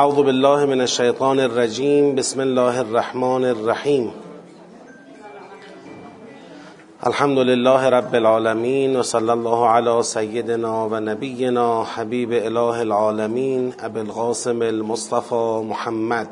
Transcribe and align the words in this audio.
اعوذ 0.00 0.22
بالله 0.22 0.66
من 0.66 0.80
الشیطان 0.80 1.40
الرجیم 1.40 2.14
بسم 2.14 2.40
الله 2.40 2.80
الرحمن 2.80 3.44
الرحیم. 3.44 4.08
الحمد 7.06 7.38
لله 7.38 7.88
رب 7.88 8.14
العالمين 8.14 8.96
وصلى 8.96 9.32
الله 9.32 9.68
على 9.68 10.02
سيدنا 10.02 10.72
ونبينا 10.84 11.84
حبيب 11.84 12.32
اله 12.32 12.82
العالمين 12.82 13.72
ابي 13.80 14.00
القاسم 14.00 14.62
المصطفى 14.62 15.62
محمد. 15.68 16.28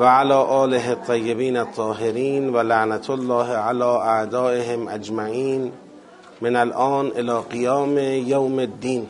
وعلى 0.00 0.64
آله 0.64 0.92
الطيبين 0.92 1.56
الطاهرين 1.56 2.54
ولعنة 2.56 3.06
الله 3.10 3.48
على 3.68 3.84
أعدائهم 3.84 4.88
أجمعين 4.88 5.72
من 6.40 6.56
الان 6.56 7.12
الى 7.16 7.40
قیام 7.50 7.98
یوم 7.98 8.58
الدین. 8.58 9.06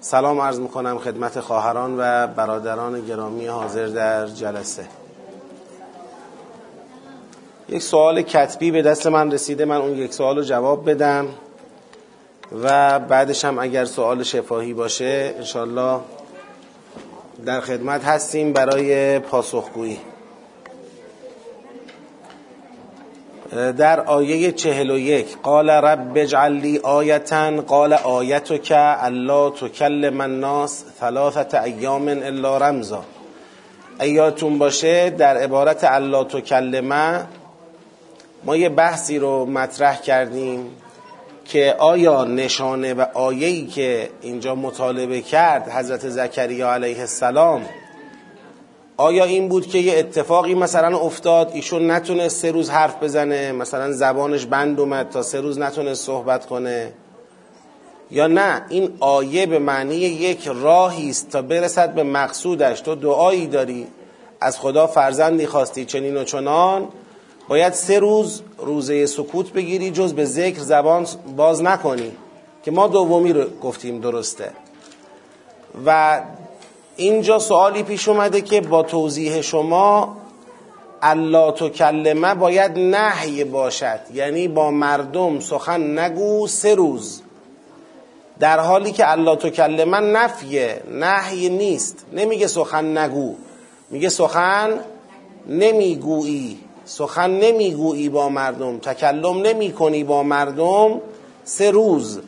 سلام 0.00 0.40
عرض 0.40 0.60
می‌کنم 0.60 0.98
خدمت 0.98 1.40
خواهران 1.40 1.94
و 1.98 2.26
برادران 2.26 3.06
گرامی 3.06 3.46
حاضر 3.46 3.86
در 3.86 4.26
جلسه. 4.26 4.86
یک 7.68 7.82
سوال 7.82 8.22
کتبی 8.22 8.70
به 8.70 8.82
دست 8.82 9.06
من 9.06 9.30
رسیده 9.30 9.64
من 9.64 9.76
اون 9.76 9.98
یک 9.98 10.12
سوال 10.12 10.36
رو 10.36 10.42
جواب 10.42 10.90
بدم 10.90 11.28
و 12.62 12.98
بعدش 12.98 13.44
هم 13.44 13.58
اگر 13.58 13.84
سوال 13.84 14.22
شفاهی 14.22 14.74
باشه 14.74 15.34
انشالله 15.38 16.00
در 17.46 17.60
خدمت 17.60 18.04
هستیم 18.04 18.52
برای 18.52 19.18
پاسخگویی. 19.18 19.98
در 23.52 24.00
آیه 24.00 24.52
چهل 24.52 24.90
و 24.90 24.98
یک 24.98 25.36
قال 25.42 25.70
رب 25.70 26.12
اجعل 26.16 26.52
لی 26.52 26.78
آیتا 26.78 27.50
قال 27.50 27.92
آیتک 27.92 28.72
الا 28.76 29.50
تکلم 29.50 30.20
الناس 30.20 30.84
ثلاثت 31.00 31.54
ایام 31.54 32.08
الا 32.08 32.58
رمزا. 32.58 33.04
ایاتون 34.00 34.58
باشه 34.58 35.10
در 35.10 35.36
عبارت 35.36 35.84
الا 35.84 36.24
تکلمه 36.24 37.26
ما 38.44 38.56
یه 38.56 38.68
بحثی 38.68 39.18
رو 39.18 39.46
مطرح 39.46 40.00
کردیم 40.00 40.70
که 41.44 41.74
آیا 41.78 42.24
نشانه 42.24 42.94
و 42.94 43.04
آیه‌ای 43.14 43.66
که 43.66 44.10
اینجا 44.20 44.54
مطالبه 44.54 45.20
کرد 45.20 45.68
حضرت 45.68 46.08
زکریا 46.08 46.72
علیه 46.72 47.00
السلام 47.00 47.62
آیا 49.00 49.24
این 49.24 49.48
بود 49.48 49.66
که 49.66 49.78
یه 49.78 49.98
اتفاقی 49.98 50.54
مثلا 50.54 50.98
افتاد؟ 50.98 51.50
ایشون 51.54 51.90
نتونست 51.90 52.36
سه 52.36 52.50
روز 52.50 52.70
حرف 52.70 53.02
بزنه 53.02 53.52
مثلا 53.52 53.92
زبانش 53.92 54.46
بند 54.46 54.80
اومد 54.80 55.08
تا 55.08 55.22
سه 55.22 55.40
روز 55.40 55.58
نتونست 55.58 56.06
صحبت 56.06 56.46
کنه؟ 56.46 56.92
یا 58.10 58.26
نه؟ 58.26 58.62
این 58.68 58.96
آیه 59.00 59.46
به 59.46 59.58
معنی 59.58 59.94
یک 59.94 60.48
راهی 60.48 61.10
است 61.10 61.30
تا 61.30 61.42
برسد 61.42 61.94
به 61.94 62.02
مقصودش. 62.02 62.80
تو 62.80 62.94
دعایی 62.94 63.46
داری. 63.46 63.86
از 64.40 64.58
خدا 64.58 64.86
فرزندی 64.86 65.46
خواستی 65.46 65.84
چنین 65.84 66.16
و 66.16 66.24
چنان. 66.24 66.88
باید 67.48 67.72
سه 67.72 67.98
روز 67.98 68.42
روزه 68.58 69.06
سکوت 69.06 69.52
بگیری 69.52 69.90
جز 69.90 70.14
به 70.14 70.24
ذکر 70.24 70.60
زبان 70.60 71.06
باز 71.36 71.62
نکنی. 71.62 72.12
که 72.62 72.70
ما 72.70 72.88
دومی 72.88 73.32
رو 73.32 73.44
گفتیم 73.62 74.00
درسته. 74.00 74.50
و 75.86 76.20
اینجا 76.98 77.38
سوالی 77.38 77.82
پیش 77.82 78.08
اومده 78.08 78.40
که 78.40 78.60
با 78.60 78.82
توضیح 78.82 79.40
شما 79.40 80.16
الله 81.02 81.52
تکلمه 81.52 82.34
باید 82.34 82.78
نهی 82.78 83.44
باشد. 83.44 84.00
یعنی 84.14 84.48
با 84.48 84.70
مردم 84.70 85.40
سخن 85.40 85.98
نگو 85.98 86.46
سه 86.46 86.74
روز. 86.74 87.22
در 88.40 88.60
حالی 88.60 88.92
که 88.92 89.10
الله 89.10 89.36
تکلمه 89.36 90.00
نفیه 90.00 90.82
نهی 90.90 91.48
نیست. 91.48 92.06
نمیگه 92.12 92.46
سخن 92.46 92.98
نگو. 92.98 93.34
میگه 93.90 94.08
سخن 94.08 94.80
نمی‌گویی. 95.48 96.58
سخن 96.84 97.30
نمی‌گویی 97.30 98.08
با 98.08 98.28
مردم. 98.28 98.78
تکلم 98.78 99.42
نمی 99.42 99.72
کنی 99.72 100.04
با 100.04 100.22
مردم 100.22 101.00
سه 101.44 101.70
روز. 101.70 102.20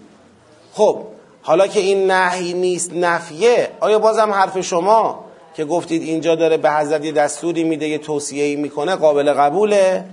خب 0.75 0.98
حالا 1.42 1.66
که 1.66 1.80
این 1.80 2.10
نهی 2.10 2.52
نیست 2.52 2.92
نفیه 2.92 3.68
آیا 3.80 3.98
بازم 3.98 4.30
حرف 4.32 4.60
شما 4.60 5.24
که 5.54 5.64
گفتید 5.64 6.02
اینجا 6.02 6.34
داره 6.34 6.56
به 6.56 6.70
حضرت 6.70 7.04
یه 7.04 7.12
دستوری 7.12 7.64
میده 7.64 7.88
یه 7.88 7.98
توصیه 7.98 8.56
می‌کنه 8.56 8.96
قابل 8.96 9.32
قبوله؟ 9.32 10.04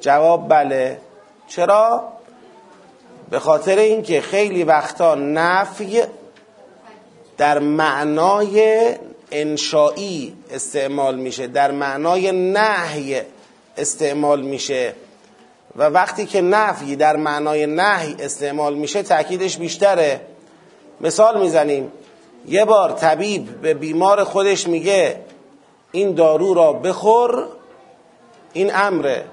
جواب 0.00 0.48
بله. 0.48 0.98
چرا؟ 1.48 2.04
به 3.30 3.38
خاطر 3.38 3.78
اینکه 3.78 4.20
خیلی 4.20 4.64
وقتا 4.64 5.14
نفی 5.14 6.02
در 7.38 7.58
معنای 7.58 8.88
انشایی 9.30 10.36
استعمال 10.50 11.16
میشه 11.16 11.46
در 11.46 11.70
معنای 11.70 12.32
نهی 12.32 13.20
استعمال 13.76 14.42
میشه. 14.42 14.94
و 15.76 15.82
وقتی 15.82 16.26
که 16.26 16.40
نفی 16.40 16.96
در 16.96 17.16
معنای 17.16 17.66
نهی 17.66 18.16
استعمال 18.18 18.74
میشه 18.74 19.02
تاکیدش 19.02 19.56
بیشتره. 19.56 20.20
مثال 21.00 21.40
می‌زنیم. 21.40 21.92
یه 22.48 22.64
بار 22.64 22.92
طبیب 22.92 23.60
به 23.60 23.74
بیمار 23.74 24.24
خودش 24.24 24.68
میگه 24.68 25.20
این 25.92 26.14
دارو 26.14 26.54
را 26.54 26.72
بخور 26.72 27.46
این 28.52 28.70
امره. 28.74 29.24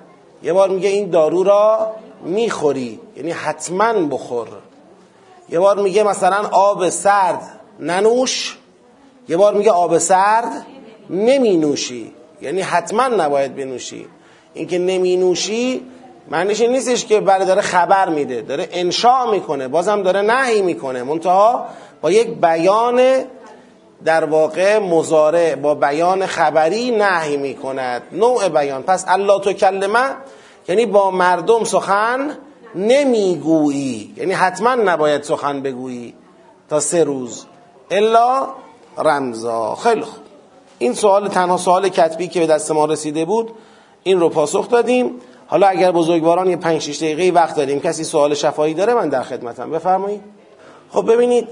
یه 0.44 0.54
بار 0.54 0.70
میگه 0.70 0.90
این 0.90 1.10
دارو 1.10 1.44
را 1.44 1.92
می‌خوری 2.24 3.00
یعنی 3.16 3.32
حتما 3.32 3.94
بخور. 3.94 4.48
یه 5.50 5.60
بار 5.60 5.80
میگه 5.80 6.04
مثلا 6.04 6.50
آب 6.52 6.90
سرد 6.90 7.60
ننوش 7.80 8.58
یه 9.30 9.38
بار 9.38 9.54
میگه 9.54 9.72
آب 9.72 9.98
سرد 9.98 10.66
نمی 11.10 11.58
نوشی 11.58 12.14
یعنی 12.42 12.62
حتما 12.62 13.08
نباید 13.08 13.56
بنوشی. 13.56 14.06
اینکه 14.54 14.80
نمی 14.80 15.18
نوشی 15.18 15.82
معنیش 16.32 16.62
این 16.62 16.72
نیستش 16.72 17.06
که 17.06 17.20
برای 17.20 17.46
داره 17.46 17.62
خبر 17.62 18.10
میده 18.10 18.42
داره 18.42 18.70
انشاء 18.72 19.32
می‌کنه 19.32 19.68
بازم 19.68 20.04
داره 20.04 20.22
نهی 20.22 20.62
می‌کنه 20.62 21.04
منتها 21.04 21.66
با 22.02 22.12
یک 22.12 22.28
بیان 22.28 23.02
در 24.06 24.24
واقع 24.24 24.80
مزارع 24.80 25.56
با 25.56 25.76
بیان 25.76 26.26
خبری 26.26 26.92
نهی 26.92 27.38
می‌کند 27.38 28.02
نوع 28.12 28.50
بیان. 28.50 28.84
پس 28.84 29.06
الله 29.08 29.40
تو 29.40 29.54
کلمه 29.54 30.10
یعنی 30.68 30.86
با 30.86 31.12
مردم 31.12 31.64
سخن 31.64 32.38
نمی‌گویی 32.76 34.14
یعنی 34.18 34.34
حتما 34.34 34.76
نباید 34.76 35.24
سخن 35.24 35.62
بگویی 35.62 36.14
تا 36.70 36.80
سه 36.80 37.04
روز. 37.04 37.46
الا 37.92 38.48
رمزا. 38.98 39.76
خیلی 39.76 40.02
خوب. 40.02 40.22
این 40.80 40.94
سوال 40.94 41.28
تنها 41.28 41.58
سوال 41.58 41.90
کتبی 41.90 42.28
که 42.28 42.40
به 42.40 42.48
دست 42.48 42.72
ما 42.72 42.86
رسیده 42.86 43.26
بود 43.26 43.52
این 44.04 44.20
رو 44.20 44.30
پاسخ 44.30 44.70
دادیم. 44.70 45.22
حالا 45.52 45.68
اگر 45.68 45.92
بزرگواران 45.92 46.50
یه 46.50 46.56
5 46.56 46.82
6 46.82 46.98
دقیقه 46.98 47.40
وقت 47.40 47.56
داریم 47.56 47.80
کسی 47.80 48.04
سوال 48.04 48.34
شفاهی 48.34 48.74
داره 48.74 48.94
من 48.94 49.10
در 49.10 49.24
خدمتم. 49.24 49.72
بفرمایید. 49.72 50.22
خب 50.92 51.14
ببینید 51.14 51.48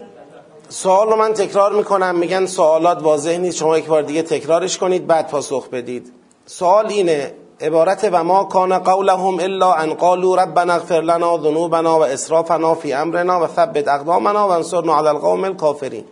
سوال 0.69 1.09
رو 1.09 1.15
من 1.15 1.33
تکرار 1.33 1.73
می‌کنم. 1.73 2.15
میگن 2.15 2.45
سوالات 2.45 3.03
واضح 3.03 3.37
نیست. 3.37 3.57
شما 3.57 3.77
یک 3.77 3.85
بار 3.85 4.01
دیگه 4.01 4.21
تکرارش 4.21 4.77
کنید 4.77 5.07
بعد 5.07 5.27
پاسخ 5.27 5.69
بدید. 5.69 6.13
سوال 6.45 6.85
اینه 6.85 7.33
عبارت 7.61 8.09
و 8.11 8.23
ما 8.23 8.43
کان 8.43 8.79
قولهم 8.79 9.39
الا 9.39 9.73
ان 9.73 9.93
قالوا 9.93 10.35
ربنا 10.35 10.73
اغفر 10.73 11.01
لنا 11.01 11.37
ذنوبنا 11.37 11.99
و 11.99 12.03
اسرافنا 12.03 12.75
فی 12.75 12.93
امرنا 12.93 13.43
و 13.43 13.47
ثبت 13.47 13.87
اقدامنا 13.87 14.47
و 14.47 14.51
انصرنا 14.51 14.97
علی 14.97 15.07
القوم 15.07 15.43
الکافرین 15.43 16.05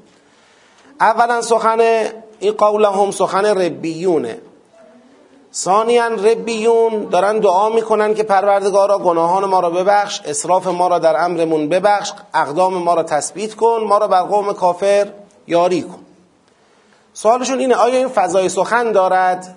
اولا 1.01 1.41
سخن 1.41 1.81
این 2.39 2.53
قولهم 2.53 3.11
سخن 3.11 3.45
ربیونه. 3.45 4.39
ثانیا 5.53 6.07
ربیون 6.07 7.05
دارن 7.05 7.39
دعا 7.39 7.69
می‌کنن 7.69 8.13
که 8.13 8.23
پروردگارا 8.23 8.99
گناهان 8.99 9.45
ما 9.45 9.59
را 9.59 9.69
ببخش 9.69 10.21
اسراف 10.25 10.67
ما 10.67 10.87
را 10.87 10.99
در 10.99 11.23
امرمون 11.25 11.69
ببخش 11.69 12.11
اقدام 12.33 12.73
ما 12.73 12.93
را 12.93 13.03
تثبیت 13.03 13.53
کن 13.53 13.81
ما 13.87 13.97
را 13.97 14.07
بر 14.07 14.21
قوم 14.21 14.53
کافر 14.53 15.07
یاری 15.47 15.81
کن. 15.81 15.99
سوالشون 17.13 17.59
اینه 17.59 17.75
آیا 17.75 17.97
این 17.97 18.07
فضای 18.07 18.49
سخن 18.49 18.91
دارد؟ 18.91 19.55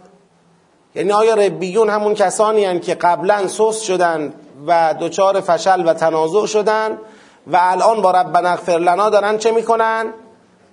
یعنی 0.94 1.12
آیا 1.12 1.34
ربیون 1.34 1.90
همون 1.90 2.14
کسانی 2.14 2.64
هن 2.64 2.80
که 2.80 2.94
قبلا 2.94 3.48
سست 3.48 3.82
شدن 3.82 4.32
و 4.66 4.94
دچار 5.00 5.40
فشل 5.40 5.88
و 5.88 5.94
تنازع 5.94 6.46
شدن 6.46 6.98
و 7.46 7.58
الان 7.60 8.02
با 8.02 8.10
ربنا 8.10 8.48
اغفر 8.48 8.78
لنا 8.78 9.10
دارن 9.10 9.38
چه 9.38 9.50
می‌کنن؟ 9.50 10.06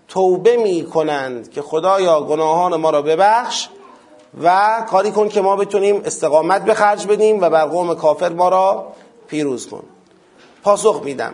توبه 0.07 0.57
می‌کنند 0.57 1.51
که 1.51 1.61
خدایا 1.61 2.21
گناهان 2.21 2.75
ما 2.75 2.89
را 2.89 3.01
ببخش 3.01 3.69
و 4.43 4.81
کاری 4.89 5.11
کن 5.11 5.29
که 5.29 5.41
ما 5.41 5.55
بتونیم 5.55 6.01
استقامت 6.05 6.65
به 6.65 6.73
خرج 6.73 7.07
بدیم 7.07 7.41
و 7.41 7.49
بر 7.49 7.65
قوم 7.65 7.95
کافر 7.95 8.29
ما 8.29 8.49
را 8.49 8.93
پیروز 9.27 9.67
کن. 9.67 9.83
پاسخ 10.63 11.01
میدم. 11.03 11.33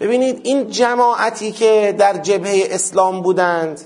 ببینید 0.00 0.40
این 0.44 0.70
جماعتی 0.70 1.52
که 1.52 1.94
در 1.98 2.16
جبهه 2.16 2.68
اسلام 2.70 3.22
بودند 3.22 3.80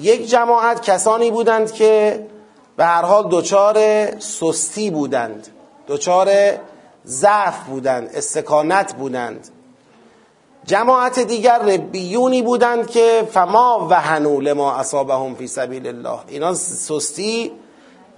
یک 0.00 0.30
جماعت 0.30 0.82
کسانی 0.82 1.30
بودند 1.30 1.72
که 1.72 2.26
به 2.76 2.84
هر 2.84 3.02
حال 3.02 3.28
دچار 3.30 3.78
سستی 4.18 4.90
بودند 4.90 5.48
دچار 5.88 6.30
ضعف 7.06 7.58
بودند 7.64 8.10
استکانت 8.14 8.94
بودند. 8.94 9.48
جماعت 10.66 11.18
دیگر 11.18 11.58
ربیونی 11.58 12.42
بودند 12.42 12.90
که 12.90 13.28
فما 13.30 13.86
وهنوا 13.90 14.40
لما 14.40 14.72
اصابهم 14.72 15.34
فی 15.34 15.46
سبیل 15.46 15.86
الله. 15.86 16.18
اینا 16.28 16.54
سستی 16.54 17.52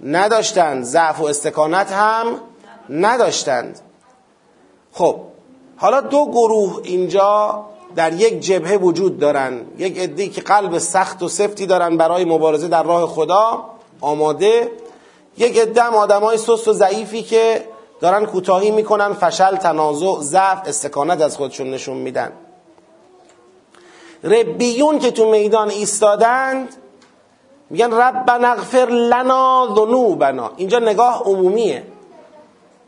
نداشتند 0.03 0.83
ضعف 0.83 1.21
و 1.21 1.25
استکانت 1.25 1.91
هم 1.91 2.25
نداشتند. 2.89 3.79
خب 4.91 5.15
حالا 5.77 6.01
دو 6.01 6.25
گروه 6.25 6.81
اینجا 6.83 7.65
در 7.95 8.13
یک 8.13 8.39
جبهه 8.39 8.77
وجود 8.77 9.19
دارن. 9.19 9.61
یک 9.77 9.99
عده 9.99 10.27
که 10.27 10.41
قلب 10.41 10.77
سخت 10.77 11.23
و 11.23 11.27
سفتی 11.27 11.65
دارن 11.65 11.97
برای 11.97 12.25
مبارزه 12.25 12.67
در 12.67 12.83
راه 12.83 13.07
خدا 13.07 13.65
آماده. 14.01 14.71
یک 15.37 15.59
عده 15.59 15.83
آدمای 15.83 16.37
سست 16.37 16.67
و 16.67 16.73
ضعیفی 16.73 17.23
که 17.23 17.65
دارن 17.99 18.25
کوتاهی 18.25 18.71
می‌کنن 18.71 19.13
فشل 19.13 19.55
تنازع 19.55 20.19
ضعف 20.21 20.61
استکانت 20.65 21.21
از 21.21 21.37
خودشون 21.37 21.71
نشون 21.71 21.97
میدن. 21.97 22.31
ربیون 24.23 24.99
که 24.99 25.11
تو 25.11 25.31
میدان 25.31 25.69
ایستادند 25.69 26.75
میگن 27.69 27.93
ربنا 27.93 28.47
اغفر 28.47 28.85
لنا 28.89 29.67
ذنوبنا. 29.75 30.51
اینجا 30.57 30.79
نگاه 30.79 31.23
عمومیه. 31.25 31.83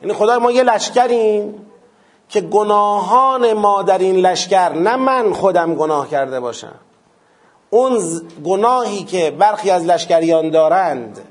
یعنی 0.02 0.14
خدای 0.14 0.38
ما 0.38 0.52
یه 0.52 0.64
لشکریم 0.64 1.68
که 2.30 2.42
گناهان 2.42 3.54
ما 3.54 3.82
در 3.84 3.98
این 3.98 4.16
لشکر 4.16 4.70
نه 4.70 4.96
من 4.96 5.34
خودم 5.34 5.76
گناه 5.76 6.10
کرده 6.10 6.40
باشم. 6.40 6.76
اون 7.70 8.22
گناهی 8.46 9.04
که 9.04 9.32
برخی 9.32 9.70
از 9.72 9.86
لشکریان 9.86 10.50
دارند 10.50 11.22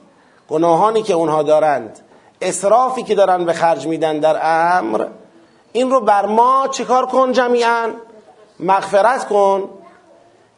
گناهانی 0.49 1.03
که 1.03 1.15
اونها 1.15 1.43
دارند 1.43 2.01
اصرافی 2.41 3.03
که 3.03 3.15
دارن 3.15 3.45
به 3.45 3.53
خرج 3.53 3.87
میدن 3.87 4.19
در 4.19 4.39
امر 4.43 5.07
این 5.73 5.91
رو 5.91 6.01
بر 6.01 6.27
ما 6.27 6.69
چیکار 6.71 7.07
کن 7.07 7.33
جمیعا؟ 7.33 7.91
مغفرت 8.61 9.29
کن 9.29 9.69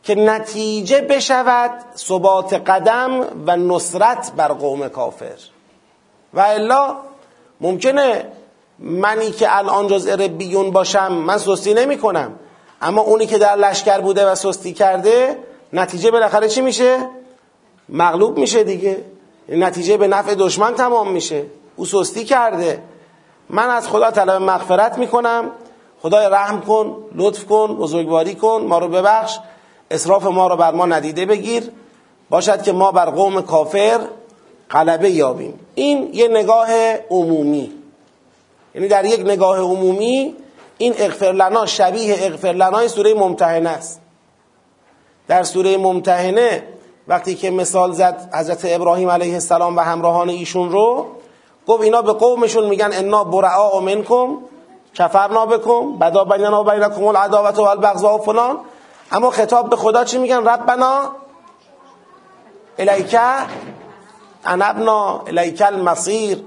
که 0.02 0.14
نتیجه 0.14 1.00
بشود 1.00 1.70
ثبات 1.96 2.54
قدم 2.54 3.20
و 3.46 3.56
نصرت 3.56 4.32
بر 4.36 4.48
قوم 4.48 4.88
کافر. 4.88 5.38
و 6.34 6.40
الا 6.40 6.96
ممکنه 7.60 8.24
منی 8.78 9.30
که 9.30 9.56
الان 9.56 9.88
جزء 9.88 10.14
ربیون 10.14 10.70
باشم 10.70 11.12
من 11.12 11.38
سستی 11.38 11.74
نمی 11.74 11.98
کنم 11.98 12.32
اما 12.82 13.00
اونی 13.00 13.26
که 13.26 13.38
در 13.38 13.56
لشکر 13.56 14.00
بوده 14.00 14.30
و 14.30 14.34
سستی 14.34 14.72
کرده 14.72 15.38
نتیجه 15.72 16.10
بالاخره 16.10 16.48
چی 16.48 16.60
میشه؟ 16.60 16.98
مغلوب 17.88 18.38
میشه 18.38 18.64
دیگه. 18.64 19.04
نتیجه 19.48 19.96
به 19.96 20.08
نفع 20.08 20.34
دشمن 20.34 20.74
تمام 20.74 21.10
میشه. 21.10 21.44
او 21.78 21.84
سستی 21.86 22.24
کرده. 22.24 22.82
من 23.50 23.70
از 23.70 23.88
خدا 23.88 24.10
طلب 24.10 24.42
مغفرت 24.42 24.98
می‌کنم. 24.98 25.50
خدای 26.02 26.26
رحم 26.26 26.60
کن 26.60 26.96
لطف 27.14 27.44
کن 27.44 27.76
بزرگواری 27.76 28.34
کن 28.34 28.64
ما 28.68 28.78
رو 28.78 28.88
ببخش. 28.88 29.38
اصراف 29.90 30.26
ما 30.26 30.48
رو 30.48 30.56
بر 30.56 30.74
ما 30.74 30.86
ندیده 30.86 31.26
بگیر. 31.26 31.70
باشد 32.30 32.62
که 32.62 32.72
ما 32.72 32.92
بر 32.92 33.10
قوم 33.10 33.42
کافر 33.42 34.00
غلبه 34.70 35.10
یابیم. 35.10 35.60
این 35.74 36.10
یه 36.12 36.28
نگاه 36.28 36.68
عمومی. 37.10 37.72
یعنی 38.74 38.88
در 38.88 39.04
یک 39.04 39.20
نگاه 39.20 39.58
عمومی 39.58 40.34
این 40.78 40.94
اغفر 40.98 41.32
لنا 41.32 41.66
شبیه 41.66 42.16
اغفر 42.20 42.52
لنای 42.52 42.88
سوره 42.88 43.14
ممتحنه 43.14 43.70
است. 43.70 44.00
در 45.28 45.42
سوره 45.42 45.76
ممتحنه 45.76 46.62
وقتی 47.08 47.34
که 47.34 47.50
مثال 47.50 47.92
زد 47.92 48.30
حضرت 48.34 48.60
ابراهیم 48.64 49.10
علیه 49.10 49.34
السلام 49.34 49.76
و 49.76 49.80
همراهان 49.80 50.28
ایشون 50.28 50.70
رو 50.70 51.06
گفت 51.68 51.82
اینا 51.82 52.02
به 52.02 52.12
قومشون 52.12 52.66
میگن 52.66 52.90
انا 52.92 53.24
برعا 53.24 53.80
منکم 53.80 54.36
کفرنا 54.94 55.46
بکن 55.46 55.98
بدا 55.98 56.24
بیننا 56.24 56.60
و 56.60 56.64
بینکم 56.64 57.04
العداوت 57.04 57.58
و 57.58 57.62
البغضاء 57.62 58.14
و 58.14 58.18
فلان. 58.18 58.58
اما 59.12 59.30
خطاب 59.30 59.70
به 59.70 59.76
خدا 59.76 60.04
چی 60.04 60.18
میگن؟ 60.18 60.44
ربنا 60.44 61.00
الیک 62.78 63.16
انبنا 64.44 65.20
الیک 65.26 65.62
المصیر. 65.62 66.44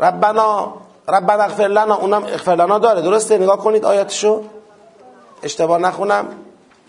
ربنا 0.00 0.74
ربنا 1.08 1.42
اغفر 1.42 1.66
لنا 1.66 1.94
اونم 1.94 2.24
اغفر 2.24 2.54
لنا 2.54 2.78
داره. 2.78 3.02
درسته؟ 3.02 3.38
نگاه 3.38 3.58
کنید 3.58 3.84
آیاتشو. 3.84 4.42
اشتباه 5.42 5.78
نخونم. 5.78 6.28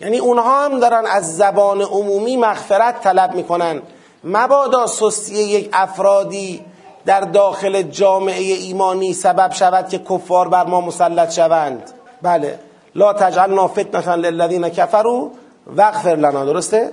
یعنی 0.00 0.18
اونها 0.18 0.64
هم 0.64 0.80
دارن 0.80 1.06
از 1.06 1.36
زبان 1.36 1.82
عمومی 1.82 2.36
مغفرت 2.36 3.00
طلب 3.00 3.34
می‌کنن. 3.34 3.82
مبادا 4.24 4.86
سستی 4.86 5.34
یک 5.34 5.70
افرادی 5.72 6.64
در 7.06 7.20
داخل 7.20 7.82
جامعه 7.82 8.42
ایمانی 8.42 9.12
سبب 9.12 9.52
شود 9.52 9.88
که 9.88 9.98
کفار 9.98 10.48
بر 10.48 10.64
ما 10.64 10.80
مسلط 10.80 11.32
شوند. 11.32 11.90
بله. 12.22 12.58
لا 12.94 13.12
تجعلنا 13.12 13.68
فتنه 13.68 14.16
للذین 14.16 14.68
کفروا 14.68 15.30
واغفر 15.66 16.16
لنا. 16.16 16.44
درسته؟ 16.44 16.92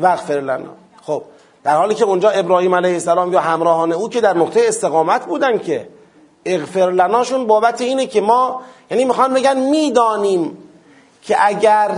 واغفر 0.00 0.40
لنا. 0.40 0.70
خب. 1.02 1.22
در 1.64 1.76
حالی 1.76 1.94
که 1.94 2.04
اونجا 2.04 2.30
ابراهیم 2.30 2.74
علیه 2.74 2.92
السلام 2.92 3.32
یا 3.32 3.40
همراهان 3.40 3.92
او 3.92 4.08
که 4.08 4.20
در 4.20 4.36
نقطه 4.36 4.60
استقامت 4.68 5.26
بودن 5.26 5.58
که 5.58 5.88
اغفر 6.46 6.90
لناشون 6.90 7.46
بابت 7.46 7.80
اینه 7.80 8.06
که 8.06 8.20
ما 8.20 8.60
یعنی 8.90 9.04
می‌خوان 9.04 9.34
بگن 9.34 9.56
می‌دانیم 9.56 10.58
که 11.22 11.36
اگر 11.40 11.90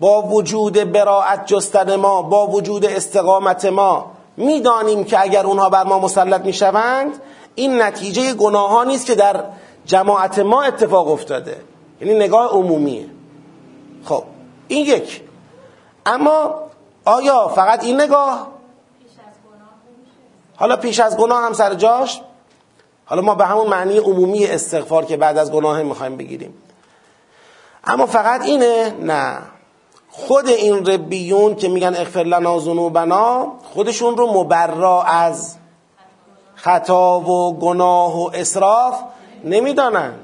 با 0.00 0.22
وجود 0.22 0.92
براعت 0.92 1.46
جستن 1.46 1.96
ما 1.96 2.22
با 2.22 2.46
وجود 2.46 2.84
استقامت 2.84 3.64
ما 3.64 4.10
می‌دانیم 4.38 5.04
که 5.04 5.20
اگر 5.20 5.46
اونها 5.46 5.70
بر 5.70 5.84
ما 5.84 5.98
مسلط 5.98 6.40
می‌شوند 6.40 7.22
این 7.54 7.82
نتیجه 7.82 8.34
گناه 8.34 8.84
نیست 8.84 9.06
که 9.06 9.14
در 9.14 9.44
جماعت 9.84 10.38
ما 10.38 10.62
اتفاق 10.62 11.08
افتاده. 11.08 11.56
یعنی 12.00 12.14
نگاه 12.14 12.50
عمومیه. 12.50 13.06
خب 14.04 14.24
این 14.68 14.86
یک. 14.86 15.22
اما 16.06 16.54
آیا 17.04 17.48
فقط 17.48 17.84
این 17.84 18.00
نگاه؟ 18.00 18.48
حالا 20.56 20.76
پیش 20.76 21.00
از 21.00 21.16
گناه 21.16 21.42
هم 21.42 21.52
سر 21.52 21.74
جاش. 21.74 22.20
حالا 23.04 23.22
ما 23.22 23.34
به 23.34 23.46
همون 23.46 23.66
معنی 23.66 23.98
عمومی 23.98 24.46
استغفار 24.46 25.04
که 25.04 25.16
بعد 25.16 25.38
از 25.38 25.52
گناه 25.52 25.82
می‌خوایم 25.82 26.16
بگیریم. 26.16 26.54
اما 27.84 28.06
فقط 28.06 28.42
اینه؟ 28.42 28.94
نه. 29.00 29.38
خود 30.26 30.48
این 30.48 30.86
ربیون 30.86 31.54
که 31.54 31.68
میگن 31.68 31.94
اغفر 31.96 32.22
لنا 32.22 32.58
ذنوبنا 32.58 33.52
خودشون 33.74 34.16
رو 34.16 34.32
مبرا 34.32 35.02
از 35.02 35.56
خطا 36.54 37.20
و 37.20 37.58
گناه 37.58 38.22
و 38.22 38.30
اسراف 38.34 38.94
نمی‌دانن. 39.44 40.14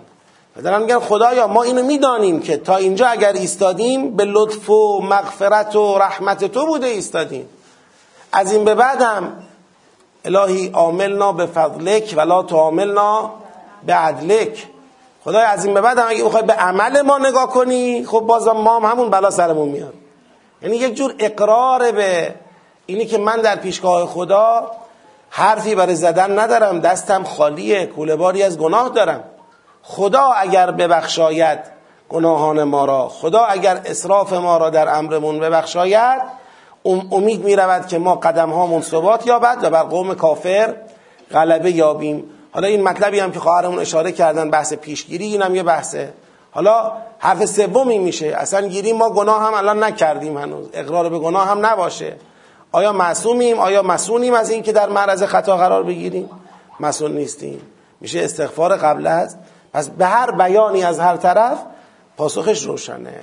و 0.56 0.62
دارن 0.62 0.82
میگن 0.82 0.98
خدایا 0.98 1.46
ما 1.46 1.62
اینو 1.62 1.82
می‌دانیم 1.82 2.40
که 2.40 2.56
تا 2.56 2.76
اینجا 2.76 3.06
اگر 3.06 3.32
ایستادیم 3.32 4.16
به 4.16 4.24
لطف 4.24 4.70
و 4.70 5.00
مغفرت 5.02 5.76
و 5.76 5.98
رحمت 5.98 6.44
تو 6.44 6.66
بوده 6.66 6.86
ایستادیم. 6.86 7.48
از 8.32 8.52
این 8.52 8.64
به 8.64 8.74
بعدم 8.74 9.32
الهی 10.24 10.68
عاملنا 10.68 11.32
به 11.32 11.46
فضلک 11.46 12.14
ولا 12.16 12.42
تعاملنا 12.42 13.30
به 13.86 13.94
عدلک 13.94 14.66
خدای 15.24 15.42
از 15.42 15.64
این 15.64 15.74
به 15.74 15.80
بعد 15.80 15.98
هم 15.98 16.06
اگه 16.08 16.24
بخوای 16.24 16.42
به 16.42 16.52
عمل 16.52 17.00
ما 17.02 17.18
نگاه 17.18 17.50
کنی 17.50 18.04
خب 18.04 18.20
بازم 18.20 18.52
ما 18.52 18.76
هم 18.80 18.90
همون 18.90 19.10
بلا 19.10 19.30
سرمون 19.30 19.68
میاد. 19.68 19.94
یعنی 20.62 20.76
یک 20.76 20.94
جور 20.94 21.14
اقرار 21.18 21.92
به 21.92 22.34
اینی 22.86 23.06
که 23.06 23.18
من 23.18 23.36
در 23.36 23.56
پیشگاه 23.56 24.06
خدا 24.06 24.70
حرفی 25.30 25.74
برای 25.74 25.94
زدن 25.94 26.38
ندارم 26.38 26.80
دستم 26.80 27.24
خالیه 27.24 27.86
کولباری 27.86 28.42
از 28.42 28.58
گناه 28.58 28.88
دارم. 28.88 29.24
خدا 29.82 30.22
اگر 30.22 30.70
ببخشاید 30.70 31.58
گناهان 32.08 32.62
ما 32.62 32.84
را 32.84 33.08
خدا 33.08 33.44
اگر 33.44 33.80
اصراف 33.84 34.32
ما 34.32 34.56
را 34.56 34.70
در 34.70 34.98
امرمون 34.98 35.40
ببخشاید 35.40 36.22
امید 37.12 37.44
می 37.44 37.56
رود 37.56 37.86
که 37.86 37.98
ما 37.98 38.14
قدم 38.14 38.50
هامون 38.50 38.82
ثبات 38.82 39.26
یابد 39.26 39.58
و 39.62 39.70
بر 39.70 39.82
قوم 39.82 40.14
کافر 40.14 40.74
غلبه 41.32 41.70
یابیم. 41.70 42.33
حالا 42.54 42.68
این 42.68 42.82
مطلبی 42.82 43.20
هم 43.20 43.32
که 43.32 43.40
خواهرمون 43.40 43.78
اشاره 43.78 44.12
کردن 44.12 44.50
بحث 44.50 44.72
پیشگیری 44.72 45.24
اینم 45.24 45.54
یه 45.54 45.62
بحثه. 45.62 46.12
حالا 46.50 46.92
حرف 47.18 47.44
سومی 47.44 47.98
میشه. 47.98 48.26
اصلا 48.26 48.66
گیری 48.66 48.92
ما 48.92 49.10
گناه 49.10 49.42
هم 49.42 49.54
الان 49.54 49.84
نکردیم 49.84 50.38
هنوز. 50.38 50.68
اقرار 50.72 51.08
به 51.08 51.18
گناه 51.18 51.48
هم 51.48 51.66
نباشه. 51.66 52.16
آیا 52.72 52.92
معصومیم؟ 52.92 53.58
آیا 53.58 53.82
مسونیم 53.82 54.34
از 54.34 54.50
این 54.50 54.62
که 54.62 54.72
در 54.72 54.88
معرض 54.88 55.22
خطا 55.22 55.56
قرار 55.56 55.82
بگیریم؟ 55.82 56.30
مسون 56.80 57.12
نیستیم. 57.12 57.60
میشه 58.00 58.24
استغفار 58.24 58.76
قبل 58.76 59.06
از. 59.06 59.36
پس 59.72 59.88
به 59.88 60.06
هر 60.06 60.30
بیانی 60.30 60.84
از 60.84 61.00
هر 61.00 61.16
طرف 61.16 61.58
پاسخش 62.16 62.62
روشنه. 62.62 63.20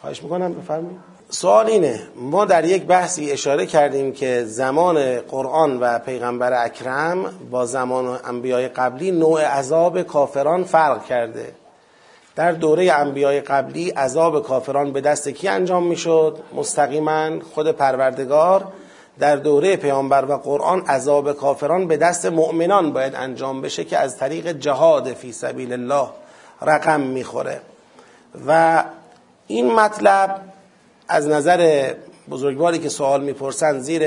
خواهش 0.00 0.22
می‌کنم 0.22 0.54
بفرمایید. 0.54 1.09
سوال 1.32 1.66
اینه 1.66 2.00
ما 2.16 2.44
در 2.44 2.64
یک 2.64 2.82
بحثی 2.82 3.30
اشاره 3.30 3.66
کردیم 3.66 4.12
که 4.12 4.44
زمان 4.44 5.20
قرآن 5.20 5.80
و 5.80 5.98
پیغمبر 5.98 6.64
اکرم 6.64 7.24
با 7.50 7.66
زمان 7.66 8.18
انبیای 8.24 8.68
قبلی 8.68 9.10
نوع 9.10 9.44
عذاب 9.44 10.02
کافران 10.02 10.64
فرق 10.64 11.04
کرده. 11.04 11.52
در 12.36 12.52
دوره 12.52 12.92
انبیای 12.92 13.40
قبلی 13.40 13.90
عذاب 13.90 14.42
کافران 14.42 14.92
به 14.92 15.00
دست 15.00 15.28
کی 15.28 15.48
انجام 15.48 15.86
می‌شد؟ 15.86 16.38
مستقیما 16.54 17.30
خود 17.54 17.70
پروردگار. 17.70 18.64
در 19.18 19.36
دوره 19.36 19.76
پیامبر 19.76 20.24
و 20.24 20.36
قرآن 20.36 20.80
عذاب 20.80 21.32
کافران 21.32 21.88
به 21.88 21.96
دست 21.96 22.26
مؤمنان 22.26 22.92
باید 22.92 23.14
انجام 23.14 23.60
بشه 23.60 23.84
که 23.84 23.98
از 23.98 24.16
طریق 24.16 24.52
جهاد 24.52 25.12
فی 25.12 25.32
سبیل 25.32 25.72
الله 25.72 26.08
رقم 26.62 27.00
می‌خوره. 27.00 27.60
و 28.46 28.84
این 29.46 29.74
مطلب 29.74 30.40
از 31.10 31.28
نظر 31.28 31.92
بزرگواری 32.30 32.78
که 32.78 32.88
سوال 32.88 33.22
می‌پرسن 33.22 33.80
زیر 33.80 34.02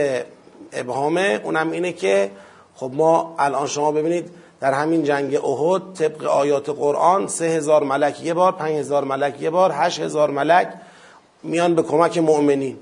ابهامه 0.74 1.40
اونم 1.44 1.72
اینه 1.72 1.94
که 1.94 2.32
خب 2.76 2.92
ما 2.94 3.36
الان 3.40 3.68
شما 3.68 3.92
ببینید 3.92 4.30
در 4.60 4.74
همین 4.74 5.04
جنگ 5.04 5.46
احد 5.46 5.82
طبق 5.94 6.24
آیات 6.24 6.70
قرآن 6.70 7.28
سه 7.28 7.46
هزار 7.46 7.84
ملک 7.84 8.24
یه 8.24 8.34
بار 8.34 8.52
پنج 8.52 8.76
هزار 8.76 9.04
ملک 9.04 9.42
یه 9.42 9.50
بار 9.50 9.72
هشت 9.76 10.00
هزار 10.00 10.30
ملک 10.32 10.74
میان 11.44 11.76
به 11.76 11.82
کمک 11.82 12.18
مؤمنین. 12.18 12.78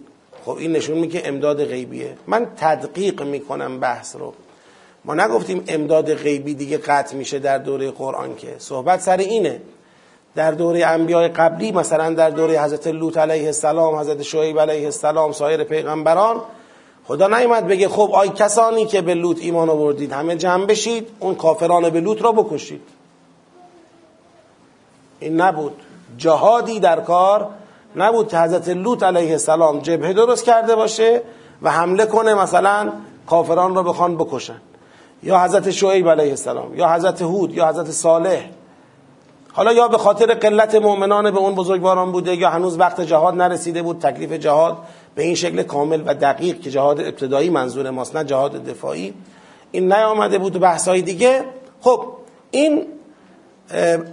خب 0.46 0.52
این 0.52 0.72
نشون 0.72 0.98
میگه 0.98 1.22
امداد 1.26 1.66
غیبیه. 1.66 2.14
من 2.28 2.48
تدقیق 2.58 3.24
می‌کنم 3.24 3.80
بحث 3.80 4.16
رو. 4.16 4.34
ما 5.06 5.16
نگفتیم 5.16 5.64
امداد 5.68 6.14
غیبی 6.14 6.54
دیگه 6.54 6.78
قطع 6.78 7.16
میشه 7.16 7.40
در 7.40 7.58
دوره 7.58 7.92
قرآن 7.92 8.36
که. 8.36 8.56
صحبت 8.58 9.02
سر 9.02 9.18
اینه. 9.18 9.62
در 10.36 10.52
دوره 10.52 10.86
انبیاء 10.86 11.28
قبلی 11.28 11.72
مثلا 11.72 12.14
در 12.14 12.30
دوره 12.30 12.62
حضرت 12.62 12.88
لوط 12.88 13.18
علیه 13.18 13.46
السلام 13.46 13.96
حضرت 13.96 14.22
شعیب 14.22 14.60
علیه 14.60 14.86
السلام 14.86 15.32
سایر 15.32 15.64
پیغمبران 15.64 16.42
خدا 17.08 17.28
نیومد 17.28 17.68
بگه 17.68 17.90
خب 17.90 18.12
آی 18.14 18.30
کسانی 18.30 18.86
که 18.86 19.02
به 19.02 19.14
لوط 19.14 19.38
ایمان 19.42 19.70
آوردید 19.70 20.12
همه 20.12 20.36
جمع 20.36 20.66
بشید 20.66 21.08
اون 21.20 21.36
کافران 21.36 21.90
به 21.90 22.00
لوط 22.00 22.22
را 22.22 22.32
بکشید. 22.32 22.82
این 25.20 25.42
نبود. 25.42 25.74
جهادی 26.18 26.80
در 26.80 27.00
کار 27.00 27.48
نبود 27.96 28.28
که 28.28 28.38
حضرت 28.38 28.70
لوط 28.70 29.04
علیه 29.04 29.32
السلام 29.32 29.80
جبهه 29.80 30.14
درست 30.14 30.46
کرده 30.46 30.76
باشه 30.76 31.22
و 31.62 31.72
حمله 31.72 32.06
کنه 32.06 32.34
مثلا 32.34 32.92
کافران 33.28 33.76
را 33.76 33.84
بخوان 33.84 34.18
بکشن. 34.18 34.62
یا 35.24 35.40
حضرت 35.44 35.70
شعیب 35.70 36.10
علیه 36.10 36.30
السلام 36.30 36.76
یا 36.76 36.94
حضرت 36.94 37.22
هود 37.22 37.54
یا 37.54 37.68
حضرت 37.68 37.92
صالح. 37.92 38.44
حالا 39.54 39.74
یا 39.74 39.88
به 39.88 39.98
خاطر 39.98 40.34
قلت 40.34 40.76
مؤمنان 40.76 41.32
به 41.32 41.40
اون 41.40 41.56
بزرگواران 41.56 42.12
بوده 42.12 42.36
یا 42.36 42.50
هنوز 42.50 42.80
وقت 42.80 43.02
جهاد 43.02 43.36
نرسیده 43.36 43.82
بود 43.82 44.00
تکلیف 44.00 44.32
جهاد 44.32 44.78
به 45.16 45.24
این 45.24 45.36
شکل 45.36 45.64
کامل 45.64 46.04
و 46.06 46.14
دقیق 46.14 46.60
که 46.60 46.72
جهاد 46.72 47.00
ابتدایی 47.00 47.50
منظور 47.50 47.90
ماست 47.90 48.16
نه 48.16 48.24
جهاد 48.24 48.64
دفاعی. 48.64 49.14
این 49.72 49.94
نیامده 49.94 50.38
بود 50.38 50.56
و 50.56 50.60
بحثای 50.60 51.02
دیگه. 51.02 51.46
خب 51.82 52.06
این 52.52 52.88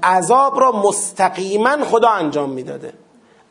عذاب 0.02 0.60
را 0.60 0.72
مستقیما 0.72 1.84
خدا 1.84 2.08
انجام 2.08 2.50
می‌داده. 2.50 2.92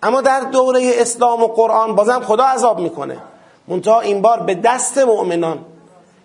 اما 0.03 0.21
در 0.21 0.39
دوره 0.39 0.91
اسلام 0.93 1.43
و 1.43 1.47
قرآن 1.47 1.95
بازم 1.95 2.21
خدا 2.21 2.43
عذاب 2.43 2.79
می‌کنه. 2.79 3.17
منتها 3.67 3.99
این 3.99 4.21
بار 4.21 4.39
به 4.39 4.55
دست 4.55 4.97
مؤمنان. 4.97 5.65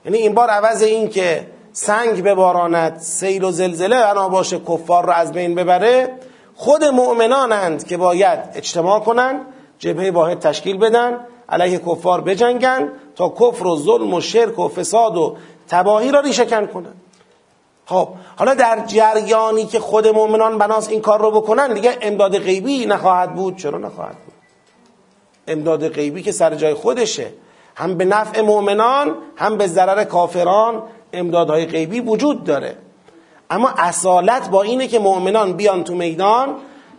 یعنی 0.05 0.19
این 0.19 0.35
بار 0.35 0.51
عوض 0.51 0.83
این 0.83 1.09
که 1.09 1.47
سنگ 1.73 2.23
بباراند 2.23 2.99
سیل 2.99 3.45
و 3.45 3.51
زلزله 3.51 4.03
بنا 4.03 4.29
باشه 4.29 4.59
کفار 4.59 5.07
را 5.07 5.13
از 5.13 5.33
بین 5.33 5.55
ببره. 5.55 6.19
خود 6.55 6.85
مؤمنانند 6.85 7.87
که 7.87 7.97
باید 7.97 8.39
اجتماع 8.55 9.01
کنند 9.01 9.41
جبهه 9.79 10.11
واحد 10.11 10.39
تشکیل 10.39 10.79
بدن 10.79 11.27
علیه 11.49 11.79
کفار 11.79 12.21
بجنگن 12.21 12.89
تا 13.17 13.29
کفر 13.29 13.67
و 13.67 13.77
ظلم 13.77 14.15
و 14.15 14.21
شرک 14.21 14.59
و 14.59 14.69
فساد 14.69 15.17
و 15.17 15.37
تباهی 15.69 16.11
را 16.11 16.21
ریشکن 16.21 16.67
کنن. 16.67 16.95
خب 17.87 18.09
حالا 18.37 18.55
در 18.55 18.85
جریانی 18.87 19.67
که 19.67 19.81
خود 19.81 20.09
مؤمنان 20.09 20.59
بناس 20.59 20.89
این 20.89 21.01
کار 21.01 21.21
رو 21.21 21.31
بکنن 21.31 21.75
دیگه 21.75 21.99
امداد 22.01 22.39
غیبی 22.39 22.87
نخواهد 22.87 23.35
بود. 23.35 23.57
چرا 23.57 23.79
نخواهد 23.79 24.17
بود؟ 24.25 24.35
امداد 25.49 25.89
غیبی 25.89 26.23
که 26.23 26.33
سر 26.33 26.55
جای 26.55 26.75
خودشه. 26.75 27.33
هم 27.77 27.95
به 27.95 28.05
نفع 28.05 28.41
مؤمنان 28.41 29.17
هم 29.37 29.57
به 29.57 29.67
ضرر 29.67 30.05
کافران 30.05 30.83
امدادهای 31.13 31.67
غیبی 31.67 32.01
وجود 32.01 32.45
داره. 32.45 32.77
اما 33.51 33.71
اصالت 33.79 34.49
با 34.49 34.63
اینه 34.63 34.87
که 34.87 34.99
مؤمنان 34.99 35.53
بیان 35.53 35.85
تو 35.85 35.95
میدان 35.95 36.49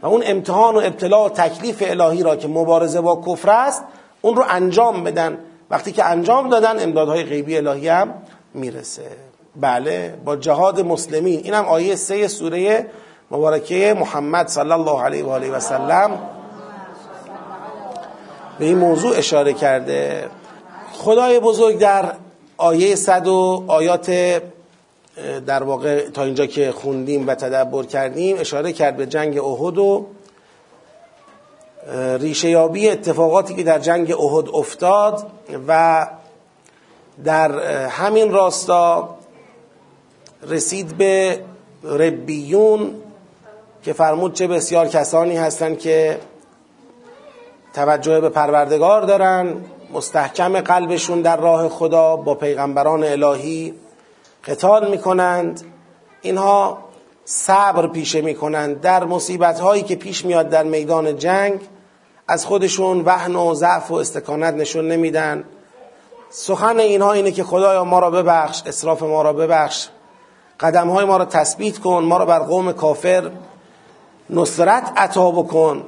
و 0.01 0.08
اون 0.08 0.24
امتحان 0.25 0.75
و 0.75 0.77
ابتلا 0.77 1.25
و 1.25 1.29
تکلیف 1.29 1.84
الهی 1.86 2.24
را 2.24 2.36
که 2.36 2.48
مبارزه 2.48 3.01
با 3.01 3.22
کفر 3.27 3.50
است 3.50 3.84
اون 4.22 4.36
رو 4.36 4.43
انجام 4.50 5.03
بدن. 5.03 5.38
وقتی 5.70 5.91
که 5.91 6.05
انجام 6.05 6.50
دادن 6.50 6.84
امدادهای 6.84 7.24
غیبی 7.24 7.58
الهی 7.58 7.88
هم 7.88 8.13
می‌رسه. 8.53 9.08
بله 9.55 10.17
با 10.25 10.36
جهاد 10.36 10.79
مسلمین. 10.79 11.39
این 11.43 11.53
هم 11.53 11.65
آیه 11.65 11.96
سه 11.96 12.27
سوره 12.27 12.86
مبارکه 13.32 13.96
محمد 14.00 14.48
صلی 14.48 14.72
الله 14.72 15.03
علیه 15.03 15.24
و 15.25 15.29
آله 15.29 15.51
و 15.51 15.60
سلم 15.60 16.20
به 18.60 18.65
این 18.65 18.77
موضوع 18.77 19.17
اشاره 19.17 19.53
کرده. 19.53 20.29
خدای 20.93 21.39
بزرگ 21.39 21.79
در 21.79 22.12
آیه 22.58 22.96
صد 22.96 23.28
و 23.28 23.64
آیات 23.68 24.42
در 25.46 25.64
واقع 25.64 26.10
تا 26.10 26.24
اینجا 26.24 26.46
که 26.46 26.72
خوندیم 26.72 27.28
و 27.28 27.36
تدبر 27.36 27.84
کردیم 27.84 28.38
اشاره 28.40 28.74
کرد 28.74 28.98
به 28.98 29.06
جنگ 29.06 29.38
احد 29.38 29.78
و 29.78 30.06
ریشه 32.20 32.50
یابی 32.50 32.90
اتفاقاتی 32.90 33.56
که 33.56 33.64
در 33.64 33.80
جنگ 33.80 34.12
احد 34.12 34.50
افتاد 34.54 35.28
و 35.68 36.08
در 37.24 37.60
همین 37.88 38.32
راستا 38.32 39.10
رسید 40.50 40.98
به 40.98 41.40
ربیون 41.84 42.96
که 43.84 43.94
فرمود 43.94 44.34
چه 44.34 44.48
بسیار 44.48 44.88
کسانی 44.88 45.38
هستند 45.38 45.80
که 45.80 46.20
توجه 47.74 48.20
به 48.20 48.30
پروردگار 48.30 49.02
دارن. 49.02 49.56
مستحکم 49.94 50.62
قلبشون 50.62 51.22
در 51.22 51.38
راه 51.38 51.70
خدا 51.70 52.16
با 52.16 52.36
پیغمبران 52.36 53.04
الهی 53.04 53.74
قتال 54.48 54.92
می‌کنند. 54.92 55.62
اینها 56.22 56.78
صبر 57.26 57.88
پیشه 57.88 58.22
می‌کنند. 58.22 58.82
در 58.82 59.04
مصیبت 59.04 59.60
هایی 59.60 59.84
که 59.84 59.96
پیش 59.96 60.26
میاد 60.26 60.50
در 60.50 60.64
میدان 60.64 61.18
جنگ 61.18 61.62
از 62.28 62.46
خودشون 62.46 63.02
وحن 63.02 63.36
و 63.36 63.54
ضعف 63.54 63.92
و 63.92 63.96
استکانت 63.96 64.54
نشون 64.54 64.88
نمیدن. 64.88 65.44
سخن 66.30 66.80
اینها 66.80 67.12
اینه 67.12 67.32
که 67.32 67.44
خدایا 67.44 67.84
ما 67.84 68.00
را 68.00 68.12
ببخش 68.12 68.62
اصراف 68.66 69.04
ما 69.04 69.22
را 69.22 69.34
ببخش. 69.34 69.88
قدم 70.60 70.90
های 70.90 71.06
ما 71.06 71.18
را 71.18 71.26
تثبیت 71.26 71.78
کن 71.78 72.04
ما 72.04 72.18
را 72.18 72.26
بر 72.26 72.40
قوم 72.40 72.72
کافر 72.72 73.32
نصرت 74.30 74.92
عطا 74.98 75.32
بکن. 75.32 75.84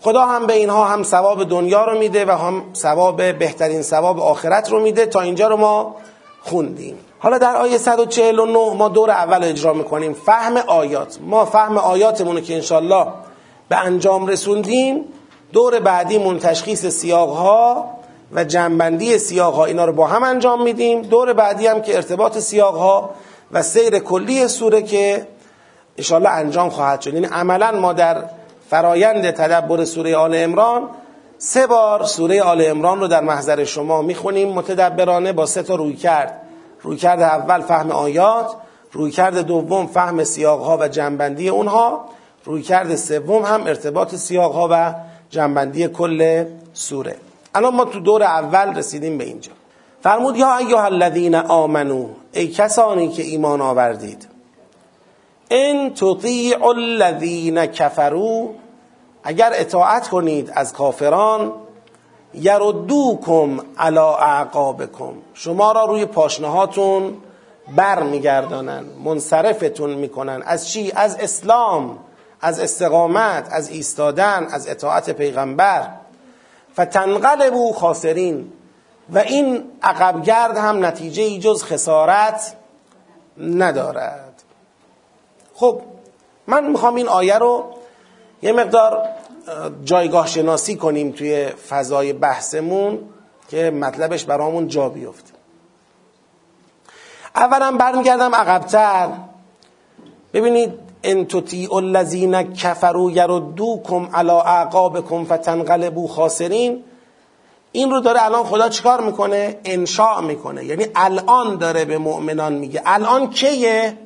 خدا 0.00 0.26
هم 0.26 0.46
به 0.46 0.52
اینها 0.52 0.84
هم 0.84 1.02
ثواب 1.02 1.44
دنیا 1.44 1.84
رو 1.84 1.98
میده 1.98 2.24
و 2.24 2.30
هم 2.30 2.62
ثواب 2.74 3.38
بهترین 3.38 3.82
ثواب 3.82 4.20
آخرت 4.20 4.70
رو 4.70 4.80
میده. 4.80 5.06
تا 5.06 5.20
اینجا 5.20 5.48
رو 5.48 5.56
ما 5.56 5.94
خوندیم. 6.42 6.98
حالا 7.18 7.38
در 7.38 7.56
آیه 7.56 7.78
149 7.78 8.74
ما 8.74 8.88
دور 8.88 9.10
اول 9.10 9.44
اجرا 9.44 9.72
می‌کنیم. 9.72 10.12
فهم 10.12 10.56
آیات. 10.56 11.18
ما 11.20 11.44
فهم 11.44 11.78
آیاتمون 11.78 12.40
که 12.40 12.54
انشالله 12.54 13.06
به 13.68 13.76
انجام 13.76 14.26
رسوندیم 14.26 15.04
دور 15.52 15.80
بعدیمون 15.80 16.38
تشخیص 16.38 16.86
سیاق 16.86 17.30
ها 17.30 17.90
و 18.32 18.44
جنبندی 18.44 19.18
سیاق 19.18 19.54
ها 19.54 19.64
اینا 19.64 19.84
رو 19.84 19.92
با 19.92 20.06
هم 20.06 20.22
انجام 20.22 20.62
میدیم. 20.62 21.02
دور 21.02 21.32
بعدی 21.32 21.66
هم 21.66 21.82
که 21.82 21.96
ارتباط 21.96 22.38
سیاق 22.38 22.76
ها 22.76 23.10
و 23.52 23.62
سیر 23.62 23.98
کلی 23.98 24.48
سوره 24.48 24.82
که 24.82 25.26
انشالله 25.98 26.28
انجام 26.28 26.70
خواهد 26.70 27.00
شد. 27.00 27.14
یعنی 27.14 27.26
عملا 27.26 27.72
ما 27.72 27.92
در 27.92 28.24
فرایند 28.70 29.30
تدبر 29.30 29.84
سوره 29.84 30.16
آل 30.16 30.34
امران 30.34 30.88
سه 31.38 31.66
بار 31.66 32.04
سوره 32.04 32.42
آل 32.42 32.66
امران 32.66 33.00
رو 33.00 33.08
در 33.08 33.20
محضر 33.20 33.64
شما 33.64 34.02
می‌خونیم 34.02 34.48
متدبرانه 34.48 35.32
با 35.32 35.46
سه 35.46 35.62
تا 35.62 35.74
روی 35.74 35.94
کرد. 35.94 36.40
روی 36.82 36.96
کرد 36.96 37.22
اول 37.22 37.60
فهم 37.60 37.90
آیات 37.90 38.52
روی 38.92 39.10
کرد 39.10 39.38
دوم 39.38 39.86
فهم 39.86 40.24
سیاق 40.24 40.62
ها 40.62 40.78
و 40.80 40.88
جنبندی 40.88 41.48
اونها 41.48 42.04
روی 42.44 42.62
کرد 42.62 42.94
سوم 42.94 43.42
هم 43.42 43.66
ارتباط 43.66 44.14
سیاق 44.14 44.52
ها 44.52 44.68
و 44.70 44.94
جنبندی 45.30 45.88
کل 45.88 46.44
سوره. 46.72 47.16
الان 47.54 47.74
ما 47.74 47.84
تو 47.84 48.00
دور 48.00 48.22
اول 48.22 48.78
رسیدیم 48.78 49.18
به 49.18 49.24
اینجا. 49.24 49.52
فرمود 50.02 50.36
یا 50.36 50.56
ایها 50.56 50.84
الذین 50.84 51.34
آمنو 51.34 52.06
ای 52.32 52.48
کسانی 52.48 53.08
که 53.08 53.22
ایمان 53.22 53.60
آوردید 53.60 54.35
ان 55.50 55.94
تطیع 55.94 56.64
الذین 56.64 57.66
کفروا 57.66 58.48
اگر 59.24 59.52
اطاعت 59.54 60.08
کنید 60.08 60.52
از 60.54 60.72
کافران 60.72 61.52
یردوکم 62.34 63.60
علی 63.78 63.98
اعقابکم. 63.98 65.12
شما 65.34 65.72
را 65.72 65.84
روی 65.84 66.04
پاشنهاتون 66.04 67.16
بر 67.76 68.02
میگردانن 68.02 68.84
منصرفتون 69.04 69.94
می‌کنن. 69.94 70.42
از 70.46 70.68
چی؟ 70.68 70.92
از 70.94 71.16
اسلام 71.16 71.98
از 72.40 72.60
استقامت 72.60 73.48
از 73.50 73.70
ایستادن 73.70 74.46
از 74.50 74.68
اطاعت 74.68 75.10
پیغمبر. 75.10 75.88
فتنقلبوا 76.74 77.72
خاسرین. 77.72 78.52
و 79.12 79.18
این 79.18 79.64
عقبگرد 79.82 80.56
هم 80.56 80.84
نتیجه 80.84 81.22
ای 81.22 81.38
جز 81.38 81.64
خسارت 81.64 82.56
ندارد. 83.38 84.25
خب 85.56 85.80
من 86.46 86.70
می‌خوام 86.70 86.94
این 86.94 87.08
آیه 87.08 87.38
رو 87.38 87.64
یه 88.42 88.52
مقدار 88.52 89.08
جایگاه 89.84 90.26
شناسی 90.26 90.76
کنیم 90.76 91.12
توی 91.12 91.46
فضای 91.46 92.12
بحثمون 92.12 92.98
که 93.48 93.70
مطلبش 93.70 94.24
برامون 94.24 94.68
جا 94.68 94.88
بیفته. 94.88 95.32
اولا 97.36 97.76
برمیگردم 97.76 98.34
عقبتر. 98.34 99.08
ببینید 100.32 100.72
ان 101.02 101.26
تطیعوا 101.26 101.78
الذین 101.78 102.42
کفروا 102.54 103.10
یردوکم 103.10 104.08
علی 104.14 104.30
اعقابکم 104.30 105.24
فتنقلبوا 105.24 106.08
خاسرین. 106.08 106.84
این 107.72 107.90
رو 107.90 108.00
داره 108.00 108.24
الان 108.24 108.44
خدا 108.44 108.68
چیکار 108.68 109.00
می‌کنه؟ 109.00 109.60
انشاء 109.64 110.20
می‌کنه. 110.20 110.64
یعنی 110.64 110.86
الان 110.94 111.56
داره 111.56 111.84
به 111.84 111.98
مؤمنان 111.98 112.52
میگه. 112.52 112.82
الان 112.86 113.30
کیه؟ 113.30 113.98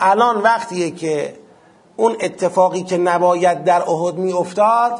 الان 0.00 0.42
وقتیه 0.42 0.90
که 0.90 1.34
اون 1.96 2.16
اتفاقی 2.20 2.82
که 2.82 2.96
نباید 2.98 3.64
در 3.64 3.90
احد 3.90 4.14
میافتاد 4.14 4.92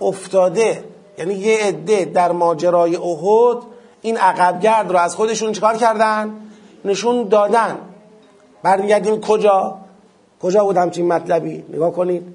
افتاده. 0.00 0.84
یعنی 1.18 1.34
یه 1.34 1.58
عده 1.58 2.04
در 2.04 2.32
ماجرای 2.32 2.96
احد 2.96 3.58
این 4.02 4.16
عقبگرد 4.16 4.90
رو 4.90 4.98
از 4.98 5.16
خودشون 5.16 5.52
چیکار 5.52 5.76
کردن؟ 5.76 6.34
نشون 6.84 7.28
دادن. 7.28 7.78
برمیگردیم 8.62 9.20
کجا؟ 9.20 9.78
کجا 10.42 10.64
بود 10.64 10.76
همچین 10.76 11.08
مطلبی؟ 11.08 11.64
نگاه 11.68 11.92
کنید. 11.92 12.34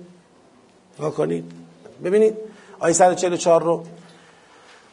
نگاه 1.00 1.12
کنید. 1.12 1.52
ببینید. 2.04 2.38
آیه 2.80 2.94
144 2.94 3.64
رو. 3.64 3.84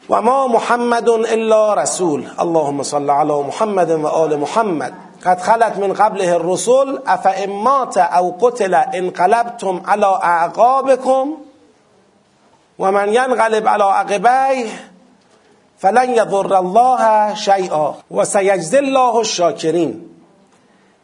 و 0.09 0.21
ما 0.21 0.47
محمد 0.47 1.09
الا 1.09 1.73
رسول. 1.73 2.29
اللهم 2.39 2.83
صل 2.83 3.09
علی 3.09 3.43
محمد 3.43 3.91
و 3.91 4.07
آل 4.07 4.35
محمد. 4.35 4.93
قد 5.23 5.39
خلت 5.41 5.77
من 5.77 5.93
قبله 5.93 6.33
الرسل 6.33 6.97
افا 7.05 7.45
مات 7.45 7.97
او 7.97 8.37
قتل 8.41 8.73
انقلبتم 8.73 9.81
على 9.85 10.05
اعقابكم 10.05 11.33
و 12.79 12.91
من 12.91 13.13
ینقلب 13.13 13.67
على 13.67 13.83
عقبیه 13.83 14.71
فلن 15.77 16.09
یضر 16.09 16.53
الله 16.53 17.35
شیئا 17.35 17.95
و 18.11 18.19
الله 18.73 19.15
الشاکرین. 19.15 20.09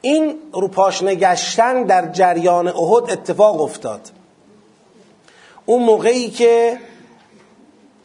این 0.02 0.36
روپاش 0.54 1.04
نگشتن 1.04 1.84
در 1.84 2.06
جریان 2.06 2.68
احد 2.68 3.12
اتفاق 3.12 3.62
افتاد. 3.62 4.02
اون 5.66 5.84
موقعی 5.84 6.30
که 6.30 6.78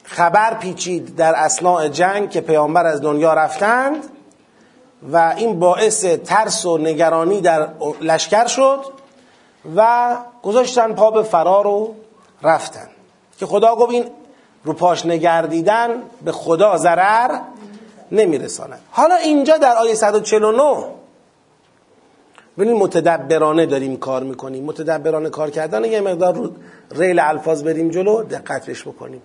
خبر 0.04 0.54
پیچید 0.54 1.16
در 1.16 1.35
اسناع 1.35 1.88
جنگ 1.88 2.30
که 2.30 2.40
پیامبر 2.40 2.87
از 2.87 3.02
دنیا 3.02 3.35
رفتند 3.35 4.04
و 5.12 5.34
این 5.37 5.58
باعث 5.58 6.04
ترس 6.04 6.66
و 6.66 6.78
نگرانی 6.78 7.40
در 7.40 7.68
لشکر 8.00 8.46
شد 8.46 8.80
و 9.76 10.16
گذاشتن 10.42 10.92
پا 10.92 11.11
به 11.11 11.23
فرار 11.23 11.66
و 11.66 11.94
رفتن. 12.42 12.88
که 13.38 13.46
خدا 13.46 13.76
گفت 13.76 13.92
این 13.92 14.04
رو 14.64 14.73
پاش 14.73 15.06
نگردیدن 15.06 15.88
به 16.25 16.32
خدا 16.32 16.76
ضرر 16.76 17.38
نمیرساند. 18.12 18.80
حالا 18.90 19.14
اینجا 19.14 19.56
در 19.56 19.76
آیه 19.76 19.94
149 19.94 20.84
ببینید 22.58 22.82
متدبرانه 22.82 23.66
داریم 23.66 23.96
کار 23.96 24.23
می‌کنیم. 24.23 24.64
متدبرانه 24.64 25.30
کار 25.30 25.50
کردن 25.50 25.84
یه 25.84 26.00
مقدار 26.00 26.34
رو 26.34 26.50
ریل 26.90 27.18
الفاظ 27.18 27.62
بریم 27.62 27.88
جلو 27.90 28.23
دقتش 28.23 28.82
بکنیم. 28.82 29.23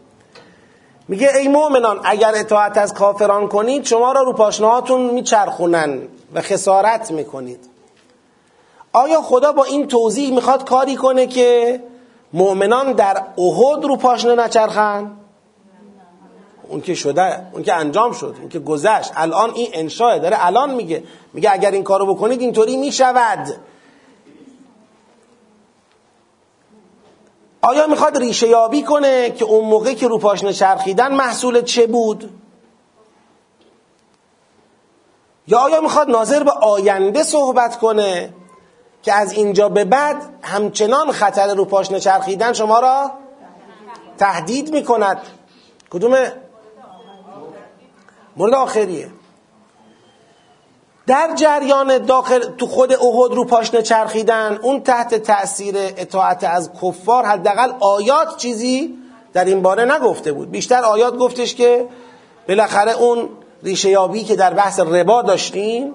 میگه 1.10 1.30
ای 1.36 1.48
مؤمنان 1.48 2.00
اگر 2.04 2.32
اطاعت 2.36 2.78
از 2.78 2.94
کافران 2.94 3.48
کنید 3.48 3.86
شما 3.86 4.12
را 4.12 4.22
رو 4.22 4.34
پاشنهاتون 4.34 5.02
میچرخونن 5.02 6.02
و 6.34 6.42
خسارت 6.42 7.12
می‌کنید. 7.12 7.60
آیا 8.94 9.22
خدا 9.22 9.52
با 9.52 9.64
این 9.64 9.88
توضیح 9.88 10.34
می‌خواد 10.34 10.70
کاری 10.70 10.96
کنه 10.96 11.28
که 11.28 11.80
مؤمنان 12.34 12.94
در 12.94 13.24
احد 13.38 13.84
رو 13.84 13.96
پاشنه 13.96 14.36
نچرخن؟ 14.36 15.12
اون 16.68 16.82
که 16.82 16.94
شده 16.94 17.48
اون 17.52 17.64
که 17.64 17.74
انجام 17.74 18.12
شد 18.12 18.36
اون 18.40 18.50
که 18.50 18.60
گذشت. 18.60 19.12
الان 19.16 19.52
این 19.56 19.68
انشاه 19.74 20.20
داره 20.20 20.46
الان 20.46 20.74
میگه. 20.74 21.04
میگه 21.34 21.52
اگر 21.54 21.72
این 21.72 21.84
کارو 21.84 22.16
بکنید 22.16 22.42
اینطوری 22.42 22.78
می‌شود. 22.78 23.56
آیا 27.70 27.88
می‌خواد 27.88 28.18
ریشه 28.18 28.48
یابی 28.48 28.84
کنه 28.84 29.30
که 29.30 29.46
اون 29.46 29.66
موقع 29.66 29.94
که 29.94 30.08
رو 30.08 30.18
پاشنه 30.18 30.54
چرخیدن 30.54 31.16
محصول 31.16 31.62
چه 31.62 31.88
بود؟ 31.88 32.30
یا 35.48 35.60
آیا 35.60 35.82
می‌خواد 35.82 36.10
ناظر 36.10 36.44
به 36.44 36.52
آینده 36.52 37.24
صحبت 37.24 37.80
کنه 37.80 38.34
که 39.04 39.14
از 39.14 39.32
اینجا 39.32 39.70
به 39.70 39.86
بعد 39.86 40.22
همچنان 40.42 41.12
خطر 41.12 41.56
رو 41.56 41.66
پاشنه 41.66 42.00
چرخیدن 42.00 42.54
شما 42.54 42.80
را 42.80 43.12
تهدید 44.18 44.74
می‌کند؟ 44.74 45.22
کدومه؟ 45.90 46.34
مورد 48.38 48.54
آخریه. 48.54 49.12
در 51.10 51.30
جریان 51.36 51.98
داخل 51.98 52.40
تو 52.40 52.68
خود 52.68 52.94
احد 52.94 53.32
رو 53.34 53.46
پاشنه 53.46 53.82
چرخیدن 53.82 54.60
اون 54.62 54.82
تحت 54.82 55.16
تأثیر 55.16 55.76
اطاعت 55.78 56.44
از 56.44 56.70
کفار 56.82 57.26
حداقل 57.26 57.72
آیات 57.80 58.38
چیزی 58.38 58.98
در 59.34 59.46
این 59.46 59.62
باره 59.62 59.96
نگفته 59.96 60.32
بود. 60.32 60.52
بیشتر 60.52 60.84
آیات 60.84 61.18
گفتش 61.18 61.56
که 61.56 61.86
بالاخره 62.48 62.92
اون 62.92 63.30
ریشه 63.64 63.90
یابی 63.90 64.24
که 64.24 64.36
در 64.36 64.54
بحث 64.54 64.80
ربا 64.80 65.22
داشتیم 65.22 65.94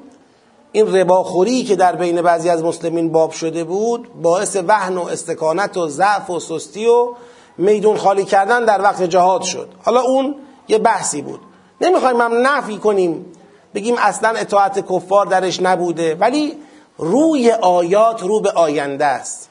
این 0.72 0.96
رباخوری 0.96 1.64
که 1.64 1.76
در 1.76 1.96
بین 1.96 2.22
بعضی 2.22 2.48
از 2.48 2.64
مسلمین 2.64 3.12
باب 3.12 3.30
شده 3.30 3.64
بود 3.64 4.22
باعث 4.22 4.56
وهن 4.68 4.96
و 4.96 5.02
استکانت 5.02 5.76
و 5.76 5.88
ضعف 5.88 6.30
و 6.30 6.40
سستی 6.40 6.86
و 6.86 7.14
میدون 7.58 7.96
خالی 7.96 8.24
کردن 8.24 8.64
در 8.64 8.82
وقت 8.82 9.02
جهاد 9.02 9.42
شد. 9.42 9.68
حالا 9.84 10.00
اون 10.00 10.34
یه 10.68 10.78
بحثی 10.78 11.22
بود. 11.22 11.40
نمی‌خوایم 11.80 12.20
هم 12.20 12.46
نفی 12.46 12.76
کنیم 12.76 13.26
بگیم 13.74 13.94
اصلا 13.98 14.28
اطاعت 14.28 14.92
کفار 14.92 15.26
درش 15.26 15.62
نبوده 15.62 16.14
ولی 16.14 16.58
روی 16.98 17.50
آیات 17.50 18.22
رو 18.22 18.40
به 18.40 18.50
آینده 18.50 19.04
است. 19.04 19.48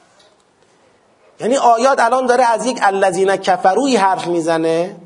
یعنی 1.40 1.56
آیات 1.56 2.00
الان 2.00 2.26
داره 2.26 2.44
از 2.44 2.66
یک 2.66 2.78
الذین 2.82 3.36
کفروی 3.36 3.96
حرف 3.96 4.26
می‌زنه 4.26 4.96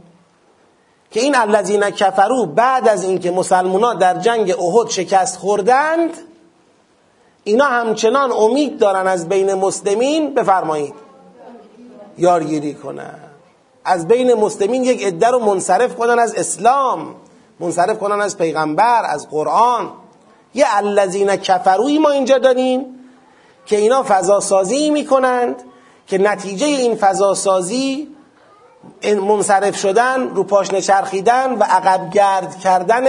که 1.11 1.21
این 1.21 1.37
الذین 1.37 1.91
کفرو 1.91 2.47
بعد 2.47 2.89
از 2.89 3.05
اینکه 3.05 3.31
مسلمونا 3.31 3.95
در 3.95 4.19
جنگ 4.19 4.55
احد 4.61 4.91
شکست 4.91 5.37
خوردند 5.37 6.11
اینا 7.45 7.65
همچنان 7.65 8.33
امید 8.33 8.79
دارن 8.79 9.07
از 9.07 9.29
بین 9.29 9.55
مسلمین 9.55 10.35
بفرمایید. 10.35 10.95
یارگیری 12.19 12.75
کنن. 12.75 13.15
از 13.85 14.09
بین 14.09 14.35
مسلمین 14.35 14.85
یک 14.85 15.07
عده 15.07 15.27
رو 15.27 15.39
منصرف 15.39 15.97
کنن 15.97 16.19
از 16.19 16.35
اسلام. 16.35 17.15
منصرف 17.61 17.99
کنن 17.99 18.21
از 18.21 18.39
پیغمبر 18.39 19.05
از 19.05 19.31
قرآن. 19.31 19.91
یه 20.55 20.67
الذین 20.69 21.37
کفروی 21.37 21.99
ما 21.99 22.11
اینجا 22.11 22.39
داریم 22.39 22.87
که 23.67 23.77
اینا 23.77 24.05
فضاسازی 24.09 24.91
می‌کنند 24.91 25.63
که 26.07 26.19
نتیجه 26.19 26.67
این 26.67 26.97
فضاسازی 26.97 28.09
منصرف 29.05 29.77
شدن 29.77 30.29
رو 30.29 30.45
پاش 30.45 30.73
نچرخیدن 30.73 31.53
و 31.53 31.63
عقب 31.63 32.11
گرد 32.11 32.59
کردن 32.59 33.05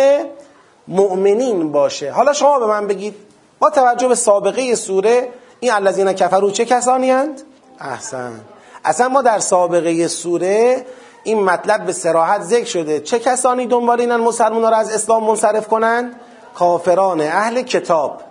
مؤمنین 0.88 1.72
باشه. 1.72 2.12
حالا 2.12 2.34
شما 2.34 2.60
به 2.60 2.66
من 2.66 2.88
بگید 2.88 3.16
با 3.60 3.70
توجه 3.70 4.08
به 4.08 4.16
سابقه 4.16 4.76
سوره 4.76 5.30
این 5.60 5.72
الذین 5.72 6.14
کفرو 6.14 6.52
چه 6.52 6.66
کسانی 6.66 7.12
هند؟ 7.12 7.42
احسن. 7.80 8.42
اصلا 8.86 9.10
ما 9.10 9.22
در 9.22 9.40
سابقه 9.40 10.08
سوره 10.08 10.86
این 11.24 11.44
مطلب 11.44 11.86
به 11.86 11.94
سراحت 11.94 12.42
ذکر 12.42 12.66
شده. 12.66 13.00
چه 13.00 13.20
کسانی 13.20 13.68
دنبال 13.68 14.00
اینن 14.02 14.16
مسلمان 14.16 14.62
را 14.62 14.78
از 14.78 14.94
اسلام 14.94 15.24
منصرف 15.24 15.68
کنند 15.68 16.16
کافران 16.56 17.22
اهل 17.22 17.62
کتاب. 17.62 18.22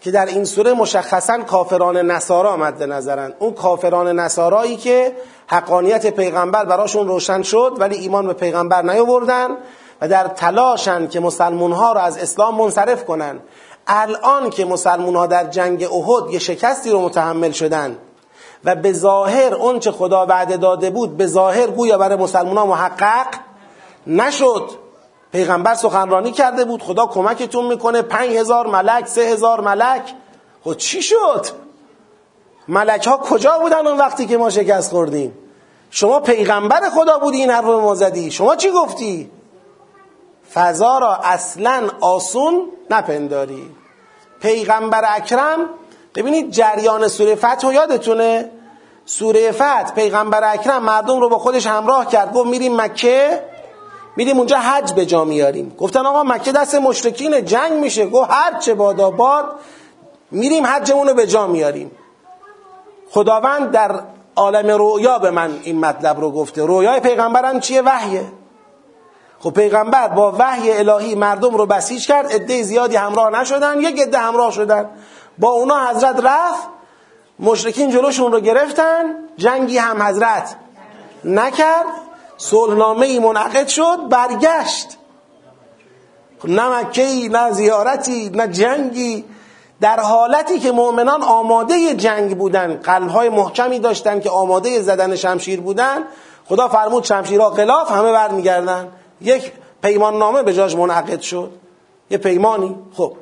که 0.00 0.10
در 0.10 0.26
این 0.26 0.44
سوره 0.44 0.72
مشخصا 0.72 1.38
کافران 1.38 1.96
نصارا 1.96 2.56
مد 2.56 2.82
نظرن. 2.82 3.34
اون 3.38 3.52
کافران 3.52 4.20
نصارایی 4.20 4.76
که 4.76 5.12
حقانیت 5.46 6.06
پیغمبر 6.06 6.64
براشون 6.64 7.08
روشن 7.08 7.42
شد 7.42 7.76
ولی 7.78 7.96
ایمان 7.96 8.26
به 8.26 8.32
پیغمبر 8.32 8.82
نیاوردن 8.82 9.48
و 10.00 10.08
در 10.08 10.28
تلاشن 10.28 11.08
که 11.08 11.20
مسلمون 11.20 11.72
ها 11.72 11.92
رو 11.92 12.00
از 12.00 12.18
اسلام 12.18 12.54
منصرف 12.54 13.04
کنن. 13.04 13.40
الان 13.86 14.50
که 14.50 14.64
مسلمون 14.64 15.16
ها 15.16 15.26
در 15.26 15.44
جنگ 15.44 15.82
احد 15.84 16.30
یه 16.30 16.38
شکستی 16.38 16.90
رو 16.90 17.00
متحمل 17.00 17.50
شدن 17.50 17.98
و 18.64 18.74
به 18.74 18.92
ظاهر 18.92 19.54
اون 19.54 19.78
چه 19.78 19.90
خدا 19.90 20.26
وعده 20.26 20.56
داده 20.56 20.90
بود 20.90 21.16
به 21.16 21.26
ظاهر 21.26 21.66
گویا 21.66 21.98
برای 21.98 22.16
مسلمان 22.16 22.68
محقق 22.68 23.26
نشد. 24.06 24.70
پیغمبر 25.32 25.74
سخنرانی 25.74 26.32
کرده 26.32 26.64
بود 26.64 26.82
خدا 26.82 27.06
کمکتون 27.06 27.66
می‌کنه 27.66 28.02
پنج 28.02 28.30
هزار 28.30 28.66
ملک 28.66 29.06
سه 29.06 29.20
هزار 29.20 29.60
ملک. 29.60 30.14
خب 30.64 30.74
چی 30.74 31.02
شد؟ 31.02 31.46
ملک 32.68 33.06
ها 33.06 33.16
کجا 33.16 33.58
بودن 33.58 33.86
اون 33.86 33.96
وقتی 33.98 34.26
که 34.26 34.36
ما 34.36 34.50
شکست 34.50 34.90
خوردیم؟ 34.90 35.38
شما 35.90 36.20
پیغمبر 36.20 36.90
خدا 36.90 37.18
بودی 37.18 37.36
این 37.36 37.50
حرف 37.50 37.64
ما 37.64 37.94
زدی. 37.94 38.30
شما 38.30 38.56
چی 38.56 38.70
گفتی؟ 38.70 39.30
فضا 40.54 40.98
را 40.98 41.14
اصلا 41.14 41.88
آسون 42.00 42.68
نپنداری. 42.90 43.70
پیغمبر 44.40 45.04
اکرم 45.16 45.58
ببینید 46.18 46.50
جریان 46.50 47.08
سوره 47.08 47.34
فتح 47.34 47.72
یادتونه؟ 47.72 48.50
سوره 49.04 49.52
فتح 49.52 49.92
پیغمبر 49.94 50.52
اکرم 50.52 50.82
مردم 50.82 51.20
رو 51.20 51.28
با 51.28 51.38
خودش 51.38 51.66
همراه 51.66 52.08
کرد 52.08 52.32
گفت 52.32 52.46
میریم 52.46 52.80
مکه 52.80 53.42
میریم 54.16 54.38
اونجا 54.38 54.58
حج 54.58 54.92
به 54.92 55.06
جا 55.06 55.24
میاریم. 55.24 55.74
گفتن 55.78 56.06
آقا 56.06 56.22
مکه 56.22 56.52
دست 56.52 56.74
مشرکین 56.74 57.44
جنگ 57.44 57.72
میشه. 57.72 58.06
گفت 58.06 58.30
هر 58.30 58.58
چه 58.58 58.74
باد 58.74 59.44
میریم 60.30 60.66
حجمون 60.66 61.08
رو 61.08 61.14
به 61.14 61.26
جا 61.26 61.46
میاریم. 61.46 61.90
خداوند 63.10 63.70
در 63.70 64.00
عالم 64.36 64.70
رویا 64.70 65.18
به 65.18 65.30
من 65.30 65.60
این 65.62 65.80
مطلب 65.80 66.20
رو 66.20 66.30
گفته. 66.30 66.66
رویای 66.66 67.00
پیغمبرم 67.00 67.60
چیه؟ 67.60 67.82
وحیه. 67.82 68.24
خب 69.40 69.50
پیغمبر 69.50 70.08
با 70.08 70.36
وحی 70.38 70.72
الهی 70.72 71.14
مردم 71.14 71.56
رو 71.56 71.66
بسیج 71.66 72.06
کرد 72.06 72.32
عده 72.32 72.62
زیادی 72.62 72.96
همراه 72.96 73.40
نشدن 73.40 73.80
یک 73.80 74.00
عده 74.00 74.18
همراه 74.18 74.52
شدن. 74.52 74.90
با 75.40 75.48
اونا 75.48 75.90
حضرت 75.90 76.20
رفت 76.24 76.68
مشرکین 77.38 77.90
جلوشون 77.90 78.32
رو 78.32 78.40
گرفتن 78.40 79.04
جنگی 79.36 79.78
هم 79.78 80.02
حضرت 80.02 80.56
نکرد 81.24 81.86
صلحنامه 82.36 83.06
ای 83.06 83.18
منعقد 83.18 83.68
شد 83.68 84.08
برگشت. 84.08 84.98
نه 86.44 86.68
مکهی 86.68 87.28
نه 87.28 87.52
زیارتی 87.52 88.30
نه 88.30 88.48
جنگی. 88.48 89.24
در 89.80 90.00
حالتی 90.00 90.58
که 90.58 90.72
مؤمنان 90.72 91.22
آماده 91.22 91.94
جنگ 91.94 92.38
بودن 92.38 92.76
قلبهای 92.76 93.28
محکمی 93.28 93.78
داشتن 93.78 94.20
که 94.20 94.30
آماده 94.30 94.82
زدن 94.82 95.16
شمشیر 95.16 95.60
بودن 95.60 95.98
خدا 96.48 96.68
فرمود 96.68 97.04
شمشیرها 97.04 97.50
قلاف 97.50 97.90
همه 97.90 98.12
برمیگردن. 98.12 98.88
یک 99.20 99.52
پیمان 99.82 100.18
نامه 100.18 100.42
به 100.42 100.54
جاش 100.54 100.76
منعقد 100.76 101.20
شد. 101.20 101.50
یه 102.10 102.18
پیمانی. 102.18 102.76
خب 102.94 103.12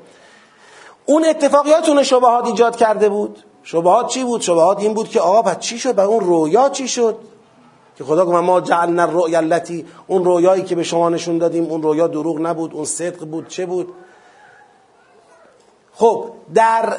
اون 1.07 1.25
اتفاقیاتون 1.25 2.03
شبهات 2.03 2.47
ایجاد 2.47 2.77
کرده 2.77 3.09
بود. 3.09 3.45
شبهات 3.63 4.09
چی 4.09 4.25
بود؟ 4.25 4.41
شبهات 4.41 4.81
این 4.81 4.95
بود 4.95 5.09
که 5.09 5.21
آقا 5.21 5.43
پس 5.43 5.59
چی 5.59 5.79
شد؟ 5.79 5.99
و 5.99 6.01
اون 6.01 6.21
رویا 6.21 6.69
چی 6.69 6.89
شد؟ 6.89 7.19
که 7.97 8.05
خدا 8.05 8.27
گفت 8.27 8.35
ما 8.35 8.61
جعلنا 8.61 9.03
الرؤیا 9.03 9.39
التي 9.39 9.87
اون 10.07 10.25
رویایی 10.25 10.63
که 10.63 10.75
به 10.75 10.83
شما 10.83 11.09
نشون 11.09 11.39
دادیم 11.39 11.65
اون 11.65 11.83
رویا 11.83 12.07
دروغ 12.07 12.41
نبود 12.41 12.75
اون 12.75 12.85
صدق 12.85 13.25
بود 13.25 13.49
چه 13.49 13.67
بود؟ 13.67 13.93
خب 15.95 16.25
در 16.55 16.97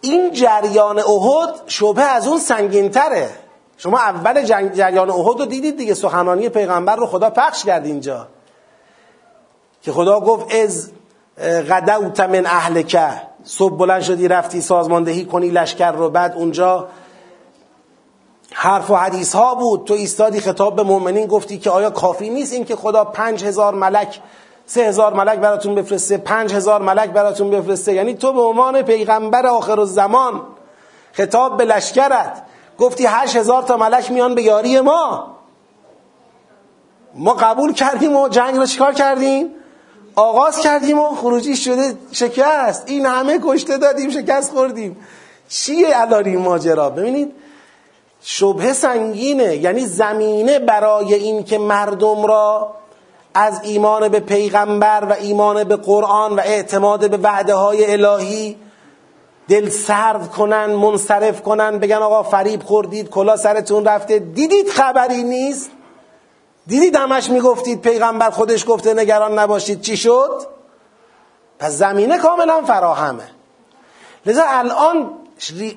این 0.00 0.32
جریان 0.32 0.98
احد 0.98 1.54
شبه 1.66 2.02
از 2.02 2.28
اون 2.28 2.38
سنگینتره. 2.38 3.30
شما 3.76 3.98
اول 3.98 4.42
جریان 4.42 5.10
احد 5.10 5.40
رو 5.40 5.46
دیدید 5.46 5.76
دیگه 5.76 5.94
سخنرانی 5.94 6.48
پیغمبر 6.48 6.96
رو 6.96 7.06
خدا 7.06 7.30
پخش 7.30 7.64
کرد 7.64 7.86
اینجا. 7.86 8.26
که 9.82 9.92
خدا 9.92 10.20
گفت 10.20 10.54
از 10.54 10.90
غدوت 11.42 12.20
من 12.20 12.46
اهلکه 12.46 13.08
صبح 13.44 13.76
بلند 13.76 14.02
شدی 14.02 14.28
رفتی 14.28 14.60
سازماندهی 14.60 15.24
کنی 15.24 15.50
لشکر 15.50 15.92
رو. 15.92 16.10
بعد 16.10 16.34
اونجا 16.34 16.88
حرف 18.52 18.90
و 18.90 18.96
حدیث 18.96 19.34
ها 19.34 19.54
بود. 19.54 19.84
تو 19.84 19.94
ایستادی 19.94 20.40
خطاب 20.40 20.76
به 20.76 20.82
مؤمنین 20.82 21.26
گفتی 21.26 21.58
که 21.58 21.70
آیا 21.70 21.90
کافی 21.90 22.30
نیست 22.30 22.52
این 22.52 22.64
که 22.64 22.76
خدا 22.76 23.04
پنج 23.04 23.44
هزار 23.44 23.74
ملک 23.74 24.20
سه 24.66 24.80
هزار 24.80 25.14
ملک 25.14 25.38
براتون 25.38 25.74
بفرسته 25.74 26.16
پنج 26.16 26.54
هزار 26.54 26.82
ملک 26.82 27.10
براتون 27.10 27.50
بفرسته؟ 27.50 27.92
یعنی 27.92 28.14
تو 28.14 28.32
به 28.32 28.40
عنوان 28.40 28.82
پیغمبر 28.82 29.46
آخر 29.46 29.80
الزمان 29.80 30.42
خطاب 31.12 31.56
به 31.56 31.64
لشکرت 31.64 32.42
گفتی 32.78 33.06
هشت 33.06 33.36
هزار 33.36 33.62
تا 33.62 33.76
ملک 33.76 34.10
میان 34.10 34.34
به 34.34 34.42
یاری 34.42 34.80
ما. 34.80 35.26
ما 37.14 37.34
قبول 37.34 37.72
کردیم 37.72 38.16
و 38.16 38.28
جنگ 38.28 38.56
رو 38.56 38.66
چیکار 38.66 38.94
کردیم؟ 38.94 39.54
آغاز 40.14 40.58
کردیم 40.60 40.98
و 40.98 41.08
خروجی 41.08 41.56
شده 41.56 41.94
شکست. 42.12 42.82
این 42.86 43.06
همه 43.06 43.38
کشته 43.44 43.78
دادیم 43.78 44.10
شکست 44.10 44.52
خوردیم. 44.52 44.96
چیه 45.48 45.88
الان 45.94 46.24
این 46.24 46.38
ماجرا؟ 46.38 46.90
ببینید 46.90 47.32
شبه 48.22 48.72
سنگینه. 48.72 49.56
یعنی 49.56 49.86
زمینه 49.86 50.58
برای 50.58 51.14
این 51.14 51.44
که 51.44 51.58
مردم 51.58 52.26
را 52.26 52.74
از 53.34 53.60
ایمان 53.62 54.08
به 54.08 54.20
پیغمبر 54.20 55.06
و 55.10 55.12
ایمان 55.12 55.64
به 55.64 55.76
قرآن 55.76 56.36
و 56.36 56.40
اعتماد 56.40 57.10
به 57.10 57.16
وعده 57.16 57.54
های 57.54 57.92
الهی 57.92 58.56
دل 59.48 59.68
سرد 59.68 60.30
کنن 60.30 60.66
منصرف 60.66 61.42
کنن 61.42 61.78
بگن 61.78 61.96
آقا 61.96 62.22
فریب 62.22 62.62
خوردید 62.62 63.10
کلا 63.10 63.36
سرتون 63.36 63.84
رفته. 63.84 64.18
دیدید 64.18 64.68
خبری 64.68 65.22
نیست؟ 65.22 65.70
دیدید 66.66 66.96
همش 66.96 67.30
می‌گفتید 67.30 67.80
پیغمبر 67.80 68.30
خودش 68.30 68.68
گفته 68.68 68.94
نگران 68.94 69.38
نباشید 69.38 69.80
چی 69.80 69.96
شد؟ 69.96 70.46
پس 71.58 71.70
زمینه 71.70 72.18
کاملا 72.18 72.62
فراهمه. 72.62 73.30
لذا 74.26 74.42
الان 74.46 75.10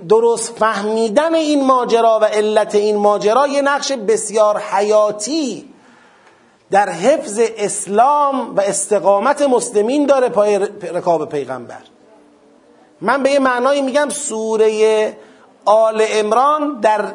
درست 0.09 0.57
فهمیدن 0.57 1.35
این 1.35 1.65
ماجرا 1.65 2.19
و 2.21 2.25
علت 2.25 2.75
این 2.75 2.97
ماجرا 2.97 3.47
یه 3.47 3.61
نقش 3.61 3.91
بسیار 3.91 4.59
حیاتی 4.59 5.73
در 6.71 6.89
حفظ 6.89 7.39
اسلام 7.57 8.55
و 8.55 8.61
استقامت 8.61 9.41
مسلمین 9.41 10.05
داره 10.05 10.29
پای 10.29 10.57
رکاب 10.81 11.29
پیغمبر. 11.29 11.81
من 13.01 13.23
به 13.23 13.31
یه 13.31 13.39
معنایی 13.39 13.81
میگم 13.81 14.09
سوره 14.09 15.17
آل 15.65 16.05
امران 16.09 16.79
در 16.79 17.05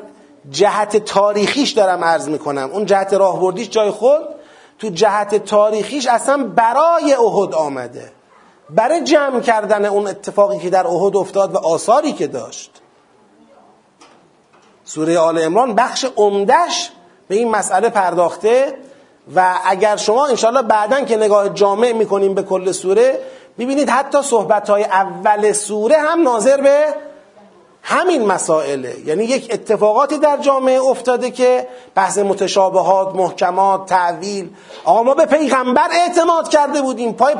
جهت 0.50 0.96
تاریخیش 0.96 1.70
دارم 1.70 2.04
عرض 2.04 2.28
می‌کنم. 2.28 2.70
اون 2.72 2.86
جهت 2.86 3.14
راهبردیش 3.14 3.68
جای 3.68 3.90
خود 3.90 4.20
تو 4.78 4.88
جهت 4.88 5.44
تاریخیش 5.44 6.06
اصلا 6.06 6.44
برای 6.44 7.12
احد 7.12 7.54
آمده. 7.54 8.12
برای 8.70 9.04
جمع 9.04 9.40
کردن 9.40 9.84
اون 9.84 10.06
اتفاقی 10.06 10.58
که 10.58 10.70
در 10.70 10.86
احد 10.86 11.16
افتاد 11.16 11.54
و 11.54 11.58
آثاری 11.58 12.12
که 12.12 12.26
داشت. 12.26 12.70
سوره 14.84 15.18
آل 15.18 15.42
امران 15.42 15.74
بخش 15.74 16.06
عمدش 16.16 16.90
به 17.28 17.34
این 17.34 17.50
مسئله 17.50 17.88
پرداخته 17.88 18.74
و 19.34 19.54
اگر 19.64 19.96
شما 19.96 20.26
انشالله 20.26 20.62
بعدا 20.62 21.00
که 21.00 21.16
نگاه 21.16 21.48
جامع 21.48 21.92
می‌کنیم 21.92 22.34
به 22.34 22.42
کل 22.42 22.72
سوره 22.72 23.18
ببینید 23.58 23.90
حتی 23.90 24.22
صحبت 24.22 24.70
های 24.70 24.84
اول 24.84 25.52
سوره 25.52 25.96
هم 25.96 26.22
ناظر 26.22 26.60
به 26.60 26.94
همین 27.88 28.26
مسائله. 28.26 28.96
یعنی 29.04 29.24
یک 29.24 29.48
اتفاقاتی 29.54 30.18
در 30.18 30.36
جامعه 30.36 30.82
افتاده 30.82 31.30
که 31.30 31.68
بحث 31.94 32.18
متشابهات 32.18 33.14
محکمات 33.14 33.86
تعویل 33.86 34.50
آقا 34.84 35.02
ما 35.02 35.14
به 35.14 35.26
پیغمبر 35.26 35.88
اعتماد 35.92 36.48
کرده 36.48 36.82
بودیم. 36.82 37.12
پای 37.12 37.34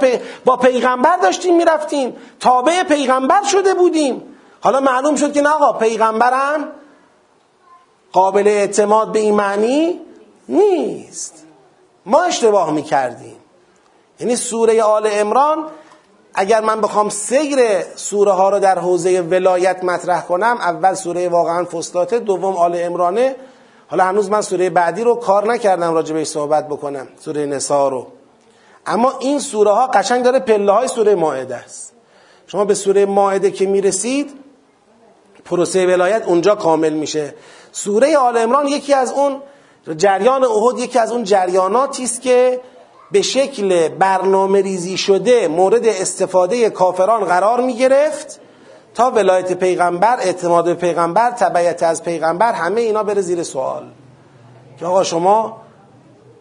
با 0.45 0.57
پیغمبر 0.57 1.17
داشتیم 1.17 1.57
می‌رفتیم. 1.57 2.17
تابع 2.41 2.83
پیغمبر 2.83 3.43
شده 3.43 3.75
بودیم. 3.75 4.23
حالا 4.61 4.81
معلوم 4.81 5.17
شد 5.17 5.33
که 5.33 5.41
نه 5.41 5.51
آقا 5.51 5.73
پیغمبرم 5.73 6.69
قابل 8.13 8.49
اعتماد 8.49 9.13
به 9.13 9.19
این 9.19 9.35
معنی 9.35 10.01
نیست. 10.49 11.45
ما 12.07 12.23
اشتباه 12.23 12.71
می‌کردیم. 12.71 13.37
یعنی 14.21 14.37
سوره 14.37 14.83
آل 14.83 15.09
امران 15.13 15.65
اگر 16.41 16.61
من 16.61 16.81
بخوام 16.81 17.09
سیر 17.09 17.59
سوره 17.97 18.33
ها 18.33 18.49
رو 18.49 18.59
در 18.59 18.79
حوزه 18.79 19.21
ولایت 19.21 19.85
مطرح 19.85 20.21
کنم 20.21 20.57
اول 20.61 20.95
سوره 20.95 21.29
واقعا 21.29 21.65
فستاته 21.65 22.19
دوم 22.19 22.57
آل 22.57 22.73
امرانه 22.77 23.37
حالا 23.89 24.05
هنوز 24.05 24.31
من 24.31 24.43
سوره 24.43 24.71
بعدی 24.71 25.05
رو 25.05 25.15
کار 25.15 25.53
نکردم 25.53 25.95
راجع 25.95 26.15
بهش 26.15 26.27
صحبت 26.27 26.69
بکنم 26.69 27.09
سوره 27.21 27.47
نسا 27.47 27.89
رو. 27.89 28.07
اما 28.87 29.13
این 29.19 29.39
سوره 29.39 29.71
ها 29.71 29.87
قشنگ 29.87 30.25
داره 30.25 30.39
پله 30.39 30.73
های 30.73 30.89
سوره 30.89 31.15
ماعده 31.15 31.57
است. 31.57 31.93
شما 32.47 32.65
به 32.65 32.75
سوره 32.75 33.07
ماعده 33.07 33.51
که 33.51 33.67
می‌رسید 33.67 34.31
پروسه 35.45 35.87
ولایت 35.87 36.27
اونجا 36.27 36.55
کامل 36.55 36.93
میشه. 36.93 37.35
سوره 37.73 38.17
آل 38.17 38.37
امران 38.37 38.69
یکی 38.69 38.95
از 38.95 39.13
اون 39.13 39.43
جریان 39.97 40.45
احد 40.45 40.79
یکی 40.79 40.99
از 40.99 41.13
اون 41.13 41.25
جریاناتی 41.25 42.05
است 42.05 42.23
که 42.23 42.61
به 43.13 43.23
شکل 43.23 43.89
برنامه 43.89 44.63
ریزی 44.63 44.97
شده 44.97 45.49
مورد 45.49 45.87
استفاده 45.87 46.71
کافران 46.71 47.25
قرار 47.25 47.61
می 47.61 47.77
گرفت 47.77 48.41
تا 48.95 49.11
ولایت 49.11 49.53
پیغمبر 49.53 50.17
اعتماد 50.21 50.75
پیغمبر 50.75 51.31
تبعیت 51.31 51.83
از 51.83 52.03
پیغمبر 52.03 52.53
همه 52.53 52.81
اینا 52.81 53.03
بره 53.03 53.21
زیر 53.21 53.43
سوال. 53.43 53.85
که 54.81 54.87
آقا 54.87 55.05
شما 55.05 55.57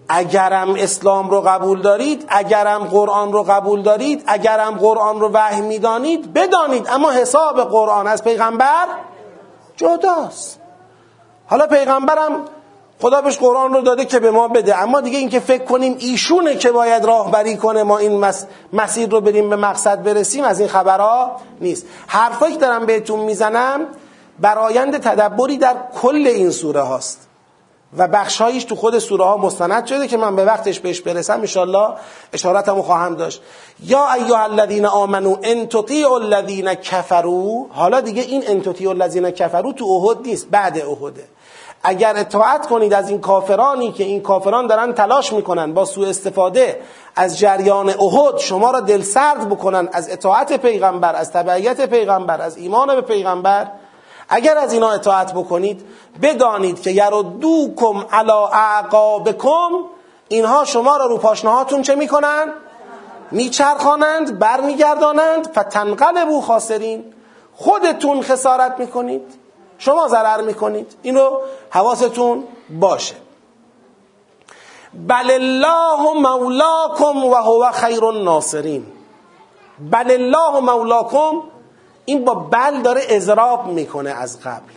اگرم 0.10 0.76
اسلام 0.78 1.30
رو 1.30 1.42
قبول 1.42 1.82
دارید 1.82 2.26
اگرم 2.28 2.84
قرآن 2.84 3.34
رو 3.34 3.44
قبول 3.44 3.82
دارید 3.82 4.24
اگرم 4.28 4.78
قرآن 4.78 5.20
رو 5.20 5.30
وحی 5.34 5.62
می‌دانید 5.62 6.34
بدانید. 6.34 6.88
اما 6.90 7.12
حساب 7.12 7.62
قرآن 7.62 8.08
از 8.08 8.24
پیغمبر 8.24 8.88
جداست. 9.76 10.60
حالا 11.48 11.68
پیغمبرم 11.68 12.46
خدا 13.02 13.22
بهش 13.22 13.38
قرآن 13.38 13.74
رو 13.74 13.82
داده 13.82 14.06
که 14.06 14.20
به 14.20 14.32
ما 14.32 14.48
بده. 14.48 14.82
اما 14.82 15.02
دیگه 15.02 15.18
اینکه 15.18 15.40
فکر 15.40 15.64
کنیم 15.64 15.96
ایشونه 16.00 16.56
که 16.56 16.72
باید 16.72 17.06
راهبری 17.06 17.58
کنه 17.58 17.84
ما 17.84 17.98
این 17.98 18.26
مسیر 18.74 19.10
رو 19.10 19.22
بریم 19.22 19.50
به 19.50 19.56
مقصد 19.56 20.04
برسیم 20.04 20.44
از 20.44 20.60
این 20.60 20.70
خبرها 20.70 21.32
نیست. 21.62 21.86
حرفایی 22.08 22.54
که 22.54 22.60
دارم 22.60 22.86
بهتون 22.86 23.20
می‌زنم 23.20 23.86
برایند 24.40 24.98
تدبری 24.98 25.58
در 25.58 25.76
کل 26.02 26.28
این 26.28 26.52
سوره 26.52 26.82
هاست. 26.82 27.28
و 27.98 28.08
بخشهایش 28.08 28.64
تو 28.64 28.76
خود 28.76 29.00
سوره 29.00 29.24
ها 29.24 29.38
مستند 29.38 29.86
شده 29.86 30.08
که 30.08 30.18
من 30.18 30.36
به 30.36 30.46
وقتش 30.46 30.80
بهش 30.80 31.02
برسم 31.02 31.40
انشالله 31.40 31.90
اشارتمو 32.34 32.82
خواهم 32.82 33.16
داشت. 33.16 33.42
یا 33.84 34.14
ایها 34.14 34.44
الذین 34.44 34.86
آمنو 34.86 35.38
ان 35.44 35.68
تطیعوا 35.68 36.18
الذین 36.18 36.74
کفروا. 36.74 37.66
حالا 37.70 38.02
دیگه 38.02 38.22
این 38.22 38.44
ان 38.48 38.62
تطیعوا 38.62 38.94
الذین 38.94 39.32
کفروا 39.32 39.72
تو 39.72 39.86
احد 39.86 40.18
نیست 40.28 40.48
بعد 40.52 40.78
احده. 40.78 41.24
اگر 41.90 42.14
اطاعت 42.18 42.68
کنید 42.68 42.94
از 42.94 43.10
این 43.10 43.22
کافرانی 43.22 43.92
که 43.92 44.04
این 44.04 44.22
کافران 44.22 44.68
دارن 44.68 44.94
تلاش 44.94 45.34
می‌کنن 45.34 45.74
با 45.74 45.86
سوء 45.86 46.10
استفاده 46.10 46.82
از 47.16 47.40
جریان 47.40 47.90
احد 47.90 48.38
شما 48.38 48.72
را 48.72 48.80
دلسرد 48.80 49.50
بکنن 49.50 49.90
از 49.94 50.10
اطاعت 50.10 50.54
پیغمبر 50.54 51.16
از 51.16 51.32
تبعیت 51.32 51.86
پیغمبر 51.86 52.42
از 52.42 52.58
ایمان 52.58 52.96
به 52.96 53.02
پیغمبر. 53.02 53.68
اگر 54.30 54.58
از 54.58 54.74
اینا 54.74 54.92
اطاعت 54.92 55.34
بکنید 55.34 55.86
بدانید 56.22 56.82
که 56.82 56.92
یردوکم 56.92 58.06
علی 58.12 58.32
اعقابکم 58.54 59.70
اینها 60.28 60.66
شما 60.66 60.98
را 60.98 61.06
رو 61.06 61.18
پاشنهاتون 61.18 61.82
چه 61.82 61.96
می‌کنن؟ 61.96 62.54
میچرخانند 63.32 64.40
برمیگردانند. 64.40 65.48
فتنقلبو 65.52 66.42
خاسرین. 66.42 67.14
خودتون 67.56 68.22
خسارت 68.22 68.80
می‌کنید. 68.80 69.47
شما 69.78 70.08
ضرر 70.08 70.42
می‌کنید. 70.42 70.96
اینو 71.02 71.30
حواستون 71.70 72.44
باشه. 72.80 73.16
بل 74.94 75.32
الله 75.32 76.14
مولاکم 76.14 77.26
و 77.26 77.36
هو 77.36 77.72
خیر 77.72 78.06
الناصرین. 78.06 78.86
بل 79.92 80.12
الله 80.12 80.60
مولاکم 80.60 81.42
این 82.06 82.26
با 82.26 82.34
بل 82.34 82.82
داره 82.82 83.02
اضراب 83.10 83.68
می‌کنه 83.68 84.10
از 84.10 84.40
قبل. 84.42 84.72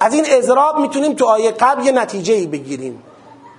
از 0.00 0.14
این 0.14 0.24
اضراب 0.28 0.78
می‌تونیم 0.78 1.14
تو 1.14 1.24
آیه 1.24 1.50
قبل 1.50 1.86
یه 1.86 1.92
نتیجه 1.92 2.34
ای 2.34 2.46
بگیریم. 2.46 3.02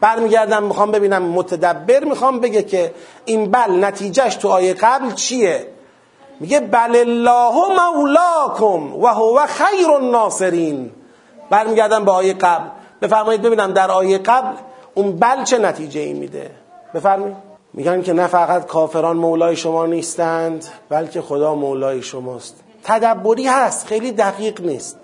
برمیگردم 0.02 0.64
می‌خوام 0.64 0.92
ببینم 0.92 1.24
متدبر 1.24 2.04
می‌خوام 2.04 2.40
بگه 2.40 2.64
که 2.64 2.94
این 3.26 3.52
بل 3.52 3.86
نتیجهش 3.86 4.36
تو 4.36 4.50
آیه 4.50 4.74
قبل 4.74 5.12
چیه؟ 5.12 5.75
میگه 6.40 6.60
بل 6.60 6.96
الله 6.96 7.54
مولاکم 7.54 8.96
و 8.96 9.08
هو 9.08 9.46
خیر 9.48 9.92
الناصرین. 9.92 10.92
برمیگردم 11.50 12.06
به 12.06 12.12
آیه 12.12 12.34
قبل. 12.34 12.70
بفرمایید 13.02 13.42
ببینم 13.42 13.72
در 13.72 13.92
آیه 13.92 14.18
قبل 14.18 14.56
اون 14.94 15.16
بل 15.16 15.44
چه 15.44 15.58
نتیجه 15.58 16.00
ای 16.00 16.14
میده. 16.14 16.52
بفرمایید. 16.94 17.36
میگن 17.74 18.02
که 18.02 18.14
نه 18.14 18.28
فقط 18.28 18.66
کافران 18.66 19.18
مولای 19.18 19.56
شما 19.56 19.86
نیستند 19.86 20.66
بلکه 20.90 21.22
خدا 21.22 21.56
مولای 21.56 22.02
شماست. 22.02 22.64
تدبری 22.84 23.48
هست 23.48 23.88
خیلی 23.88 24.12
دقیق 24.12 24.62
نیست. 24.62 24.98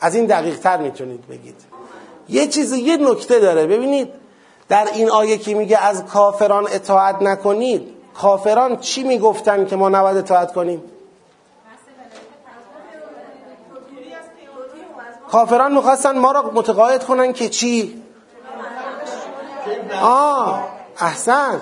از 0.00 0.14
این 0.14 0.26
دقیق 0.26 0.58
تر 0.58 0.76
می‌تونید 0.76 1.26
بگید. 1.28 1.56
یه 2.28 2.46
چیز 2.46 2.72
یه 2.72 2.96
نکته 2.96 3.38
داره. 3.40 3.66
ببینید 3.66 4.08
در 4.68 4.88
این 4.94 5.10
آیه 5.10 5.38
که 5.38 5.54
میگه 5.54 5.78
از 5.78 6.04
کافران 6.04 6.66
اطاعت 6.72 7.22
نکنید 7.22 7.99
کافران 8.22 8.76
چی 8.76 9.02
می‌گفتن 9.02 9.66
که 9.66 9.76
ما 9.76 9.88
نباید 9.88 10.16
اطاعت 10.16 10.52
کنیم؟ 10.52 10.82
کافران 15.30 15.72
می‌خواستن 15.74 16.18
ما 16.18 16.32
را 16.32 16.50
متقاعد 16.54 17.04
کنن 17.04 17.32
که 17.32 17.48
چی؟ 17.48 18.02
آه 20.02 20.64
احسن. 20.98 21.60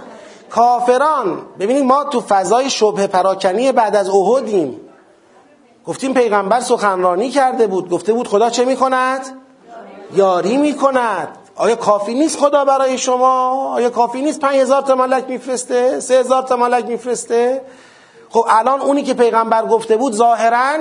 کافران 0.51 1.43
ببینید 1.59 1.85
ما 1.85 2.05
تو 2.05 2.21
فضای 2.21 2.71
شبه 2.71 3.07
پراکنی 3.07 3.73
بعد 3.73 3.97
از 3.97 4.09
احدیم. 4.09 4.81
گفتیم 5.87 6.15
پیغمبر 6.15 6.61
سخنرانی 6.61 7.31
کرده 7.31 7.67
بود. 7.67 7.91
گفته 7.91 8.13
بود 8.13 8.29
خدا 8.29 8.51
چه 8.51 8.65
می‌کند؟ 8.65 9.21
یاری 10.15 10.57
می‌کند. 10.57 11.29
آیا 11.59 11.77
کافی 11.77 12.15
نیست 12.15 12.39
خدا 12.39 12.65
برای 12.65 12.99
شما؟ 12.99 13.73
آیا 13.75 13.91
کافی 13.91 14.23
نیست 14.23 14.41
پنج 14.41 14.57
هزار 14.57 14.83
تا 14.83 14.95
ملک 14.95 15.25
میفرسته؟ 15.29 16.01
سه 16.01 16.15
هزار 16.15 16.43
تا 16.43 16.57
ملک 16.57 16.85
میفرسته؟ 16.85 17.63
خب 18.31 18.45
الان 18.49 18.81
اونی 18.81 19.03
که 19.03 19.15
پیغمبر 19.15 19.67
گفته 19.67 19.97
بود 19.97 20.13
ظاهرا 20.13 20.79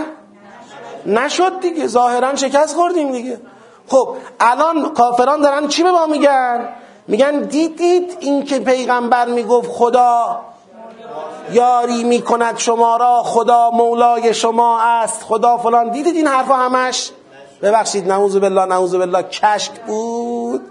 نشد 1.05 1.59
دیگه. 1.59 1.87
ظاهرا 1.87 2.35
شکست 2.35 2.75
خوردیم 2.75 3.11
دیگه. 3.11 3.41
خب 3.87 4.15
الان 4.39 4.93
کافران 4.93 5.41
دارن 5.41 5.67
چی 5.67 5.83
به 5.83 5.91
ما 5.91 6.05
میگن؟ 6.05 6.69
میگن 7.07 7.39
دیدید 7.39 8.17
این 8.19 8.45
که 8.45 8.59
پیغمبر 8.59 9.25
می‌گفت 9.25 9.71
خدا 9.71 10.39
یاری 11.51 12.03
می‌کند 12.03 12.57
شما 12.57 12.97
را 12.97 13.23
خدا 13.23 13.71
مولای 13.71 14.33
شما 14.33 14.81
است 14.81 15.23
خدا 15.23 15.57
فلان. 15.57 15.89
دیدید 15.89 16.15
این 16.15 16.27
حرفا 16.27 16.55
همش؟ 16.55 17.11
ببخشید 17.61 18.07
نعوذ 18.07 18.37
بالله 18.37 18.65
نعوذ 18.65 18.95
بالله 18.95 19.23
کشک 19.23 19.71
بود. 19.71 20.61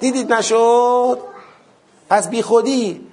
دیدید 0.00 0.32
نشد؟ 0.32 1.18
پس 2.10 2.28
بی 2.28 2.42
خودی 2.42 3.06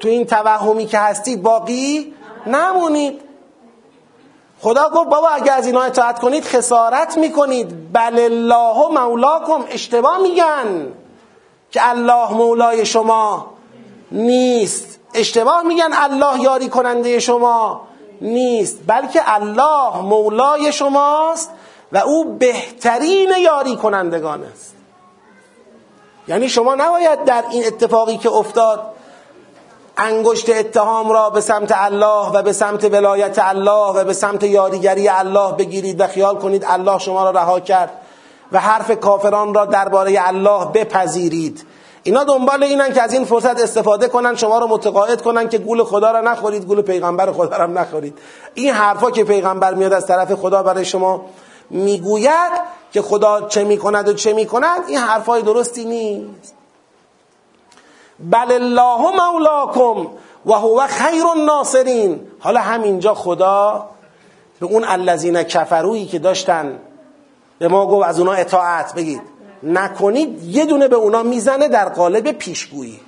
تو 0.00 0.08
این 0.08 0.26
توهمی 0.26 0.86
که 0.86 0.98
هستید 0.98 1.42
باقی 1.42 2.14
نمونید. 2.46 3.20
خدا 4.60 4.88
گفت 4.88 5.08
بابا 5.10 5.28
اگه 5.28 5.52
از 5.52 5.66
اینا 5.66 5.82
اطاعت 5.82 6.18
کنید 6.18 6.44
خسارت 6.44 7.18
می‌کنید. 7.18 7.92
بل 7.92 8.18
الله 8.18 8.88
مولاکم 8.88 9.64
اشتباه 9.70 10.18
میگن 10.18 10.92
که 11.70 11.88
الله 11.90 12.32
مولای 12.32 12.86
شما 12.86 13.46
نیست. 14.12 14.98
اشتباه 15.14 15.62
میگن 15.62 15.90
الله 15.92 16.40
یاری 16.40 16.68
کننده 16.68 17.18
شما 17.18 17.80
نیست. 18.20 18.78
بلکه 18.86 19.34
الله 19.34 19.96
مولای 20.02 20.72
شماست. 20.72 21.50
و 21.92 21.98
او 21.98 22.36
بهترین 22.38 23.30
یاری 23.42 23.76
کنندگان 23.76 24.44
است. 24.44 24.74
یعنی 26.28 26.48
شما 26.48 26.74
نباید 26.74 27.24
در 27.24 27.44
این 27.50 27.66
اتفاقی 27.66 28.16
که 28.16 28.30
افتاد 28.30 28.80
انگشت 29.96 30.50
اتهام 30.50 31.10
را 31.10 31.30
به 31.30 31.40
سمت 31.40 31.72
الله 31.74 32.30
و 32.32 32.42
به 32.42 32.52
سمت 32.52 32.84
ولایت 32.84 33.38
الله 33.38 33.92
و 33.94 34.04
به 34.04 34.12
سمت 34.12 34.44
یاریگری 34.44 35.08
الله 35.08 35.52
بگیرید 35.52 36.00
و 36.00 36.06
خیال 36.06 36.38
کنید 36.38 36.64
الله 36.68 36.98
شما 36.98 37.24
را 37.24 37.30
رها 37.30 37.60
کرد 37.60 37.90
و 38.52 38.60
حرف 38.60 38.90
کافران 39.00 39.54
را 39.54 39.64
درباره 39.64 40.14
الله 40.16 40.64
بپذیرید. 40.64 41.66
اینا 42.02 42.24
دنبال 42.24 42.62
اینن 42.62 42.92
که 42.92 43.02
از 43.02 43.12
این 43.12 43.24
فرصت 43.24 43.60
استفاده 43.60 44.08
کنن 44.08 44.36
شما 44.36 44.58
رو 44.58 44.66
متقاعد 44.66 45.22
کنن 45.22 45.48
که 45.48 45.58
گول 45.58 45.84
خدا 45.84 46.10
را 46.10 46.20
نخورید 46.20 46.64
گول 46.64 46.82
پیغمبر 46.82 47.32
خدا 47.32 47.56
را 47.56 47.66
نخورید. 47.66 48.18
این 48.54 48.74
حرفا 48.74 49.10
که 49.10 49.24
پیغمبر 49.24 49.74
میاد 49.74 49.92
از 49.92 50.06
طرف 50.06 50.32
خدا 50.32 50.62
برای 50.62 50.84
شما 50.84 51.24
می‌گوید 51.70 52.52
که 52.92 53.02
خدا 53.02 53.48
چه 53.48 53.64
می‌کند 53.64 54.08
و 54.08 54.12
چه 54.12 54.32
می‌کند 54.32 54.80
این 54.88 54.98
حرفای 54.98 55.42
درستی 55.42 55.84
نیست. 55.84 56.54
بل 58.20 58.52
الله 58.52 59.16
مولاکم 59.16 60.06
و 60.46 60.52
هو 60.52 60.86
خیر 60.86 61.26
الناصرین. 61.26 62.20
حالا 62.40 62.60
همینجا 62.60 63.14
خدا 63.14 63.88
به 64.60 64.66
اون 64.66 64.84
الذین 64.84 65.42
کفرویی 65.42 66.06
که 66.06 66.18
داشتن 66.18 66.78
به 67.58 67.68
ما 67.68 67.86
گفت 67.86 68.08
از 68.08 68.18
اونا 68.18 68.32
اطاعت 68.32 68.94
بگید. 68.94 69.22
نکنید 69.62 70.44
یه 70.44 70.66
دونه 70.66 70.88
به 70.88 70.96
اونا 70.96 71.22
می‌زنه 71.22 71.68
در 71.68 71.88
قالب 71.88 72.32
پیشگویی. 72.32 73.00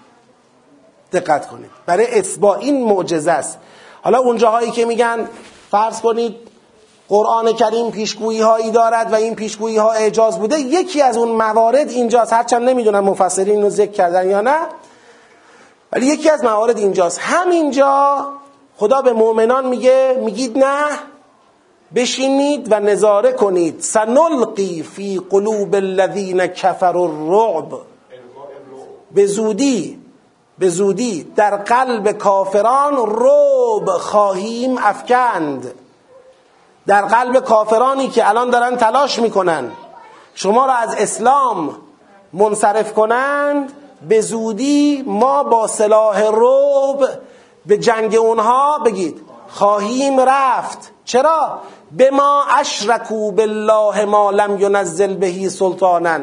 دقت 1.12 1.49
کنید. 1.49 1.70
برای 1.87 2.18
اثبات 2.18 2.59
این 2.59 2.85
معجزه 2.85 3.33
است. 3.33 3.59
حالا 4.03 4.18
اونجاهایی 4.18 4.70
که 4.70 4.85
میگن 4.85 5.29
فرض 5.70 6.01
کنید 6.01 6.49
قرآن 7.11 7.53
کریم 7.53 7.90
پیشگویی 7.90 8.40
هایی 8.40 8.70
دارد 8.70 9.12
و 9.12 9.14
این 9.14 9.35
پیشگویی 9.35 9.77
ها 9.77 9.92
اعجاز 9.92 10.38
بوده. 10.38 10.61
یکی 10.61 11.03
از 11.03 11.16
اون 11.16 11.29
موارد 11.29 11.88
اینجاست. 11.88 12.33
هرچند 12.33 12.68
نمی‌دونم 12.68 13.05
مفسرین 13.05 13.62
رو 13.62 13.70
ذکر 13.70 13.92
کردن 13.92 14.31
یا 14.31 14.40
نه. 14.40 14.59
ولی 15.92 16.07
یکی 16.07 16.31
از 16.31 16.44
موارد 16.44 16.79
اینجاست. 16.79 17.18
همینجا 17.23 18.27
خدا 18.77 19.03
به 19.03 19.12
مؤمنان 19.12 19.66
میگه 19.66 20.20
میگید 20.25 20.59
نه 20.59 20.85
بشینید 21.94 22.73
و 22.73 22.81
نظاره 22.81 23.33
کنید. 23.33 23.81
سنلقی 23.81 24.83
فی 24.83 25.20
قلوب 25.31 25.75
الذین 25.75 26.46
کفروا 26.46 27.05
الرعب. 27.05 27.79
به 29.14 29.27
زودی 29.27 29.99
به 30.59 30.68
زودی 30.68 31.33
در 31.37 31.57
قلب 31.57 32.12
کافران 32.12 32.96
رعب 32.96 33.87
خواهیم 33.87 34.79
افکند. 34.79 35.75
در 36.86 37.02
قلب 37.02 37.44
کافرانی 37.44 38.08
که 38.08 38.28
الان 38.28 38.50
دارن 38.50 38.76
تلاش 38.76 39.18
می‌کنن. 39.18 39.70
شما 40.34 40.66
را 40.66 40.72
از 40.72 40.94
اسلام 40.98 41.76
منصرف 42.32 42.94
کنند 42.94 43.72
به 44.08 44.20
زودی 44.20 45.04
ما 45.06 45.42
با 45.42 45.66
سلاح 45.66 46.22
روب 46.22 47.06
به 47.66 47.78
جنگ 47.78 48.14
اونها 48.14 48.78
بگید. 48.78 49.22
خواهیم 49.48 50.20
رفت. 50.20 50.92
چرا؟ 51.04 51.58
به 51.92 52.10
ما 52.10 52.44
اشرکو 52.58 53.32
بالله 53.32 54.04
ما 54.04 54.30
لم 54.30 54.60
ینزل 54.60 55.14
بهی 55.14 55.48
سلطانا. 55.48 56.18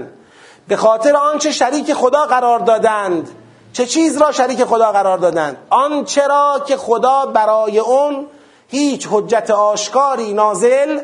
به 0.68 0.76
خاطر 0.76 1.16
آنچه 1.16 1.52
شریک 1.52 1.94
خدا 1.94 2.26
قرار 2.26 2.60
دادند. 2.60 3.30
چه 3.74 3.86
چیز 3.86 4.18
را 4.18 4.32
شریک 4.32 4.64
خدا 4.64 4.92
قرار 4.92 5.18
دادند؟ 5.18 5.58
آن 5.70 6.06
چرا 6.06 6.62
که 6.68 6.78
خدا 6.78 7.26
برای 7.26 7.80
اون 7.80 8.26
هیچ 8.68 9.08
حجت 9.12 9.50
آشکاری 9.50 10.34
نازل 10.34 11.00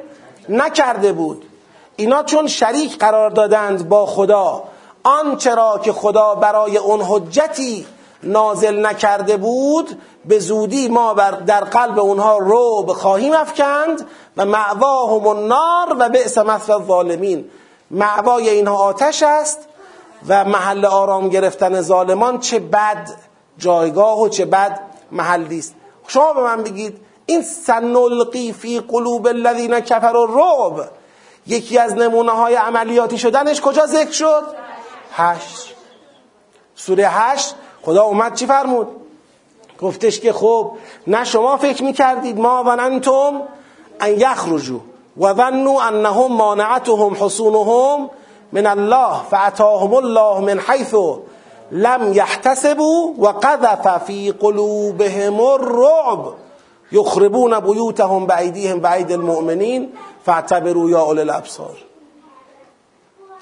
نکرده 0.49 1.11
بود. 1.11 1.45
اینا 1.95 2.23
چون 2.23 2.47
شریک 2.47 2.97
قرار 2.97 3.29
دادند 3.29 3.89
با 3.89 4.05
خدا 4.05 4.63
آنچه 5.03 5.55
را 5.55 5.79
که 5.83 5.93
خدا 5.93 6.35
برای 6.35 6.77
اون 6.77 7.01
حجتی 7.01 7.85
نازل 8.23 8.85
نکرده 8.85 9.37
بود 9.37 10.01
به 10.25 10.39
زودی 10.39 10.87
ما 10.87 11.13
در 11.45 11.63
قلب 11.63 11.99
اونها 11.99 12.37
روب 12.37 12.93
خواهیم 12.93 13.33
افکند 13.33 14.07
و 14.37 14.45
معواهم 14.45 15.27
النار 15.27 15.95
و 15.99 16.09
بئس 16.09 16.37
مثوى 16.37 16.75
الظالمین. 16.75 17.45
معوای 17.91 18.49
اینها 18.49 18.75
آتش 18.75 19.23
است 19.23 19.59
و 20.27 20.45
محل 20.45 20.85
آرام 20.85 21.29
گرفتن 21.29 21.81
ظالمان 21.81 22.39
چه 22.39 22.59
بد 22.59 23.09
جایگاه 23.57 24.21
و 24.21 24.29
چه 24.29 24.45
بد 24.45 24.79
محلی 25.11 25.59
است. 25.59 25.75
شما 26.07 26.33
به 26.33 26.41
من 26.41 26.63
بگید 26.63 26.97
این 27.25 27.41
سنلقی 27.41 28.53
فی 28.53 28.79
قلوب 28.79 29.27
الذین 29.27 29.79
کفروا 29.79 30.21
الرعب. 30.21 30.89
یکی 31.47 31.77
از 31.77 31.93
نمونه 31.93 32.31
های 32.31 32.55
عملیاتی 32.55 33.17
شدنش 33.17 33.61
کجا 33.61 33.85
ذکر 33.85 34.11
شد؟ 34.11 34.43
هشت. 35.11 35.75
سوره 36.75 37.07
هشت. 37.09 37.55
خدا 37.81 38.03
اومد 38.03 38.35
چی 38.35 38.45
فرمود؟ 38.45 38.87
گفتش 39.81 40.19
که 40.19 40.33
خب 40.33 40.71
نه 41.07 41.23
شما 41.23 41.57
فکر 41.57 41.83
می‌کردید 41.83 42.39
ما 42.39 42.63
و 42.63 42.67
انتم 42.69 43.41
ان 43.99 44.09
یخرجوا 44.09 44.79
و 45.17 45.33
ظنوا 45.33 45.81
انهم 45.83 46.31
مانعتهم 46.31 47.13
حصونهم 47.19 48.09
من 48.51 48.67
الله 48.67 49.23
فاتاهم 49.31 49.93
الله 49.93 50.39
من 50.39 50.59
حیث 50.59 50.93
لم 51.71 52.13
یحتسبوا 52.13 53.13
و 53.17 53.27
قذف 53.27 54.03
فی 54.05 54.31
قلوبهم 54.31 55.41
الرعب. 55.41 56.33
یخربون 56.93 57.59
بیوتهم 57.59 58.25
بعیدیهم 58.25 58.79
بعید 58.79 59.11
المؤمنین 59.11 59.93
فاعتبروا 60.25 60.89
یا 60.89 61.01
اول 61.01 61.19
الابصار. 61.19 61.77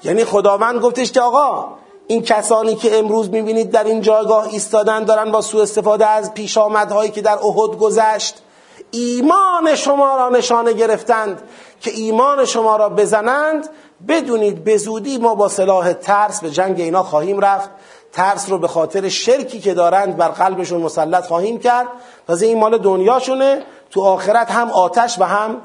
یعنی 0.04 0.24
خداوند 0.24 0.80
گفتش 0.80 1.12
که 1.12 1.20
آقا 1.20 1.68
این 2.06 2.22
کسانی 2.22 2.74
که 2.74 2.98
امروز 2.98 3.30
می‌بینید 3.30 3.70
در 3.70 3.84
این 3.84 4.00
جایگاه 4.00 4.48
ایستادن 4.48 5.04
دارن 5.04 5.32
با 5.32 5.40
سوء 5.40 5.62
استفاده 5.62 6.06
از 6.06 6.34
پیش 6.34 6.58
آمدهایی 6.58 7.10
که 7.10 7.22
در 7.22 7.38
احد 7.38 7.78
گذشت 7.78 8.42
ایمان 8.90 9.74
شما 9.74 10.16
را 10.16 10.28
نشانه 10.28 10.72
گرفتند 10.72 11.42
که 11.80 11.90
ایمان 11.90 12.44
شما 12.44 12.76
را 12.76 12.88
بزنند 12.88 13.68
بدونید 14.08 14.64
به 14.64 14.76
زودی 14.76 15.18
ما 15.18 15.34
با 15.34 15.48
سلاح 15.48 15.92
ترس 15.92 16.40
به 16.40 16.50
جنگ 16.50 16.80
اینا 16.80 17.02
خواهیم 17.02 17.40
رفت. 17.40 17.70
ترس 18.12 18.50
رو 18.50 18.58
به 18.58 18.68
خاطر 18.68 19.08
شرکی 19.08 19.60
که 19.60 19.74
دارند 19.74 20.16
بر 20.16 20.28
قلبشون 20.28 20.80
مسلط 20.80 21.26
خواهیم 21.26 21.58
کرد. 21.58 21.86
تازه 22.26 22.46
این 22.46 22.58
مال 22.58 22.78
دنیاشونه. 22.78 23.62
تو 23.90 24.02
آخرت 24.02 24.50
هم 24.50 24.70
آتش 24.70 25.18
و 25.18 25.24
هم 25.24 25.56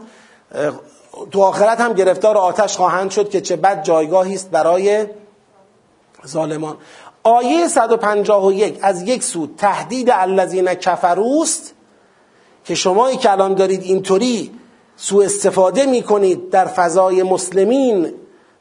تو 1.32 1.42
آخرت 1.42 1.82
هم 1.82 1.94
گرفتار 1.94 2.38
آتش 2.38 2.78
خواهند 2.78 3.12
شد 3.12 3.30
که 3.30 3.42
چه 3.42 3.56
بد 3.56 3.84
جایگاهی 3.84 4.36
است 4.36 4.52
برای 4.52 5.06
ظالمان. 6.28 6.78
آیه 7.24 7.68
151 7.68 8.80
از 8.82 9.02
یک 9.02 9.24
سو 9.24 9.48
تهدید 9.48 10.10
الذین 10.14 10.74
کفروست 10.74 11.74
که 12.66 12.76
شمایی 12.76 13.18
که 13.18 13.32
الان 13.32 13.54
دارید 13.54 13.84
اینطوری 13.84 14.52
سوء 14.96 15.26
استفاده 15.26 15.86
می‌کنید 15.86 16.50
در 16.50 16.66
فضای 16.66 17.24
مسلمین 17.24 18.14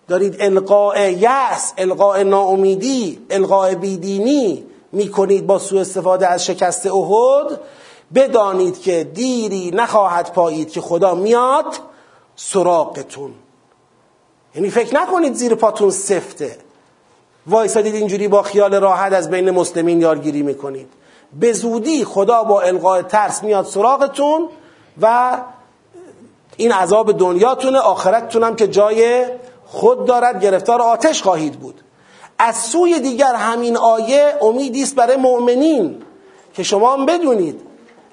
دارید 0.09 0.37
القاء 0.41 1.09
یأس 1.09 1.73
القاء 1.79 2.23
ناامیدی 2.23 3.19
القاء 3.31 3.75
بیدینی 3.75 4.65
می‌کنید 4.93 5.47
با 5.47 5.59
سوء 5.59 5.81
استفاده 5.81 6.29
از 6.29 6.47
شکست 6.47 6.87
احد. 6.87 7.61
بدانید 8.15 8.81
که 8.81 9.05
دیری 9.05 9.71
نخواهد 9.75 10.33
پایید 10.33 10.71
که 10.71 10.81
خدا 10.81 11.15
میاد 11.15 11.67
سراغتون. 12.37 13.35
یعنی 14.55 14.71
فکر 14.71 14.95
نکنید 14.95 15.35
زیر 15.35 15.55
پاتون 15.55 15.91
سفته. 15.91 16.57
وایسادید 17.47 17.95
اینجوری 17.95 18.29
با 18.29 18.43
خیال 18.43 18.75
راحت 18.75 19.13
از 19.13 19.31
بین 19.31 19.51
مسلمین 19.51 20.01
یارگیری 20.01 20.43
می‌کنید. 20.43 20.89
به 21.41 21.53
زودی 21.53 22.05
خدا 22.05 22.45
با 22.45 22.61
القاء 22.61 23.03
ترس 23.03 23.43
میاد 23.43 23.65
سراغتون 23.65 24.49
و 25.01 25.39
این 26.57 26.73
عذاب 26.73 27.19
دنیاتونه 27.19 27.79
آخرتتونم 27.79 28.57
که 28.57 28.69
جای 28.69 29.27
خود 29.77 30.05
دارد 30.05 30.41
گرفتار 30.41 30.83
آتش 30.83 31.23
خواهید 31.23 31.61
بود. 31.61 31.81
از 32.39 32.57
سوی 32.57 33.01
دیگر 33.01 33.35
همین 33.35 33.77
آیه 33.77 34.35
امیدی 34.43 34.83
است 34.83 34.95
برای 34.95 35.17
مؤمنین 35.17 36.03
که 36.55 36.63
شما 36.63 36.93
هم 36.93 37.07
بدونید 37.07 37.61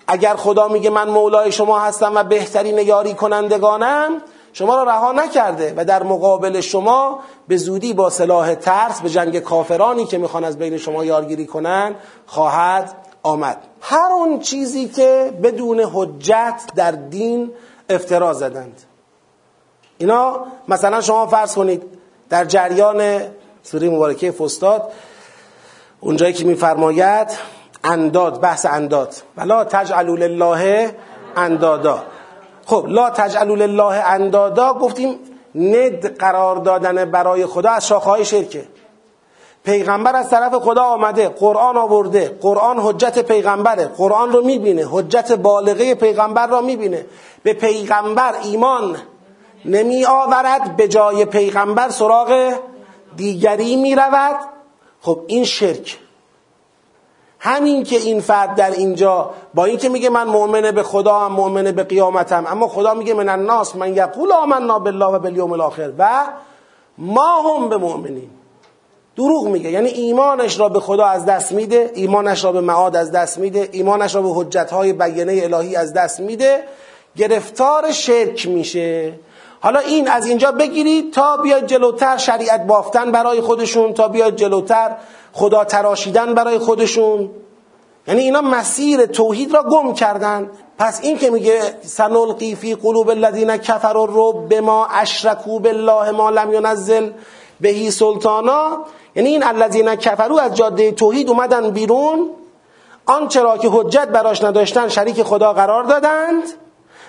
اگر 0.08 0.36
خدا 0.36 0.68
میگه 0.68 0.90
من 0.90 1.10
مولای 1.10 1.52
شما 1.52 1.80
هستم 1.80 2.12
و 2.16 2.24
بهترین 2.24 2.78
یاری 2.78 3.14
کنندگانم 3.14 4.22
شما 4.54 4.76
را 4.76 4.84
رها 4.84 5.12
نکرده 5.12 5.74
و 5.78 5.86
در 5.86 6.04
مقابل 6.04 6.62
شما 6.62 7.20
به 7.48 7.58
زودی 7.58 7.94
با 7.94 8.10
سلاح 8.10 8.56
ترس 8.56 9.02
به 9.02 9.10
جنگ 9.10 9.40
کافرانی 9.40 10.06
که 10.06 10.18
می‌خوان 10.18 10.44
از 10.44 10.58
بین 10.58 10.78
شما 10.78 11.06
یارگیری 11.06 11.46
کنن 11.46 11.96
خواهد 12.26 12.96
آمد. 13.24 13.58
هر 13.82 14.12
اون 14.12 14.40
چیزی 14.40 14.88
که 14.88 15.34
بدون 15.44 15.80
حجت 15.80 16.62
در 16.76 16.92
دین 16.92 17.52
افترا 17.90 18.34
زدند. 18.34 18.82
اینا 20.04 20.46
مثلا 20.68 21.02
شما 21.02 21.28
فرض 21.28 21.56
کنید 21.56 21.84
در 22.30 22.46
جریان 22.46 23.22
سوره 23.64 23.90
مبارکه 23.90 24.32
فستاد 24.32 24.92
اونجایی 26.00 26.34
که 26.34 26.46
میفرماید 26.46 27.28
انداد 27.84 28.42
بحث 28.42 28.66
انداد. 28.66 29.16
ولا 29.38 29.64
تجعلوا 29.64 30.16
لله 30.16 30.96
اندادا. 31.36 32.04
خب 32.66 32.86
لا 32.88 33.10
تجعلوا 33.10 33.56
لله 33.56 34.10
اندادا 34.10 34.74
گفتیم 34.74 35.20
ند 35.56 36.18
قرار 36.18 36.56
دادن 36.56 37.06
برای 37.06 37.46
خدا 37.46 37.70
از 37.70 37.88
شاخهای 37.88 38.26
شرکه. 38.26 38.66
پیغمبر 39.64 40.16
از 40.16 40.30
طرف 40.30 40.54
خدا 40.54 40.84
آمده 40.84 41.30
قرآن 41.30 41.78
آورده 41.78 42.38
قرآن 42.42 42.80
حجت 42.80 43.20
پیغمبره 43.20 43.86
قرآن 43.86 44.32
رو 44.32 44.42
می‌بینه 44.42 44.86
حجت 44.92 45.32
بالغه 45.32 45.96
پیغمبر 45.96 46.48
را 46.48 46.62
می‌بینه. 46.62 47.06
به 47.44 47.54
پیغمبر 47.54 48.34
ایمان 48.44 48.98
نمی 49.66 50.06
آورد 50.06 50.78
به 50.78 50.88
جای 50.88 51.26
پیغمبر 51.26 51.90
سراغ 51.90 52.54
دیگری 53.16 53.76
می 53.76 53.96
رود 53.96 54.36
خب 55.02 55.20
این 55.28 55.44
شرک. 55.44 56.00
همین 57.40 57.84
که 57.84 57.96
این 57.96 58.22
فرد 58.22 58.56
در 58.56 58.72
اینجا 58.72 59.30
با 59.54 59.66
اینکه 59.66 59.90
میگه 59.90 60.10
من 60.10 60.28
مؤمنه 60.28 60.72
به 60.72 60.84
خدا 60.84 61.20
هم 61.20 61.32
مؤمنه 61.32 61.72
به 61.72 61.84
قیامتم 61.84 62.46
اما 62.48 62.68
خدا 62.68 62.94
میگه 62.94 63.14
من 63.14 63.30
الناس 63.30 63.76
من 63.76 63.96
یقول 63.96 64.32
آمنا 64.32 64.80
بالله 64.80 65.06
و 65.06 65.20
بالیوم 65.20 65.52
الاخر. 65.52 65.92
و 65.98 66.26
ما 66.98 67.42
هم 67.42 67.70
به 67.70 67.78
مؤمنین 67.78 68.30
دروغ 69.16 69.48
میگه. 69.48 69.72
یعنی 69.72 69.90
ایمانش 69.90 70.60
را 70.60 70.70
به 70.70 70.80
خدا 70.80 71.06
از 71.06 71.26
دست 71.26 71.52
میده 71.52 71.92
ایمانش 71.96 72.44
را 72.44 72.52
به 72.52 72.62
معاد 72.62 72.96
از 72.96 73.12
دست 73.12 73.38
میده 73.38 73.70
ایمانش 73.72 74.16
را 74.16 74.22
به 74.22 74.30
حجتهای 74.30 74.94
بیانه 74.94 75.42
الهی 75.44 75.76
از 75.76 75.94
دست 75.94 76.20
میده. 76.20 76.64
گرفتار 77.16 77.92
شرک 77.92 78.48
میشه. 78.48 79.14
حالا 79.64 79.80
این 79.80 80.08
از 80.08 80.26
اینجا 80.26 80.52
بگیرید 80.52 81.14
تا 81.14 81.38
بیاد 81.38 81.66
جلوتر 81.66 82.18
شریعت 82.18 82.68
بافتن 82.68 83.12
برای 83.12 83.42
خودشون 83.42 83.94
تا 83.94 84.08
بیاد 84.08 84.36
جلوتر 84.36 84.96
خدا 85.34 85.64
تراشیدن 85.64 86.34
برای 86.34 86.60
خودشون. 86.60 87.30
یعنی 88.08 88.22
اینا 88.22 88.42
مسیر 88.42 89.06
توحید 89.06 89.54
را 89.54 89.64
گم 89.64 89.94
کردن. 89.94 90.52
پس 90.78 91.00
این 91.04 91.18
که 91.18 91.30
میگه 91.30 91.62
سنلقی 91.82 92.56
فی 92.56 92.76
قلوب 92.76 93.10
الذین 93.10 93.58
کفروا 93.58 94.02
الرب 94.02 94.50
بما 94.50 94.88
اشرکوا 94.92 95.60
بالله 95.60 96.12
ما 96.12 96.30
لم 96.30 96.54
ینزل 96.54 97.12
بهی 97.62 97.92
سلطانا. 97.92 98.78
یعنی 99.16 99.30
این 99.30 99.44
الذین 99.44 99.96
کفروا 99.96 100.40
از 100.40 100.56
جاده 100.56 100.92
توحید 100.92 101.30
اومدن 101.30 101.72
بیرون. 101.72 102.30
آنچه 103.06 103.42
را 103.42 103.58
که 103.58 103.70
حجت 103.72 104.08
براش 104.08 104.44
نداشتن 104.44 104.88
شریک 104.88 105.24
خدا 105.24 105.54
قرار 105.54 105.84
دادند. 105.84 106.44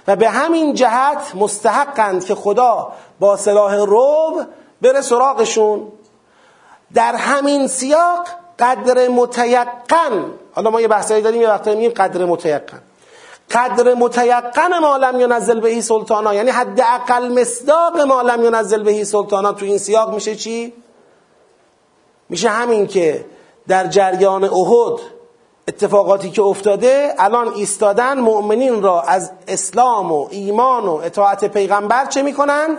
و 0.09 0.17
به 0.17 0.31
همین 0.31 0.75
جهت 0.75 1.33
مستحقند 1.35 2.25
که 2.25 2.35
خدا 2.35 2.93
با 3.21 3.37
سلاح 3.37 3.75
روب 3.75 4.47
بره 4.83 5.01
سراغشون. 5.01 5.93
در 6.95 7.15
همین 7.15 7.67
سیاق 7.67 8.29
قدر 8.59 9.09
متیقن 9.09 10.25
حالا 10.55 10.71
ما 10.71 10.81
یه 10.81 10.89
بحثایی 10.89 11.23
داریم 11.23 11.43
یه 11.43 11.49
وقتایی 11.49 11.77
میگیم 11.77 11.93
قدر 11.93 12.25
متیقن. 12.25 12.83
قدر 13.51 13.95
متیقن 13.95 14.79
ما 14.81 14.97
لم 14.97 15.21
ینزل 15.21 15.61
بهی 15.61 15.83
سلطانا 15.83 16.35
یعنی 16.35 16.51
حد 16.51 16.81
اقل 16.81 17.41
مصداق 17.41 18.01
ما 18.01 18.23
لم 18.23 18.45
ینزل 18.45 18.83
بهی 18.83 19.05
سلطانا. 19.05 19.53
تو 19.53 19.65
این 19.65 19.79
سیاق 19.79 20.15
میشه 20.15 20.37
چی؟ 20.37 20.73
میشه 22.29 22.49
همین 22.49 22.87
که 22.87 23.25
در 23.69 23.87
جریان 23.87 24.45
احد 24.45 25.01
اتفاقاتی 25.69 26.31
که 26.31 26.43
افتاده 26.43 27.15
الان 27.19 27.49
ایستادن 27.55 28.21
مؤمنین 28.21 28.83
را 28.83 29.03
از 29.03 29.31
اسلام 29.49 30.13
و 30.13 30.27
ایمان 30.31 30.85
و 30.85 30.95
اطاعت 30.95 31.45
پیغمبر 31.45 32.07
چه 32.07 32.23
می‌کنن؟ 32.23 32.79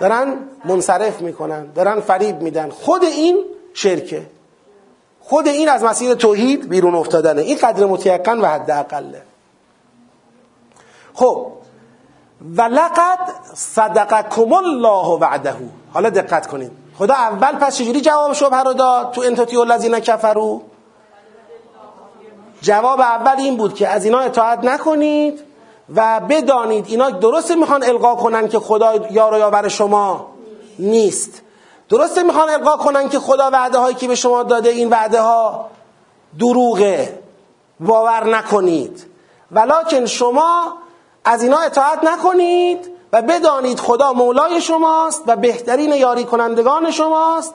دارن 0.00 0.36
منصرف 0.64 1.20
می‌کنن 1.20 1.66
دارن 1.66 2.00
فریب 2.00 2.40
میدن. 2.40 2.70
خود 2.70 3.04
این 3.04 3.44
شرکه. 3.74 4.26
خود 5.20 5.48
این 5.48 5.68
از 5.68 5.84
مسیر 5.84 6.14
توحید 6.14 6.68
بیرون 6.68 6.94
افتادنه. 6.94 7.42
این 7.42 7.58
قدر 7.58 7.86
متیقن 7.86 8.40
و 8.40 8.46
حد 8.46 8.70
اقله 8.70 9.22
خب 11.14 11.46
ولقد 12.56 13.18
صدقکم 13.54 14.52
الله 14.52 15.06
وعده. 15.06 15.54
حالا 15.92 16.10
دقت 16.10 16.46
کنید. 16.46 16.70
خدا 16.98 17.14
اول 17.14 17.52
پس 17.52 17.76
چجوری 17.76 18.00
جواب 18.00 18.32
شبهه 18.32 18.62
رو 18.62 18.72
داد؟ 18.72 19.10
تو 19.10 19.20
انتاتی 19.20 19.56
الذین 19.56 20.00
کفروا؟ 20.00 20.60
جواب 22.64 23.00
اول 23.00 23.36
این 23.38 23.56
بود 23.56 23.74
که 23.74 23.88
از 23.88 24.04
اینا 24.04 24.18
اطاعت 24.18 24.64
نکنید 24.64 25.40
و 25.94 26.20
بدانید 26.20 26.86
اینا 26.88 27.10
درسته 27.10 27.54
می‌خوان 27.54 27.82
القا 27.84 28.14
کنن 28.14 28.48
که 28.48 28.58
خدا 28.58 28.94
یار 29.10 29.34
و 29.34 29.38
یاور 29.38 29.68
شما 29.68 30.26
نیست. 30.78 31.42
درسته 31.88 32.22
می‌خوان 32.22 32.48
القا 32.48 32.76
کنن 32.76 33.08
که 33.08 33.18
خدا 33.18 33.50
وعده 33.52 33.78
هایی 33.78 33.94
که 33.94 34.08
به 34.08 34.14
شما 34.14 34.42
داده 34.42 34.70
این 34.70 34.90
وعده 34.90 35.20
ها 35.20 35.70
دروغه. 36.38 37.18
باور 37.80 38.36
نکنید. 38.36 39.06
ولکن 39.52 40.06
شما 40.06 40.72
از 41.24 41.42
اینا 41.42 41.58
اطاعت 41.58 42.04
نکنید 42.04 42.90
و 43.12 43.22
بدانید 43.22 43.80
خدا 43.80 44.12
مولای 44.12 44.60
شماست 44.60 45.22
و 45.26 45.36
بهترین 45.36 45.92
یاری 45.92 46.24
کنندگان 46.24 46.90
شماست. 46.90 47.54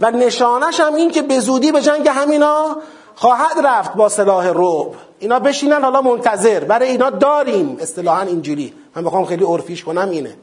و 0.00 0.10
نشانش 0.10 0.80
هم 0.80 0.94
این 0.94 1.10
که 1.10 1.22
به 1.22 1.40
زودی 1.40 1.72
به 1.72 1.80
جنگ 1.80 2.08
همینا 2.08 2.76
خواهد 3.20 3.66
رفت 3.66 3.94
با 3.94 4.08
سلاح 4.08 4.46
روب 4.46 4.94
اینا 5.18 5.38
بشینن 5.38 5.82
حالا 5.82 6.02
منتظر. 6.02 6.64
برای 6.64 6.88
اینا 6.88 7.10
داریم. 7.10 7.76
اصطلاحا 7.80 8.22
اینجوری. 8.22 8.74
من 8.96 9.04
بخوام 9.04 9.24
خیلی 9.24 9.44
عرفیش 9.44 9.84
کنم 9.84 10.10
اینه. 10.10 10.36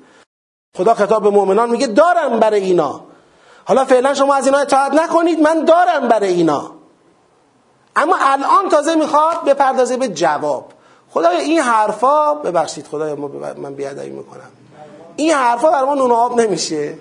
خدا 0.77 0.93
خطاب 0.93 1.23
به 1.23 1.29
مؤمنان 1.29 1.69
میگه 1.69 1.87
دارم 1.87 2.39
برای 2.39 2.61
اینا. 2.61 3.01
حالا 3.65 3.85
فعلا 3.85 4.13
شما 4.13 4.35
از 4.35 4.45
اینا 4.45 4.57
اطاعت 4.57 4.93
نکنید 4.93 5.39
من 5.39 5.65
دارم 5.65 6.07
برای 6.07 6.33
اینا. 6.33 6.71
اما 7.95 8.15
الان 8.19 8.69
تازه 8.69 8.95
می‌خواد 8.95 9.45
بپردازه 9.45 9.97
به 9.97 10.07
جواب. 10.07 10.65
خدای 11.09 11.37
این 11.37 11.59
حرفا 11.59 12.33
ببخشید 12.33 12.87
خدای 12.87 13.13
من 13.57 13.73
بیادایی 13.73 14.09
می‌کنم. 14.09 14.49
این 15.15 15.31
حرفا 15.31 15.71
بر 15.71 15.83
ما 15.83 16.15
آب 16.15 16.41
نمیشه. 16.41 16.93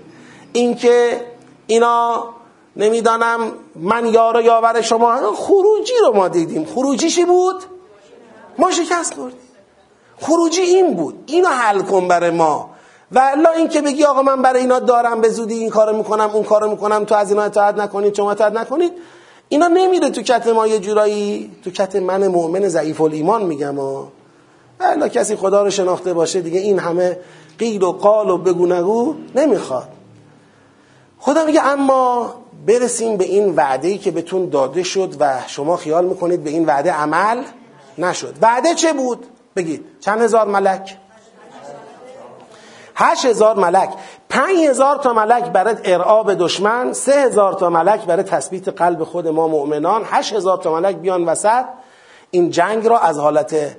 اینکه 0.52 1.26
اینا 1.66 2.24
نمی‌دانم 2.76 3.52
من 3.74 4.06
یار 4.06 4.36
و 4.36 4.40
یاور 4.40 4.80
شما 4.80 5.32
خروجی 5.32 5.92
رو 6.06 6.12
ما 6.12 6.28
دیدیم. 6.28 6.64
خروجیشی 6.64 7.24
بود؟ 7.24 7.56
ما 8.58 8.70
شکست 8.70 9.14
خوردیم. 9.14 9.38
خروجی 10.20 10.60
این 10.60 10.94
بود. 10.94 11.24
اینو 11.26 11.48
حل 11.48 11.80
کن 11.80 12.08
برای 12.08 12.30
ما. 12.30 12.70
و 13.12 13.18
الا 13.18 13.50
این 13.50 13.68
که 13.68 13.82
بگی 13.82 14.04
آقا 14.04 14.22
من 14.22 14.42
برای 14.42 14.60
اینا 14.60 14.78
دارم 14.78 15.20
به 15.20 15.28
زودی 15.28 15.54
این 15.54 15.70
کارو 15.70 15.96
می‌کنم 15.96 16.30
اون 16.32 16.42
کارو 16.42 16.70
می‌کنم 16.70 17.04
تو 17.04 17.14
از 17.14 17.30
اینا 17.30 17.42
اطاعت 17.42 17.78
نکنید 17.78 18.14
شما 18.14 18.30
اطاعت 18.30 18.52
نکنید. 18.52 18.92
اینا 19.48 19.66
نمیره 19.66 20.10
تو 20.10 20.22
کت 20.22 20.46
ما 20.46 20.66
یه 20.66 20.78
جورایی 20.78 21.50
تو 21.64 21.70
کت 21.70 21.96
من 21.96 22.26
مؤمن 22.26 22.68
ضعیف 22.68 23.00
الایمان 23.00 23.42
میگم 23.42 23.78
و 23.78 24.06
الا 24.80 25.08
کسی 25.08 25.36
خدا 25.36 25.62
رو 25.62 25.70
شناخته 25.70 26.14
باشه 26.14 26.40
دیگه 26.40 26.60
این 26.60 26.78
همه 26.78 27.18
قیل 27.58 27.82
و 27.82 27.92
قال 27.92 28.30
و 28.30 28.38
بگو 28.38 28.66
نگو 28.66 29.14
نمی‌خواد. 29.34 29.88
خدا 31.18 31.44
میگه 31.44 31.62
اما 31.62 32.34
برسیم 32.66 33.16
به 33.16 33.24
این 33.24 33.54
وعده 33.54 33.98
که 33.98 34.10
بهتون 34.10 34.48
داده 34.48 34.82
شد 34.82 35.14
و 35.20 35.38
شما 35.46 35.76
خیال 35.76 36.04
می‌کنید 36.04 36.44
به 36.44 36.50
این 36.50 36.66
وعده 36.66 36.92
عمل 36.92 37.42
نشد 37.98 38.34
وعده 38.42 38.74
چه 38.74 38.92
بود؟ 38.92 39.26
بگید 39.56 39.84
چند 40.00 40.22
هزار 40.22 40.46
ملک؟ 40.46 40.96
هشت 42.96 43.24
هزار 43.24 43.56
ملک 43.56 43.90
پنج 44.28 44.58
هزار 44.68 44.96
تا 44.96 45.12
ملک 45.12 45.44
برای 45.44 45.76
ارعاب 45.84 46.34
دشمن 46.34 46.92
سه 46.92 47.12
هزار 47.12 47.52
تا 47.52 47.70
ملک 47.70 48.04
برای 48.04 48.22
تثبیت 48.22 48.68
قلب 48.68 49.04
خود 49.04 49.28
ما 49.28 49.48
مؤمنان 49.48 50.02
هشت 50.04 50.32
هزار 50.32 50.58
تا 50.58 50.72
ملک 50.72 50.96
بیان 50.96 51.24
وسط 51.24 51.64
این 52.30 52.50
جنگ 52.50 52.86
را 52.86 52.98
از 52.98 53.18
حالت 53.18 53.76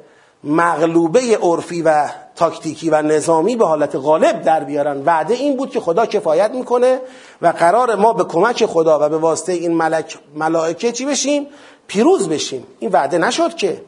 مغلوبه 0.48 1.38
عرفی 1.42 1.82
و 1.82 2.10
تاکتیکی 2.36 2.90
و 2.90 3.02
نظامی 3.02 3.56
به 3.56 3.68
حالت 3.68 3.96
غالب 3.96 4.42
در 4.42 4.64
بیارن. 4.64 5.04
وعده 5.06 5.34
این 5.34 5.58
بود 5.58 5.70
که 5.70 5.80
خدا 5.80 6.06
کفایت 6.06 6.52
می‌کنه 6.52 7.00
و 7.42 7.48
قرار 7.48 7.96
ما 7.96 8.14
به 8.14 8.24
کمک 8.24 8.66
خدا 8.66 9.00
و 9.02 9.10
به 9.10 9.18
واسطه 9.18 9.54
این 9.54 9.74
ملک 9.74 10.20
ملائکه 10.36 10.92
چی 10.92 11.06
بشیم؟ 11.06 11.48
پیروز 11.88 12.30
بشیم. 12.30 12.68
این 12.80 12.92
وعده 12.92 13.18
نشد 13.18 13.56
که. 13.56 13.82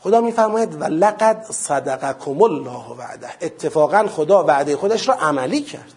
خدا 0.00 0.20
میفرماید 0.20 0.80
و 0.80 0.84
لقد 0.84 1.46
صدقکم 1.50 2.42
الله 2.42 2.84
وعده. 2.98 3.28
اتفاقا 3.42 4.06
خدا 4.06 4.44
وعده 4.44 4.76
خودش 4.76 5.08
را 5.08 5.14
عملی 5.14 5.60
کرد. 5.60 5.92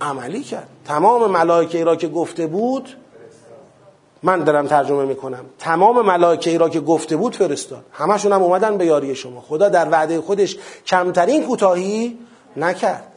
عملی 0.00 0.42
کرد. 0.42 0.68
تمام 0.84 1.30
ملائکه 1.30 1.84
را 1.84 1.96
که 1.96 2.08
گفته 2.08 2.46
بود 2.46 2.96
من 4.22 4.44
دارم 4.44 4.66
ترجمه 4.66 5.04
می‌کنم. 5.04 5.44
تمام 5.58 6.06
ملائکه 6.06 6.58
را 6.58 6.68
که 6.68 6.80
گفته 6.80 7.16
بود 7.16 7.36
فرستاد. 7.36 7.84
همشون 7.92 8.32
هم 8.32 8.42
اومدن 8.42 8.78
به 8.78 8.86
یاری 8.86 9.14
شما. 9.14 9.40
خدا 9.40 9.68
در 9.68 9.88
وعده 9.88 10.20
خودش 10.20 10.56
کمترین 10.86 11.46
کوتاهی 11.46 12.18
نکرد. 12.56 13.12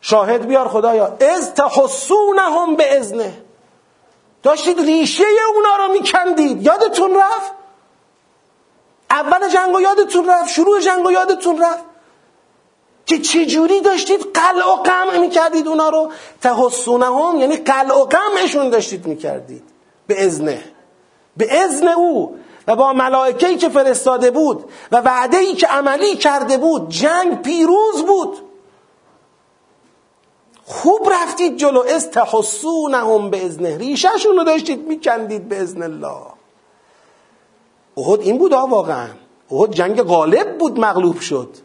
شاهد 0.00 0.46
بیار 0.46 0.68
خدایا. 0.68 1.16
از 1.36 1.54
تحسونهم 1.54 2.76
به 2.76 2.96
ازنه 2.96 3.42
داشتید 4.42 4.80
ریشه 4.80 5.24
اونا 5.54 5.86
رو 5.86 5.92
میکندید. 5.92 6.66
یادتون 6.66 7.16
رفت؟ 7.16 7.52
اول 9.10 9.48
جنگ 9.48 9.74
و 9.74 9.80
یادتون 9.80 10.28
رفت؟ 10.28 10.48
شروع 10.48 10.80
جنگ 10.80 11.06
و 11.06 11.10
یادتون 11.10 11.62
رفت؟ 11.62 11.84
که 13.06 13.18
چجوری 13.18 13.80
داشتید 13.80 14.20
قلع 14.34 14.72
و 14.72 14.76
قمع 14.76 15.18
می‌کردید 15.18 15.68
اونا 15.68 15.88
رو؟ 15.88 16.10
تحسونهم 16.42 17.40
یعنی 17.40 17.56
قلع 17.56 17.94
و 17.94 18.04
قمعشون 18.04 18.70
داشتید 18.70 19.06
می‌کردید. 19.06 19.77
به 20.08 20.26
ازنه 20.26 20.64
به 21.36 21.58
ازن 21.60 21.88
او. 21.88 22.38
و 22.66 22.76
با 22.76 22.92
ملائکه‌ای 22.92 23.56
که 23.56 23.68
فرستاده 23.68 24.30
بود 24.30 24.70
و 24.92 24.96
وعده‌ای 24.96 25.54
که 25.54 25.66
عملی 25.66 26.16
کرده 26.16 26.58
بود 26.58 26.88
جنگ 26.88 27.42
پیروز 27.42 28.02
بود. 28.06 28.38
خوب 30.64 31.08
رفتید 31.12 31.56
جلو. 31.56 31.82
از 31.94 32.10
تحسونهم 32.10 33.30
به 33.30 33.44
ازنه 33.44 33.78
ریشهشون 33.78 34.36
رو 34.36 34.44
داشتید 34.44 34.88
میکندید 34.88 35.48
به 35.48 35.56
ازن 35.56 35.82
الله. 35.82 36.22
احد 37.96 38.20
این 38.20 38.38
بود 38.38 38.52
واقعا. 38.52 39.08
احد 39.50 39.72
جنگ 39.72 40.02
غالب 40.02 40.58
بود 40.58 40.80
مغلوب 40.80 41.20
شد. 41.20 41.56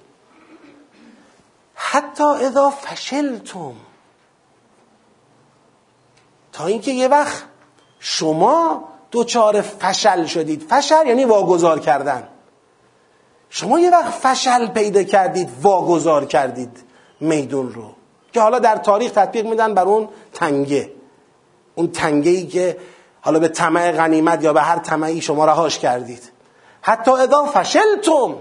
حتی 1.76 2.24
اذا 2.24 2.70
فشلتم. 2.70 3.74
تا 6.52 6.66
اینکه 6.66 6.92
یه 6.92 7.08
وقت 7.08 7.44
شما 8.06 8.84
دوچار 9.12 9.62
فشل 9.62 10.26
شدید. 10.26 10.66
فشل 10.70 11.08
یعنی 11.08 11.26
واگذار 11.26 11.80
کردن. 11.80 12.28
شما 13.50 13.80
یه 13.80 13.92
وقت 13.92 14.10
فشل 14.10 14.68
پیدا 14.68 15.04
کردید 15.04 15.50
واگذار 15.62 16.26
کردید 16.26 16.78
میدون 17.20 17.74
رو. 17.74 17.84
که 18.34 18.42
حالا 18.42 18.60
در 18.60 18.76
تاریخ 18.76 19.12
تطبیق 19.12 19.46
میدن 19.46 19.74
بر 19.74 19.84
اون 19.84 20.10
تنگه. 20.34 20.92
اون 21.76 21.92
تنگه 21.92 22.32
ای 22.32 22.48
که 22.48 22.78
حالا 23.22 23.40
به 23.40 23.48
طمع 23.48 23.92
غنیمت 23.92 24.44
یا 24.44 24.54
به 24.54 24.62
هر 24.62 24.80
طمعی 24.80 25.22
شما 25.22 25.46
رهاش 25.46 25.80
کردید. 25.80 26.32
حتی 26.82 27.12
اذا 27.12 27.46
فشلتم 27.46 28.36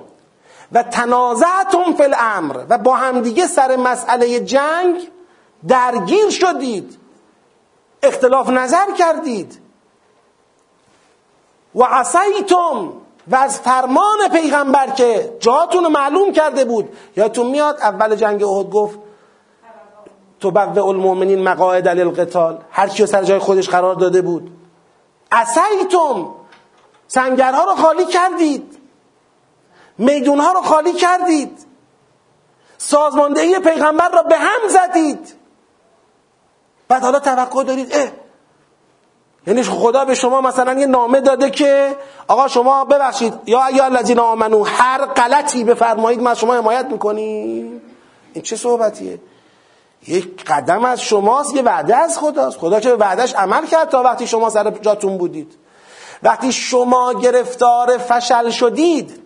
و 0.73 0.83
تنازعتم 0.83 1.95
فی 1.97 2.03
الامر 2.03 2.65
و 2.69 2.79
با 2.79 2.95
همدیگه 2.95 3.47
سر 3.47 3.77
مسئله 3.77 4.41
جنگ 4.41 5.09
درگیر 5.69 6.31
شدید. 6.31 7.02
اختلاف 8.03 8.49
نظر 8.49 8.93
کردید. 8.99 9.59
و 11.75 11.83
عصیتم 11.85 12.93
و 13.29 13.37
از 13.37 13.61
فرمان 13.61 14.29
پیغمبر 14.33 14.91
که 14.91 15.37
جاتون 15.41 15.87
معلوم 15.87 16.33
کرده 16.33 16.65
بود. 16.65 16.97
یادتون 17.17 17.47
میاد 17.47 17.79
اول 17.81 18.15
جنگ 18.17 18.43
احد 18.43 18.71
گفت 18.71 18.99
تو 20.41 20.51
بوه 20.51 20.85
المؤمنین 20.85 21.43
مقاعد 21.43 21.89
للقتال. 21.89 22.59
هر 22.71 22.89
کیو 22.89 23.07
سر 23.07 23.23
جای 23.23 23.39
خودش 23.39 23.69
قرار 23.69 23.95
داده 23.95 24.23
بود. 24.23 24.51
عصیتم. 25.33 26.35
سنگرها 27.09 27.65
رو 27.65 27.75
خالی 27.75 28.07
کردید. 28.07 28.79
میدونها 29.99 30.53
رو 30.53 30.63
خالی 30.63 30.93
کردید. 30.93 31.59
سازماندهی 32.79 33.59
پیغمبر 33.59 34.09
را 34.09 34.23
به 34.23 34.37
هم 34.39 34.69
زدید. 34.69 35.35
بعد 36.93 37.03
حالا 37.03 37.19
توقع 37.19 37.65
دارید 37.65 37.95
اه. 37.95 38.07
یعنی 39.47 39.63
خدا 39.63 40.05
به 40.05 40.15
شما 40.15 40.41
مثلا 40.41 40.81
یه 40.81 40.87
نامه 40.87 41.21
داده 41.21 41.51
که 41.51 41.97
آقا 42.29 42.49
شما 42.49 42.85
ببخشید 42.85 43.35
یا 43.47 43.71
یا 43.71 43.85
الذین 43.85 44.19
آمنو 44.19 44.65
هر 44.65 45.07
غلطی 45.07 45.65
بفرمایید 45.65 46.23
ما 46.23 46.35
شما 46.35 46.55
حمایت 46.55 46.87
می‌کنیم. 46.87 47.83
این 48.33 48.43
چه 48.43 48.57
صحبتیه؟ 48.57 49.21
یک 50.07 50.45
قدم 50.45 50.85
از 50.85 51.03
شماست 51.03 51.55
یه 51.55 51.63
وعده 51.63 51.97
از 51.97 52.19
خداست. 52.19 52.59
خدا 52.59 52.81
که 52.81 52.93
وعدش 52.93 53.35
عمل 53.35 53.67
کرد 53.67 53.89
تا 53.89 54.03
وقتی 54.03 54.27
شما 54.27 54.51
سر 54.51 54.71
جاتون 54.71 55.19
بودید. 55.19 55.53
وقتی 56.23 56.53
شما 56.53 57.13
گرفتار 57.13 57.99
فشل 57.99 58.51
شدید 58.51 59.23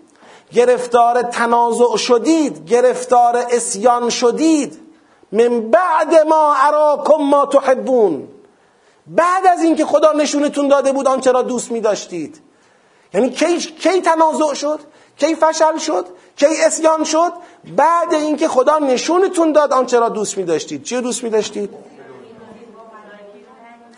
گرفتار 0.53 1.23
تنازع 1.23 1.97
شدید 1.97 2.69
گرفتار 2.69 3.37
اسیان 3.51 4.11
شدید 4.11 4.86
من 5.33 5.71
بعد 5.71 6.15
ما 6.15 6.55
اراکم 6.55 7.23
ما 7.23 7.47
تحبون. 7.47 8.29
بعد 9.07 9.47
از 9.47 9.63
اینکه 9.63 9.85
خدا 9.85 10.13
نشونتون 10.13 10.69
داده 10.69 10.93
بود 10.93 11.09
آنچه 11.09 11.33
را 11.33 11.43
دوست 11.43 11.71
می 11.71 11.81
داشتید 11.81 12.41
یعنی 13.15 13.31
کی, 13.31 13.59
کی 13.59 14.01
تنازع 14.01 14.55
شد؟ 14.55 14.81
کی 15.17 15.35
فشل 15.35 15.79
شد؟ 15.79 16.07
کی 16.37 16.47
اسیان 16.67 17.05
شد؟ 17.05 17.33
بعد 17.77 18.15
اینکه 18.15 18.49
خدا 18.49 18.79
نشونتون 18.79 19.53
داد 19.53 19.73
آنچه 19.73 19.99
را 19.99 20.09
دوست 20.09 20.39
می 20.39 20.45
داشتید 20.45 20.83
چی 20.83 21.01
دوست 21.01 21.25
می 21.25 21.31
داشتید؟ 21.31 21.71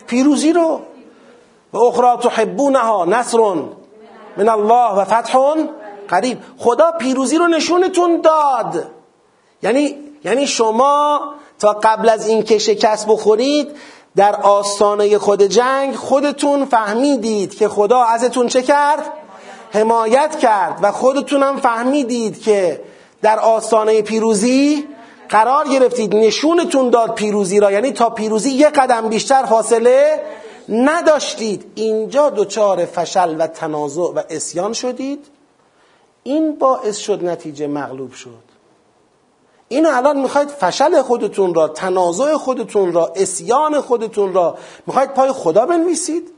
پیروزی 0.07 0.53
رو. 0.53 0.81
و 1.73 1.77
اخرى 1.77 2.29
تحبونها 2.29 3.05
نصر 3.05 3.37
من 4.37 4.49
الله 4.49 4.93
و 4.93 5.05
فتح 5.05 5.55
قریب. 6.07 6.37
خدا 6.57 6.91
پیروزی 6.91 7.37
رو 7.37 7.47
نشونتون 7.47 8.21
داد. 8.21 8.91
یعنی 9.63 10.08
یعنی 10.23 10.47
شما 10.47 11.21
تا 11.59 11.73
قبل 11.73 12.09
از 12.09 12.27
اینکه 12.27 12.57
شکست 12.57 13.07
بخورید 13.07 13.67
در 14.15 14.35
آستانه 14.35 15.17
خود 15.17 15.43
جنگ 15.43 15.95
خودتون 15.95 16.65
فهمیدید 16.65 17.55
که 17.55 17.67
خدا 17.67 18.03
ازتون 18.03 18.47
چه 18.47 18.61
کرد؟ 18.61 19.11
حمایت 19.71 20.39
کرد 20.39 20.79
و 20.81 20.91
خودتونم 20.91 21.57
فهمیدید 21.57 22.41
که 22.41 22.81
در 23.21 23.39
آستانه 23.39 24.01
پیروزی 24.01 24.87
قرار 25.29 25.67
گرفتید. 25.67 26.15
نشونتون 26.15 26.89
داد 26.89 27.15
پیروزی 27.15 27.59
را. 27.59 27.71
یعنی 27.71 27.91
تا 27.91 28.09
پیروزی 28.09 28.49
یک 28.49 28.67
قدم 28.67 29.09
بیشتر 29.09 29.43
فاصله 29.43 30.23
نداشتید. 30.69 31.71
اینجا 31.75 32.29
دچار 32.29 32.85
فشل 32.85 33.41
و 33.41 33.47
تنازع 33.47 34.01
و 34.01 34.21
اسیان 34.29 34.73
شدید. 34.73 35.25
این 36.23 36.55
باعث 36.55 36.97
شد 36.97 37.25
نتیجه 37.25 37.67
مغلوب 37.67 38.13
شد. 38.13 38.48
اینو 39.69 39.89
الان 39.93 40.19
می‌خواید 40.19 40.49
فشل 40.49 41.01
خودتون 41.01 41.53
را 41.53 41.67
تنازع 41.67 42.33
خودتون 42.33 42.93
را 42.93 43.13
اسیان 43.15 43.81
خودتون 43.81 44.33
را 44.33 44.57
می‌خواید 44.87 45.13
پای 45.13 45.31
خدا 45.31 45.65
بنویسید؟ 45.65 46.31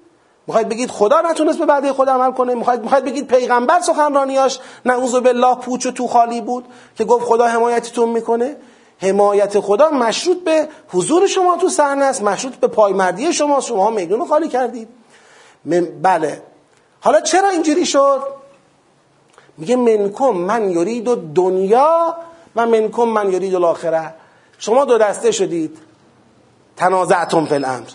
می‌خواید 0.48 0.70
بگید 0.70 0.92
خدا 0.92 1.22
نتونست 1.22 1.60
به 1.60 1.66
بعد 1.66 1.92
خود 1.92 2.10
عمل 2.10 2.32
کنه؟ 2.32 2.56
می‌خواید 2.56 2.82
می‌خواید 2.82 3.06
بگید 3.06 3.28
پیغمبر 3.28 3.80
سخنرانیاش 3.80 4.60
نعوذ 4.86 5.16
بالله 5.16 5.56
پوچ 5.56 5.86
و 5.86 5.92
تو 5.92 6.08
خالی 6.08 6.42
بود 6.42 6.66
که 6.96 7.06
گفت 7.06 7.26
خدا 7.26 7.48
حمایتتون 7.48 8.10
می‌کنه؟ 8.10 8.58
حمایت 9.02 9.60
خدا 9.60 9.90
مشروط 9.90 10.38
به 10.38 10.68
حضور 10.90 11.28
شما 11.28 11.58
تو 11.58 11.70
صحنه 11.70 12.06
است 12.06 12.24
مشروط 12.24 12.56
به 12.56 12.68
پایمردی 12.68 13.34
شما. 13.34 13.60
شما 13.60 13.90
میدون 13.90 14.26
خالی 14.26 14.48
کردید. 14.48 14.88
بله. 16.02 16.42
حالا 17.02 17.22
چرا 17.22 17.50
اینجوری 17.50 17.86
شد؟ 17.86 18.22
میگه 19.58 19.76
منکم 19.76 20.30
من 20.30 20.72
یرید 20.72 21.08
و 21.08 21.16
دنیا 21.16 22.16
و 22.56 22.66
منکم 22.66 23.04
من 23.04 23.32
یرید 23.32 23.56
الاخره. 23.56 24.14
شما 24.58 24.86
دو 24.86 24.98
دسته 24.98 25.32
شدید. 25.32 25.78
تنازعتون 26.78 27.46
فی 27.46 27.56
الامر. 27.56 27.88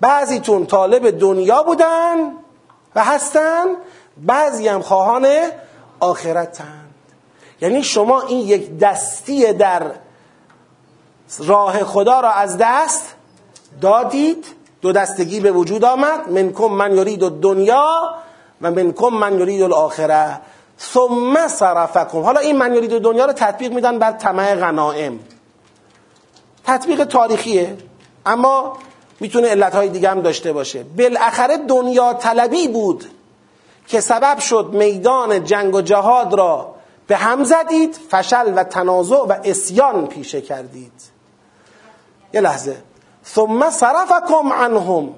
بعضیتون 0.00 0.66
طالب 0.66 1.18
دنیا 1.18 1.62
بودن 1.62 2.16
و 2.94 3.04
هستن 3.04 3.66
بعضی 4.16 4.68
هم 4.68 4.82
خواهان 4.82 5.26
آخرتن. 6.00 6.84
یعنی 7.60 7.82
شما 7.82 8.20
این 8.20 8.48
یک 8.48 8.78
دستی 8.78 9.52
در 9.52 9.82
راه 11.38 11.84
خدا 11.84 12.20
را 12.20 12.30
از 12.30 12.56
دست 12.60 13.14
دادید. 13.80 14.46
دو 14.80 14.92
دستگی 14.92 15.40
به 15.40 15.52
وجود 15.52 15.84
آمد. 15.84 16.30
منکم 16.30 16.64
من 16.64 16.96
یرید 16.96 17.20
دنیا 17.20 18.14
و 18.62 18.70
منکم 18.70 19.08
من 19.08 19.38
یرید 19.40 19.62
الاخره. 19.62 20.40
ثم 20.80 21.48
صرفکم. 21.48 22.20
حالا 22.20 22.40
این 22.40 22.56
من 22.56 22.70
دنیا 22.74 23.26
رو 23.26 23.32
تطبیق 23.32 23.72
میدن 23.72 23.98
بر 23.98 24.12
طمع 24.12 24.54
غنائم. 24.54 25.18
تطبیق 26.64 27.04
تاریخیه 27.04 27.76
اما 28.26 28.78
می‌تونه 29.20 29.48
علتهای 29.48 29.88
دیگه 29.88 30.10
هم 30.10 30.20
داشته 30.20 30.52
باشه. 30.52 30.82
بالاخره 30.82 31.56
دنیا 31.56 32.12
طلبی 32.12 32.68
بود 32.68 33.04
که 33.86 34.00
سبب 34.00 34.38
شد 34.38 34.70
میدان 34.72 35.44
جنگ 35.44 35.74
و 35.74 35.80
جهاد 35.80 36.34
را 36.34 36.74
به 37.06 37.16
هم 37.16 37.44
زدید 37.44 37.98
فشل 38.10 38.52
و 38.56 38.64
تنازع 38.64 39.16
و 39.16 39.34
اسیان 39.44 40.06
پیشه 40.06 40.40
کردید. 40.40 40.92
یه 42.32 42.40
لحظه. 42.40 42.76
ثم 43.26 43.70
صرفکم 43.70 44.52
عنهم. 44.52 45.14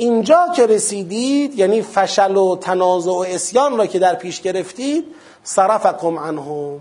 اینجا 0.00 0.48
که 0.56 0.66
رسیدید 0.66 1.58
یعنی 1.58 1.82
فشل 1.82 2.36
و 2.36 2.56
تنازع 2.56 3.10
و 3.10 3.24
اسیان 3.28 3.78
را 3.78 3.86
که 3.86 3.98
در 3.98 4.14
پیش 4.14 4.40
گرفتید 4.40 5.04
صرفکم 5.42 6.18
عنهم. 6.18 6.80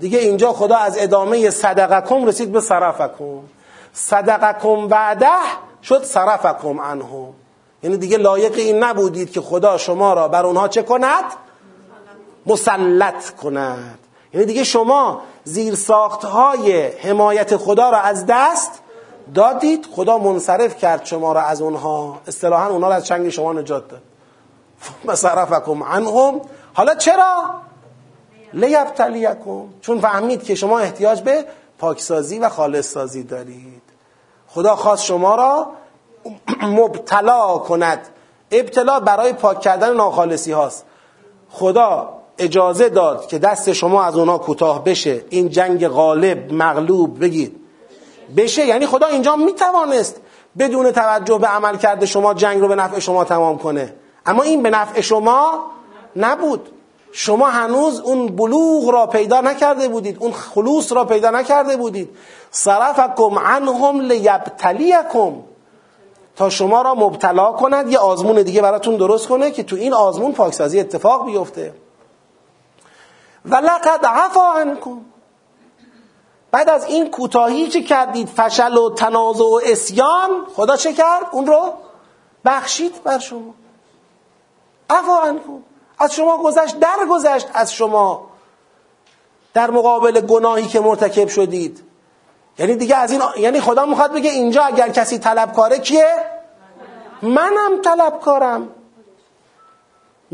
دیگه 0.00 0.18
اینجا 0.18 0.52
خدا 0.52 0.76
از 0.76 0.96
ادامه 0.98 1.50
صدقکم 1.50 2.24
رسید 2.24 2.52
به 2.52 2.60
صرفکم. 2.60 3.40
صدقکم 3.92 4.88
بعده 4.88 5.26
شد 5.82 6.04
صرفکم 6.04 6.80
عنهم. 6.80 7.32
یعنی 7.82 7.96
دیگه 7.96 8.16
لایق 8.16 8.54
این 8.54 8.82
نبودید 8.82 9.32
که 9.32 9.40
خدا 9.40 9.78
شما 9.78 10.14
را 10.14 10.28
بر 10.28 10.46
اونها 10.46 10.68
چه 10.68 10.82
کند؟ 10.82 11.24
مسلط 12.46 13.30
کند. 13.30 13.98
یعنی 14.34 14.46
دیگه 14.46 14.64
شما 14.64 15.22
زیر 15.44 15.78
های 16.22 16.86
حمایت 16.86 17.56
خدا 17.56 17.90
را 17.90 17.98
از 17.98 18.26
دست 18.28 18.81
دادید 19.34 19.86
خدا 19.92 20.18
منصرف 20.18 20.76
کرد 20.76 21.04
شما 21.04 21.32
را 21.32 21.40
از 21.40 21.62
اونها. 21.62 22.20
اصطلاحا 22.26 22.68
اونها 22.68 22.88
را 22.88 22.94
از 22.94 23.06
چنگ 23.06 23.28
شما 23.28 23.52
نجات 23.52 23.88
داد. 23.88 24.02
مصرفکم 25.04 25.82
عنهم. 25.82 26.40
حالا 26.74 26.94
چرا؟ 26.94 27.44
لیبتلیکم. 28.54 29.64
چون 29.80 30.00
فهمید 30.00 30.42
که 30.42 30.54
شما 30.54 30.78
احتیاج 30.78 31.20
به 31.20 31.44
پاکسازی 31.78 32.38
و 32.38 32.48
خالص 32.48 32.92
سازی 32.92 33.22
دارید. 33.22 33.82
خدا 34.48 34.76
خواست 34.76 35.04
شما 35.04 35.34
را 35.34 35.66
مبتلا 36.62 37.58
کند. 37.58 38.08
ابتلا 38.50 39.00
برای 39.00 39.32
پاک 39.32 39.60
کردن 39.60 39.96
ناخالصی 39.96 40.52
هاست. 40.52 40.84
خدا 41.50 42.08
اجازه 42.38 42.88
داد 42.88 43.26
که 43.26 43.38
دست 43.38 43.72
شما 43.72 44.04
از 44.04 44.16
اونا 44.16 44.38
کوتاه 44.38 44.84
بشه. 44.84 45.24
این 45.30 45.48
جنگ 45.48 45.88
غالب 45.88 46.52
مغلوب 46.52 47.20
بگید. 47.20 47.61
بشه 48.36 48.66
یعنی 48.66 48.86
خدا 48.86 49.06
اینجا 49.06 49.36
می‌توانست 49.36 50.20
بدون 50.58 50.92
توجه 50.92 51.38
به 51.38 51.46
عمل 51.46 51.76
کرده 51.76 52.06
شما 52.06 52.34
جنگ 52.34 52.60
رو 52.60 52.68
به 52.68 52.74
نفع 52.74 52.98
شما 52.98 53.24
تمام 53.24 53.58
کنه. 53.58 53.94
اما 54.26 54.42
این 54.42 54.62
به 54.62 54.70
نفع 54.70 55.00
شما 55.00 55.70
نبود. 56.16 56.68
شما 57.12 57.48
هنوز 57.48 58.00
اون 58.00 58.26
بلوغ 58.26 58.90
را 58.90 59.06
پیدا 59.06 59.40
نکرده 59.40 59.88
بودید 59.88 60.16
اون 60.20 60.32
خلوص 60.32 60.92
را 60.92 61.04
پیدا 61.04 61.30
نکرده 61.30 61.76
بودید. 61.76 62.10
صرفکم 62.50 63.38
عنهم 63.38 64.00
لیبتلیکم. 64.00 65.32
تا 66.36 66.50
شما 66.50 66.82
را 66.82 66.94
مبتلا 66.94 67.52
کند 67.52 67.92
یه 67.92 67.98
آزمون 67.98 68.42
دیگه 68.42 68.62
براتون 68.62 68.96
درست 68.96 69.28
کنه 69.28 69.50
که 69.50 69.62
تو 69.62 69.76
این 69.76 69.94
آزمون 69.94 70.32
پاکسازی 70.32 70.80
اتفاق 70.80 71.26
بیفته. 71.26 71.74
و 73.44 73.56
لقد 73.56 74.06
عفا 74.06 74.52
عنکم. 74.52 75.00
بعد 76.52 76.70
از 76.70 76.84
این 76.84 77.10
کوتاهی 77.10 77.68
که 77.68 77.82
کردید 77.82 78.28
فشل 78.28 78.76
و 78.76 78.90
تنازع 78.94 79.44
و 79.44 79.60
اسیان 79.64 80.30
خدا 80.56 80.76
چه 80.76 80.92
کرد؟ 80.92 81.26
اون 81.32 81.46
رو 81.46 81.72
بخشید 82.44 83.02
بر 83.02 83.18
شما. 83.18 83.54
عفا 84.90 85.36
از 85.98 86.14
شما 86.14 86.38
گذشت 86.38 86.78
درگذشت 86.80 87.48
از 87.54 87.72
شما. 87.72 88.26
در 89.54 89.70
مقابل 89.70 90.20
گناهی 90.20 90.66
که 90.66 90.80
مرتکب 90.80 91.28
شدید. 91.28 91.84
یعنی 92.58 92.74
دیگه 92.74 92.96
از 92.96 93.12
این 93.12 93.22
یعنی 93.36 93.60
خدا 93.60 93.86
می‌خواد 93.86 94.12
بگه 94.12 94.30
اینجا 94.30 94.62
اگر 94.62 94.88
کسی 94.88 95.18
طلبکاره 95.18 95.78
کیه؟ 95.78 96.14
منم 97.22 97.82
طلبکارم. 97.82 98.68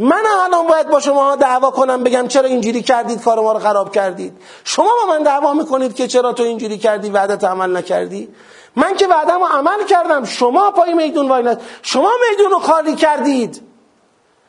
من 0.01 0.23
الان 0.45 0.67
باید 0.67 0.89
با 0.89 1.01
شما 1.01 1.37
دعوا 1.37 1.71
کنم 1.71 2.05
بگم 2.05 2.29
چرا 2.29 2.49
اینجوری 2.49 2.83
کردید 2.83 3.23
کار 3.23 3.41
ما 3.41 3.53
رو 3.53 3.59
خراب 3.59 3.93
کردید. 3.93 4.33
شما 4.65 4.91
با 5.03 5.13
من 5.13 5.23
دعوا 5.23 5.53
می‌کنید 5.53 5.95
که 5.95 6.09
چرا 6.09 6.33
تو 6.33 6.43
اینجوری 6.43 6.79
کردی 6.79 7.11
وعدت 7.11 7.45
عمل 7.45 7.77
نکردی؟ 7.77 8.29
من 8.77 8.97
که 8.97 9.07
وعدم 9.07 9.43
عمل 9.43 9.85
کردم 9.85 10.25
شما 10.25 10.71
پای 10.71 10.95
میدون 10.95 11.29
وای 11.29 11.57
شما 11.83 12.11
میدون 12.31 12.51
رو 12.51 12.59
خالی 12.59 12.95
کردید. 12.95 13.63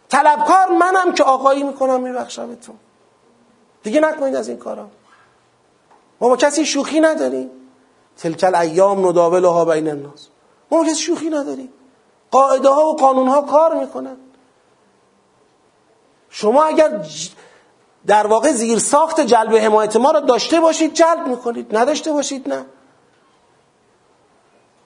طلبکار 0.10 0.70
منم 0.70 1.14
که 1.14 1.24
آقایی 1.24 1.64
می‌کنم 1.64 2.02
میبخشمتون 2.02 2.76
دیگه 3.84 4.00
نکنید 4.00 4.36
از 4.36 4.50
این 4.50 4.58
کارا. 4.58 4.88
ما 6.22 6.30
با 6.30 6.38
کسی 6.38 6.66
شوخی 6.66 7.00
نداریم. 7.00 7.50
تلکل 8.18 8.56
ایام 8.56 9.08
نداولها 9.08 9.66
بین 9.66 9.90
الناس. 9.90 10.28
ما 10.72 10.78
با 10.78 10.84
کسی 10.84 10.96
شوخی 10.96 11.30
نداریم. 11.30 11.74
قاعده 12.32 12.70
ها 12.70 12.86
و 12.86 12.96
قانون 12.96 13.28
ها 13.28 13.42
کار 13.42 13.76
می‌کنن. 13.76 14.18
شما 16.30 16.64
اگر 16.64 17.06
در 18.08 18.28
واقع 18.28 18.52
زیر 18.52 18.80
ساخت 18.80 19.22
جلب 19.22 19.56
حمایت 19.56 19.96
ما 19.96 20.12
را 20.12 20.20
داشته 20.20 20.60
باشید 20.60 20.94
جلب 20.94 21.28
می‌کنید. 21.28 21.78
نداشته 21.78 22.12
باشید 22.12 22.50
نه. 22.50 22.66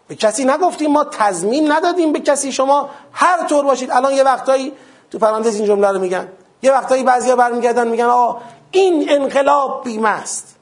به 0.07 0.15
کسی 0.15 0.45
نگفتیم 0.45 0.91
ما 0.91 1.03
تضمین 1.03 1.71
ندادیم 1.71 2.13
به 2.13 2.19
کسی. 2.19 2.51
شما 2.51 2.89
هر 3.11 3.47
طور 3.47 3.65
باشید. 3.65 3.91
الان 3.91 4.13
یه 4.13 4.23
وقتایی 4.23 4.73
تو 5.11 5.19
پرانتز 5.19 5.55
این 5.55 5.65
جمله 5.65 5.91
رو 5.91 5.99
میگن. 5.99 6.27
یه 6.61 6.71
وقتایی 6.71 7.03
بعضیا 7.03 7.35
برمیگردن 7.35 7.87
میگن 7.87 8.05
آ 8.05 8.33
این 8.71 9.05
انقلاب 9.09 9.83
بیمه 9.83 10.09
است 10.09 10.55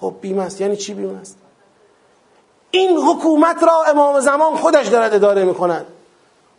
خب 0.00 0.14
بیمه 0.20 0.42
است 0.42 0.60
یعنی 0.60 0.76
چی 0.76 0.94
بیمه 0.94 1.20
است 1.20 1.38
این 2.70 2.96
حکومت 2.96 3.62
را 3.62 3.84
امام 3.84 4.20
زمان 4.20 4.56
خودش 4.56 4.86
دارد 4.86 5.14
اداره 5.14 5.44
می‌کند. 5.44 5.86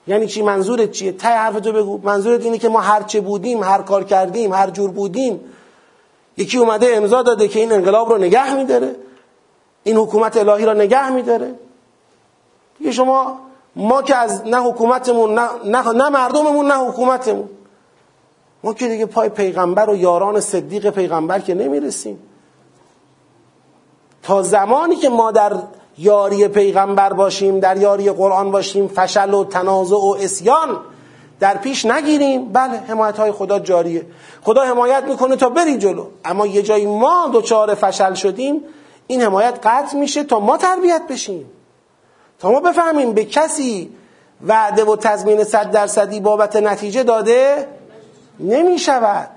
یعنی 0.08 0.28
چی 0.28 0.42
منظورت 0.42 0.92
چیه؟ 0.92 1.12
ته 1.12 1.28
حرف 1.28 1.60
تو 1.60 1.72
بگو. 1.72 2.00
منظورت 2.04 2.44
اینه 2.46 2.58
که 2.58 2.70
ما 2.70 2.80
هر 2.80 3.04
چه 3.04 3.22
بودیم 3.22 3.64
هر 3.64 3.82
کار 3.82 4.04
کردیم 4.04 4.54
هر 4.54 4.70
جور 4.70 4.92
بودیم 4.92 5.40
یکی 6.38 6.58
اومده 6.58 6.88
امضا 6.94 7.22
داده 7.22 7.48
که 7.48 7.60
این 7.60 7.72
انقلاب 7.72 8.10
رو 8.10 8.18
نگه 8.18 8.56
میداره. 8.56 8.96
این 9.84 9.98
حکومت 9.98 10.38
الهی 10.38 10.66
را 10.66 10.74
نگه 10.74 11.10
میداره. 11.10 11.56
دیگه 12.78 12.92
شما 12.92 13.40
ما 13.76 14.02
که 14.02 14.16
از 14.16 14.48
نه 14.48 14.58
حکومتمون 14.58 15.34
نه, 15.34 15.50
نه, 15.66 15.92
نه 15.92 16.10
مردممون 16.10 16.68
نه 16.68 16.76
حکومتمون. 16.76 17.50
ما 18.64 18.74
که 18.74 18.88
دیگه 18.88 19.06
پای 19.06 19.30
پیغمبر 19.30 19.90
و 19.90 19.96
یاران 19.96 20.40
صدیق 20.40 20.90
پیغمبر 20.90 21.40
که 21.40 21.54
نمی‌رسیم. 21.54 22.20
تا 24.24 24.42
زمانی 24.42 24.96
که 24.96 25.10
ما 25.10 25.32
در 25.32 25.54
یاری 25.98 26.48
پیغمبر 26.48 27.14
باشیم 27.14 27.60
در 27.60 27.78
یاری 27.78 28.12
قرآن 28.12 28.52
باشیم 28.52 28.88
فشل 28.88 29.34
و 29.34 29.44
تنازع 29.44 29.96
و 29.96 30.16
اسیان 30.20 30.80
در 31.40 31.58
پیش 31.58 31.86
نگیریم. 31.86 32.52
بله 32.54 32.78
حمایت 32.88 33.18
های 33.18 33.32
خدا 33.32 33.60
جاریه. 33.60 34.06
خدا 34.44 34.64
حمایت 34.64 35.04
می‌کنه 35.04 35.36
تا 35.36 35.50
بری 35.50 35.78
جلو. 35.78 36.06
اما 36.26 36.48
یه 36.48 36.62
جایی 36.62 36.86
ما 36.86 37.30
دوچار 37.34 37.76
فشل 37.76 38.14
شدیم 38.14 38.64
این 39.08 39.22
حمایت 39.22 39.60
قطع 39.64 39.98
میشه 39.98 40.24
تا 40.24 40.40
ما 40.40 40.58
تربیت 40.58 41.02
بشیم. 41.10 41.52
تا 42.40 42.52
ما 42.52 42.60
بفهمیم 42.60 43.14
به 43.14 43.26
کسی 43.26 43.90
وعده 44.48 44.86
و 44.86 44.96
تضمین 44.96 45.44
صد 45.44 45.72
درصدی 45.72 46.20
بابت 46.20 46.56
نتیجه 46.56 47.04
داده 47.04 47.68
نمی‌شود. 48.40 49.30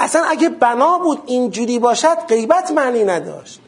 اصلا 0.00 0.24
اگه 0.24 0.48
بنا 0.48 0.98
بود 0.98 1.22
اینجوری 1.26 1.78
باشد 1.78 2.18
غیبت 2.28 2.70
معنی 2.70 3.04
نداشت. 3.04 3.59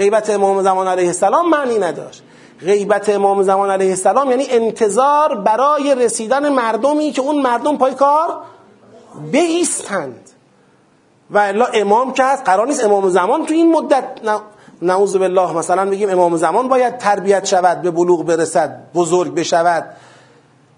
غیبت 0.00 0.30
امام 0.30 0.62
زمان 0.62 0.88
علیه 0.88 1.06
السلام 1.06 1.50
معنی 1.50 1.78
نداشت. 1.78 2.22
غیبت 2.60 3.08
امام 3.08 3.42
زمان 3.42 3.70
علیه 3.70 3.90
السلام 3.90 4.30
یعنی 4.30 4.46
انتظار 4.50 5.34
برای 5.34 5.94
رسیدن 5.94 6.48
مردمی 6.48 7.10
که 7.10 7.22
اون 7.22 7.42
مردم 7.42 7.76
پای 7.76 7.94
کار 7.94 8.40
بیستند. 9.32 10.30
و 11.30 11.38
الا 11.38 11.64
امام 11.64 12.12
که 12.12 12.24
هست 12.24 12.44
قرار 12.44 12.66
نیست 12.66 12.84
امام 12.84 13.08
زمان 13.08 13.46
تو 13.46 13.54
این 13.54 13.72
مدت 13.72 14.04
نعوذ 14.82 15.16
بالله 15.16 15.52
مثلا 15.52 15.90
بگیم 15.90 16.10
امام 16.10 16.36
زمان 16.36 16.68
باید 16.68 16.98
تربیت 16.98 17.44
شود 17.44 17.82
به 17.82 17.90
بلوغ 17.90 18.24
برسد 18.24 18.92
بزرگ 18.94 19.34
بشود 19.34 19.84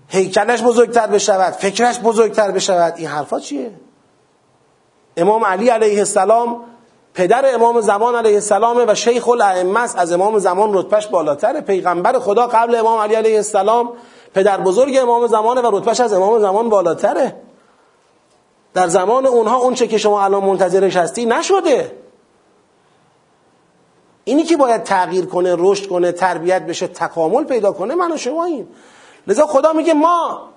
هیکلش 0.08 0.62
بزرگتر 0.62 1.06
بشود 1.06 1.52
فکرش 1.52 2.00
بزرگتر 2.00 2.50
بشود. 2.50 2.94
این 2.96 3.08
حرفا 3.08 3.40
چیه؟ 3.40 3.70
امام 5.16 5.44
علی 5.44 5.68
علیه 5.68 5.98
السلام 5.98 6.64
پدر 7.14 7.54
امام 7.54 7.80
زمان 7.80 8.14
علیه 8.14 8.34
السلام 8.34 8.84
و 8.88 8.94
شیخ 8.94 9.28
الائمه 9.28 9.80
از 9.80 10.12
امام 10.12 10.38
زمان 10.38 10.74
رتبهش 10.74 11.06
بالاتره. 11.06 11.60
پیغمبر 11.60 12.18
خدا 12.18 12.46
قبل 12.46 12.74
امام 12.74 12.98
علی 12.98 13.14
علیه 13.14 13.36
السلام 13.36 13.92
پدر 14.34 14.60
بزرگ 14.60 14.98
امام 15.00 15.26
زمانه 15.26 15.60
و 15.60 15.78
رتبهش 15.78 16.00
از 16.00 16.12
امام 16.12 16.40
زمان 16.40 16.68
بالاتره. 16.68 17.36
در 18.74 18.88
زمان 18.88 19.26
اونها 19.26 19.56
اون 19.56 19.74
چه 19.74 19.86
که 19.86 19.98
شما 19.98 20.24
الان 20.24 20.44
منتظرش 20.44 20.96
هستی 20.96 21.26
نشده. 21.26 22.02
اینی 24.24 24.42
که 24.42 24.56
باید 24.56 24.82
تغییر 24.82 25.26
کنه 25.26 25.56
رشد 25.58 25.88
کنه 25.88 26.12
تربیت 26.12 26.66
بشه 26.66 26.86
تکامل 26.86 27.44
پیدا 27.44 27.72
کنه 27.72 27.94
من 27.94 28.12
و 28.12 28.16
شما 28.16 28.44
این 28.44 28.68
لذا 29.26 29.46
خدا 29.46 29.72
میگه 29.72 29.94
ما 29.94 30.51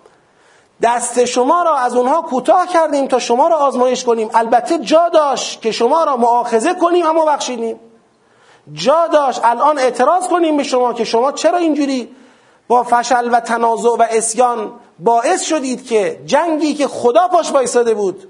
دست 0.81 1.25
شما 1.25 1.63
را 1.63 1.77
از 1.77 1.95
اونها 1.95 2.21
کوتاه 2.21 2.67
کردیم 2.67 3.07
تا 3.07 3.19
شما 3.19 3.47
را 3.47 3.55
آزمایش 3.55 4.03
کنیم. 4.03 4.29
البته 4.33 4.77
جا 4.77 5.09
داشت 5.09 5.61
که 5.61 5.71
شما 5.71 6.03
را 6.03 6.17
معاخذه 6.17 6.73
کنیم 6.73 7.05
اما 7.05 7.25
بخشیدیم. 7.25 7.79
جا 8.73 9.07
داشت 9.07 9.41
الان 9.43 9.79
اعتراض 9.79 10.27
کنیم 10.27 10.57
به 10.57 10.63
شما 10.63 10.93
که 10.93 11.03
شما 11.03 11.31
چرا 11.31 11.57
اینجوری 11.57 12.15
با 12.67 12.83
فشل 12.83 13.29
و 13.33 13.39
تنازع 13.39 13.89
و 13.89 14.05
اسیان 14.09 14.71
باعث 14.99 15.41
شدید 15.41 15.85
که 15.85 16.21
جنگی 16.25 16.73
که 16.73 16.87
خدا 16.87 17.27
پاش 17.27 17.51
بایستاده 17.51 17.93
بود 17.93 18.27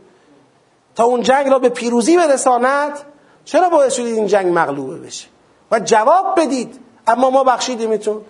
تا 0.95 1.03
اون 1.03 1.21
جنگ 1.21 1.47
را 1.47 1.59
به 1.59 1.69
پیروزی 1.69 2.17
برساند؟ 2.17 2.99
چرا 3.45 3.69
باعث 3.69 3.93
شدید 3.93 4.15
این 4.15 4.27
جنگ 4.27 4.51
مغلوبه 4.53 4.97
بشه؟ 4.97 5.27
و 5.71 5.79
جواب 5.79 6.39
بدید. 6.39 6.79
اما 7.07 7.29
ما 7.29 7.43
بخشیدیمتون. 7.43 8.21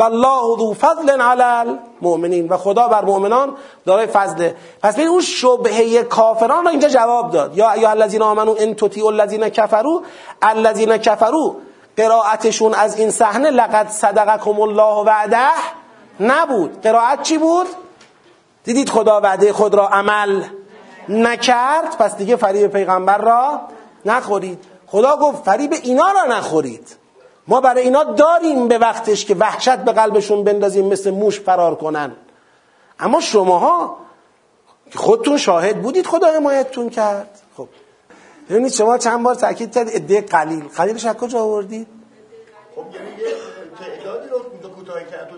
والله 0.00 0.56
ذو 0.58 0.74
فضل 0.74 1.20
علی 1.20 1.42
المؤمنین. 1.42 2.48
و 2.48 2.56
خدا 2.56 2.88
بر 2.88 3.04
مؤمنان 3.04 3.56
دارای 3.86 4.06
فضله. 4.06 4.56
پس 4.82 4.94
ببین 4.94 5.08
اون 5.08 5.20
شبهه 5.20 6.02
کافران 6.02 6.64
را 6.64 6.70
اینجا 6.70 6.88
جواب 6.88 7.30
داد. 7.30 7.56
یا 7.56 7.72
ایها 7.72 7.90
الذین 7.90 8.22
آمنو 8.22 8.54
ان 8.58 8.74
تطیعوا 8.74 9.10
الذین 9.10 9.48
کفروا 9.48 10.02
الذین 10.42 10.96
کفروا 10.96 11.56
قرائتشون 11.96 12.74
از 12.74 12.98
این 12.98 13.10
صحنه 13.10 13.50
لقد 13.50 13.88
صدقکم 13.88 14.60
الله 14.60 15.04
وعده 15.04 15.48
نبود. 16.20 16.82
قرائت 16.82 17.22
چی 17.22 17.38
بود؟ 17.38 17.66
دیدید 18.64 18.90
خدا 18.90 19.20
وعده 19.20 19.52
خود 19.52 19.74
را 19.74 19.88
عمل 19.88 20.42
نکرد 21.08 21.96
پس 21.98 22.16
دیگه 22.16 22.36
فریب 22.36 22.72
پیغمبر 22.72 23.18
را 23.18 23.60
نخورید. 24.04 24.64
خدا 24.86 25.16
گفت 25.16 25.44
فریب 25.44 25.74
اینا 25.82 26.06
را 26.12 26.36
نخورید. 26.36 26.99
ما 27.48 27.60
برای 27.60 27.82
اینا 27.82 28.04
داریم 28.04 28.68
به 28.68 28.78
وقتش 28.78 29.24
که 29.24 29.34
وحشت 29.34 29.76
به 29.76 29.92
قلبشون 29.92 30.44
بندازیم 30.44 30.86
مثل 30.86 31.10
موش 31.10 31.40
فرار 31.40 31.74
کنن. 31.74 32.12
اما 32.98 33.20
شماها 33.20 33.96
خودتون 34.94 35.38
شاهد 35.38 35.82
بودید 35.82 36.06
خدا 36.06 36.32
حمایتتون 36.32 36.90
کرد. 36.90 37.40
خب. 37.56 37.68
ببینید 38.50 38.72
شما 38.72 38.98
چند 38.98 39.22
بار 39.22 39.34
تاکید 39.34 39.72
کردید 39.74 39.94
عده 39.94 40.20
قلیل. 40.20 40.64
قلیلش 40.76 41.04
از 41.04 41.16
کجا 41.16 41.40
آوردید؟ 41.40 41.86
خب 42.76 42.84
یعنی 42.94 43.06
تعدادی 43.78 44.28
رو 44.28 44.68
کوتاه 44.68 45.00
کرد 45.00 45.30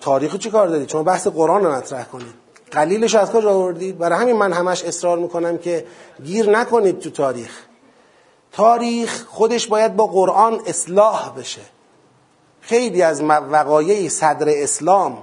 تاریخ 0.00 0.36
چی 0.36 0.50
کار 0.50 0.68
دادید 0.68 0.88
شما 0.88 1.02
بحث 1.02 1.26
قرآن 1.26 1.64
رو 1.64 1.72
مطرح 1.72 2.04
کنید. 2.04 2.34
قلیلش 2.70 3.14
از 3.14 3.32
کجا 3.32 3.50
آوردید؟ 3.50 3.98
برای 3.98 4.18
همین 4.18 4.36
من 4.36 4.52
همش 4.52 4.84
اصرار 4.84 5.18
می‌کنم 5.18 5.58
که 5.58 5.86
گیر 6.24 6.50
نکنید 6.50 6.98
تو 6.98 7.10
تاریخ. 7.10 7.62
تاریخ 8.56 9.26
خودش 9.28 9.66
باید 9.66 9.96
با 9.96 10.06
قرآن 10.06 10.60
اصلاح 10.66 11.32
بشه. 11.38 11.60
خیلی 12.60 13.02
از 13.02 13.22
وقایع 13.22 14.08
صدر 14.08 14.46
اسلام 14.48 15.18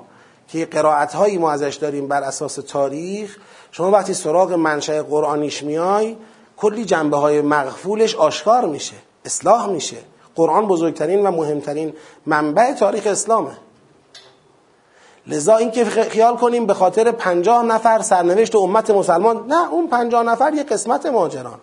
که 0.47 0.65
قرائت 0.65 1.13
هایی 1.13 1.37
ما 1.37 1.51
ازش 1.51 1.75
داریم 1.75 2.07
بر 2.07 2.23
اساس 2.23 2.55
تاریخ 2.55 3.37
شما 3.71 3.91
وقتی 3.91 4.13
سراغ 4.13 4.53
منشأ 4.53 5.03
قرآنیش 5.03 5.63
میای 5.63 6.17
کلی 6.57 6.85
جنبه 6.85 7.17
های 7.17 7.41
مغفولش 7.41 8.15
آشکار 8.15 8.65
میشه 8.65 8.95
اصلاح 9.25 9.67
میشه. 9.67 9.97
قرآن 10.35 10.67
بزرگترین 10.67 11.27
و 11.27 11.31
مهمترین 11.31 11.93
منبع 12.25 12.73
تاریخ 12.73 13.07
اسلامه. 13.07 13.57
لذا 15.27 15.55
اینکه 15.55 15.85
خیال 15.85 16.35
کنیم 16.35 16.65
به 16.65 16.73
خاطر 16.73 17.11
پنجاه 17.11 17.63
نفر 17.63 18.01
سرنوشت 18.01 18.55
امت 18.55 18.89
مسلمان 18.89 19.47
نه 19.47 19.71
اون 19.71 19.87
پنجاه 19.87 20.23
نفر 20.23 20.53
یه 20.53 20.63
قسمت 20.63 21.05
ماجران 21.05 21.59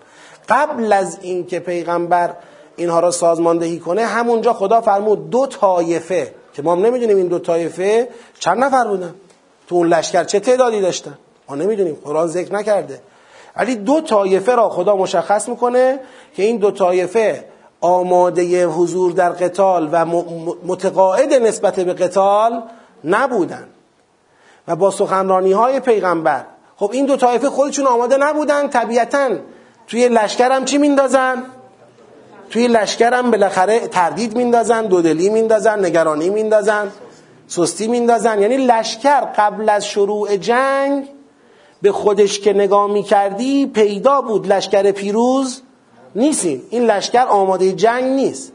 قبل 0.50 0.92
از 0.92 1.18
اینکه 1.22 1.60
پیغمبر 1.60 2.34
اینها 2.76 3.00
را 3.00 3.10
سازماندهی 3.10 3.78
کنه 3.78 4.04
همونجا 4.04 4.52
خدا 4.52 4.80
فرمود 4.80 5.30
دو 5.30 5.46
طایفه 5.46 6.34
که 6.54 6.62
ما 6.62 6.72
هم 6.72 6.86
نمی‌دونیم 6.86 7.16
این 7.16 7.26
دو 7.26 7.38
طایفه 7.38 8.08
چند 8.38 8.64
نفر 8.64 8.88
بودن؟ 8.88 9.14
تو 9.68 9.74
اون 9.74 9.88
لشکر 9.88 10.24
چه 10.24 10.40
تعدادی 10.40 10.80
داشتن؟ 10.80 11.18
ما 11.48 11.56
نمی‌دونیم 11.56 11.96
قرآن 12.04 12.26
ذکر 12.26 12.54
نکرده. 12.54 13.00
ولی 13.56 13.76
دو 13.76 14.00
طایفه 14.00 14.54
را 14.54 14.68
خدا 14.68 14.96
مشخص 14.96 15.48
می‌کنه 15.48 15.98
که 16.36 16.42
این 16.42 16.56
دو 16.56 16.70
طایفه 16.70 17.44
آماده 17.80 18.66
حضور 18.66 19.12
در 19.12 19.30
قتال 19.30 19.88
و 19.92 20.04
متقاعد 20.66 21.34
نسبت 21.34 21.80
به 21.80 21.94
قتال 21.94 22.62
نبودن. 23.04 23.68
و 24.68 24.76
با 24.76 24.90
سخنرانی 24.90 25.52
های 25.52 25.80
پیغمبر 25.80 26.44
خب 26.76 26.90
این 26.92 27.06
دو 27.06 27.16
طایفه 27.16 27.50
خودشون 27.50 27.86
آماده 27.86 28.16
نبودن 28.16 28.68
طبیعتاً 28.68 29.30
توی 29.90 30.08
لشکرم 30.08 30.64
چی 30.64 30.78
میندازن؟ 30.78 31.42
توی 32.50 32.68
لشکرم 32.68 33.30
بالاخره 33.30 33.88
تردید 33.88 34.36
میندازن 34.36 34.86
دودلی 34.86 35.28
میندازن 35.28 35.84
نگرانی 35.84 36.30
میندازن 36.30 36.90
سستی 37.48 37.88
میندازن. 37.88 38.42
یعنی 38.42 38.56
لشکر 38.56 39.20
قبل 39.20 39.68
از 39.68 39.86
شروع 39.86 40.36
جنگ 40.36 41.08
به 41.82 41.92
خودش 41.92 42.40
که 42.40 42.52
نگاه 42.52 42.90
می‌کردی 42.90 43.66
پیدا 43.66 44.20
بود. 44.20 44.52
لشکر 44.52 44.90
پیروز 44.90 45.62
نیستیم. 46.14 46.62
این 46.70 46.86
لشکر 46.86 47.26
آماده 47.26 47.72
جنگ 47.72 48.04
نیست. 48.04 48.52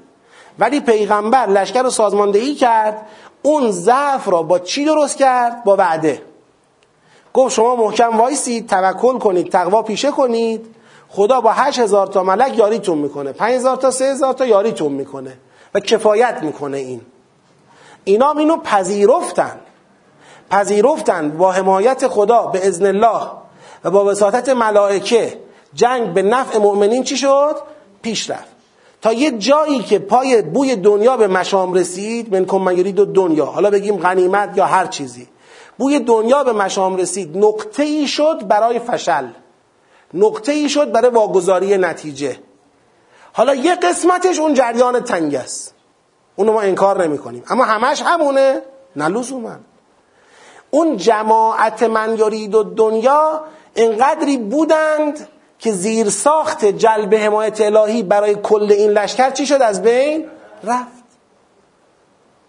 ولی 0.60 0.80
پیغمبر 0.80 1.48
لشکر 1.48 1.82
رو 1.84 1.90
سازماندهی 1.90 2.56
کرد. 2.56 3.06
اون 3.42 3.72
ضعف 3.72 4.30
را 4.30 4.44
با 4.44 4.60
چی 4.60 4.86
درست 4.86 5.18
کرد؟ 5.18 5.64
با 5.64 5.76
وعده. 5.76 6.22
گفت 7.34 7.56
شما 7.56 7.76
محکم 7.76 8.18
وایسید 8.18 8.70
توکل 8.70 9.18
کنید 9.18 9.52
تقوا 9.52 9.82
پیشه 9.82 10.12
کنید. 10.12 10.75
خدا 11.16 11.42
با 11.42 11.52
هشت 11.52 11.80
هزار 11.80 12.08
تا 12.08 12.24
ملک 12.24 12.58
یاریتون 12.58 12.98
می‌کنه. 12.98 13.34
هزار 13.40 13.76
تا 13.76 13.92
سه 13.92 14.06
هزار 14.06 14.34
تا 14.34 14.46
یاریتون 14.46 14.92
می‌کنه. 14.92 15.38
و 15.74 15.80
کفایت 15.80 16.40
می‌کنه 16.42 16.78
این. 16.78 17.02
اینا 18.04 18.32
اینو 18.32 18.58
پذیرفتن. 18.58 19.60
پذیرفتن 20.50 21.38
با 21.38 21.52
حمایت 21.52 22.08
خدا 22.08 22.46
به 22.46 22.68
ازن 22.68 22.86
الله 22.86 23.28
و 23.84 23.92
با 23.92 24.06
وساطت 24.06 24.50
ملائکه. 24.50 25.40
جنگ 25.74 26.14
به 26.14 26.22
نفع 26.22 26.58
مؤمنین 26.58 27.04
چی 27.04 27.18
شد؟ 27.18 27.56
پیش 28.02 28.30
رفت. 28.30 28.56
تا 29.02 29.14
یه 29.14 29.32
جایی 29.32 29.80
که 29.80 30.00
پای 30.00 30.42
بوی 30.42 30.76
دنیا 30.76 31.18
به 31.18 31.28
مشام 31.28 31.74
رسید 31.74 32.36
من 32.36 32.46
کن 32.46 32.62
و 32.68 33.06
دنیا. 33.06 33.46
حالا 33.46 33.70
بگیم 33.70 33.98
غنیمت 33.98 34.58
یا 34.58 34.66
هر 34.66 34.88
چیزی. 34.88 35.28
بوی 35.78 36.00
دنیا 36.00 36.44
به 36.44 36.54
مشام 36.54 36.96
رسید. 36.96 37.38
نقطه 37.38 37.84
ای 37.84 38.08
شد 38.08 38.48
برای 38.48 38.80
فشل. 38.80 39.26
نقطه 40.16 40.52
ای 40.52 40.70
شد 40.70 40.92
برای 40.92 41.10
واگذاری 41.10 41.78
نتیجه. 41.78 42.38
حالا 43.34 43.56
یه 43.56 43.76
قسمتش 43.76 44.40
اون 44.40 44.54
جریان 44.54 45.00
تنگ 45.00 45.36
است. 45.36 45.74
اونو 46.36 46.54
ما 46.54 46.62
انکار 46.62 47.04
نمی 47.04 47.18
کنیم 47.18 47.44
اما 47.50 47.64
همش 47.64 48.02
همونه 48.02 48.62
نه 48.96 49.08
لزوما. 49.08 49.56
اون 50.72 50.98
جماعت 50.98 51.84
من 51.84 52.18
یارید 52.18 52.56
و 52.56 52.64
دنیا 52.64 53.42
انقدری 53.76 54.38
بودند 54.38 55.28
که 55.60 55.72
زیر 55.72 56.10
ساخت 56.10 56.66
جلب 56.66 57.16
حمایت 57.16 57.62
الهی 57.62 58.04
برای 58.04 58.36
کل 58.36 58.72
این 58.72 58.92
لشکر 58.92 59.30
چی 59.30 59.46
شد 59.46 59.62
از 59.62 59.82
بین؟ 59.82 60.26
رفت. 60.64 61.06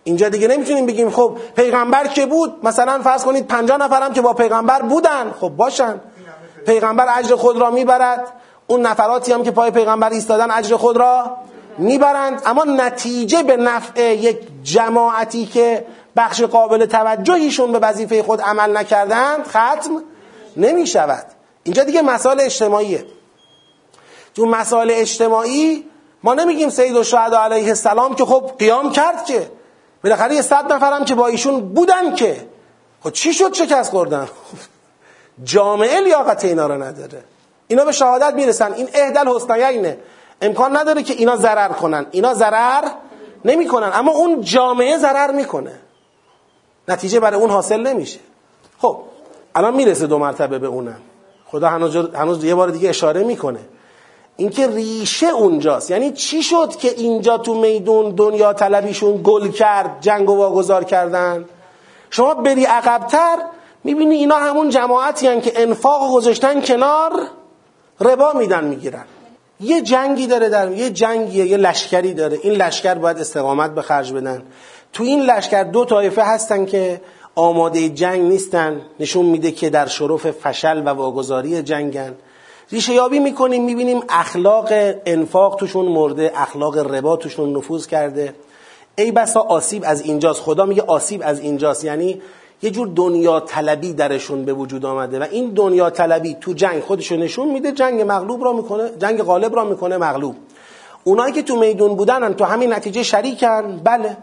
اینجا 0.05 0.29
دیگه 0.29 0.49
نمی‌تونیم 0.49 0.87
بگیم 0.87 1.11
خب 1.11 1.39
پیغمبر 1.57 2.07
که 2.07 2.27
بود؟ 2.27 2.55
مثلا 2.63 3.03
فرض 3.03 3.25
کنید 3.25 3.47
پنجاه 3.47 3.79
نفرم 3.79 4.13
که 4.13 4.21
با 4.21 4.33
پیغمبر 4.33 4.83
بودن 4.83 5.33
خب 5.41 5.49
باشن. 5.49 6.01
پیغمبر 6.67 7.19
اجر 7.19 7.37
خود 7.37 7.57
را 7.57 7.71
می‌برد. 7.71 8.33
اون 8.67 8.87
نفراتی 8.87 9.33
هم 9.33 9.43
که 9.43 9.51
پای 9.51 9.71
پیغمبر 9.71 10.11
ایستادن 10.11 10.51
اجر 10.51 10.77
خود 10.77 10.97
را 10.97 11.37
می‌برند. 11.79 12.43
اما 12.47 12.65
نتیجه 12.65 13.43
به 13.43 13.57
نفع 13.57 14.15
یک 14.15 14.39
جماعتی 14.63 15.47
که 15.47 15.87
بخش 16.17 16.43
قابل 16.43 16.87
توجهیشون 16.87 17.73
به 17.73 17.79
وظیفه 17.79 18.23
خود 18.23 18.41
عمل 18.41 18.77
نکردند 18.77 19.47
ختم 19.47 20.03
نمی 20.57 20.87
شود 20.87 21.27
اینجا 21.63 21.85
دیگه 21.85 22.03
مسائل 22.03 22.41
اجتماعیه. 22.41 23.05
تو 24.35 24.47
مسائل 24.47 24.91
اجتماعی 24.95 25.85
ما 26.23 26.35
نمیگیم 26.35 26.71
سید 26.71 26.97
و 26.97 27.05
شهد 27.05 27.35
علیه 27.35 27.69
السلام 27.69 28.15
که 28.15 28.25
خب 28.25 28.51
قیام 28.59 28.93
کرد 28.93 29.25
که. 29.25 29.51
بالاخره 30.05 30.35
یه 30.35 30.43
صد 30.43 30.73
نفرم 30.73 31.05
که 31.05 31.15
با 31.15 31.27
ایشون 31.27 31.61
بودن 31.61 32.15
که. 32.15 32.49
خب 33.05 33.11
چی 33.11 33.35
شد 33.35 33.55
شکست 33.55 33.91
خوردن؟ 33.91 34.29
جامعه 35.45 36.01
لیاقت 36.01 36.45
اینا 36.45 36.67
رو 36.67 36.83
نداره. 36.83 37.25
اینا 37.69 37.85
به 37.85 37.93
شهادت 37.93 38.35
می‌رسن. 38.35 38.73
این 38.73 38.89
اهدل 38.95 39.29
حسنیینه. 39.29 39.99
امکان 40.43 40.77
نداره 40.77 41.03
که 41.03 41.15
اینا 41.15 41.37
ضرر 41.37 41.69
کنن. 41.69 42.07
اینا 42.11 42.35
ضرر 42.35 42.85
نمی‌کنن. 43.45 43.91
اما 43.95 44.13
اون 44.13 44.41
جامعه 44.41 44.99
ضرر 44.99 45.33
می‌کنه. 45.33 45.73
نتیجه 46.89 47.21
برای 47.21 47.41
اون 47.41 47.51
حاصل 47.51 47.81
نمیشه. 47.81 48.19
خب 48.79 48.99
الان 49.55 49.75
می‌رسه 49.75 50.07
دو 50.07 50.19
مرتبه 50.19 50.59
به 50.59 50.67
اونم. 50.67 51.01
خدا 51.47 51.69
هنوز, 51.69 51.97
هنوز 51.97 52.45
یه 52.45 52.55
بار 52.55 52.69
دیگه 52.69 52.89
اشاره 52.89 53.25
می‌کنه. 53.25 53.61
اینکه 54.37 54.67
ریشه 54.67 55.27
اونجاست. 55.27 55.91
یعنی 55.91 56.13
چی 56.13 56.43
شد 56.43 56.77
که 56.77 56.91
اینجا 56.91 57.39
تو 57.39 57.55
میدون 57.55 58.11
دنیا 58.11 58.53
طلبیشون 58.53 59.21
گل 59.25 59.49
کرد 59.49 59.97
جنگ 60.01 60.31
و 60.31 60.37
واگذار 60.37 60.85
کردن؟ 60.85 61.45
شما 62.11 62.35
بری 62.35 62.65
عقبتر 62.65 63.39
می‌بینی 63.87 64.15
اینا 64.15 64.37
همون 64.37 64.69
جماعتی 64.69 65.27
هن 65.27 65.41
که 65.41 65.53
انفاق 65.57 66.13
گذاشتن 66.13 66.61
کنار 66.61 67.13
ربا 68.01 68.33
میدن 68.33 68.65
می‌گیرن. 68.65 69.05
یه 69.61 69.83
جنگی 69.83 70.27
داره 70.27 70.49
در 70.49 70.73
یه 70.73 70.91
جنگیه 70.91 71.47
یه 71.47 71.57
لشکری 71.57 72.15
داره. 72.15 72.39
این 72.43 72.53
لشکر 72.53 72.95
باید 72.95 73.19
استقامت 73.19 73.75
به 73.75 73.83
خرج 73.83 74.13
بدن. 74.13 74.43
تو 74.93 75.05
این 75.05 75.21
لشکر 75.23 75.63
دو 75.63 75.85
طایفه 75.85 76.23
هستن 76.23 76.67
که 76.67 77.01
آماده 77.35 77.89
جنگ 77.89 78.21
نیستن. 78.23 78.81
نشون 79.01 79.27
میده 79.27 79.51
که 79.51 79.71
در 79.71 79.87
شرف 79.87 80.31
فشل 80.31 80.83
و 80.87 80.89
واگذاری 80.89 81.63
جنگن. 81.63 82.15
ریشه 82.73 82.93
یابی 82.93 83.19
می‌کنیم 83.19 83.65
می‌بینیم 83.65 84.01
اخلاق 84.09 84.69
انفاق 85.07 85.57
توشون 85.57 85.87
مرده 85.87 86.33
اخلاق 86.35 86.79
ربا 86.79 87.17
توشون 87.17 87.57
نفوذ 87.57 87.87
کرده. 87.87 88.35
ای 88.99 89.13
بسا 89.13 89.41
آسیب 89.41 89.83
از 89.87 90.01
اینجاست. 90.01 90.41
خدا 90.43 90.65
میگه 90.65 90.83
آسیب 90.83 91.23
از 91.25 91.41
اینجاست. 91.41 91.85
یعنی 91.85 92.23
یه 92.63 92.71
جور 92.71 92.89
دنیا 92.89 93.41
طلبی 93.41 93.93
درشون 93.93 94.45
به 94.45 94.53
وجود 94.53 94.85
آمده 94.85 95.19
و 95.19 95.27
این 95.31 95.51
دنیا 95.51 95.91
طلبی 95.91 96.37
تو 96.41 96.53
جنگ 96.53 96.83
خودشون 96.83 97.19
نشون 97.19 97.49
میده 97.49 97.73
جنگ 97.73 98.03
مغلوب 98.03 98.45
را 98.45 98.53
می‌کنه 98.53 98.91
جنگ 98.99 99.23
غالب 99.23 99.57
را 99.57 99.65
می‌کنه 99.65 99.97
مغلوب. 99.97 100.37
اونایی 101.05 101.33
که 101.33 101.43
تو 101.43 101.57
میدون 101.57 101.97
بودن 101.97 102.33
تو 102.33 102.45
همین 102.45 102.73
نتیجه 102.73 103.03
شریکن 103.03 103.81
بله. 103.85 104.17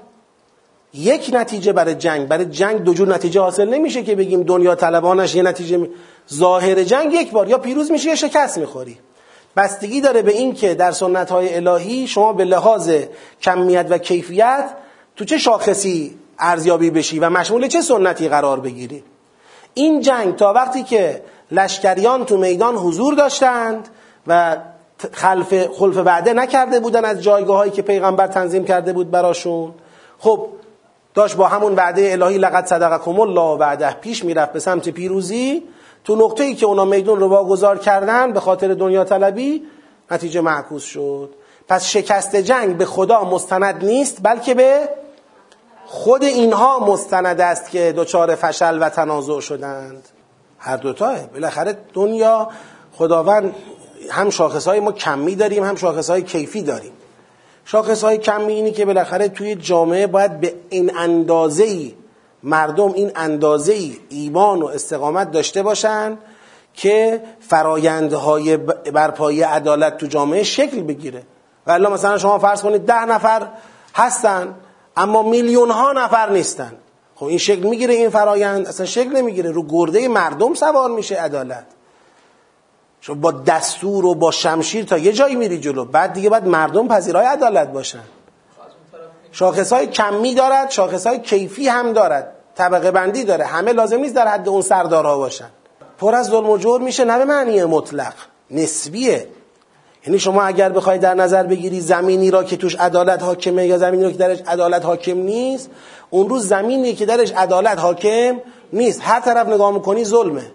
یک 0.93 1.29
نتیجه 1.33 1.73
برای 1.73 1.95
جنگ 1.95 2.27
برای 2.27 2.45
جنگ 2.45 2.83
دو 2.83 2.93
جور 2.93 3.07
نتیجه 3.07 3.41
حاصل 3.41 3.69
نمیشه 3.69 4.03
که 4.03 4.15
بگیم 4.15 4.43
دنیا 4.43 4.75
طلبانش 4.75 5.35
یه 5.35 5.43
نتیجه 5.43 5.77
می... 5.77 5.89
ظاهر 6.33 6.83
جنگ 6.83 7.13
یک 7.13 7.31
بار 7.31 7.49
یا 7.49 7.57
پیروز 7.57 7.91
میشه 7.91 8.09
یا 8.09 8.15
شکست 8.15 8.57
می‌خوری. 8.57 8.97
بستگی 9.57 10.01
داره 10.01 10.21
به 10.21 10.31
این 10.31 10.53
که 10.53 10.75
در 10.75 10.91
سنت 10.91 11.31
های 11.31 11.55
الهی 11.55 12.07
شما 12.07 12.33
به 12.33 12.45
لحاظ 12.45 12.91
کمیت 13.41 13.87
و 13.89 13.97
کیفیت 13.97 14.69
تو 15.15 15.25
چه 15.25 15.37
شاخصی 15.37 16.15
ارزیابی 16.39 16.89
بشی 16.89 17.19
و 17.19 17.29
مشمول 17.29 17.67
چه 17.67 17.81
سنتی 17.81 18.29
قرار 18.29 18.59
بگیری؟ 18.59 19.03
این 19.73 20.01
جنگ 20.01 20.35
تا 20.35 20.53
وقتی 20.53 20.83
که 20.83 21.23
لشکریان 21.51 22.25
تو 22.25 22.37
میدان 22.37 22.75
حضور 22.75 23.13
داشتند 23.13 23.87
و 24.27 24.57
خلف 25.11 25.67
خلف 25.67 25.97
وعده 25.97 26.33
نکرده 26.33 26.79
بودن 26.79 27.05
از 27.05 27.23
جایگاه 27.23 27.57
هایی 27.57 27.71
که 27.71 27.81
پیغمبر 27.81 28.27
تنظیم 28.27 28.65
کرده 28.65 28.93
بود 28.93 29.11
براشون. 29.11 29.73
خب 30.19 30.47
داشت 31.13 31.35
با 31.35 31.47
همون 31.47 31.75
وعده 31.75 32.11
الهی 32.11 32.37
لقد 32.37 32.65
صدقکم 32.65 33.19
الله 33.19 33.57
وعده 33.59 33.93
پیش 33.93 34.25
می‌رفت 34.25 34.53
به 34.53 34.59
سمت 34.59 34.89
پیروزی. 34.89 35.63
تو 36.03 36.15
نقطه 36.15 36.43
ای 36.43 36.55
که 36.55 36.65
اونا 36.65 36.85
میدون 36.85 37.19
رو 37.19 37.27
واگذار 37.27 37.77
کردن 37.77 38.31
به 38.31 38.39
خاطر 38.39 38.73
دنیا 38.73 39.03
طلبی 39.03 39.63
نتیجه 40.11 40.41
معکوس 40.41 40.83
شد. 40.83 41.29
پس 41.67 41.85
شکست 41.85 42.35
جنگ 42.35 42.77
به 42.77 42.85
خدا 42.85 43.23
مستند 43.23 43.85
نیست 43.85 44.17
بلکه 44.23 44.53
به 44.53 44.89
خود 45.93 46.23
اینها 46.23 46.79
مستند 46.79 47.41
است 47.41 47.69
که 47.69 47.93
دچار 47.97 48.35
فشل 48.35 48.81
و 48.81 48.89
تنازع 48.89 49.39
شدند. 49.39 50.09
هر 50.57 50.77
دوتاه. 50.77 51.27
بالاخره 51.27 51.77
دنیا 51.93 52.49
خداوند 52.93 53.55
هم 54.09 54.29
شاخص 54.29 54.67
های 54.67 54.79
ما 54.79 54.91
کمی 54.91 55.35
داریم 55.35 55.63
هم 55.63 55.75
شاخص 55.75 56.09
های 56.09 56.21
کیفی 56.21 56.61
داریم. 56.61 56.91
شاخص 57.65 58.03
های 58.03 58.17
کمی 58.17 58.53
اینی 58.53 58.71
که 58.71 58.85
بالاخره 58.85 59.27
توی 59.27 59.55
جامعه 59.55 60.07
باید 60.07 60.39
به 60.39 60.53
این 60.69 60.97
اندازه 60.97 61.63
ای 61.63 61.93
مردم 62.43 62.93
این 62.93 63.11
اندازه 63.15 63.73
ای 63.73 63.97
ایمان 64.09 64.61
و 64.61 64.65
استقامت 64.65 65.31
داشته 65.31 65.63
باشن 65.63 66.17
که 66.73 67.23
فرایندهای 67.39 68.57
برپایی 68.57 69.41
عدالت 69.41 69.97
تو 69.97 70.07
جامعه 70.07 70.43
شکل 70.43 70.81
بگیره. 70.81 71.23
و 71.67 71.79
مثلا 71.79 72.17
شما 72.17 72.39
فرض 72.39 72.61
کنید 72.61 72.85
ده 72.85 73.05
نفر 73.05 73.47
هستن. 73.95 74.55
اما 74.97 75.23
میلیون 75.23 75.71
ها 75.71 75.91
نفر 75.91 76.29
نیستن. 76.29 76.73
خب 77.15 77.25
این 77.25 77.37
شکل 77.37 77.67
می‌گیره 77.67 77.93
این 77.93 78.09
فرایند 78.09 78.67
اصلا 78.67 78.85
شکل 78.85 79.09
نمی‌گیره. 79.09 79.51
رو 79.51 79.63
گرده 79.63 80.07
مردم 80.07 80.53
سوار 80.53 80.89
میشه 80.89 81.15
عدالت. 81.15 81.65
شما 83.01 83.15
با 83.15 83.31
دستور 83.31 84.05
و 84.05 84.15
با 84.15 84.31
شمشیر 84.31 84.85
تا 84.85 84.97
یه 84.97 85.11
جایی 85.11 85.35
میری 85.35 85.59
جلو. 85.59 85.85
بعد 85.85 86.13
دیگه 86.13 86.29
بعد 86.29 86.47
مردم 86.47 86.87
پذیرای 86.87 87.25
عدالت 87.25 87.67
باشن. 87.67 88.03
شاخص 89.31 89.73
های 89.73 89.87
کمی 89.87 90.35
دارد 90.35 90.69
شاخص 90.69 91.07
های 91.07 91.19
کیفی 91.19 91.67
هم 91.67 91.93
دارد. 91.93 92.35
طبقه 92.55 92.91
بندی 92.91 93.23
داره. 93.23 93.45
همه 93.45 93.73
لازم 93.73 93.99
نیست 93.99 94.15
در 94.15 94.27
حد 94.27 94.49
اون 94.49 94.61
سردارها 94.61 95.17
باشن. 95.17 95.49
پر 95.97 96.15
از 96.15 96.25
ظلم 96.25 96.49
و 96.49 96.57
جور 96.57 96.81
میشه. 96.81 97.05
نه 97.05 97.17
به 97.17 97.25
معنی 97.25 97.63
مطلق. 97.63 98.13
نسبیه. 98.51 99.27
یعنی 100.05 100.19
شما 100.19 100.41
اگر 100.43 100.69
بخواید 100.69 101.01
در 101.01 101.13
نظر 101.13 101.43
بگیری 101.43 101.81
زمینی 101.81 102.31
را 102.31 102.43
که 102.43 102.57
توش 102.57 102.75
عدالت 102.75 103.23
حاکمه 103.23 103.67
یا 103.67 103.77
زمینی 103.77 104.03
را 104.03 104.11
که 104.11 104.17
درش 104.17 104.41
عدالت 104.47 104.85
حاکم 104.85 105.17
نیست 105.17 105.69
اون 106.09 106.29
روز 106.29 106.47
زمینی 106.47 106.93
که 106.93 107.05
درش 107.05 107.31
عدالت 107.31 107.79
حاکم 107.79 108.41
نیست. 108.73 109.01
هر 109.03 109.19
طرف 109.19 109.47
نگاه 109.47 109.73
می‌کنی 109.73 110.05
ظلمه. 110.05 110.51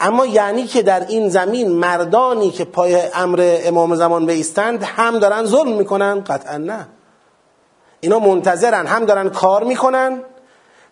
اما 0.00 0.26
یعنی 0.26 0.64
که 0.64 0.82
در 0.82 1.06
این 1.06 1.28
زمین 1.28 1.68
مردانی 1.72 2.50
که 2.50 2.64
پای 2.64 3.02
امر 3.14 3.58
امام 3.64 3.94
زمان 3.94 4.26
بیستند 4.26 4.82
هم 4.82 5.18
دارن 5.18 5.44
ظلم 5.44 5.72
می‌کنن؟ 5.72 6.20
قطعا 6.20 6.56
نه. 6.56 6.88
اینا 8.00 8.18
منتظرن. 8.18 8.86
هم 8.86 9.04
دارن 9.04 9.28
کار 9.28 9.64
می‌کنن 9.64 10.20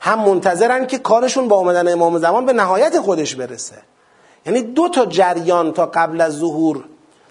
هم 0.00 0.18
منتظرن 0.18 0.86
که 0.86 0.98
کارشون 0.98 1.48
با 1.48 1.56
آمدن 1.56 1.92
امام 1.92 2.18
زمان 2.18 2.46
به 2.46 2.52
نهایت 2.52 3.00
خودش 3.00 3.34
برسه. 3.34 3.76
یعنی 4.46 4.62
دو 4.62 4.88
تا 4.88 5.06
جریان 5.06 5.72
تا 5.72 5.86
قبل 5.86 6.20
از 6.20 6.38
ظهور 6.38 6.84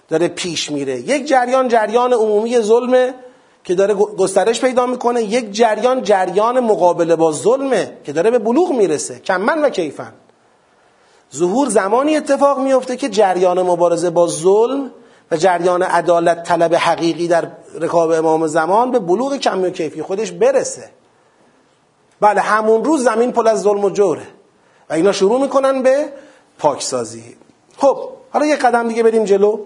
داره 0.08 0.28
پیش 0.28 0.70
میره. 0.70 1.00
یک 1.00 1.28
جریان 1.28 1.68
جریان 1.68 2.12
عمومی 2.12 2.60
ظلمه 2.60 3.14
که 3.64 3.74
داره 3.74 3.94
گسترش 3.94 4.60
پیدا 4.60 4.86
می‌کنه. 4.86 5.22
یک 5.22 5.52
جریان 5.52 6.02
جریان 6.02 6.60
مقابله 6.60 7.16
با 7.16 7.32
ظلمه 7.32 7.98
که 8.04 8.12
داره 8.12 8.30
به 8.30 8.38
بلوغ 8.38 8.72
می‌رسه. 8.72 9.18
کمن 9.18 9.64
و 9.64 9.68
کیفن. 9.68 10.12
ظهور 11.34 11.68
زمانی 11.68 12.16
اتفاق 12.16 12.58
میفته 12.58 12.96
که 12.96 13.08
جریان 13.08 13.62
مبارزه 13.62 14.10
با 14.10 14.26
ظلم 14.26 14.90
و 15.30 15.36
جریان 15.36 15.82
عدالت 15.82 16.42
طلب 16.42 16.74
حقیقی 16.74 17.28
در 17.28 17.50
رکاب 17.80 18.10
امام 18.10 18.46
زمان 18.46 18.90
به 18.90 18.98
بلوغ 18.98 19.36
کمی 19.36 19.66
و 19.66 19.70
کیفی 19.70 20.02
خودش 20.02 20.32
برسه. 20.32 20.90
بله 22.20 22.40
همون 22.40 22.84
روز 22.84 23.04
زمین 23.04 23.32
پر 23.32 23.48
از 23.48 23.62
ظلم 23.62 23.84
و 23.84 23.90
جوره 23.90 24.26
و 24.90 24.94
اینا 24.94 25.12
شروع 25.12 25.40
می‌کنن 25.40 25.82
به 25.82 26.12
پاکسازی. 26.58 27.36
خب 27.76 28.08
حالا 28.30 28.46
یه 28.46 28.56
قدم 28.56 28.88
دیگه 28.88 29.02
بریم 29.02 29.24
جلو. 29.24 29.58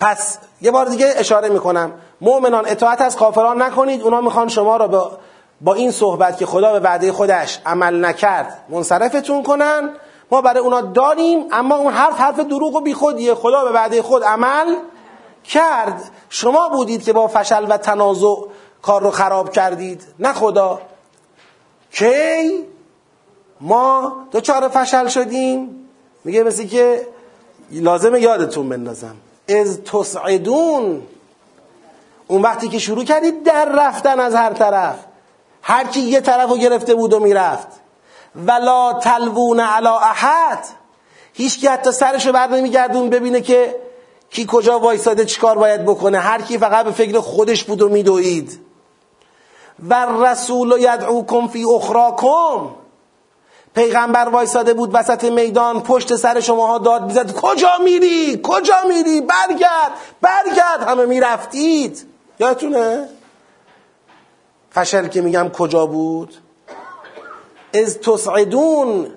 پس 0.00 0.38
یه 0.62 0.70
بار 0.70 0.86
دیگه 0.86 1.14
اشاره 1.16 1.48
می‌کنم. 1.48 1.92
مؤمنان 2.20 2.64
اطاعت 2.68 3.00
از 3.00 3.16
کافران 3.16 3.62
نکنید. 3.62 4.02
اونا 4.02 4.20
می‌خوان 4.20 4.48
شما 4.48 4.76
را 4.76 4.88
با, 4.88 5.18
با 5.60 5.74
این 5.74 5.90
صحبت 5.90 6.38
که 6.38 6.46
خدا 6.46 6.72
به 6.72 6.80
وعده 6.80 7.12
خودش 7.12 7.60
عمل 7.66 8.04
نکرد 8.04 8.64
منصرفتون 8.68 9.42
کنن. 9.42 9.90
ما 10.30 10.40
برای 10.40 10.60
اونا 10.60 10.80
داریم 10.80 11.46
اما 11.52 11.76
اون 11.76 11.92
حرف 11.92 12.20
حرف 12.20 12.40
دروغ 12.40 12.74
و 12.76 12.80
بیخودیه. 12.80 13.34
خدا 13.34 13.64
به 13.64 13.70
وعده 13.70 14.02
خود 14.02 14.24
عمل 14.24 14.76
کرد. 15.44 16.10
شما 16.28 16.68
بودید 16.68 17.04
که 17.04 17.12
با 17.12 17.28
فشل 17.28 17.66
و 17.68 17.76
تنازع 17.76 18.34
کار 18.82 19.02
رو 19.02 19.10
خراب 19.10 19.50
کردید. 19.50 20.02
نه 20.18 20.32
خدا. 20.32 20.80
کی؟ 21.92 22.64
ما 23.60 24.12
دوچار 24.30 24.68
فشل 24.68 25.06
شدیم؟ 25.06 25.88
میگه 26.24 26.42
مثل 26.42 26.66
که 26.66 27.08
لازمه 27.70 28.20
یادتون 28.20 28.68
بندازم. 28.68 29.16
از 29.48 29.80
تصعدون. 29.84 31.02
اون 32.26 32.42
وقتی 32.42 32.68
که 32.68 32.78
شروع 32.78 33.04
کردید 33.04 33.42
در 33.42 33.64
رفتن 33.64 34.20
از 34.20 34.34
هر 34.34 34.52
طرف. 34.52 34.96
هر 35.62 35.84
کی 35.86 36.00
یه 36.00 36.20
طرف 36.20 36.50
رو 36.50 36.56
گرفته 36.56 36.94
بود 36.94 37.12
و 37.12 37.20
می‌رفت. 37.20 37.68
ولا 38.36 38.92
تلوون 38.92 39.60
علا 39.60 39.98
احد. 39.98 40.64
هیچ 41.32 41.58
کی 41.60 41.66
حتی 41.66 41.92
سرشو 41.92 42.32
بر 42.32 42.46
نمیگردون 42.46 43.10
ببینه 43.10 43.40
که 43.40 43.76
کی 44.30 44.46
کجا 44.48 44.78
وایساده 44.78 45.24
چیکار 45.24 45.58
باید 45.58 45.84
بکنه. 45.84 46.18
هر 46.18 46.42
کی 46.42 46.58
فقط 46.58 46.84
به 46.84 46.92
فکر 46.92 47.20
خودش 47.20 47.64
بود 47.64 47.82
و 47.82 47.88
میدوید. 47.88 48.60
و 49.88 50.06
رسول 50.24 50.76
یدعوکم 50.78 51.48
فی 51.48 51.64
اخراکم. 51.64 52.83
پیغمبر 53.74 54.28
وایساده 54.28 54.74
بود 54.74 54.90
وسط 54.92 55.24
میدان 55.24 55.82
پشت 55.82 56.16
سر 56.16 56.40
شماها 56.40 56.78
داد 56.78 57.04
می‌زد. 57.04 57.34
کجا 57.34 57.78
میری؟ 57.84 58.40
کجا 58.42 58.76
میری؟ 58.88 59.20
برگرد! 59.20 59.92
برگرد! 60.20 60.82
همه 60.88 61.06
می‌رفتید. 61.06 62.06
یادتونه؟ 62.40 63.08
فشل 64.70 65.08
که 65.08 65.20
میگم 65.20 65.48
کجا 65.48 65.86
بود؟ 65.86 66.34
از 67.74 67.98
تسعدون 67.98 69.10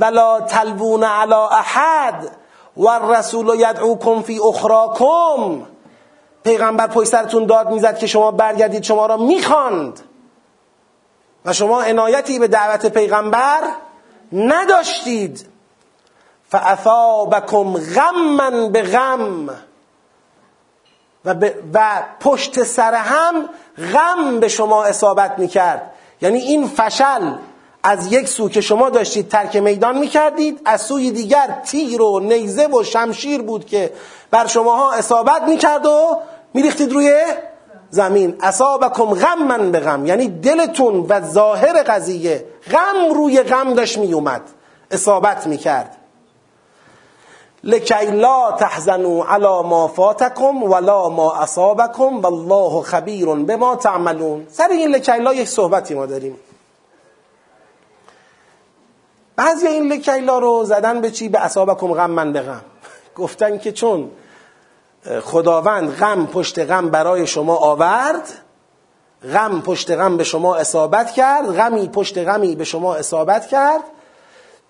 ولا 0.00 0.40
تلوون 0.40 1.04
علی 1.04 1.34
احد 1.34 2.36
و 2.76 2.88
رسول 2.88 3.60
یدعوکم 3.60 4.22
فی 4.22 4.40
اخراکم. 4.40 5.62
پیغمبر 6.44 6.86
پشت 6.86 7.08
سرتون 7.08 7.46
داد 7.46 7.72
می‌زد 7.72 7.98
که 7.98 8.06
شما 8.06 8.30
برگردید 8.30 8.82
شما 8.82 9.06
را 9.06 9.16
می‌خواند. 9.16 10.00
و 11.44 11.52
شما 11.52 11.82
عنایتی 11.82 12.38
به 12.38 12.48
دعوت 12.48 12.86
پیغمبر 12.86 13.62
نداشتید. 14.32 15.46
فاثابکم 16.50 17.72
غما 17.72 18.68
به 18.68 18.82
غم 18.82 19.48
و, 21.24 21.34
و 21.74 22.02
پشت 22.20 22.62
سر 22.62 22.94
هم 22.94 23.48
غم 23.92 24.40
به 24.40 24.48
شما 24.48 24.84
اصابت 24.84 25.38
می‌کرد. 25.38 25.90
یعنی 26.20 26.38
این 26.38 26.66
فشل 26.66 27.32
از 27.82 28.12
یک 28.12 28.28
سو 28.28 28.48
که 28.48 28.60
شما 28.60 28.90
داشتید 28.90 29.28
ترک 29.28 29.56
میدان 29.56 29.98
می‌کردید 29.98 30.60
از 30.64 30.82
سوی 30.82 31.10
دیگر 31.10 31.60
تیر 31.64 32.02
و 32.02 32.20
نیزه 32.20 32.66
و 32.66 32.82
شمشیر 32.82 33.42
بود 33.42 33.66
که 33.66 33.92
بر 34.30 34.46
شماها 34.46 34.92
اصابت 34.92 35.42
می‌کرد 35.42 35.86
و 35.86 36.20
میریختید 36.54 36.92
روی 36.92 37.24
زمین. 37.90 38.36
اصابکم 38.40 39.04
غم 39.04 39.70
به 39.70 39.80
غم 39.80 40.06
یعنی 40.06 40.28
دلتون 40.28 41.06
و 41.08 41.20
ظاهر 41.20 41.82
قضیه 41.82 42.44
غم 42.70 43.14
روی 43.14 43.42
غم 43.42 43.74
داشت 43.74 43.98
میومد 43.98 44.42
اصابت 44.90 45.46
می‌کرد. 45.46 45.96
لکی 47.64 48.06
لا 48.06 48.52
تحزنوا 48.52 49.24
علی 49.28 49.68
ما 49.68 49.88
فاتکم 49.88 50.62
ولا 50.62 51.08
ما 51.08 51.34
اصابکم 51.34 52.20
والله 52.20 52.82
خبیر 52.82 53.26
بما 53.34 53.76
تعملون. 53.76 54.46
سر 54.50 54.68
این 54.70 54.94
لکی 54.94 55.12
لا 55.12 55.34
یک 55.34 55.48
صحبتی 55.48 55.94
ما 55.94 56.06
داریم. 56.06 56.36
بعضی 59.36 59.66
این 59.66 59.92
لکیلا 59.92 60.38
رو 60.38 60.64
زدن 60.64 61.00
به 61.00 61.10
چی؟ 61.10 61.28
به 61.28 61.44
اصابکم 61.44 61.94
غم 61.94 62.10
من 62.10 62.32
به 62.32 62.40
غم. 62.40 62.60
گفتن 63.16 63.58
که 63.58 63.72
چون 63.72 64.10
خداوند 65.24 65.90
غم 65.90 66.26
پشت 66.26 66.58
غم 66.58 66.88
برای 66.88 67.26
شما 67.26 67.56
آورد 67.56 68.28
غم 69.22 69.60
پشت 69.60 69.90
غم 69.90 70.16
به 70.16 70.24
شما 70.24 70.56
اصابت 70.56 71.10
کرد 71.10 71.56
غمی 71.56 71.88
پشت 71.88 72.18
غمی 72.18 72.56
به 72.56 72.64
شما 72.64 72.94
اصابت 72.94 73.46
کرد 73.46 73.80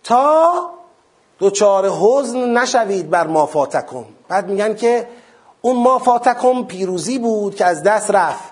تا 0.04 0.70
دوچار 1.38 1.88
حزن 1.88 2.58
نشوید 2.58 3.10
بر 3.10 3.26
ما 3.26 3.46
فاتکم. 3.46 4.04
بعد 4.28 4.48
میگن 4.48 4.74
که 4.74 5.08
اون 5.60 5.76
ما 5.76 5.98
فاتکم 5.98 6.64
پیروزی 6.64 7.18
بود 7.18 7.54
که 7.54 7.64
از 7.64 7.82
دست 7.82 8.10
رفت. 8.10 8.44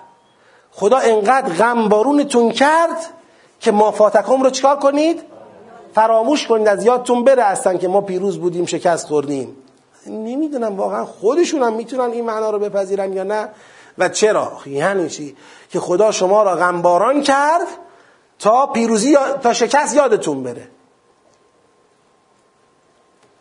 خدا 0.71 0.97
انقدر 0.97 1.53
غم 1.53 1.89
بارونتون 1.89 2.51
کرد 2.51 2.97
که 3.59 3.71
ما 3.71 3.91
فاتکم 3.91 4.43
رو 4.43 4.49
چکار 4.49 4.75
کنید؟ 4.75 5.21
فراموش 5.95 6.47
کنید 6.47 6.67
از 6.67 6.85
یادتون 6.85 7.23
بره 7.23 7.43
هستن 7.43 7.77
که 7.77 7.87
ما 7.87 8.01
پیروز 8.01 8.39
بودیم 8.39 8.65
شکست 8.65 9.07
خوردیم. 9.07 9.57
نمی‌دونم 10.07 10.77
واقعا 10.77 11.05
خودشون 11.05 11.63
هم 11.63 11.73
می‌تونن 11.73 12.11
این 12.11 12.25
معنا 12.25 12.49
رو 12.49 12.59
بپذیرن 12.59 13.13
یا 13.13 13.23
نه. 13.23 13.49
و 13.97 14.09
چرا؟ 14.09 14.51
یعنی 14.65 15.09
چی؟ 15.09 15.35
که 15.69 15.79
خدا 15.79 16.11
شما 16.11 16.43
را 16.43 16.55
غمباران 16.55 17.23
کرد 17.23 17.67
تا 18.39 18.67
پیروزی 18.67 19.17
تا 19.43 19.53
شکست 19.53 19.95
یادتون 19.95 20.43
بره. 20.43 20.67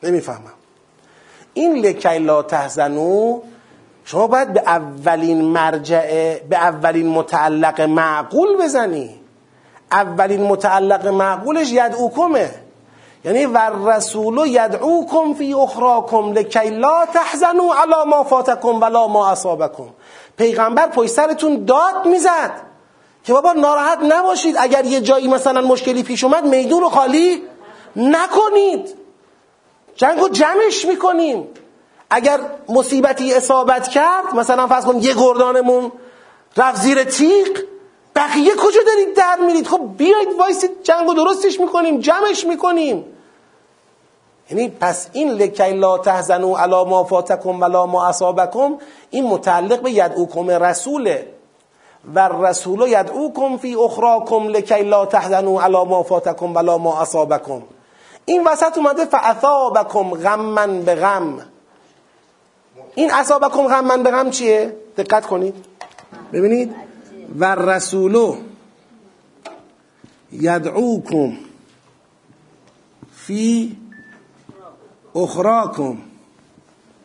نمی‌فهمم. 0.02 0.52
این 1.54 1.76
لکی 1.76 2.18
لا 2.18 2.42
تحزنو 2.42 3.40
شما 4.04 4.26
باید 4.26 4.52
به 4.52 4.60
اولین 4.60 5.44
مرجع 5.44 6.38
به 6.38 6.56
اولین 6.56 7.08
متعلق 7.08 7.80
معقول 7.80 8.62
بزنی. 8.62 9.20
اولین 9.92 10.42
متعلق 10.42 11.06
معقولش 11.06 11.72
یدعوکمه. 11.72 12.65
یعنی 13.26 13.46
و 13.46 13.88
رسول 13.90 14.46
یدعوکم 14.46 15.34
فی 15.34 15.54
اخراکم 15.54 16.32
لکی 16.32 16.70
لا 16.70 17.06
تحزنوا 17.06 17.74
علی 17.82 18.10
ما 18.10 18.24
فاتکم 18.24 18.80
ولا 18.82 19.06
ما 19.06 19.30
اصابکم. 19.30 19.88
پیغمبر 20.36 20.86
پشت 20.86 21.10
سرتون 21.10 21.64
داد 21.64 22.06
می‌زد 22.06 22.50
که 23.24 23.32
بابا 23.32 23.52
ناراحت 23.52 23.98
نباشید 24.02 24.56
اگر 24.58 24.84
یه 24.84 25.00
جایی 25.00 25.28
مثلا 25.28 25.60
مشکلی 25.60 26.02
پیش 26.02 26.24
اومد 26.24 26.44
میدون 26.44 26.80
رو 26.80 26.88
خالی 26.88 27.42
نکنید. 27.96 28.94
جنگو 29.96 30.28
جمعش 30.28 30.84
می‌کنیم. 30.84 31.48
اگر 32.10 32.40
مصیبتی 32.68 33.34
اصابت 33.34 33.88
کرد 33.88 34.34
مثلا 34.34 34.66
فرض 34.66 34.84
کن 34.84 34.96
یه 34.96 35.14
گردانمون 35.14 35.92
رفت 36.56 36.82
زیر 36.82 37.04
تیغ 37.04 37.48
بقیه 38.16 38.54
کجا 38.54 38.80
دارید 38.86 39.14
در 39.16 39.38
میرید؟ 39.46 39.66
خب 39.66 39.80
بیایید 39.98 40.28
وایسید 40.38 40.82
جنگو 40.82 41.14
درستش 41.14 41.60
می‌کنیم 41.60 42.00
جمعش 42.00 42.44
می‌کنیم. 42.44 43.15
یعنی 44.50 44.68
پس 44.68 45.08
این 45.12 45.28
لکی 45.28 45.72
لا 45.72 45.98
تحزنوا 45.98 46.58
علی 46.58 46.84
ما 46.84 47.04
فاتکم 47.04 47.62
ولا 47.62 47.86
ما 47.86 48.06
اصابکم 48.06 48.76
این 49.10 49.26
متعلق 49.26 49.82
به 49.82 49.90
یدعوکم 49.90 50.50
رسوله. 50.50 51.26
و 52.14 52.28
رسول 52.28 52.88
یدعوکم 52.88 53.56
فی 53.56 53.74
اخراکم 53.74 54.48
لکی 54.48 54.82
لا 54.82 55.06
تحزنوا 55.06 55.62
علی 55.62 55.84
ما 55.84 56.02
فاتکم 56.02 56.56
ولا 56.56 56.78
ما 56.78 57.00
اصابکم. 57.00 57.62
این 58.24 58.44
وسط 58.44 58.78
اومده 58.78 59.04
فاثابکم 59.04 60.10
غما 60.10 60.66
به 60.66 60.94
غم. 60.94 61.38
این 62.94 63.10
اصابکم 63.12 63.68
غما 63.68 63.96
به 63.96 64.10
غم 64.10 64.30
چیه؟ 64.30 64.76
دقت 64.96 65.26
کنید. 65.26 65.54
ببینید. 66.32 66.74
و 67.38 67.54
رسول 67.54 68.36
یدعوکم 70.32 71.32
فی 73.16 73.76
اخراکم 75.16 75.96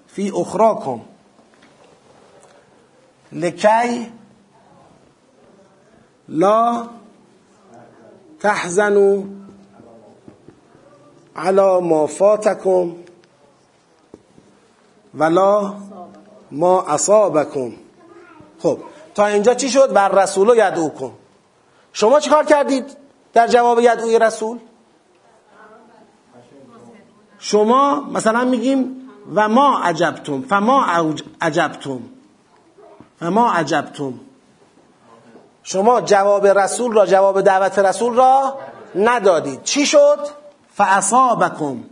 فی 0.08 0.32
اخراکم. 0.36 1.00
لکی 3.32 4.12
لا 6.28 6.88
تحزنوا 8.40 9.24
على 11.36 11.82
ما 11.82 12.06
فاتكم 12.08 12.96
ولا 15.18 15.74
ما 16.52 16.82
اصابكم 16.82 17.72
خب 18.60 18.78
تا 19.16 19.28
اینجا 19.28 19.54
چی 19.54 19.70
شد؟ 19.70 19.94
بر 19.94 20.10
رسول 20.10 20.50
و 20.50 20.56
یدعوکم. 20.56 21.12
شما 21.94 22.20
چیکار 22.20 22.46
کردید 22.46 22.98
در 23.34 23.48
جواب 23.48 23.80
یدعوی 23.80 24.20
رسول؟ 24.20 24.60
شما 27.42 28.00
مثلا 28.00 28.44
میگیم 28.44 29.10
و 29.36 29.50
ما 29.50 29.80
عجبتم 29.80 30.42
فما 30.42 30.86
عجبتم. 31.42 32.00
فما 33.20 33.52
عجبتم. 33.52 34.14
شما 35.64 36.02
جواب 36.02 36.48
رسول 36.48 36.94
را 36.94 37.06
جواب 37.06 37.42
دعوت 37.42 37.80
رسول 37.80 38.14
را 38.16 38.58
ندادید. 38.96 39.64
چی 39.64 39.86
شد؟ 39.86 40.20
فاصابکم. 40.74 41.84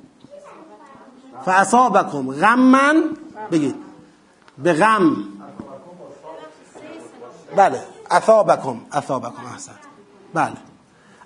فاصابکم. 1.46 2.32
غمن 2.32 3.04
بگید. 3.52 3.76
به 4.58 4.74
غم. 4.74 5.16
بله. 7.56 7.84
اثابکم 8.12 8.82
اثابکم 8.92 9.46
احسن. 9.52 9.76
بله. 10.34 10.58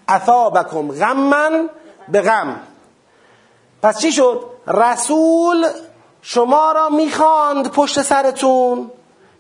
اثابکم 0.08 0.92
غمن 0.92 1.70
به 2.10 2.22
غم. 2.22 2.56
پس 3.84 4.00
چی 4.00 4.12
شد؟ 4.12 4.46
رسول 4.68 5.68
شما 6.22 6.72
را 6.72 6.90
می‌خواند 6.90 7.72
پشت 7.72 8.02
سرتون 8.02 8.92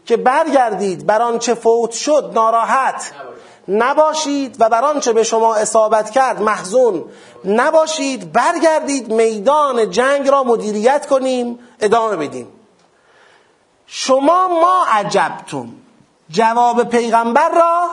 که 0.05 0.17
برگردید 0.17 1.05
بر 1.05 1.21
آنچه 1.21 1.53
فوت 1.53 1.91
شد 1.91 2.31
ناراحت. 2.35 3.11
نباشید 3.67 4.55
و 4.59 4.69
بر 4.69 4.83
آنچه 4.83 5.13
به 5.13 5.23
شما 5.23 5.55
اصابت 5.55 6.09
کرد 6.09 6.41
محزون. 6.41 7.05
نباشید 7.45 8.31
برگردید 8.31 9.13
میدان 9.13 9.91
جنگ 9.91 10.29
را 10.29 10.43
مدیریت 10.43 11.05
کنیم 11.05 11.59
ادامه 11.79 12.15
بدیم. 12.15 12.47
شما 13.87 14.47
ما 14.47 14.85
عجبتم. 14.91 15.67
جواب 16.29 16.83
پیغمبر 16.83 17.49
را 17.49 17.89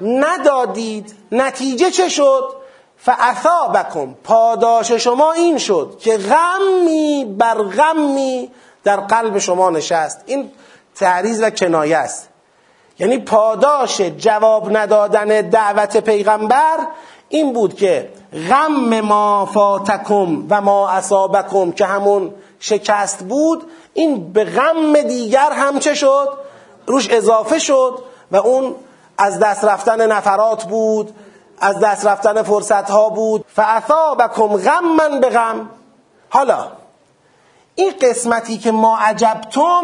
ندادید. 0.00 1.14
نتیجه 1.32 1.90
چه 1.90 2.08
شد؟ 2.08 2.59
فاثابکم 3.02 4.14
پاداش 4.24 4.92
شما 4.92 5.32
این 5.32 5.58
شد 5.58 5.96
که 6.00 6.16
غمی 6.16 7.34
بر 7.38 7.54
غمی 7.54 8.50
در 8.84 8.96
قلب 8.96 9.38
شما 9.38 9.70
نشست. 9.70 10.22
این 10.26 10.50
تعریض 10.94 11.42
و 11.42 11.50
کنایه 11.50 11.96
است. 11.96 12.28
یعنی 12.98 13.18
پاداش 13.18 14.00
جواب 14.00 14.76
ندادن 14.76 15.40
دعوت 15.40 15.96
پیغمبر 15.96 16.78
این 17.28 17.52
بود 17.52 17.74
که 17.74 18.08
غم 18.50 19.00
ما 19.00 19.46
فاتکم 19.46 20.46
و 20.50 20.60
ما 20.60 20.88
اصابکم 20.88 21.72
که 21.72 21.86
همون 21.86 22.34
شکست 22.60 23.18
بود 23.18 23.70
این 23.94 24.32
به 24.32 24.44
غم 24.44 25.02
دیگر 25.02 25.52
هم 25.52 25.78
چه 25.78 25.94
شد؟ 25.94 26.28
روش 26.86 27.10
اضافه 27.10 27.58
شد 27.58 27.98
و 28.30 28.36
اون 28.36 28.74
از 29.18 29.38
دست 29.38 29.64
رفتن 29.64 30.12
نفرات 30.12 30.64
بود. 30.64 31.14
از 31.60 31.80
دست 31.80 32.06
رفتن 32.06 32.42
فرصت 32.42 32.90
ها 32.90 33.08
بود. 33.08 33.44
فاثابکم 33.48 34.56
غما 34.56 35.18
به 35.20 35.28
غم 35.28 35.70
حالا 36.30 36.66
این 37.74 37.92
قسمتی 38.00 38.58
که 38.58 38.70
ما 38.70 38.98
عجبتم 38.98 39.82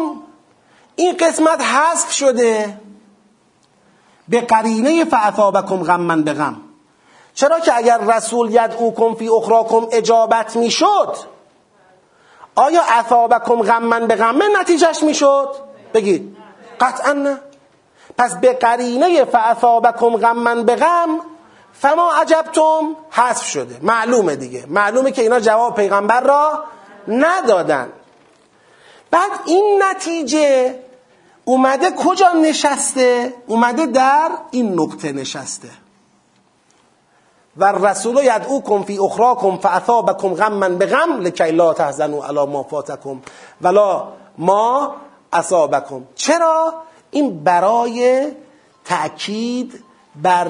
این 0.95 1.17
قسمت 1.17 1.61
حذف 1.61 2.11
شده 2.11 2.79
به 4.27 4.41
قرینه 4.41 5.05
فاثابکم 5.05 5.83
غما 5.83 6.15
به 6.15 6.33
غم 6.33 6.61
چرا 7.33 7.59
که 7.59 7.77
اگر 7.77 7.97
رسول 7.97 8.51
یدعوکم 8.51 9.13
فی 9.13 9.29
اخراکم 9.29 9.87
اجابت 9.91 10.55
می‌شد 10.55 11.15
آیا 12.55 12.81
اثابکم 12.89 13.61
غما 13.61 13.99
به 13.99 14.15
غم 14.15 14.39
نتیجهش 14.59 15.03
می‌شد؟ 15.03 15.55
بگید. 15.93 16.37
قطعا 16.79 17.13
نه. 17.13 17.39
پس 18.17 18.35
به 18.35 18.53
قرینه 18.53 19.25
فاثابکم 19.25 20.17
غما 20.17 20.55
به 20.55 20.75
غم 20.75 21.19
فما 21.81 22.11
عجبتم؟ 22.13 22.95
حذف 23.09 23.45
شده. 23.45 23.79
معلومه 23.81 24.35
دیگه. 24.35 24.65
معلومه 24.67 25.11
که 25.11 25.21
اینا 25.21 25.39
جواب 25.39 25.75
پیغمبر 25.75 26.21
را 26.21 26.63
ندادن. 27.07 27.89
بعد 29.11 29.31
این 29.45 29.83
نتیجه 29.83 30.75
اومده 31.45 31.91
کجا 31.91 32.29
نشسته؟ 32.29 33.33
اومده 33.47 33.85
در 33.85 34.31
این 34.51 34.73
نقطه 34.73 35.11
نشسته. 35.11 35.69
و 37.57 37.65
رسول 37.65 38.17
یدعوکم 38.23 38.83
فی 38.83 38.99
اخراکم 38.99 39.57
فاثابکم 39.57 40.77
به 40.77 40.85
غم 40.85 41.19
لکی 41.19 41.51
لا 41.51 41.73
تحزنوا 41.73 42.27
علی 42.27 42.45
ما 42.45 42.63
فاتکم 42.63 43.21
ولا 43.61 44.07
ما 44.37 44.95
اصابکم. 45.33 46.03
چرا؟ 46.15 46.73
این 47.11 47.43
برای 47.43 48.27
تأکید 48.85 49.83
بر 50.15 50.47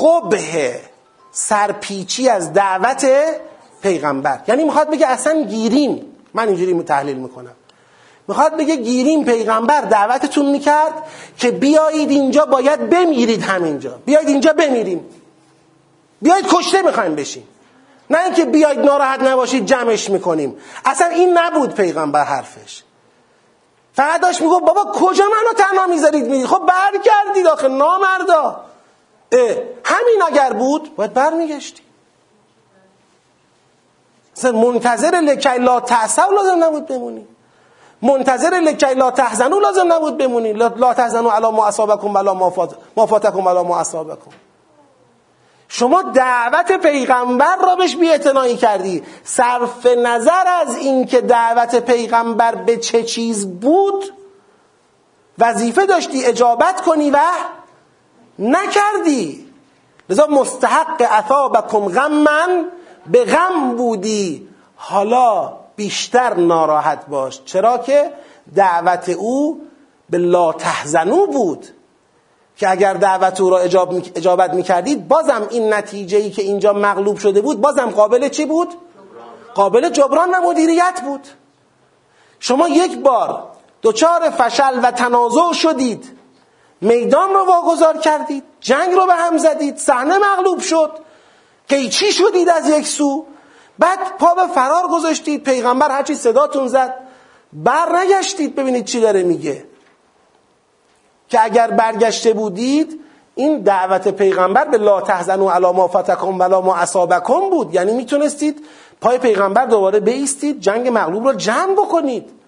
قبه 0.00 0.80
سرپیچی 1.32 2.28
از 2.28 2.52
دعوت 2.52 3.06
پیغمبر. 3.82 4.40
یعنی 4.48 4.64
می‌خواد 4.64 4.90
بگه 4.90 5.06
اصلا 5.06 5.42
گیریم. 5.42 6.06
من 6.34 6.48
اینجوری 6.48 6.82
تحلیل 6.82 7.16
می‌کنم. 7.16 7.52
می‌خواد 8.28 8.56
بگه 8.56 8.76
گیریم 8.76 9.24
پیغمبر. 9.24 9.80
دعوتتون 9.80 10.46
می‌کرد 10.46 10.92
که 11.36 11.50
بیایید 11.50 12.10
اینجا 12.10 12.44
باید 12.44 12.90
بمیرید 12.90 13.42
همینجا. 13.42 13.98
بیایید 14.06 14.28
اینجا 14.28 14.52
بمیریم. 14.52 15.06
بیایید 16.22 16.46
کشته 16.48 16.82
می‌خوایم 16.82 17.14
بشیم. 17.14 17.48
نه 18.10 18.18
اینکه 18.24 18.44
بیایید 18.44 18.80
ناراحت 18.80 19.22
نباشید 19.22 19.66
جمعش 19.66 20.10
می‌کنیم. 20.10 20.56
اصلا 20.84 21.06
این 21.06 21.38
نبود 21.38 21.74
پیغمبر 21.74 22.24
حرفش. 22.24 22.82
فقط 23.92 24.20
داشت 24.20 24.40
میگو 24.40 24.60
بابا 24.60 24.92
کجا 24.92 25.24
منو 25.24 25.52
تنها 25.56 25.86
می‌ذارید 25.86 26.24
میرید 26.24 26.46
خب 26.46 26.62
برگردید 26.66 27.46
آخه 27.46 27.68
نامردا. 27.68 28.69
همین 29.84 30.22
اگر 30.26 30.52
بود 30.52 30.96
باید 30.96 31.14
برمیگشتی 31.14 31.82
منتظر 34.44 35.20
لکی 35.20 35.58
لا 35.58 35.80
تحسو 35.80 36.32
لازم 36.32 36.64
نبود 36.64 36.86
بمونی. 36.86 37.26
منتظر 38.02 38.60
لکی 38.60 38.94
لا 38.94 39.10
تحزنو 39.10 39.60
لازم 39.60 39.92
نبود 39.92 40.18
بمونی. 40.18 40.52
لا 40.52 40.94
تحزنو 40.94 41.28
علا 41.28 41.50
ما 41.50 41.66
اصابکم 41.66 42.14
ولا 42.14 42.34
ما 42.34 43.06
فاتکم 43.06 43.46
ولا 43.46 43.62
ما 43.62 43.78
اصابکم. 43.78 44.30
شما 45.68 46.02
دعوت 46.02 46.72
پیغمبر 46.72 47.56
را 47.56 47.74
بهش 47.76 47.96
بی 47.96 48.56
کردی. 48.56 49.02
صرف 49.24 49.86
نظر 49.86 50.46
از 50.46 50.76
اینکه 50.76 51.20
دعوت 51.20 51.76
پیغمبر 51.76 52.54
به 52.54 52.76
چه 52.76 53.02
چیز 53.02 53.46
بود 53.60 54.04
وظیفه 55.38 55.86
داشتی 55.86 56.24
اجابت 56.24 56.80
کنی 56.80 57.10
و 57.10 57.18
نکردی. 58.40 59.46
لذا 60.08 60.26
مستحق 60.26 61.08
اثابکم 61.10 61.88
غمن 61.88 62.64
به 63.06 63.24
غم 63.24 63.76
بودی. 63.76 64.48
حالا 64.76 65.52
بیشتر 65.76 66.34
ناراحت 66.34 67.06
باش. 67.06 67.40
چرا 67.44 67.78
که 67.78 68.12
دعوت 68.54 69.08
او 69.08 69.60
به 70.10 70.18
لا 70.18 70.52
تحزنو 70.52 71.26
بود. 71.26 71.66
که 72.56 72.70
اگر 72.70 72.94
دعوت 72.94 73.40
او 73.40 73.50
را 73.50 73.58
اجابت 74.14 74.54
می‌کردید 74.54 75.08
بازم 75.08 75.46
این 75.50 75.74
نتیجه 75.74 76.18
ای 76.18 76.30
که 76.30 76.42
اینجا 76.42 76.72
مغلوب 76.72 77.18
شده 77.18 77.40
بود 77.40 77.60
بازم 77.60 77.90
قابل 77.90 78.28
چی 78.28 78.46
بود؟ 78.46 78.68
قابل 79.54 79.88
جبران 79.88 80.30
و 80.30 80.40
مدیریت 80.50 81.00
بود. 81.04 81.28
شما 82.40 82.68
یک 82.68 82.98
بار 82.98 83.42
دچار 83.82 84.30
فشل 84.30 84.80
و 84.82 84.90
تنازع 84.90 85.52
شدید. 85.52 86.19
میدان 86.80 87.30
رو 87.30 87.44
واگذار 87.46 87.98
کردید 87.98 88.44
جنگ 88.60 88.94
رو 88.94 89.06
به 89.06 89.14
هم 89.14 89.38
زدید 89.38 89.76
صحنه 89.76 90.18
مغلوب 90.18 90.60
شد. 90.60 90.90
چی 91.68 92.12
شدید 92.12 92.48
از 92.48 92.68
یک 92.68 92.86
سو؟ 92.86 93.26
بعد 93.78 93.98
پا 94.18 94.34
به 94.34 94.46
فرار 94.54 94.88
گذاشتید 94.88 95.42
پیغمبر 95.42 95.90
هرچی 95.90 96.14
صداتون 96.14 96.68
زد. 96.68 96.94
بر 97.52 97.96
نگشتید 97.96 98.54
ببینید 98.54 98.84
چی 98.84 99.00
داره 99.00 99.22
میگه. 99.22 99.64
که 101.28 101.44
اگر 101.44 101.70
برگشته 101.70 102.32
بودید 102.32 103.00
این 103.34 103.58
دعوت 103.58 104.08
پیغمبر 104.08 104.64
به 104.64 104.78
لا 104.78 105.00
تحزنوا 105.00 105.52
علی 105.52 105.72
ما 105.72 105.88
فتکم 105.88 106.38
ولا 106.38 106.60
ما 106.60 106.76
اصابکم 106.76 107.50
بود. 107.50 107.74
یعنی 107.74 107.92
می‌تونستید 107.92 108.66
پای 109.00 109.18
پیغمبر 109.18 109.66
دوباره 109.66 110.00
بیستید 110.00 110.60
جنگ 110.60 110.88
مغلوب 110.88 111.28
رو 111.28 111.32
جمع 111.32 111.72
بکنید. 111.72 112.39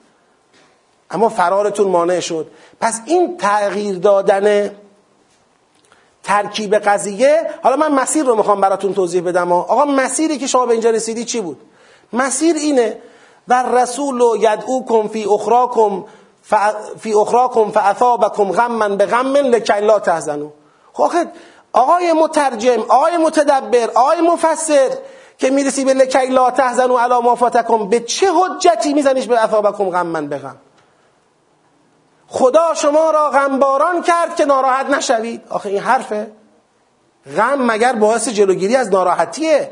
اما 1.12 1.28
فرارتون 1.28 1.88
مانع 1.88 2.20
شد. 2.20 2.46
پس 2.80 3.00
این 3.06 3.36
تغییر 3.36 3.98
دادن 3.98 4.70
ترکیب 6.22 6.74
قضیه 6.74 7.50
حالا 7.62 7.76
من 7.76 7.92
مسیر 7.92 8.24
رو 8.24 8.36
می‌خوام 8.36 8.60
براتون 8.60 8.94
توضیح 8.94 9.22
بدم. 9.22 9.52
آقا 9.52 9.84
مسیری 9.84 10.38
که 10.38 10.46
شما 10.46 10.66
به 10.66 10.72
اینجا 10.72 10.90
رسیدی 10.90 11.24
چی 11.24 11.40
بود؟ 11.40 11.60
مسیر 12.12 12.56
اینه 12.56 12.98
و 13.48 13.62
رسول 13.62 14.20
و 14.20 14.36
یدعوکم 14.36 15.08
فی 15.08 15.24
اخراکم 15.24 16.04
فی 16.98 17.14
اخراکم 17.14 17.70
فاثابکم 17.70 18.52
غما 18.52 18.88
به 18.88 19.06
غم 19.06 19.36
لکی 19.36 19.80
لا 19.80 19.98
تحزنوا 19.98 20.48
خب 20.92 21.10
آقای 21.72 22.12
مترجم 22.12 22.82
آقای 22.88 23.16
متدبر 23.16 23.90
آقای 23.94 24.20
مفسر 24.20 24.88
که 25.38 25.50
می‌رسی 25.50 25.84
به 25.84 25.94
لکی 25.94 26.26
لا 26.26 26.50
تحزنوا 26.50 27.00
علی 27.00 27.14
ما 27.14 27.34
به 27.84 28.00
چه 28.00 28.26
حجتی 28.32 28.94
میزنیش 28.94 29.26
به 29.26 29.44
اثابکم 29.44 29.90
غما 29.90 30.20
به 30.20 30.38
غم 30.38 30.56
خدا 32.34 32.74
شما 32.74 33.10
را 33.10 33.30
غمباران 33.30 34.02
کرد 34.02 34.36
که 34.36 34.44
ناراحت 34.44 34.90
نشوید. 34.90 35.42
آخه 35.50 35.68
این 35.68 35.78
حرفه. 35.78 36.30
غم 37.36 37.66
مگر 37.66 37.92
باعث 37.92 38.28
جلوگیری 38.28 38.76
از 38.76 38.90
ناراحتیه؟ 38.90 39.70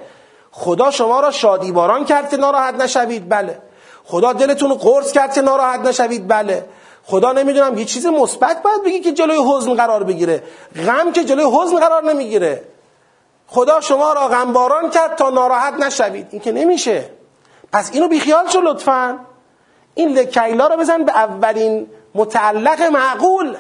خدا 0.51 0.91
شما 0.91 1.21
را 1.21 1.31
شادی 1.31 1.73
باران 1.73 2.05
کرد 2.05 2.31
که 2.31 2.37
ناراحت 2.37 2.75
نشوید. 2.75 3.29
بله. 3.29 3.59
خدا 4.05 4.33
دلتون 4.33 4.71
رو 4.71 4.77
قرص 4.77 5.13
کرد 5.13 5.35
که 5.35 5.41
ناراحت 5.41 5.81
نشوید. 5.81 6.29
بله. 6.29 6.65
خدا 7.05 7.33
نمی‌دونم 7.33 7.79
یه 7.79 7.85
چیز 7.85 8.07
مثبت 8.07 8.63
باید 8.63 8.83
بگی 8.83 9.01
که 9.01 9.13
جلوی 9.13 9.39
حزن 9.53 9.75
قرار 9.75 10.05
بگیره. 10.05 10.43
غم 10.87 11.13
که 11.13 11.25
جلوی 11.25 11.45
حزن 11.45 11.77
قرار 11.81 12.05
نمی‌گیره. 12.05 12.65
خدا 13.47 13.81
شما 13.81 14.13
را 14.13 14.29
غمباران 14.29 14.91
کرد 14.91 15.17
تا 15.17 15.31
ناراحت 15.31 15.75
نشوید. 15.75 16.27
این 16.31 16.41
که 16.41 16.53
نمیشه. 16.53 17.11
پس 17.73 17.91
اینو 17.93 18.09
بیخیال 18.09 18.49
شو 18.49 18.61
لطفا. 18.61 19.19
این 19.95 20.09
لکیلا 20.09 20.67
رو 20.67 20.77
بزن 20.77 21.05
به 21.05 21.13
اولین 21.13 21.87
متعلق 22.15 22.83
معقول. 22.83 23.57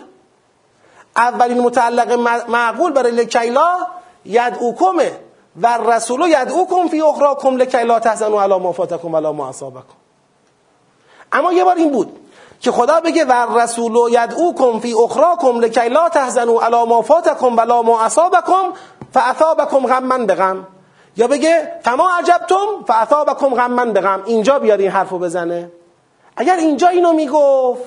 اولین 1.16 1.61
متعلق 1.61 2.12
معقول 2.48 2.92
برای 2.92 3.12
لکیلا 3.12 3.86
یدعوکمه 4.24 5.12
و 5.62 5.78
رسولو 5.90 6.28
یدعوکم 6.28 6.88
فی 6.88 7.03
اخراکم 7.03 7.57
لکیلا 7.57 7.98
تحزنوا 8.01 8.42
علی 8.42 8.59
ما 8.59 8.72
فاتکم 8.72 9.14
ولا 9.14 9.32
ما 9.32 9.48
اصابکم. 9.48 9.94
اما 11.32 11.53
یه 11.53 11.64
بار 11.64 11.76
این 11.76 11.90
بود 11.90 12.16
که 12.61 12.72
خدا 12.72 13.01
بگه 13.01 13.24
و 13.24 13.59
رسول 13.59 14.12
یدعوکم 14.12 14.78
فی 14.78 14.94
اخراکم 15.05 15.61
لکی 15.61 15.88
لا 15.88 16.09
تحزنوا 16.09 16.62
علی 16.62 16.84
ما 16.84 17.03
فاتکم 17.03 17.59
ولا 17.59 17.82
ما 17.82 18.03
اصابکم 18.03 18.72
فاثابکم 19.12 19.86
غما 19.86 20.18
بغم. 20.18 20.66
یا 21.16 21.26
بگه 21.26 21.80
فما 21.82 22.11
عجبتم 22.18 22.66
فاثابکم 22.86 23.55
غما 23.55 23.84
بغم. 23.84 24.22
اینجا 24.26 24.59
بیاد 24.59 24.80
این 24.80 24.90
حرفو 24.90 25.18
بزنه. 25.18 25.70
اگر 26.36 26.57
اینجا 26.57 26.88
اینو 26.88 27.12
می‌گفت 27.12 27.82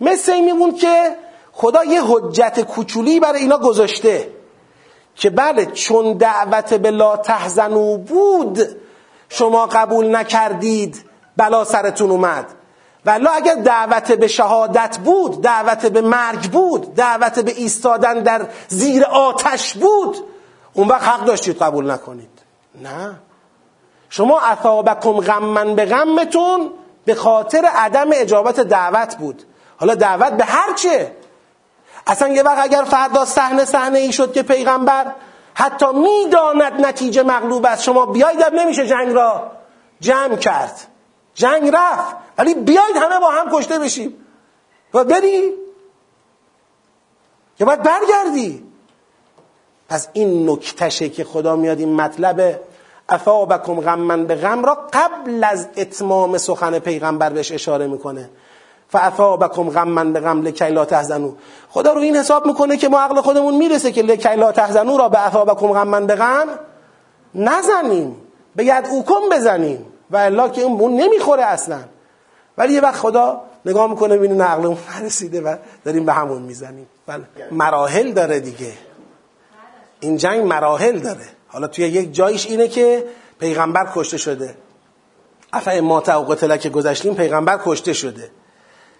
مثل 0.00 0.32
این 0.32 0.44
میمون 0.44 0.74
که 0.74 1.16
خدا 1.52 1.84
یه 1.84 2.02
حجت 2.04 2.60
کوچولی 2.60 3.20
برای 3.20 3.40
اینا 3.40 3.58
گذاشته 3.58 4.34
که 5.16 5.30
بله 5.30 5.66
چون 5.66 6.12
دعوت 6.12 6.74
به 6.74 6.90
لا 6.90 7.16
تحزنو 7.16 7.96
بود 7.98 8.60
شما 9.28 9.66
قبول 9.66 10.16
نکردید 10.16 11.04
بلا 11.36 11.64
سرتون 11.64 12.10
اومد. 12.10 12.46
ولی 13.06 13.26
اگر 13.34 13.54
دعوت 13.54 14.12
به 14.12 14.28
شهادت 14.28 14.98
بود 15.04 15.42
دعوت 15.42 15.86
به 15.86 16.00
مرگ 16.00 16.50
بود 16.50 16.94
دعوت 16.94 17.38
به 17.38 17.52
ایستادن 17.52 18.22
در 18.22 18.46
زیر 18.68 19.04
آتش 19.04 19.74
بود 19.74 20.16
اون 20.74 20.88
وقت 20.88 21.02
حق 21.02 21.24
داشتید 21.24 21.58
قبول 21.58 21.90
نکنید. 21.90 22.42
نه. 22.82 23.14
شما 24.08 24.40
اثابکم 24.40 25.12
غمن 25.12 25.74
به 25.74 25.84
غمتون 25.84 26.70
به 27.04 27.14
خاطر 27.14 27.64
عدم 27.64 28.08
اجابت 28.12 28.60
دعوت 28.60 29.16
بود. 29.16 29.42
حالا 29.76 29.94
دعوت 29.94 30.32
به 30.32 30.44
هر 30.44 30.74
چه. 30.74 31.12
اصلا 32.06 32.28
یه 32.28 32.42
وقت 32.42 32.58
اگر 32.58 32.84
فردا 32.84 33.24
صحنه 33.24 33.64
صحنه 33.64 33.98
ای 33.98 34.12
شد 34.12 34.32
که 34.32 34.42
پیغمبر 34.42 35.12
حتی 35.54 35.86
می‌داند 35.92 36.86
نتیجه 36.86 37.22
مغلوب 37.22 37.66
است 37.66 37.82
شما 37.82 38.06
بیاید 38.06 38.54
نمیشه 38.54 38.86
جنگ 38.86 39.12
را 39.12 39.50
جمع 40.00 40.36
کرد. 40.36 40.80
جنگ 41.34 41.70
رفت 41.74 42.16
ولی 42.38 42.54
بیاید 42.54 42.96
همه 42.96 43.18
با 43.20 43.30
هم 43.30 43.50
کشته 43.52 43.78
بشیم. 43.78 44.14
و 44.94 45.04
بری. 45.04 45.52
که 47.58 47.64
باید 47.64 47.82
برگردی. 47.82 48.64
پس 49.88 50.08
این 50.12 50.50
نکتشه 50.50 51.08
که 51.08 51.24
خدا 51.24 51.56
میاد 51.56 51.78
این 51.78 51.94
مطلب 51.94 52.60
افابکم 53.08 53.80
غمن 53.80 54.26
به 54.26 54.34
غم 54.34 54.64
را 54.64 54.88
قبل 54.92 55.44
از 55.44 55.68
اتمام 55.76 56.38
سخن 56.38 56.78
پیغمبر 56.78 57.30
بهش 57.30 57.52
اشاره 57.52 57.86
می‌کنه. 57.86 58.30
فاثابکم 58.94 59.70
غمن 59.70 60.12
به 60.12 60.20
غم 60.20 60.42
لکی 60.42 60.70
لا 60.70 60.84
تحزنو 60.84 61.32
خدا 61.70 61.92
رو 61.92 62.00
این 62.00 62.16
حساب 62.16 62.46
می‌کنه 62.46 62.76
که 62.76 62.88
ما 62.88 63.00
عقل 63.00 63.20
خودمون 63.20 63.54
می‌رسه 63.54 63.92
که 63.92 64.02
لکی 64.02 64.36
لا 64.36 64.52
تحزنو 64.52 64.98
را 64.98 65.08
به 65.08 65.26
اثابکم 65.26 65.66
غمن 65.66 66.06
به 66.06 66.14
غم 66.14 66.48
نزنیم. 67.34 68.16
به 68.56 68.64
ید 68.64 68.86
اوکم 68.90 69.28
بزنیم. 69.32 69.86
و 70.10 70.16
الا 70.16 70.48
که 70.48 70.62
اون 70.62 70.96
نمی‌خوره 71.00 71.44
اصلا. 71.44 71.78
ولی 72.58 72.72
یه 72.72 72.80
وقت 72.80 72.96
خدا 72.96 73.40
نگاه 73.66 73.90
می‌کنه 73.90 74.16
ببینه 74.16 74.44
عقلمون 74.44 74.78
نرسیده 75.00 75.40
و 75.40 75.56
داریم 75.84 76.04
به 76.04 76.12
همون 76.12 76.42
می‌زنیم. 76.42 76.86
بله. 77.06 77.24
مراحل 77.50 78.12
داره 78.12 78.40
دیگه. 78.40 78.72
این 80.00 80.16
جنگ 80.16 80.46
مراحل 80.46 80.98
داره. 80.98 81.26
حالا 81.48 81.66
توی 81.66 81.84
یک 81.84 82.14
جایش 82.14 82.46
اینه 82.46 82.68
که 82.68 83.04
پیغمبر 83.40 83.88
کشته 83.94 84.16
شده. 84.16 84.54
افعه 85.52 85.80
ما 85.80 86.02
و 86.28 86.56
که 86.56 86.70
گذشتیم 86.70 87.14
پیغمبر 87.14 87.60
کشته 87.64 87.92
شده. 87.92 88.30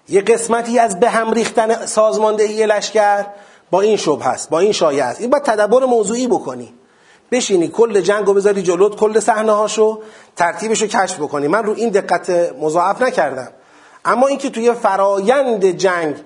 یه 0.08 0.20
قسمتی 0.20 0.78
از 0.78 1.00
به 1.00 1.10
هم 1.10 1.32
ریختن 1.32 1.86
سازماندهی 1.86 2.66
لشکر 2.66 3.26
با 3.70 3.80
این 3.80 3.96
شبه 3.96 4.24
هست 4.24 4.50
با 4.50 4.60
این 4.60 4.72
شایعه 4.72 5.04
است. 5.04 5.20
این 5.20 5.30
باید 5.30 5.42
تدبر 5.42 5.84
موضوعی 5.84 6.26
بکنی. 6.26 6.74
بشینی 7.30 7.68
کل 7.68 8.00
جنگ 8.00 8.26
رو 8.26 8.34
بذاری 8.34 8.62
جلوت 8.62 8.96
کل 8.96 9.20
صحنه 9.20 9.52
هاشو 9.52 10.02
ترتیبش 10.36 10.82
رو 10.82 10.88
کشف 10.88 11.16
بکنی. 11.16 11.48
من 11.48 11.64
رو 11.64 11.74
این 11.74 11.88
دقت 11.88 12.30
مضاعف 12.60 13.02
نکردم. 13.02 13.48
اما 14.04 14.26
اینکه 14.26 14.50
توی 14.50 14.72
فرایند 14.72 15.64
جنگ 15.64 16.16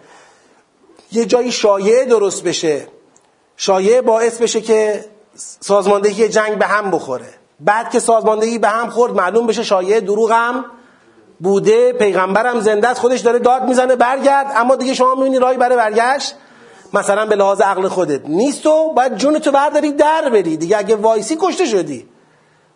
یه 1.13 1.25
جایی 1.25 1.53
شایعه 1.53 2.05
درست 2.05 2.45
بشه 2.45 2.87
شایعه 3.57 4.03
باعث 4.03 4.39
بشه 4.39 4.61
که 4.61 5.05
سازماندهی 5.61 6.29
جنگ 6.29 6.59
به 6.59 6.67
هم 6.67 6.91
بخوره. 6.91 7.29
بعد 7.61 7.91
که 7.91 8.01
سازماندهی 8.01 8.59
به 8.59 8.69
هم 8.69 8.91
خورد 8.91 9.15
معلوم 9.15 9.47
بشه 9.47 9.63
شایعه 9.63 10.01
دروغ 10.01 10.33
هم 10.33 10.65
بوده 11.41 11.93
پیغمبرم 11.93 12.61
زنده 12.61 12.89
است 12.89 13.01
خودش 13.01 13.21
داره 13.21 13.39
داد 13.39 13.63
می‌زنه 13.63 13.97
برگرد. 13.97 14.47
اما 14.57 14.77
دیگه 14.77 14.95
شما 14.95 15.15
می‌بینی 15.15 15.39
راهی 15.39 15.57
برای 15.57 15.77
برگشت؟ 15.77 16.35
مثلا 16.93 17.27
به 17.27 17.37
لحاظ 17.37 17.61
عقل 17.61 17.89
خودت. 17.89 18.21
نیست 18.29 18.67
و 18.67 18.93
باید 18.93 19.17
جونتو 19.17 19.51
برداری 19.51 19.93
در 19.93 20.31
بری. 20.33 20.57
دیگه 20.57 20.79
اگه 20.79 20.97
وایسی 20.97 21.37
کشته 21.41 21.67
شدی. 21.67 22.09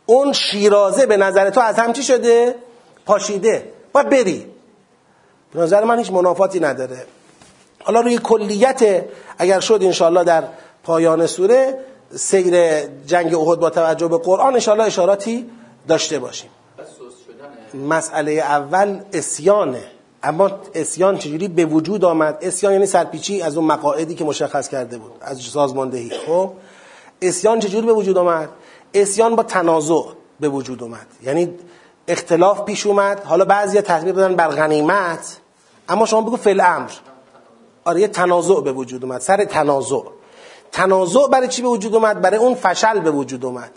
اون 0.06 0.32
شیرازه 0.32 1.06
به 1.06 1.16
نظر 1.16 1.50
تو 1.50 1.60
از 1.60 1.78
هم 1.78 1.92
چی 1.92 2.02
شده؟ 2.02 2.54
پاشیده. 3.06 3.72
باید 3.92 4.08
بری. 4.08 4.46
به 5.54 5.60
نظر 5.60 5.84
من 5.84 5.98
هیچ 5.98 6.10
منافاتی 6.10 6.60
نداره. 6.60 7.06
حالا 7.84 8.00
روی 8.00 8.18
کلیت 8.18 9.04
اگر 9.38 9.60
شد 9.60 9.78
انشالله 9.82 10.24
در 10.24 10.44
پایان 10.84 11.26
سوره 11.26 11.78
سیر 12.16 12.80
جنگ 13.06 13.34
احد 13.34 13.60
با 13.60 13.70
توجه 13.70 14.08
به 14.08 14.18
قرآن 14.18 14.54
انشالله 14.54 14.84
اشاراتی 14.84 15.50
داشته 15.88 16.18
باشیم. 16.18 16.50
مسئله 17.74 18.32
اول 18.32 19.00
اسیانه. 19.12 19.84
اما 20.22 20.50
اسیان 20.74 21.18
چجوری 21.18 21.48
به 21.48 21.64
وجود 21.64 22.04
آمد؟ 22.04 22.38
اسیان 22.40 22.72
یعنی 22.72 22.86
سرپیچی 22.86 23.42
از 23.42 23.56
اون 23.56 23.66
مقاعدی 23.66 24.14
که 24.14 24.24
مشخص 24.24 24.68
کرده 24.68 24.98
بود 24.98 25.12
از 25.20 25.40
سازماندهی. 25.40 26.10
خب؟ 26.26 26.52
اسیان 27.22 27.60
چجوری 27.60 27.86
به 27.86 27.92
وجود 27.92 28.18
آمد؟ 28.18 28.48
اسیان 28.94 29.36
با 29.36 29.42
تنازع 29.42 30.02
به 30.40 30.48
وجود 30.48 30.82
اومد 30.82 31.06
یعنی 31.22 31.54
اختلاف 32.08 32.64
پیش 32.64 32.86
اومد. 32.86 33.24
حالا 33.24 33.44
بعضی 33.44 33.80
تصویر 33.80 34.14
دادن 34.14 34.36
بر 34.36 34.48
غنیمت. 34.48 35.36
اما 35.88 36.06
شما 36.06 36.20
بگو 36.20 36.36
فل 36.36 36.60
امر 36.60 36.90
آره 37.84 38.00
یه 38.00 38.08
تنازع 38.08 38.60
به 38.60 38.72
وجود 38.72 39.04
اومد. 39.04 39.20
سر 39.20 39.44
تنازع. 39.44 40.02
تنازع 40.72 41.28
برای 41.32 41.48
چی 41.48 41.62
به 41.62 41.68
وجود 41.68 41.94
اومد؟ 41.94 42.20
برای 42.20 42.38
اون 42.38 42.54
فشل 42.54 43.00
به 43.00 43.10
وجود 43.10 43.44
اومد. 43.44 43.70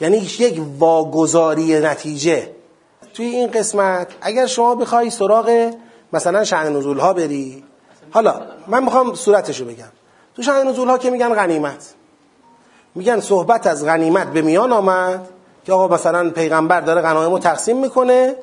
یعنی 0.00 0.16
یک 0.16 0.62
واگذاری 0.78 1.80
نتیجه. 1.80 2.57
توی 3.18 3.26
این 3.26 3.50
قسمت 3.50 4.08
اگر 4.20 4.46
شما 4.46 4.74
بخوای 4.74 5.10
سراغ 5.10 5.72
مثلا 6.12 6.44
شأن 6.44 6.76
نزول 6.76 6.98
ها 6.98 7.12
بری 7.12 7.64
حالا 8.10 8.40
من 8.66 8.84
می‌خوام 8.84 9.14
صورتشو 9.14 9.64
بگم. 9.64 9.92
تو 10.36 10.42
شأن 10.42 10.68
نزول 10.68 10.88
ها 10.88 10.98
که 10.98 11.10
میگن 11.10 11.34
غنیمت. 11.34 11.94
میگن 12.94 13.20
صحبت 13.20 13.66
از 13.66 13.86
غنیمت 13.86 14.26
به 14.26 14.42
میان 14.42 14.72
آمد 14.72 15.28
که 15.64 15.72
آقا 15.72 15.94
مثلا 15.94 16.30
پیغمبر 16.30 16.80
داره 16.80 17.00
غنایم 17.00 17.30
رو 17.30 17.38
تقسیم 17.38 17.76
می‌کنه. 17.76 18.34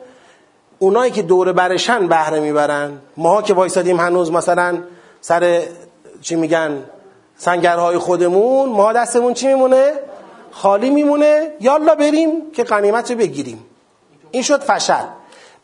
اونایی 0.80 1.12
که 1.12 1.22
دور 1.22 1.52
برشن 1.52 2.08
بهره 2.08 2.40
می‌برن. 2.40 2.92
ماها 3.18 3.42
که 3.42 3.54
وایسادیم 3.54 4.00
هنوز 4.00 4.32
مثلا 4.32 4.78
سر 5.22 5.62
چی 6.22 6.36
میگن 6.36 6.84
سنگرهای 7.38 7.98
خودمون 7.98 8.70
ما 8.70 8.94
دستمون 8.94 9.34
چی 9.34 9.48
میمونه؟ 9.48 9.92
خالی 10.52 10.90
میمونه. 10.90 11.54
یالا 11.60 11.96
بریم 11.96 12.52
که 12.52 12.64
غنیمت 12.64 13.12
رو 13.12 13.18
بگیریم. 13.18 13.66
این 14.36 14.44
شد 14.44 14.62
فشل. 14.62 15.06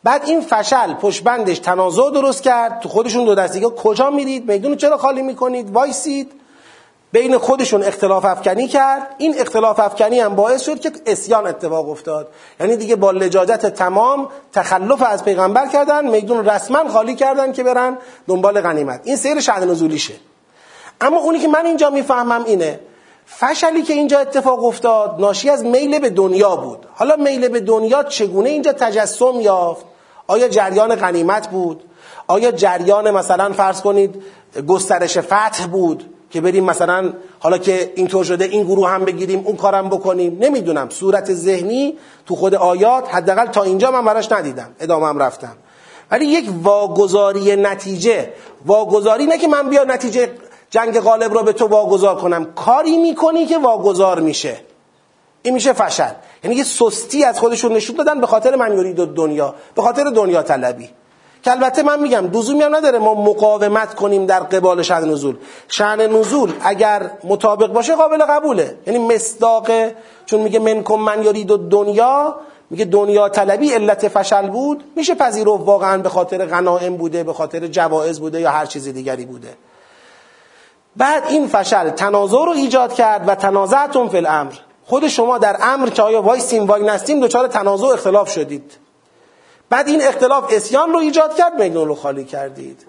بعد 0.03 0.21
این 0.25 0.41
فشل 0.41 0.93
پشبندش 0.93 1.59
تنازع 1.59 2.11
درست 2.13 2.43
کرد. 2.43 2.79
تو 2.79 2.89
خودشون 2.89 3.25
دو 3.25 3.35
دستیگه 3.35 3.69
کجا 3.69 4.09
میرید؟ 4.09 4.51
میدون 4.51 4.75
چرا 4.75 4.97
خالی 4.97 5.21
می‌کنید؟ 5.21 5.69
وایسید. 5.69 6.31
بین 7.11 7.37
خودشون 7.37 7.83
اختلاف 7.83 8.25
افکنی 8.25 8.67
کرد. 8.67 9.15
این 9.17 9.39
اختلاف 9.39 9.79
افکنی 9.79 10.19
هم 10.19 10.35
باعث 10.35 10.61
شد 10.61 10.79
که 10.79 10.91
اسیان 11.05 11.47
اتفاق 11.47 11.89
افتاد. 11.89 12.27
یعنی 12.59 12.75
دیگه 12.75 12.95
با 12.95 13.11
لجاجت 13.11 13.65
تمام 13.65 14.29
تخلف 14.53 15.01
از 15.01 15.23
پیغمبر 15.23 15.67
کردن 15.67 16.07
میدون 16.07 16.45
رسما 16.45 16.89
خالی 16.89 17.15
کردن 17.15 17.51
که 17.51 17.63
برن 17.63 17.97
دنبال 18.27 18.61
غنیمت. 18.61 19.01
این 19.03 19.15
سیر 19.15 19.39
شهد 19.39 19.63
نزولیشه. 19.63 20.13
اما 21.01 21.17
اونی 21.17 21.39
که 21.39 21.47
من 21.47 21.65
اینجا 21.65 21.89
می‌فهمم 21.89 22.43
اینه 22.43 22.79
فشلی 23.25 23.81
که 23.81 23.93
اینجا 23.93 24.19
اتفاق 24.19 24.65
افتاد 24.65 25.15
ناشی 25.19 25.49
از 25.49 25.65
میل 25.65 25.99
به 25.99 26.09
دنیا 26.09 26.55
بود. 26.55 26.85
حالا 26.93 27.15
میل 27.15 27.47
به 27.47 27.59
دنیا 27.59 28.03
چگونه 28.03 28.49
اینجا 28.49 28.73
تجسم 28.73 29.41
یافت؟ 29.41 29.85
آیا 30.27 30.47
جریان 30.47 30.95
غنیمت 30.95 31.47
بود؟ 31.47 31.83
آیا 32.27 32.51
جریان 32.51 33.11
مثلا 33.11 33.53
فرض 33.53 33.81
کنید 33.81 34.23
گسترش 34.67 35.17
فتح 35.17 35.67
بود 35.67 36.13
که 36.29 36.41
بریم 36.41 36.63
مثلا 36.63 37.13
حالا 37.39 37.57
که 37.57 37.93
اینطور 37.95 38.23
شده 38.23 38.45
این 38.45 38.63
گروه 38.63 38.89
هم 38.89 39.05
بگیریم 39.05 39.43
اون 39.45 39.55
کارم 39.55 39.89
بکنیم؟ 39.89 40.37
نمی‌دونم. 40.39 40.89
صورت 40.89 41.33
ذهنی 41.33 41.97
تو 42.25 42.35
خود 42.35 42.55
آیات 42.55 43.15
حداقل 43.15 43.45
تا 43.45 43.63
اینجا 43.63 43.91
من 43.91 44.05
براش 44.05 44.31
ندیدم. 44.31 44.69
ادامه 44.79 45.07
هم 45.07 45.19
رفتم. 45.19 45.55
ولی 46.11 46.25
یک 46.25 46.49
واگذاری 46.63 47.55
نتیجه 47.55 48.33
واگذاری 48.65 49.25
نه 49.25 49.37
که 49.37 49.47
من 49.47 49.69
بیا 49.69 49.83
نتیجه 49.83 50.29
جنگ 50.71 50.99
غالب 50.99 51.33
را 51.33 51.43
به 51.43 51.53
تو 51.53 51.67
واگذار 51.67 52.15
کنم. 52.15 52.45
کاری 52.45 52.97
می‌کنی 52.97 53.45
که 53.45 53.57
واگذار 53.57 54.19
میشه. 54.19 54.57
این 55.41 55.53
میشه 55.53 55.73
فشل. 55.73 56.11
یعنی 56.43 56.55
یه 56.55 56.63
سستی 56.63 57.23
از 57.23 57.39
خودشون 57.39 57.73
نشون 57.73 57.95
دادن 57.95 58.21
به 58.21 58.27
خاطر 58.27 58.55
من 58.55 58.73
یورید 58.73 58.97
دنیا. 58.97 59.55
به 59.75 59.81
خاطر 59.81 60.03
دنیا 60.03 60.43
طلبی. 60.43 60.89
که 61.43 61.51
البته 61.51 61.83
من 61.83 61.99
میگم 61.99 62.27
دوزومی 62.27 62.61
هم 62.61 62.75
نداره 62.75 62.99
ما 62.99 63.13
مقاومت 63.13 63.95
کنیم 63.95 64.25
در 64.25 64.39
قبال 64.39 64.81
شأن 64.81 65.09
نزول. 65.09 65.35
شأن 65.67 66.01
نزول 66.01 66.53
اگر 66.61 67.11
مطابق 67.23 67.67
باشه 67.67 67.95
قابل 67.95 68.23
قبوله. 68.23 68.77
یعنی 68.87 68.99
مصداق 69.15 69.71
چون 70.25 70.41
میگه 70.41 70.59
منکم 70.59 70.95
من 70.95 71.23
یورید 71.23 71.47
دنیا 71.47 72.35
میگه 72.69 72.85
دنیا 72.85 73.29
طلبی 73.29 73.73
علت 73.73 74.07
فشل 74.07 74.47
بود. 74.47 74.83
میشه 74.95 75.15
پذیرفت 75.15 75.63
واقعا 75.65 75.97
به 75.97 76.09
خاطر 76.09 76.45
غنائم 76.45 76.97
بوده 76.97 77.23
به 77.23 77.33
خاطر 77.33 77.67
جوایز 77.67 78.19
بوده 78.19 78.41
یا 78.41 78.51
هر 78.51 78.65
چیز 78.65 78.87
دیگری 78.87 79.25
بوده. 79.25 79.57
بعد 80.97 81.23
این 81.29 81.47
فشل 81.47 81.89
تنازع 81.89 82.45
رو 82.45 82.51
ایجاد 82.51 82.93
کرد 82.93 83.27
و 83.27 83.35
تنازعتون 83.35 84.09
فی 84.09 84.17
الامر. 84.17 84.53
خود 84.85 85.07
شما 85.07 85.37
در 85.37 85.57
امر 85.61 85.89
که 85.89 86.01
آیا 86.01 86.21
وایسیم 86.21 86.65
وای 86.65 86.83
نستیم 86.83 87.19
دچار 87.19 87.47
تنازع 87.47 87.87
اختلاف 87.87 88.31
شدید. 88.31 88.77
بعد 89.69 89.87
این 89.87 90.01
اختلاف 90.01 90.53
اسیان 90.53 90.93
رو 90.93 90.99
ایجاد 90.99 91.35
کرد 91.35 91.61
میدون 91.61 91.87
رو 91.87 91.95
خالی 91.95 92.25
کردید. 92.25 92.85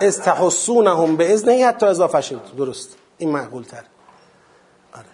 استحسونهم 0.00 1.16
به 1.16 1.32
اذنه 1.32 1.66
حتی 1.66 1.86
اضافه 1.86 2.20
شد 2.20 2.40
درست. 2.56 2.96
این 3.18 3.30
معقول 3.30 3.62
تر 3.62 3.82
آره. 4.94 5.04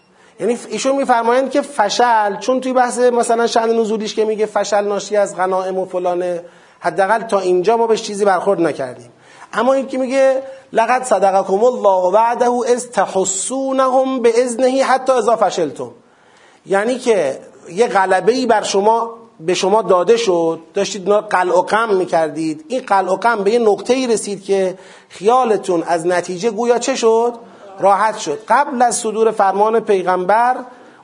یعنی 0.40 0.58
ایشون 0.68 0.96
میفرمایند 0.96 1.50
که 1.50 1.62
فشل 1.62 2.36
چون 2.36 2.60
توی 2.60 2.72
بحث 2.72 2.98
مثلا 2.98 3.46
شأن 3.46 3.80
نزولیش 3.80 4.14
که 4.14 4.24
میگه 4.24 4.46
فشل 4.46 4.84
ناشی 4.84 5.16
از 5.16 5.36
غنائم 5.36 5.78
و 5.78 5.86
فلانه 5.86 6.44
حداقل 6.80 7.22
تا 7.22 7.40
اینجا 7.40 7.76
ما 7.76 7.86
بهش 7.86 8.02
چیزی 8.02 8.24
برخورد 8.24 8.60
نکردیم. 8.60 9.10
اما 9.52 9.72
این 9.72 9.86
که 9.86 9.98
میگه 9.98 10.42
لقد 10.72 11.04
صدقكم 11.04 11.64
الله 11.64 12.12
وعده 12.12 12.46
از 12.72 12.90
تحسونهم 12.90 14.20
به 14.20 14.42
اذنه 14.42 14.84
حتی 14.84 15.12
اذا 15.12 15.36
فشلتم. 15.36 15.90
یعنی 16.66 16.98
که 16.98 17.38
یه 17.68 17.86
غلبه 17.86 18.32
ای 18.32 18.46
بر 18.46 18.62
شما 18.62 19.10
به 19.40 19.54
شما 19.54 19.82
داده 19.82 20.16
شد. 20.16 20.60
داشتید 20.74 21.08
قلع 21.08 21.58
و 21.58 21.62
قم 21.62 21.94
می‌کردید. 21.94 22.64
این 22.68 22.80
قلع 22.80 23.12
و 23.12 23.16
قم 23.16 23.44
به 23.44 23.50
یه 23.50 23.58
نقطه 23.58 23.94
ای 23.94 24.06
رسید 24.06 24.44
که 24.44 24.78
خیالتون 25.08 25.82
از 25.82 26.06
نتیجه 26.06 26.50
گویا 26.50 26.78
چه 26.78 26.96
شد؟ 26.96 27.34
راحت 27.78 28.18
شد. 28.18 28.38
قبل 28.48 28.82
از 28.82 28.96
صدور 28.96 29.30
فرمان 29.30 29.80
پیغمبر 29.80 30.56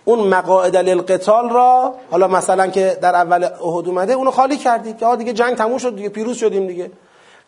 اون 0.05 0.19
مقاعد 0.19 0.77
للقتال 0.77 1.51
را 1.51 1.95
حالا 2.11 2.29
مثلا 2.29 2.67
که 2.67 2.99
در 3.03 3.15
اول 3.15 3.45
احد 3.45 3.89
اومده 3.89 4.13
اونو 4.13 4.31
خالی 4.31 4.57
کردید. 4.57 4.99
که 4.99 5.07
دیگه 5.19 5.33
جنگ 5.33 5.57
تموم 5.57 5.79
شد 5.79 5.97
دیگه 5.97 6.09
پیروز 6.09 6.37
شدیم 6.37 6.67
دیگه. 6.67 6.91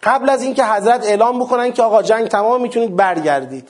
قبل 0.03 0.31
از 0.31 0.43
اینکه 0.43 0.65
حضرت 0.65 1.07
اعلام 1.07 1.39
بکنن 1.39 1.73
که 1.73 1.83
آقا 1.83 2.03
جنگ 2.03 2.29
تمام 2.29 2.63
می‌تونید 2.63 2.97
برگردید. 2.97 3.69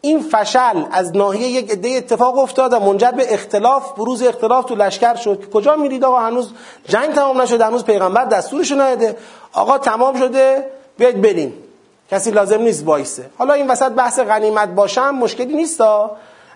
این 0.00 0.20
فشل 0.32 0.82
از 0.92 1.16
ناحیه 1.16 1.48
یک 1.48 1.70
عده 1.70 1.88
اتفاق 1.88 2.38
افتاد 2.38 2.72
و 2.72 2.80
منجر 2.80 3.10
به 3.10 3.34
اختلاف 3.34 3.92
بروز 3.92 4.22
اختلاف 4.22 4.64
تو 4.64 4.74
لشکر 4.74 5.14
شد. 5.14 5.50
کجا 5.50 5.76
میرید 5.76 6.04
آقا؟ 6.04 6.20
هنوز 6.20 6.52
جنگ 6.88 7.14
تمام 7.14 7.40
نشده 7.40 7.64
هنوز 7.64 7.84
پیغمبر 7.84 8.24
دستورش 8.24 8.72
نده 8.72 9.16
آقا 9.52 9.78
تمام 9.78 10.18
شده 10.18 10.66
بیاید 10.98 11.22
بریم. 11.22 11.54
کسی 12.10 12.30
لازم 12.30 12.62
نیست 12.62 12.86
وایسه. 12.86 13.30
حالا 13.38 13.54
این 13.54 13.66
وسط 13.66 13.92
بحث 13.92 14.18
غنیمت 14.18 14.68
باشم 14.68 15.10
مشکلی 15.10 15.54
نیست 15.54 15.80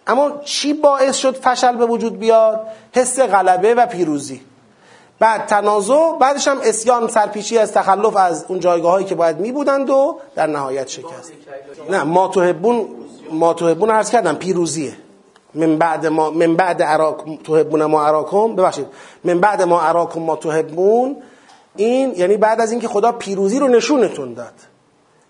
اما 0.07 0.31
چی 0.45 0.73
باعث 0.73 1.17
شد 1.17 1.37
فشل 1.37 1.77
به 1.77 1.87
وجود 1.87 2.19
بیاد؟ 2.19 2.67
حس 2.93 3.21
غلبه 3.21 3.75
و 3.75 3.87
پیروزی. 3.87 4.41
بعد 5.19 5.47
تنازع 5.47 6.19
بعدش 6.21 6.49
هم 6.49 6.59
اسیان 6.63 7.09
سرپیچی 7.09 7.59
از 7.59 7.73
تخلف 7.73 8.17
از 8.17 8.45
اون 8.49 8.61
جایگاه 8.61 8.93
هایی 8.93 9.07
که 9.07 9.15
باید 9.15 9.41
می 9.41 9.53
بودند 9.53 9.91
و 9.91 10.19
در 10.35 10.47
نهایت 10.47 10.89
شکست. 10.89 11.33
نه 11.91 12.03
ما 12.03 12.29
تحبون 12.29 12.89
ما 13.31 13.55
تحبون 13.55 13.91
عرض 13.91 14.11
کردم 14.11 14.35
پیروزیه. 14.35 14.93
من 15.55 15.79
بعد 15.79 16.07
ما 16.07 16.31
من 16.31 16.57
بعد 16.57 16.83
عراق 16.83 17.25
تحبون 17.45 17.85
ما 17.85 18.07
عراکم 18.07 18.57
ببخشید. 18.57 18.87
من 19.25 19.41
بعد 19.41 19.63
ما 19.63 19.81
عراکم 19.81 20.21
ما 20.21 20.37
تحبون 20.37 21.17
این 21.77 22.15
یعنی 22.17 22.37
بعد 22.37 22.61
از 22.61 22.71
اینکه 22.71 22.89
خدا 22.89 23.13
پیروزی 23.13 23.59
رو 23.59 23.69
نشونتون 23.69 24.35
داد. 24.35 24.55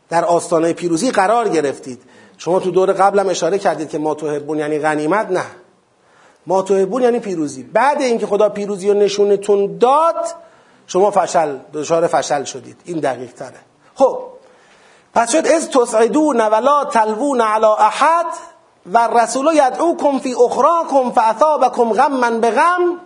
در 0.09 0.24
آستانه 0.24 0.73
پیروزی 0.73 1.11
قرار 1.11 1.48
گرفتید. 1.48 2.02
شما 2.39 2.61
تو 2.61 2.70
دور 2.70 2.93
قبلم 2.93 3.28
اشاره 3.28 3.59
کردید 3.59 3.89
که 3.89 3.98
ما 3.98 4.15
تحبون 4.15 4.59
یعنی 4.59 4.78
غنیمت 4.78 5.31
نه. 5.31 5.44
ما 6.47 6.62
تحبون 6.62 7.03
یعنی 7.03 7.19
پیروزی. 7.19 7.62
بعد 7.62 8.03
اینکه 8.03 8.27
خدا 8.27 8.49
پیروزی 8.49 8.89
رو 8.91 8.99
نشونتون 8.99 9.79
داد 9.79 10.35
شما 10.87 11.11
فشل 11.11 11.57
دچار 11.73 12.07
فشل 12.07 12.45
شدید. 12.45 12.77
این 12.85 13.01
دقیق 13.01 13.33
تره. 13.33 13.61
خب 13.95 14.19
پس 15.15 15.33
شد 15.33 15.47
از 15.47 15.71
تسعدون 15.71 16.41
ولا 16.41 16.85
تلوون 16.85 17.41
علی 17.41 17.66
احد 17.66 18.27
و 18.93 18.99
رسول 18.99 19.51
یدعوکم 19.55 20.19
فی 20.19 20.35
اخراکم 20.35 21.11
فاثابکم 21.11 21.93
غما 21.93 22.31
به 22.31 22.51
غم 22.51 23.01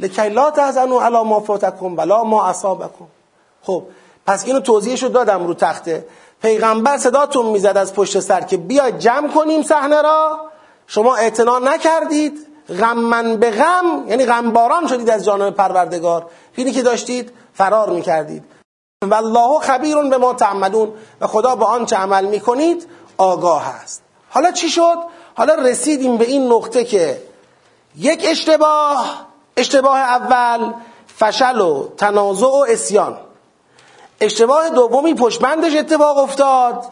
لکی 0.00 0.28
لا 0.28 0.50
تحزنوا 0.50 1.04
علی 1.04 1.22
ما 1.22 1.40
فاتکم 1.40 1.96
ولا 1.96 2.24
ما 2.24 2.46
اصابکم. 2.46 3.06
خب 3.62 3.82
پس 4.26 4.44
اینو 4.44 4.60
توضیحشو 4.60 5.08
دادم 5.08 5.46
رو 5.46 5.54
تخته. 5.54 6.06
پیغمبر 6.42 6.98
صداتون 6.98 7.46
می‌زد 7.46 7.76
از 7.76 7.94
پشت 7.94 8.20
سر 8.20 8.40
که 8.40 8.56
بیاید 8.56 8.98
جمع 8.98 9.28
کنیم 9.28 9.62
صحنه 9.62 10.02
را. 10.02 10.50
شما 10.86 11.16
اعتنا 11.16 11.58
نکردید. 11.58 12.46
غمن 12.68 13.36
به 13.36 13.50
غم 13.50 14.04
یعنی 14.08 14.26
غمباران 14.26 14.86
شدید 14.86 15.10
از 15.10 15.24
جانب 15.24 15.54
پروردگار. 15.54 16.26
اینی 16.54 16.72
که 16.72 16.82
داشتید 16.82 17.32
فرار 17.54 17.90
می‌کردید. 17.90 18.44
و 19.02 19.14
الله 19.14 19.58
خبیر 19.60 19.96
به 19.96 20.16
ما 20.16 20.34
تعملون. 20.34 20.92
و 21.20 21.26
خدا 21.26 21.56
با 21.56 21.66
آنچه 21.66 21.96
عمل 21.96 22.24
می‌کنید 22.24 22.86
آگاه 23.18 23.68
است. 23.68 24.02
حالا 24.30 24.50
چی 24.50 24.68
شد؟ 24.68 24.98
حالا 25.34 25.54
رسیدیم 25.54 26.16
به 26.16 26.24
این 26.24 26.52
نقطه 26.52 26.84
که 26.84 27.22
یک 27.96 28.24
اشتباه 28.28 29.26
اشتباه 29.56 29.98
اول 29.98 30.72
فشل 31.16 31.60
و 31.60 31.88
تنازع 31.96 32.46
و 32.46 32.66
اسیان. 32.68 33.18
اشتباه 34.20 34.70
دومی 34.70 35.14
پشمندش 35.14 35.76
اتفاق 35.76 36.18
افتاد. 36.18 36.84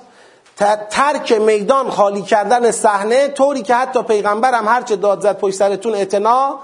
ترک 0.90 1.32
میدان 1.32 1.90
خالی 1.90 2.22
کردن 2.22 2.70
صحنه 2.70 3.28
طوری 3.28 3.62
که 3.62 3.74
حتی 3.74 4.02
پیغمبر 4.02 4.55
هم 4.55 4.68
هرچه 4.68 4.97
داد 4.97 5.20
زد 5.20 5.39
پشت 5.39 5.56
سرتون 5.56 5.94
اعتنا 5.94 6.59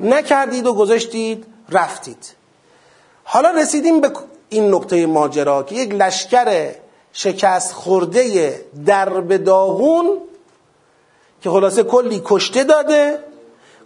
نکردید 0.00 0.66
و 0.66 0.74
گذاشتید 0.74 1.46
رفتید. 1.70 2.34
حالا 3.24 3.50
رسیدیم 3.50 4.00
به 4.00 4.10
این 4.48 4.74
نقطه 4.74 5.06
ماجرا 5.06 5.62
که 5.62 5.74
یک 5.74 5.94
لشکر 5.94 6.70
شکست 7.12 7.72
خورده 7.72 8.64
درب 8.86 9.36
داغون 9.36 10.18
که 11.42 11.50
خلاصه 11.50 11.82
کلی 11.82 12.22
کشته 12.24 12.64
داده 12.64 13.18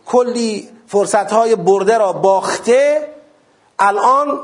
کلی 0.07 0.69
فرصت 0.87 1.33
های 1.33 1.57
برده 1.57 1.99
را 1.99 2.13
باخته 2.13 3.09
الان 3.79 4.41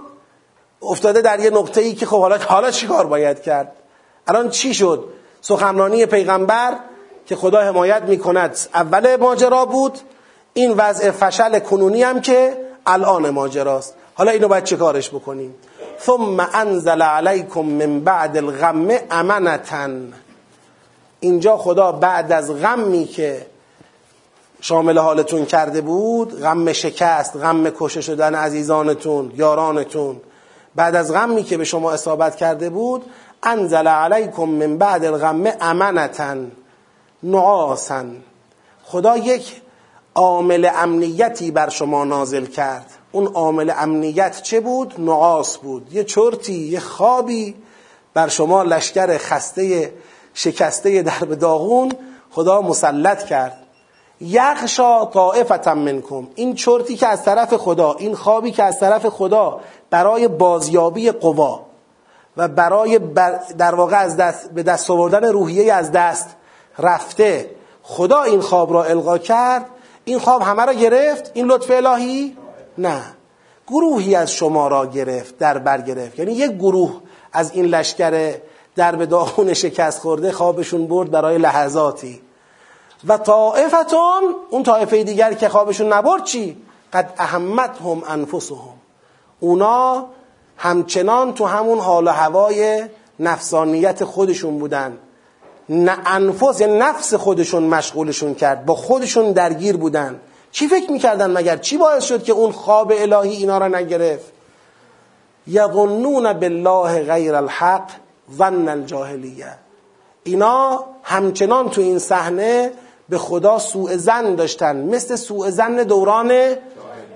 افتاده 0.82 1.20
در 1.20 1.40
یه 1.40 1.50
نقطه 1.50 1.80
ای 1.80 1.94
که 1.94 2.06
خب 2.06 2.20
حالا 2.48 2.70
چیکار 2.70 3.06
باید 3.06 3.42
کرد؟ 3.42 3.72
الان 4.26 4.50
چی 4.50 4.74
شد؟ 4.74 5.04
سخنرانی 5.40 6.06
پیغمبر 6.06 6.74
که 7.26 7.36
خدا 7.36 7.60
حمایت 7.60 8.02
می‌کند. 8.02 8.58
اول 8.74 9.16
ماجرا 9.16 9.64
بود. 9.64 9.98
این 10.54 10.70
وضع 10.72 11.10
فشل 11.10 11.58
کنونی 11.58 12.02
هم 12.02 12.20
که 12.20 12.56
الان 12.86 13.30
ماجراست. 13.30 13.94
حالا 14.14 14.30
اینو 14.30 14.48
باید 14.48 14.64
چه 14.64 14.76
کارش 14.76 15.10
بکنیم؟ 15.10 15.54
ثم 16.00 16.48
انزل 16.52 17.02
علیکم 17.02 17.60
من 17.60 18.00
بعد 18.00 18.36
الغم 18.36 18.88
امنتن 19.10 20.12
اینجا 21.20 21.56
خدا 21.56 21.92
بعد 21.92 22.32
از 22.32 22.54
غمی 22.62 23.04
که 23.04 23.46
شامل 24.60 24.98
حالتون 24.98 25.44
کرده 25.44 25.80
بود 25.80 26.40
غم 26.40 26.72
شکست 26.72 27.36
غم 27.36 27.70
کشه 27.70 28.00
شدن 28.00 28.34
عزیزانتون 28.34 29.32
یارانتون. 29.36 30.20
بعد 30.74 30.96
از 30.96 31.12
غمی 31.12 31.42
که 31.42 31.56
به 31.56 31.64
شما 31.64 31.92
اصابت 31.92 32.36
کرده 32.36 32.70
بود 32.70 33.04
انزل 33.44 33.88
علیکم 33.88 34.44
من 34.44 34.78
بعد 34.78 35.04
الغم 35.04 35.44
امنتن 35.60 36.52
نعاسن 37.22 38.16
خدا 38.84 39.16
یک 39.16 39.62
عامل 40.14 40.70
امنیتی 40.74 41.50
بر 41.50 41.68
شما 41.68 42.04
نازل 42.04 42.46
کرد. 42.46 42.86
اون 43.12 43.26
عامل 43.26 43.72
امنیت 43.76 44.42
چه 44.42 44.60
بود؟ 44.60 44.94
نعاس 44.98 45.56
بود. 45.56 45.92
یه 45.92 46.04
چرتی 46.04 46.54
یه 46.54 46.80
خوابی 46.80 47.54
بر 48.14 48.28
شما 48.28 48.62
لشکر 48.62 49.18
خسته 49.18 49.92
شکسته 50.34 51.02
در 51.02 51.18
داغون 51.18 51.92
خدا 52.30 52.62
مسلط 52.62 53.24
کرد. 53.24 53.58
یخشا 54.20 55.04
طائفتا 55.04 55.74
منکم. 55.74 56.28
این 56.34 56.54
چرتی 56.54 56.96
که 56.96 57.06
از 57.06 57.24
طرف 57.24 57.54
خدا 57.54 57.92
این 57.92 58.14
خوابی 58.14 58.50
که 58.50 58.62
از 58.62 58.80
طرف 58.80 59.06
خدا 59.06 59.60
برای 59.90 60.28
بازیابی 60.28 61.10
قوا. 61.10 61.60
و 62.36 62.48
برای 62.48 62.98
در 63.58 63.74
واقع 63.74 63.96
از 63.96 64.16
دست 64.16 64.50
به 64.50 64.62
دست 64.62 64.90
آوردن 64.90 65.24
روحیه 65.24 65.72
از 65.72 65.92
دست 65.92 66.28
رفته. 66.78 67.50
خدا 67.82 68.22
این 68.22 68.40
خواب 68.40 68.72
را 68.72 68.84
القا 68.84 69.18
کرد. 69.18 69.66
این 70.04 70.18
خواب 70.18 70.42
همه 70.42 70.64
را 70.64 70.72
گرفت. 70.72 71.30
این 71.34 71.46
لطف 71.46 71.70
الهی؟ 71.70 72.36
نه. 72.78 73.02
گروهی 73.66 74.14
از 74.14 74.32
شما 74.32 74.68
را 74.68 74.86
گرفت 74.86 75.38
در 75.38 75.58
بر 75.58 75.80
گرفت. 75.80 76.18
یعنی 76.18 76.32
یک 76.32 76.50
گروه 76.50 77.00
از 77.32 77.52
این 77.52 77.64
لشکر 77.64 78.34
در 78.76 78.96
به 78.96 79.06
داغون 79.06 79.54
شکست 79.54 80.00
خورده 80.00 80.32
خوابشون 80.32 80.86
برد 80.86 81.10
برای 81.10 81.38
لحظاتی. 81.38 82.20
و 83.08 83.18
طائفتون 83.18 84.34
اون 84.50 84.62
طایفه 84.62 85.04
دیگر 85.04 85.32
که 85.32 85.48
خوابشون 85.48 85.92
نبرد 85.92 86.24
چی؟ 86.24 86.56
قد 86.92 87.14
اهمتهم 87.18 88.02
انفسهم. 88.08 88.74
اونا 89.40 90.06
همچنان 90.56 91.34
تو 91.34 91.44
همون 91.44 91.78
حال 91.78 92.06
و 92.06 92.10
هوای 92.10 92.84
نفسانیت 93.20 94.04
خودشون 94.04 94.58
بودن. 94.58 94.98
نه 95.68 95.96
انفس 96.06 96.60
یعنی 96.60 96.78
نفس 96.78 97.14
خودشون 97.14 97.62
مشغولشون 97.62 98.34
کرد 98.34 98.66
با 98.66 98.74
خودشون 98.74 99.32
درگیر 99.32 99.76
بودن. 99.76 100.20
چی 100.52 100.68
فکر 100.68 100.90
می‌کردن 100.90 101.30
مگر؟ 101.30 101.56
چی 101.56 101.76
باعث 101.76 102.04
شد 102.04 102.22
که 102.22 102.32
اون 102.32 102.52
خواب 102.52 102.92
الهی 102.96 103.36
اینا 103.36 103.58
را 103.58 103.68
نگرفت؟ 103.68 104.32
یظنون 105.46 106.32
بالله 106.32 107.02
غیر 107.02 107.34
الحق 107.34 107.90
ظن 108.36 108.68
الجاهلیه. 108.68 109.54
اینا 110.24 110.84
همچنان 111.02 111.70
تو 111.70 111.80
این 111.80 111.98
صحنه 111.98 112.72
به 113.08 113.18
خدا 113.18 113.58
سوء 113.58 113.96
زن 113.96 114.34
داشتن 114.34 114.76
مثل 114.76 115.16
سوء 115.16 115.50
زن 115.50 115.76
دوران 115.76 116.56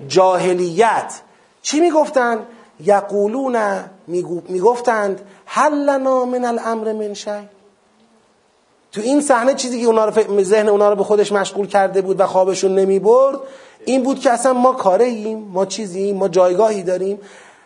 جاهلیت. 0.07 1.21
چی 1.61 1.79
می‌گفتن؟ 1.79 2.39
یقولون 2.85 3.57
می‌گفتند 4.47 5.21
هل 5.45 5.73
لنا 5.73 6.25
من 6.25 6.45
الامر 6.45 6.93
من 6.93 7.13
شی. 7.13 7.49
تو 8.91 9.01
این 9.01 9.21
صحنه 9.21 9.53
چیزی 9.53 9.81
که 9.81 9.87
اونا 9.87 10.05
رو 10.05 10.43
ذهن 10.43 10.69
اونا 10.69 10.89
رو 10.89 10.95
به 10.95 11.03
خودش 11.03 11.31
مشغول 11.31 11.67
کرده 11.67 12.01
بود 12.01 12.19
و 12.19 12.25
خوابشون 12.25 12.75
نمی 12.75 12.99
برد 12.99 13.39
این 13.85 14.03
بود 14.03 14.19
که 14.19 14.31
اصلا 14.31 14.53
ما 14.53 14.71
کاره 14.71 15.05
ایم 15.05 15.37
ما 15.37 15.65
چیزیم 15.65 16.17
ما 16.17 16.27
جایگاهی 16.27 16.83
داریم. 16.83 17.19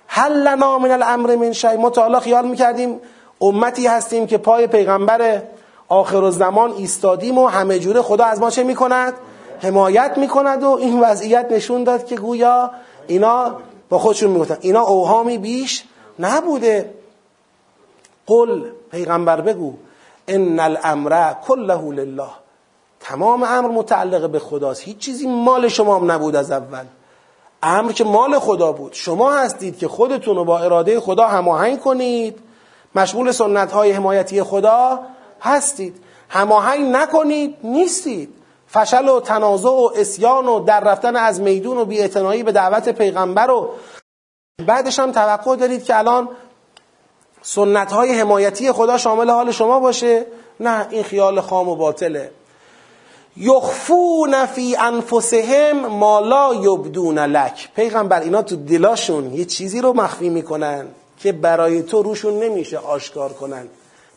هل 0.07 0.31
لنا 0.31 0.79
من 0.79 0.91
الامر 0.91 1.35
من 1.35 1.51
شی. 1.51 1.75
ما 1.77 1.89
تا 1.89 2.19
خیال 2.19 2.47
می‌کردیم 2.47 2.99
امتی 3.41 3.87
هستیم 3.87 4.27
که 4.27 4.37
پای 4.37 4.67
پیغمبر 4.67 5.41
آخر 5.89 6.29
زمان 6.29 6.71
ایستادیم 6.71 7.37
و 7.37 7.47
همه 7.47 7.79
جوره 7.79 8.01
خدا 8.01 8.25
از 8.25 8.39
ما 8.39 8.49
چه 8.49 8.63
می‌کند؟ 8.63 9.13
حمایت 9.61 10.17
می‌کند 10.17 10.63
و 10.63 10.69
این 10.69 10.99
وضعیت 10.99 11.51
نشون 11.51 11.83
داد 11.83 12.05
که 12.05 12.15
گویا 12.15 12.71
اینا 13.07 13.55
با 13.93 13.99
خودشون 13.99 14.31
می‌گفتن. 14.31 14.57
اینا 14.61 14.81
اوهامی 14.81 15.37
بیش 15.37 15.83
نبوده. 16.19 16.93
قل 18.27 18.63
پیغمبر 18.91 19.41
بگو 19.41 19.73
ان 20.27 20.59
الامر 20.59 21.33
کله 21.47 21.81
لله. 21.81 22.29
تمام 22.99 23.43
امر 23.43 23.67
متعلق 23.67 24.29
به 24.29 24.39
خداست. 24.39 24.81
هیچ 24.81 24.97
چیزی 24.97 25.27
مال 25.27 25.67
شما 25.67 25.95
هم 25.99 26.11
نبود 26.11 26.35
از 26.35 26.51
اول. 26.51 26.85
امر 27.63 27.91
که 27.91 28.03
مال 28.03 28.39
خدا 28.39 28.71
بود. 28.71 28.93
شما 28.93 29.33
هستید 29.33 29.77
که 29.77 29.87
خودتون 29.87 30.35
رو 30.35 30.45
با 30.45 30.59
اراده 30.59 30.99
خدا 30.99 31.27
هماهنگ 31.27 31.79
کنید. 31.79 32.39
مشغول 32.95 33.31
سنت 33.31 33.71
های 33.71 33.91
حمایتی 33.91 34.43
خدا 34.43 34.99
هستید. 35.41 35.95
هماهنگ 36.29 36.95
نکنید 36.95 37.55
نیستید. 37.63 38.33
فشل 38.73 39.07
و 39.07 39.19
تنازع 39.19 39.69
و 39.69 39.89
اسیان 39.95 40.47
و 40.47 40.59
در 40.59 40.79
رفتن 40.79 41.15
از 41.15 41.41
میدون 41.41 41.77
و 41.77 41.85
بیاعتنایی 41.85 42.43
به 42.43 42.51
دعوت 42.51 42.89
پیغمبر 42.89 43.51
و 43.51 43.69
بعدش 44.67 44.99
هم 44.99 45.11
توقع 45.11 45.55
دارید 45.55 45.83
که 45.83 45.97
الان 45.97 46.29
سنت 47.41 47.91
های 47.91 48.19
حمایتی 48.19 48.71
خدا 48.71 48.97
شامل 48.97 49.29
حال 49.29 49.51
شما 49.51 49.79
باشه؟ 49.79 50.25
نه 50.59 50.87
این 50.89 51.03
خیال 51.03 51.41
خام 51.41 51.69
و 51.69 51.75
باطله. 51.75 52.31
یخفون 53.37 54.45
فی 54.45 54.75
انفسهم 54.75 55.85
ما 55.85 56.19
لا 56.19 56.53
یبدون 56.53 57.19
لک. 57.19 57.69
پیغمبر 57.75 58.21
اینا 58.21 58.41
تو 58.41 58.55
دلاشون 58.55 59.33
یه 59.33 59.45
چیزی 59.45 59.81
رو 59.81 59.93
مخفی 59.93 60.29
می‌کنن 60.29 60.87
که 61.19 61.31
برای 61.31 61.83
تو 61.83 62.03
روشون 62.03 62.43
نمیشه 62.43 62.77
آشکار 62.77 63.33
کنن. 63.33 63.67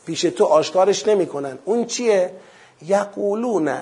پیش 0.07 0.23
تو 0.23 0.45
آشکارش 0.45 1.09
نمی‌کنن. 1.09 1.59
اون 1.65 1.85
چیه؟ 1.85 2.31
یقولون. 2.87 3.79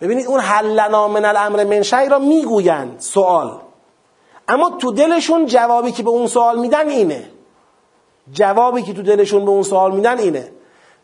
ببینید 0.00 0.26
اون 0.26 0.40
حلنا 0.40 1.08
من 1.08 1.24
الامر 1.24 1.64
من 1.64 2.08
را 2.10 2.18
می‌گویند 2.18 2.96
سوال 3.00 3.60
اما 4.48 4.70
تو 4.70 4.92
دلشون 4.92 5.46
جوابی 5.46 5.92
که 5.92 6.02
به 6.02 6.10
اون 6.10 6.26
سوال 6.26 6.58
میدن 6.58 6.88
اینه. 6.88 7.30
جوابی 8.32 8.82
که 8.82 8.92
تو 8.92 9.02
دلشون 9.02 9.44
به 9.44 9.50
اون 9.50 9.62
سوال 9.62 9.94
میدن 9.94 10.18
اینه. 10.18 10.52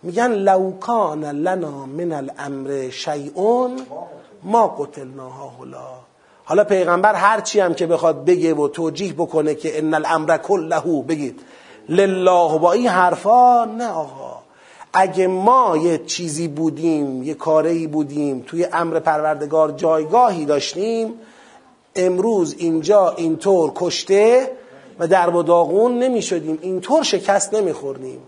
میگن 0.03 0.33
لو 0.33 0.73
کان 0.81 1.25
لنا 1.25 1.87
من 1.87 2.13
الامر 2.13 2.91
شیئون 2.91 3.87
ما 4.43 4.69
قتلناها 4.69 5.53
هلا 5.61 6.03
حالا 6.45 6.65
پیغمبر 6.65 7.15
هرچی 7.15 7.61
هم 7.61 7.75
که 7.75 7.87
بخواد 7.87 8.25
بگه 8.25 8.55
و 8.55 8.69
توجیه 8.69 9.13
بکنه 9.13 9.55
که 9.55 9.79
ان 9.79 9.95
الامر 9.95 10.37
کله 10.37 11.03
بگید. 11.09 11.41
لله 11.89 12.59
با 12.59 12.73
این 12.73 12.89
حرفا 12.89 13.65
نه 13.65 13.89
آقا. 13.89 14.32
اگه 14.93 15.27
ما 15.27 15.77
یه 15.77 15.99
چیزی 15.99 16.49
بودیم 16.49 17.23
یه 17.23 17.35
کاری 17.35 17.87
بودیم 17.87 18.45
توی 18.47 18.67
امر 18.73 18.99
پروردگار 18.99 19.71
جایگاهی 19.71 20.45
داشتیم 20.45 21.15
امروز 21.97 22.55
اینجا 22.59 23.11
اینطور 23.17 23.73
کشته 23.75 24.51
و 24.99 25.07
در 25.07 25.31
و 25.31 25.43
داغون 25.43 25.99
نمی 25.99 26.23
شدیم 26.23 26.59
اینطور 26.63 27.03
شکست 27.03 27.55
نمی 27.55 27.73
خوردیم 27.73 28.19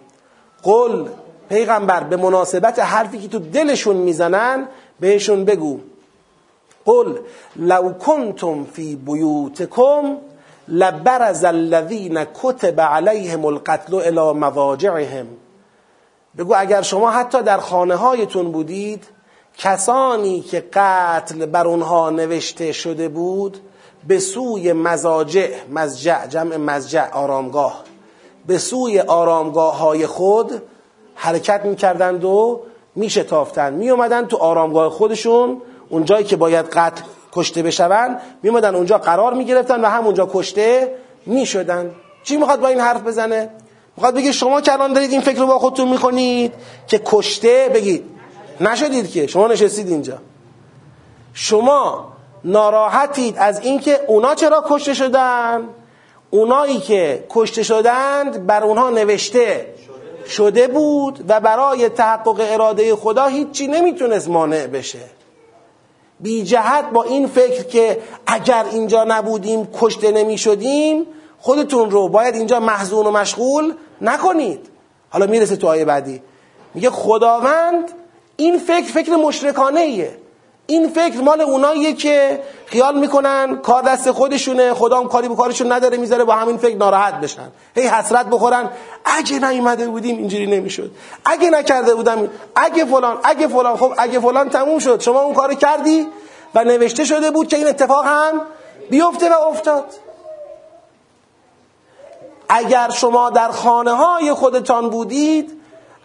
قل 0.63 1.09
پیغمبر 1.49 2.05
به 2.05 2.17
مناسبت 2.17 2.79
حرفی 2.79 3.19
که 3.19 3.29
تو 3.29 3.39
دلشون 3.39 3.97
می‌زنن 3.97 4.69
بهشون 5.01 5.45
بگو. 5.45 5.79
قل 6.85 7.15
لو 7.57 7.93
کنتم 7.93 8.65
فی 8.65 8.97
بیوتکم 8.97 10.17
لبرز 10.69 11.45
الذین 11.45 12.25
کتب 12.43 12.81
علیهم 12.81 13.45
القتل 13.45 13.95
الى 13.95 14.39
مواجعهم. 14.39 15.27
بگو 16.39 16.55
اگر 16.57 16.83
شما 16.83 17.11
حتی 17.11 17.43
در 17.43 17.59
خانه 17.59 17.95
هایتون 17.95 18.53
بودید 18.53 19.05
کسانی 19.59 20.41
که 20.41 20.65
قتل 20.73 21.47
بر 21.47 21.67
اونها 21.67 22.11
نوشته 22.11 22.73
شده 22.73 23.09
بود 23.09 23.59
به 24.09 24.19
سوی 24.19 24.73
مزاجع 24.73 25.49
مزجع 25.71 26.27
جمع 26.27 26.57
مزجع 26.57 27.11
آرامگاه 27.11 27.85
به 28.47 28.59
سوی 28.59 29.01
آرامگاه 29.01 29.79
های 29.79 30.07
خود 30.07 30.63
حرکت 31.15 31.65
می‌کردند 31.65 32.25
و 32.25 32.61
میشتافتند. 32.95 33.73
میومدن 33.73 34.27
تو 34.27 34.37
آرامگاه 34.37 34.91
خودشون 34.91 35.63
اونجایی 35.89 36.25
که 36.25 36.37
باید 36.37 36.67
قتل 36.67 37.03
کشته 37.33 37.63
بشون 37.63 38.17
میومدن 38.43 38.75
اونجا 38.75 38.99
قرار 38.99 39.35
می‌گرفتن 39.35 39.81
و 39.81 39.87
همونجا 39.89 40.29
کشته 40.33 40.95
می‌شدن. 41.27 41.91
چی 42.25 42.37
می‌خواد 42.37 42.61
با 42.61 42.69
این 42.69 42.81
حرف 42.81 43.03
بزنه؟ 43.03 43.51
می‌خواد 43.97 44.15
بگه 44.15 44.33
شما 44.33 44.61
که 44.61 44.73
الان 44.73 44.93
دارید 44.93 45.13
این 45.13 45.21
فکر 45.21 45.41
رو 45.41 45.47
با 45.47 45.59
خودتون 45.59 45.89
می‌کنید 45.89 46.53
که 46.87 47.01
کشته 47.05 47.71
بگید. 47.75 48.05
نشدید 48.61 49.11
که. 49.11 49.27
شما 49.27 49.47
نشستید 49.47 49.89
اینجا. 49.89 50.19
شما 51.35 52.13
ناراحتید 52.45 53.35
از 53.39 53.61
اینکه 53.61 54.01
اونا 54.07 54.35
چرا 54.35 54.65
کشته 54.69 54.95
شدن؟ 54.95 55.69
اونایی 56.31 56.79
که 56.79 57.25
کشته 57.31 57.63
شدند 57.63 58.47
بر 58.47 58.65
اونها 58.65 58.91
نوشته 58.91 59.75
شده 60.29 60.69
بود 60.69 61.25
و 61.29 61.41
برای 61.41 61.89
تحقق 61.89 62.41
اراده 62.41 62.97
خدا 62.97 63.27
هیچی 63.27 63.67
نمی‌تونست 63.67 64.29
مانع 64.29 64.67
بشه. 64.67 64.99
بی 66.21 66.45
جهت 66.45 66.91
با 66.91 67.03
این 67.03 67.27
فکر 67.27 67.63
که 67.63 67.99
اگر 68.27 68.65
اینجا 68.73 69.05
نبودیم 69.05 69.69
کشته 69.81 70.13
نمی 70.13 70.39
شدیم 70.39 71.07
خودتون 71.45 71.91
رو 71.91 72.09
باید 72.09 72.35
اینجا 72.35 72.61
محزون 72.61 73.07
و 73.07 73.11
مشغول 73.11 73.75
نکنید. 74.01 74.67
حالا 75.11 75.27
می‌رسه 75.27 75.57
تو 75.57 75.69
آیه 75.69 75.85
بعدی. 75.85 76.23
میگه 76.75 76.91
خداوند 76.91 77.93
این 78.37 78.59
فکر 78.59 78.93
فکر 78.93 79.11
مشرکانه 79.11 79.81
ایه 79.81 80.19
این 80.67 80.89
فکر 80.89 81.21
مال 81.21 81.41
اوناییه 81.41 81.93
که 81.93 82.41
خیال 82.67 82.99
می‌کنن 82.99 83.57
کار 83.57 83.83
دست 83.83 84.11
خودشونه 84.11 84.75
خدا 84.75 84.99
هم 85.01 85.09
کاری 85.09 85.29
به 85.29 85.35
کارشون 85.35 85.73
نداره 85.73 85.97
می‌ذاره 85.97 86.25
با 86.25 86.35
همین 86.35 86.57
فکر 86.57 86.77
ناراحت 86.77 87.21
بشن. 87.21 87.49
هی 87.75 87.87
حسرت 87.87 88.27
بخورن. 88.27 88.71
اگه 89.05 89.51
نیومده 89.51 89.89
بودیم 89.89 90.17
اینجوری 90.17 90.47
نمی‌شد. 90.47 90.91
اگه 91.25 91.51
نکرده 91.51 91.95
بودم 91.95 92.29
اگه 92.57 92.85
فلان 92.85 93.19
اگه 93.25 93.49
فلان. 93.49 93.77
خب 93.77 93.93
اگه 93.99 94.21
فلان 94.21 94.51
تموم 94.51 94.79
شد. 94.79 95.01
شما 95.01 95.21
اون 95.21 95.35
کار 95.35 95.55
کردی 95.55 96.07
و 96.55 96.65
نوشته 96.65 97.05
شده 97.05 97.31
بود 97.31 97.49
که 97.49 97.57
این 97.57 97.67
اتفاق 97.67 98.05
هم 98.05 98.41
بیفته 98.91 99.31
و 99.31 99.35
افتاد. 99.49 99.85
اگر 102.49 102.91
شما 102.91 103.31
در 103.31 103.51
خانه 103.51 103.93
های 103.93 104.33
خودتان 104.33 104.91
بودید 104.91 105.61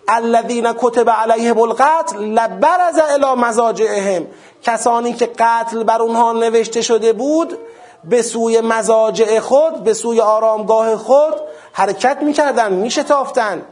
الذین 0.07 0.74
کتب 0.74 1.10
علیهم 1.10 1.60
القتل 1.60 2.20
لبرز 2.20 2.99
الی 3.10 3.41
مزاجعهم 3.41 4.28
کسانی 4.64 5.14
که 5.14 5.26
قتل 5.26 5.84
بر 5.84 6.02
اونها 6.02 6.32
نوشته 6.32 6.82
شده 6.82 7.14
بود 7.14 7.57
به 8.03 8.22
سوی 8.22 8.61
مزاجع 8.61 9.40
خود 9.40 9.84
به 9.84 9.94
سوی 9.94 10.22
آرامگاه 10.22 10.95
خود 10.95 11.34
حرکت 11.74 12.18
می‌کردن 12.22 12.74
میشتافتن 12.74 13.66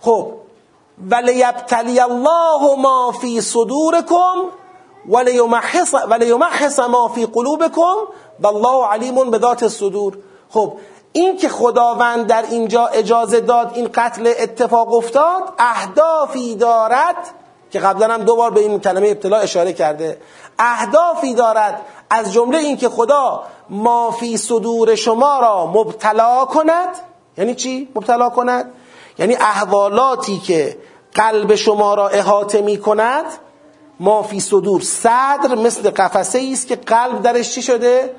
خب 0.00 0.32
ولیبتلی 1.10 2.00
الله 2.00 2.76
ما 2.76 3.12
فی 3.20 3.40
صدورکم 3.40 4.34
ولیمحص, 5.08 6.78
ما 6.78 7.08
فی 7.08 7.26
قلوبکم 7.26 7.94
والله 8.40 8.86
علیم 8.86 9.30
به 9.30 9.38
ذات 9.38 9.62
الصدور. 9.62 10.18
خب 10.50 10.72
این 11.12 11.36
که 11.36 11.48
خداوند 11.48 12.26
در 12.26 12.44
اینجا 12.50 12.86
اجازه 12.86 13.40
داد 13.40 13.72
این 13.74 13.88
قتل 13.94 14.32
اتفاق 14.38 14.94
افتاد 14.94 15.42
اهدافی 15.58 16.54
دارد 16.54 17.16
که 17.70 17.78
قبلا 17.80 18.14
هم 18.14 18.22
دو 18.22 18.36
بار 18.36 18.50
به 18.50 18.60
این 18.60 18.80
کلمه 18.80 19.08
ابتلا 19.08 19.36
اشاره 19.36 19.72
کرده 19.72 20.20
اهدافی 20.58 21.34
دارد 21.34 21.80
از 22.10 22.32
جمله 22.32 22.58
این 22.58 22.76
که 22.76 22.88
خدا 22.88 23.42
ما 23.70 24.10
فی 24.10 24.36
صدور 24.36 24.94
شما 24.94 25.38
را 25.40 25.66
مبتلا 25.66 26.44
کند 26.44 26.88
یعنی 27.38 27.54
چی 27.54 27.88
مبتلا 27.94 28.30
کند؟ 28.30 28.72
یعنی 29.18 29.34
احوالاتی 29.34 30.38
که 30.38 30.78
قلب 31.14 31.54
شما 31.54 31.94
را 31.94 32.08
احاطه 32.08 32.60
می 32.60 32.78
کند 32.78 33.24
ما 34.00 34.22
فی 34.22 34.40
صدور 34.40 34.80
صدر 34.80 35.54
مثل 35.54 35.90
قفسه 35.90 36.38
ای 36.38 36.52
است 36.52 36.68
که 36.68 36.76
قلب 36.76 37.22
درش 37.22 37.50
چی 37.50 37.62
شده؟ 37.62 38.14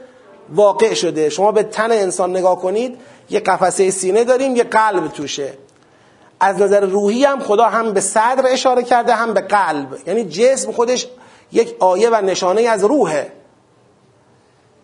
واقع 0.56 0.94
شده. 0.94 1.30
شما 1.30 1.52
به 1.52 1.64
تن 1.64 1.91
انسان 1.91 2.30
نگاه 2.30 2.61
کنید 2.61 2.98
یه 3.30 3.40
قفسه 3.40 3.91
سینه 3.91 4.23
داریم 4.23 4.56
یه 4.56 4.64
قلب 4.64 5.07
توشه. 5.07 5.53
از 6.40 6.61
نظر 6.61 6.86
روحی 6.86 7.26
هم 7.26 7.40
خدا 7.40 7.65
هم 7.65 7.91
به 7.91 8.02
صدر 8.02 8.44
اشاره 8.48 8.84
کرده 8.84 9.15
هم 9.15 9.34
به 9.34 9.41
قلب. 9.41 9.98
یعنی 10.07 10.23
جسم 10.23 10.72
خودش 10.72 11.07
یک 11.52 11.76
آیه 11.80 12.10
و 12.10 12.15
نشانه 12.15 12.61
از 12.61 12.84
روحه. 12.84 13.32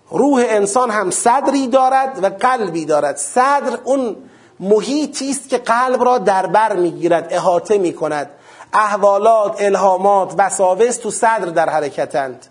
روح 0.10 0.46
انسان 0.48 0.92
هم 0.92 1.12
صدری 1.12 1.68
دارد 1.68 2.20
و 2.24 2.30
قلبی 2.30 2.86
دارد. 2.86 3.18
صدر 3.18 3.78
اون 3.84 4.16
محیطی 4.60 5.30
است 5.30 5.50
که 5.50 5.58
قلب 5.58 6.04
را 6.04 6.18
در 6.18 6.46
بر 6.46 6.76
می‌گیرد 6.76 7.28
احاطه 7.32 7.78
می‌کند. 7.78 8.30
احوالات 8.74 9.62
الهامات 9.62 10.34
وساوس 10.38 10.98
تو 10.98 11.12
صدر 11.12 11.46
در 11.46 11.70
حرکتند. 11.70 12.46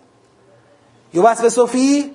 یوسوس 1.13 1.59
فی 1.59 2.11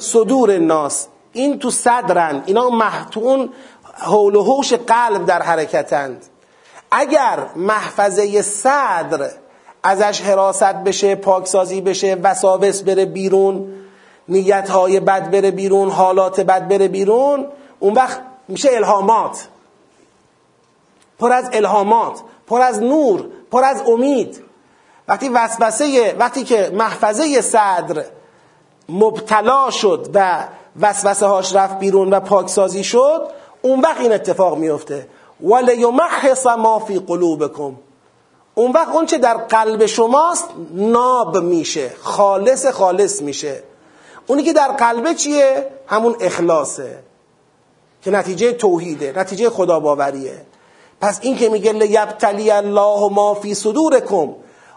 صدور 0.00 0.50
الناس. 0.50 1.06
این 1.32 1.58
تو 1.58 1.70
صدرند 1.70 2.42
اینا 2.46 2.70
محتون 2.70 3.50
حول 3.94 4.34
و 4.34 4.42
حوش 4.42 4.72
قلب 4.72 5.26
در 5.26 5.42
حرکتند. 5.42 6.26
اگر 6.90 7.46
محفظه 7.56 8.42
صدر 8.42 9.30
ازش 9.82 10.20
حراست 10.20 10.64
بشه 10.64 11.14
پاکسازی 11.14 11.80
بشه 11.80 12.14
وساوس 12.22 12.82
بره 12.82 13.04
بیرون 13.04 13.72
نیت 14.28 14.70
های 14.70 15.00
بد 15.00 15.30
بره 15.30 15.50
بیرون 15.50 15.90
حالات 15.90 16.40
بد 16.40 16.68
بره 16.68 16.88
بیرون 16.88 17.46
اون 17.78 17.94
وقت 17.94 18.20
میشه 18.48 18.68
الهامات. 18.72 19.48
پر 21.18 21.32
از 21.32 21.50
الهامات 21.52 22.20
پر 22.46 22.60
از 22.60 22.82
نور 22.82 23.26
پر 23.50 23.64
از 23.64 23.82
امید. 23.82 24.42
وقتی 25.08 25.28
وسوسه 25.28 26.16
وقتی 26.18 26.44
که 26.44 26.70
محفظه 26.74 27.40
صدر 27.40 28.04
مبتلا 28.90 29.70
شد 29.70 30.08
و 30.14 30.48
وسوسه 30.80 31.26
هاش 31.26 31.54
رفت 31.54 31.78
بیرون 31.78 32.10
و 32.10 32.20
پاکسازی 32.20 32.84
شد 32.84 33.22
اون 33.62 33.80
وقت 33.80 34.00
این 34.00 34.12
اتفاق 34.12 34.58
میفته 34.58 35.08
ولیمحص 35.40 36.46
ما 36.46 36.78
فی 36.78 36.98
قلوبکم 36.98 37.76
اون 38.54 38.72
وقت 38.72 38.88
اون 38.94 39.06
چه 39.06 39.18
در 39.18 39.36
قلب 39.36 39.86
شماست 39.86 40.44
ناب 40.74 41.36
میشه 41.36 41.90
خالص 42.02 42.66
خالص 42.66 43.22
میشه. 43.22 43.62
اونی 44.26 44.42
که 44.42 44.52
در 44.52 44.68
قلبه 44.68 45.14
چیه؟ 45.14 45.66
همون 45.86 46.16
اخلاصه 46.20 46.98
که 48.02 48.10
نتیجه 48.10 48.52
توحیده 48.52 49.12
نتیجه 49.16 49.50
خدا 49.50 49.80
باوریه 49.80 50.46
پس 51.00 51.18
این 51.22 51.36
که 51.36 51.48
میگه 51.48 51.72
لیبتلی 51.72 52.50
الله 52.50 53.08
ما 53.08 53.34
فی 53.34 53.54
صدورکم 53.54 54.28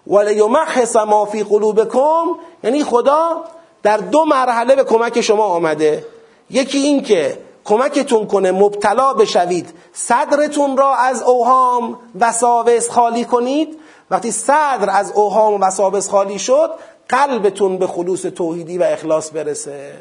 ولیمحص 0.08 0.96
ما 0.96 1.26
فی 1.26 1.44
قلوبکم 1.44 2.26
یعنی 2.64 2.84
خدا 2.84 3.44
در 3.84 3.98
دو 3.98 4.26
مرحله 4.26 4.76
به 4.76 4.84
کمک 4.84 5.22
شما 5.22 5.44
آمده. 5.44 6.06
یکی 6.50 6.78
این 6.78 7.04
که 7.04 7.38
کمکتون 7.66 8.28
کنه 8.28 8.52
مبتلا 8.52 9.14
بشوید 9.14 9.70
صدرتون 9.94 10.78
را 10.78 10.96
از 10.96 11.24
اوهام 11.24 12.00
وساوس 12.20 12.90
خالی 12.90 13.26
کنید. 13.26 13.80
وقتی 14.12 14.32
صدر 14.32 14.90
از 14.90 15.12
اوهام 15.12 15.54
و 15.54 15.58
وساوس 15.58 16.10
خالی 16.10 16.40
شد 16.40 16.72
قلبتون 17.10 17.78
به 17.78 17.88
خلوص 17.88 18.22
توحیدی 18.22 18.78
و 18.78 18.84
اخلاص 18.84 19.34
برسه. 19.34 19.94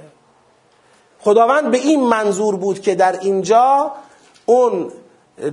خداوند 1.20 1.70
به 1.70 1.78
این 1.78 2.00
منظور 2.04 2.56
بود 2.56 2.80
که 2.80 2.94
در 2.94 3.20
اینجا 3.20 3.92
اون 4.46 4.92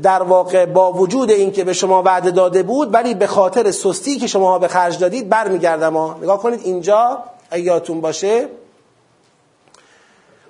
در 0.04 0.24
واقع 0.24 0.66
با 0.66 0.92
وجود 0.92 1.32
این 1.32 1.52
که 1.52 1.64
به 1.64 1.74
شما 1.74 2.04
وعده 2.04 2.32
داده 2.32 2.64
بود 2.64 2.94
ولی 2.94 3.14
به 3.14 3.28
خاطر 3.28 3.72
سستی 3.72 4.20
که 4.20 4.28
شما 4.28 4.60
به 4.60 4.68
خرج 4.68 5.00
دادید 5.00 5.30
برمیگردم 5.30 5.98
ها. 5.98 6.18
نگاه 6.22 6.40
کنید 6.40 6.62
اینجا. 6.64 7.24
ایاتون 7.52 8.02
باشه 8.02 8.48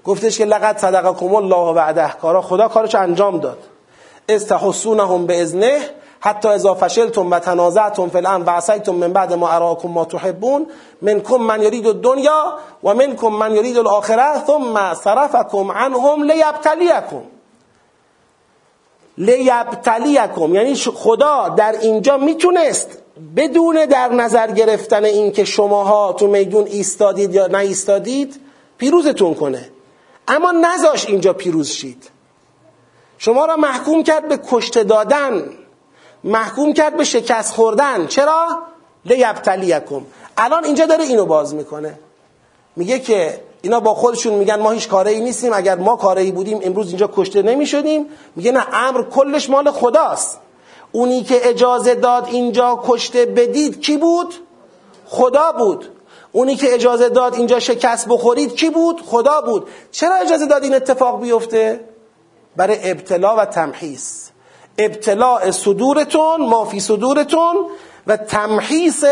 گفتش 0.06 0.38
که 0.38 0.46
لقد 0.46 0.78
صدقکم 0.78 1.36
الله 1.36 1.74
وعده 1.74 2.14
کارا 2.22 2.42
خدا 2.42 2.68
کارش 2.68 2.96
انجام 2.96 3.40
داد. 3.40 3.58
استحسونهم 4.30 5.26
به 5.26 5.42
ازنه 5.42 5.80
حتی 6.20 6.48
اذا 6.48 6.74
فشلتم 6.74 7.32
و 7.32 7.40
تنازعتم 7.40 8.10
فی 8.10 8.18
الامر 8.18 8.48
و 8.48 8.50
عصیتم 8.50 8.96
من 8.96 9.14
بعد 9.14 9.34
ما 9.34 9.50
اراکم 9.50 9.90
ما 9.90 10.06
تحبون 10.06 10.68
منکم 11.02 11.36
من 11.36 11.62
یرید 11.62 11.88
الدنیا 11.88 12.54
و 12.84 12.94
منکم 12.94 13.28
من 13.28 13.56
یرید 13.56 13.78
الاخره 13.78 14.46
ثم 14.48 14.94
صرفکم 14.94 15.72
عنهم 15.72 16.24
لیبتلیکم. 16.24 17.22
لیبتلیکم. 19.20 20.56
یعنی 20.56 20.76
خدا 20.76 21.50
در 21.50 21.76
اینجا 21.82 22.18
می‌تونست 22.18 22.98
بدون 23.36 23.86
در 23.86 24.08
نظر 24.14 24.52
گرفتن 24.52 25.06
این 25.06 25.32
که 25.32 25.46
شماها 25.46 26.14
تو 26.14 26.28
میدون 26.28 26.66
ایستادید 26.66 27.36
یا 27.36 27.48
نه 27.48 27.58
ایستادید 27.58 28.42
پیروزتون 28.78 29.34
کنه. 29.34 29.70
اما 30.28 30.52
نذاش 30.52 31.06
اینجا 31.06 31.34
پیروز 31.34 31.70
شید. 31.70 32.10
شما 33.18 33.46
را 33.46 33.58
محکوم 33.58 34.04
کرد 34.04 34.28
به 34.28 34.40
کشته 34.52 34.84
دادن. 34.84 35.50
محکوم 36.24 36.74
کرد 36.74 36.98
به 36.98 37.04
شکست 37.04 37.54
خوردن. 37.54 38.08
چرا؟ 38.08 38.60
لیبتلیکم. 39.06 40.02
الان 40.38 40.66
اینجا 40.66 40.86
داره 40.86 41.04
اینو 41.04 41.26
باز 41.26 41.56
می‌کنه. 41.56 42.00
میگه 42.76 43.00
که 43.00 43.42
اینا 43.62 43.80
با 43.80 43.94
خودشون 43.94 44.34
میگن 44.34 44.60
ما 44.60 44.72
هیچ 44.72 44.88
کاره 44.88 45.12
ای 45.12 45.20
نیستیم 45.20 45.54
اگر 45.54 45.76
ما 45.76 45.96
کاره 45.96 46.22
ای 46.22 46.32
بودیم 46.32 46.60
امروز 46.64 46.88
اینجا 46.88 47.10
کشته 47.14 47.42
نمی‌شدیم 47.42 48.06
میگه 48.36 48.52
نه 48.52 48.66
امر 48.74 49.04
کلش 49.04 49.50
مال 49.50 49.72
خداست 49.72 50.40
اونی 50.92 51.24
که 51.24 51.50
اجازه 51.50 51.96
داد 51.96 52.28
اینجا 52.28 52.84
کشته 52.88 53.26
بدید 53.26 53.82
کی 53.82 53.98
بود؟ 53.98 54.34
خدا 55.06 55.52
بود 55.52 55.86
اونی 56.32 56.56
که 56.56 56.74
اجازه 56.74 57.10
داد 57.10 57.34
اینجا 57.34 57.60
شکست 57.60 58.08
بخورید 58.10 58.56
کی 58.56 58.70
بود؟ 58.70 59.02
خدا 59.06 59.42
بود 59.42 59.68
چرا 59.92 60.16
اجازه 60.16 60.46
داد 60.46 60.64
این 60.64 60.76
اتفاق 60.76 61.22
بیفته؟ 61.22 61.80
برای 62.56 62.92
ابتلا 62.92 63.36
و 63.36 63.46
تمحیص 63.46 64.30
ابتلاع 64.78 65.52
صدورتون 65.52 66.42
ما 66.42 66.66
فی 66.66 66.80
صدورتون 66.80 67.56
و 68.08 68.18
تمحیص 68.18 69.04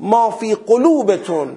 ما 0.00 0.30
فی 0.30 0.54
قلوبتون 0.54 1.56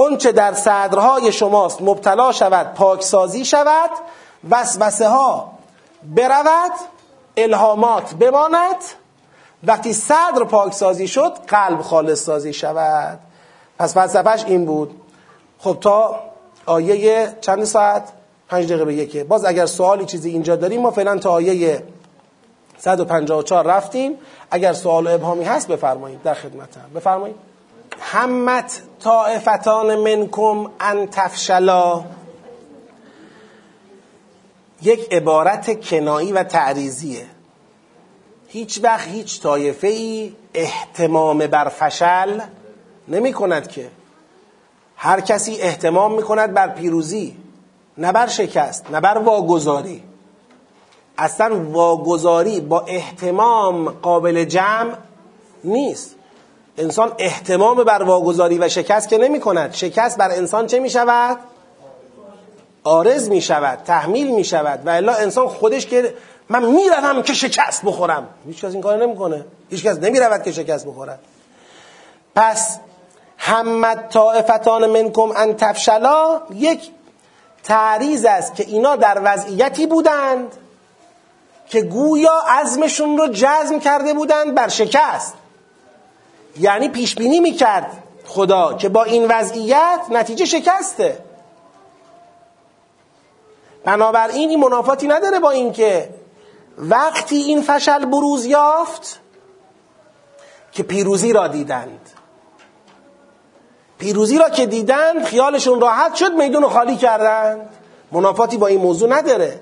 اون 0.00 0.16
چه 0.16 0.32
در 0.32 0.54
صدرهای 0.54 1.32
شماست 1.32 1.82
مبتلا 1.82 2.32
شود 2.32 2.74
پاکسازی 2.74 3.44
شود 3.44 3.90
وسوسه 4.50 5.08
ها 5.08 5.52
برود 6.16 6.72
الهامات 7.36 8.14
بماند. 8.14 8.76
وقتی 9.64 9.92
صدر 9.92 10.44
پاکسازی 10.44 11.08
شد 11.08 11.32
قلب 11.48 11.80
خالص 11.80 12.24
سازی 12.24 12.52
شود. 12.52 13.18
پس 13.78 13.94
فلسفهش 13.94 14.44
این 14.44 14.64
بود. 14.64 15.00
خب 15.58 15.76
تا 15.80 16.20
آیه 16.66 17.36
چند 17.40 17.64
ساعت؟ 17.64 18.02
پنج 18.48 18.66
دقیقه 18.66 18.84
به 18.84 18.94
یکه. 18.94 19.24
باز 19.24 19.44
اگر 19.44 19.66
سوالی 19.66 20.04
چیزی 20.04 20.30
اینجا 20.30 20.56
داریم 20.56 20.80
ما 20.80 20.90
فعلا 20.90 21.18
تا 21.18 21.30
آیه 21.30 21.82
154 22.78 23.64
رفتیم. 23.64 24.18
اگر 24.50 24.72
سوال 24.72 25.06
و 25.06 25.10
ابهامی 25.10 25.44
هست 25.44 25.68
بفرمایید 25.68 26.22
در 26.22 26.34
خدمتم. 26.34 26.90
بفرمایید. 26.94 27.49
همت 28.00 28.82
طائفتان 29.00 29.94
منکم 29.94 30.70
ان 30.80 31.06
تفشلا. 31.06 32.04
یک 34.82 35.12
عبارت 35.12 35.84
کنایی 35.84 36.32
و 36.32 36.42
تعریزیه 36.42 37.26
هیچ 38.48 38.80
وقت 38.82 39.08
هیچ 39.08 39.42
طایفه 39.42 39.88
ای 39.88 40.36
احتمام 40.54 41.38
بر 41.38 41.68
فشل 41.68 42.40
نمی 43.08 43.32
کند 43.32 43.68
که. 43.68 43.90
هر 44.96 45.20
کسی 45.20 45.56
احتمام 45.60 46.14
می 46.14 46.22
کند 46.22 46.54
بر 46.54 46.68
پیروزی 46.68 47.36
نه 47.98 48.12
بر 48.12 48.26
شکست 48.26 48.90
نه 48.90 49.00
بر 49.00 49.18
واگذاری. 49.18 50.02
اصلا 51.18 51.70
واگذاری 51.70 52.60
با 52.60 52.80
احتمام 52.80 53.88
قابل 53.88 54.44
جمع 54.44 54.94
نیست. 55.64 56.16
انسان 56.80 57.12
احتمام 57.18 57.84
بر 57.84 58.02
واگذاری 58.02 58.58
و 58.58 58.68
شکست 58.68 59.08
که 59.08 59.18
نمی 59.18 59.40
کند. 59.40 59.74
شکست 59.74 60.18
بر 60.18 60.30
انسان 60.30 60.66
چه 60.66 60.78
می 60.78 60.90
شود؟ 60.90 61.38
آرز 62.84 63.28
می 63.28 63.40
شود 63.40 63.78
تحمیل 63.86 64.30
می 64.30 64.44
شود. 64.44 64.86
و 64.86 64.90
الا 64.90 65.12
انسان 65.12 65.48
خودش 65.48 65.86
که 65.86 66.14
من 66.48 66.64
می‌روم 66.64 67.22
که 67.22 67.34
شکست 67.34 67.84
بخورم. 67.84 68.28
هیچ 68.46 68.64
کس 68.64 68.72
این 68.72 68.80
کار 68.80 69.06
نمی‌کنه 69.06 69.44
هیچ 69.70 69.84
کس 69.84 69.98
نمی‌رود 69.98 70.42
که 70.42 70.52
شکست 70.52 70.86
بخورد. 70.86 71.18
پس 72.34 72.78
همت 73.38 74.08
طائفتان 74.08 74.86
منکم 74.86 75.32
ان 75.36 75.56
تفشلا 75.56 76.40
یک 76.54 76.90
تعریض 77.64 78.24
است 78.24 78.54
که 78.54 78.64
اینا 78.64 78.96
در 78.96 79.20
وضعیتی 79.24 79.86
بودند 79.86 80.52
که 81.68 81.82
گویا 81.82 82.42
عزمشون 82.48 83.18
رو 83.18 83.28
جزم 83.32 83.78
کرده 83.78 84.14
بودند 84.14 84.54
بر 84.54 84.68
شکست. 84.68 85.34
یعنی 86.58 86.88
پیش 86.88 87.14
بینی 87.14 87.40
می‌کرد 87.40 88.02
خدا 88.26 88.74
که 88.74 88.88
با 88.88 89.04
این 89.04 89.26
وضعیت 89.28 90.00
نتیجه 90.10 90.44
شکسته. 90.44 91.18
بنابراین 93.84 94.50
این 94.50 94.60
منافاتی 94.60 95.06
نداره 95.06 95.40
با 95.40 95.50
اینکه 95.50 96.08
وقتی 96.78 97.36
این 97.36 97.62
فشل 97.62 98.04
بروز 98.04 98.46
یافت 98.46 99.20
که 100.72 100.82
پیروزی 100.82 101.32
را 101.32 101.48
دیدند. 101.48 102.10
پیروزی 103.98 104.38
را 104.38 104.50
که 104.50 104.66
دیدن 104.66 105.24
خیالشون 105.24 105.80
راحت 105.80 106.14
شد 106.14 106.32
میدون 106.32 106.68
خالی 106.68 106.96
کردن 106.96 107.68
منافاتی 108.12 108.56
با 108.56 108.66
این 108.66 108.80
موضوع 108.80 109.08
نداره. 109.08 109.60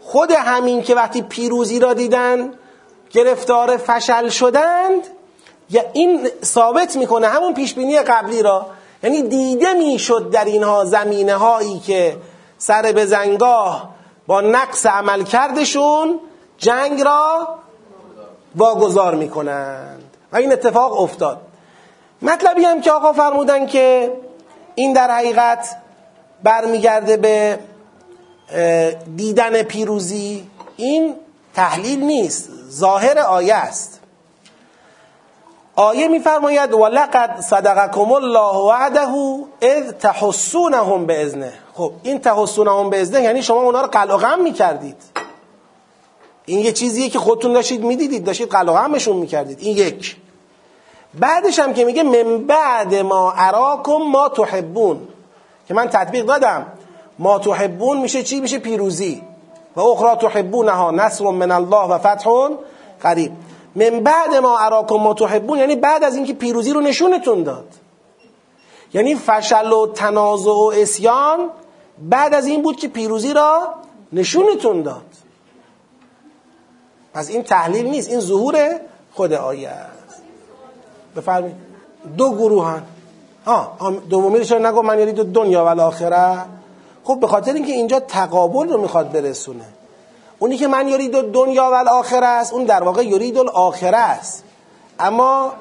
خود 0.00 0.30
همین 0.30 0.82
که 0.82 0.94
وقتی 0.94 1.22
پیروزی 1.22 1.78
را 1.78 1.94
دیدن 1.94 2.52
گرفتار 3.10 3.76
فشل 3.76 4.28
شدند 4.28 5.06
یا 5.70 5.84
این 5.92 6.28
ثابت 6.44 6.96
می‌کنه 6.96 7.28
همون 7.28 7.54
پیشبینی 7.54 7.98
قبلی 7.98 8.42
را؟ 8.42 8.66
یعنی 9.02 9.22
دیده 9.22 9.72
می‌شد 9.72 10.30
در 10.30 10.44
اینها 10.44 10.84
زمینه 10.84 11.34
هایی 11.34 11.78
که 11.78 12.16
سر 12.58 12.92
به 12.92 13.06
زنگاه 13.06 13.90
با 14.26 14.40
نقص 14.40 14.86
عمل 14.86 15.22
کردشون 15.22 16.20
جنگ 16.58 17.02
را 17.02 17.48
واگذار 18.56 19.14
می‌کنند. 19.14 20.16
و 20.32 20.36
این 20.36 20.52
اتفاق 20.52 21.00
افتاد. 21.00 21.40
مطلبی 22.22 22.64
هم 22.64 22.80
که 22.80 22.92
آقا 22.92 23.12
فرمودن 23.12 23.66
که 23.66 24.12
این 24.74 24.92
در 24.92 25.10
حقیقت 25.10 25.76
برمیگرده 26.42 27.16
به 27.16 27.58
دیدن 29.16 29.62
پیروزی 29.62 30.50
این 30.76 31.14
تحلیل 31.54 32.00
نیست. 32.00 32.48
ظاهر 32.70 33.18
آیه 33.18 33.54
است. 33.54 33.99
آیه 35.80 36.08
میفرماید 36.08 36.72
ولقد 36.72 37.40
صدقکم 37.40 38.12
الله 38.12 38.56
وعده 38.56 39.00
اذ 39.60 39.92
تحسونهم 39.92 41.06
باذنه 41.06 41.52
خب 41.74 41.92
این 42.02 42.18
تحسونهم 42.18 42.90
باذنه 42.90 43.22
یعنی 43.22 43.42
شما 43.42 43.60
اونا 43.60 43.80
رو 43.80 43.86
قلع 43.86 44.14
و 44.14 44.16
غم 44.16 44.40
می‌کردید. 44.42 44.96
این 46.46 46.58
یه 46.58 46.72
چیزیه 46.72 47.08
که 47.08 47.18
خودتون 47.18 47.52
داشتید 47.52 47.84
می‌دیدید 47.84 48.24
داشتید 48.24 48.48
قلع 48.48 48.72
و 48.72 49.12
می‌کردید. 49.12 49.58
این 49.60 49.76
یک. 49.76 50.16
بعدش 51.14 51.58
هم 51.58 51.74
که 51.74 51.84
میگه 51.84 52.02
من 52.02 52.46
بعد 52.46 52.94
ما 52.94 53.32
اراکم 53.36 53.92
ما 53.92 54.28
تحبون. 54.28 55.08
که 55.68 55.74
من 55.74 55.88
تطبیق 55.88 56.24
دادم. 56.24 56.66
ما 57.18 57.38
تحبون 57.38 57.98
میشه 57.98 58.22
چی؟ 58.22 58.40
میشه 58.40 58.58
پیروزی. 58.58 59.22
و 59.76 59.80
اخرى 59.80 60.28
تحبونها 60.28 60.90
نصر 60.90 61.24
من 61.24 61.50
الله 61.50 61.86
و 61.88 61.98
فتح 61.98 62.30
قریب. 63.02 63.32
من 63.74 64.00
بعد 64.00 64.34
ما 64.34 64.58
اراکم 64.58 64.96
ما 64.96 65.14
تحبون 65.14 65.58
یعنی 65.58 65.76
بعد 65.76 66.04
از 66.04 66.16
اینکه 66.16 66.34
پیروزی 66.34 66.72
رو 66.72 66.80
نشونتون 66.80 67.42
داد. 67.42 67.66
یعنی 68.94 69.14
فشل 69.14 69.72
و 69.72 69.86
تنازع 69.86 70.50
و 70.50 70.72
اسیان 70.74 71.50
بعد 71.98 72.34
از 72.34 72.46
این 72.46 72.62
بود 72.62 72.76
که 72.76 72.88
پیروزی 72.88 73.32
را 73.32 73.74
نشونتون 74.12 74.82
داد. 74.82 75.06
پس 77.14 77.30
این 77.30 77.42
تحلیل 77.42 77.86
نیست 77.86 78.10
این 78.10 78.20
ظهور 78.20 78.80
خود 79.14 79.32
آیه 79.32 79.68
است. 79.68 80.22
بفرمایید. 81.16 81.56
دو 82.16 82.30
گروهن 82.34 82.82
آه 83.46 83.76
دومی 84.10 84.38
رو 84.38 84.58
نگو 84.58 84.82
من 84.82 84.98
یعنی 84.98 85.12
دنیا 85.12 85.64
و 85.64 85.80
آخره 85.80 86.44
خب 87.04 87.20
به 87.20 87.26
خاطر 87.26 87.52
اینکه 87.52 87.72
اینجا 87.72 88.00
تقابل 88.00 88.68
رو 88.68 88.80
می‌خواد 88.80 89.12
برسونه. 89.12 89.64
اونی 90.42 90.56
که 90.56 90.68
من 90.68 90.88
یرید 90.88 91.32
دنیا 91.32 91.70
و 91.70 91.74
الاخره 91.74 92.26
است 92.26 92.52
اون 92.52 92.64
در 92.64 92.82
واقع 92.82 93.02
یرید 93.02 93.38
الاخره 93.38 93.98
است. 93.98 94.44
اما 95.00 95.52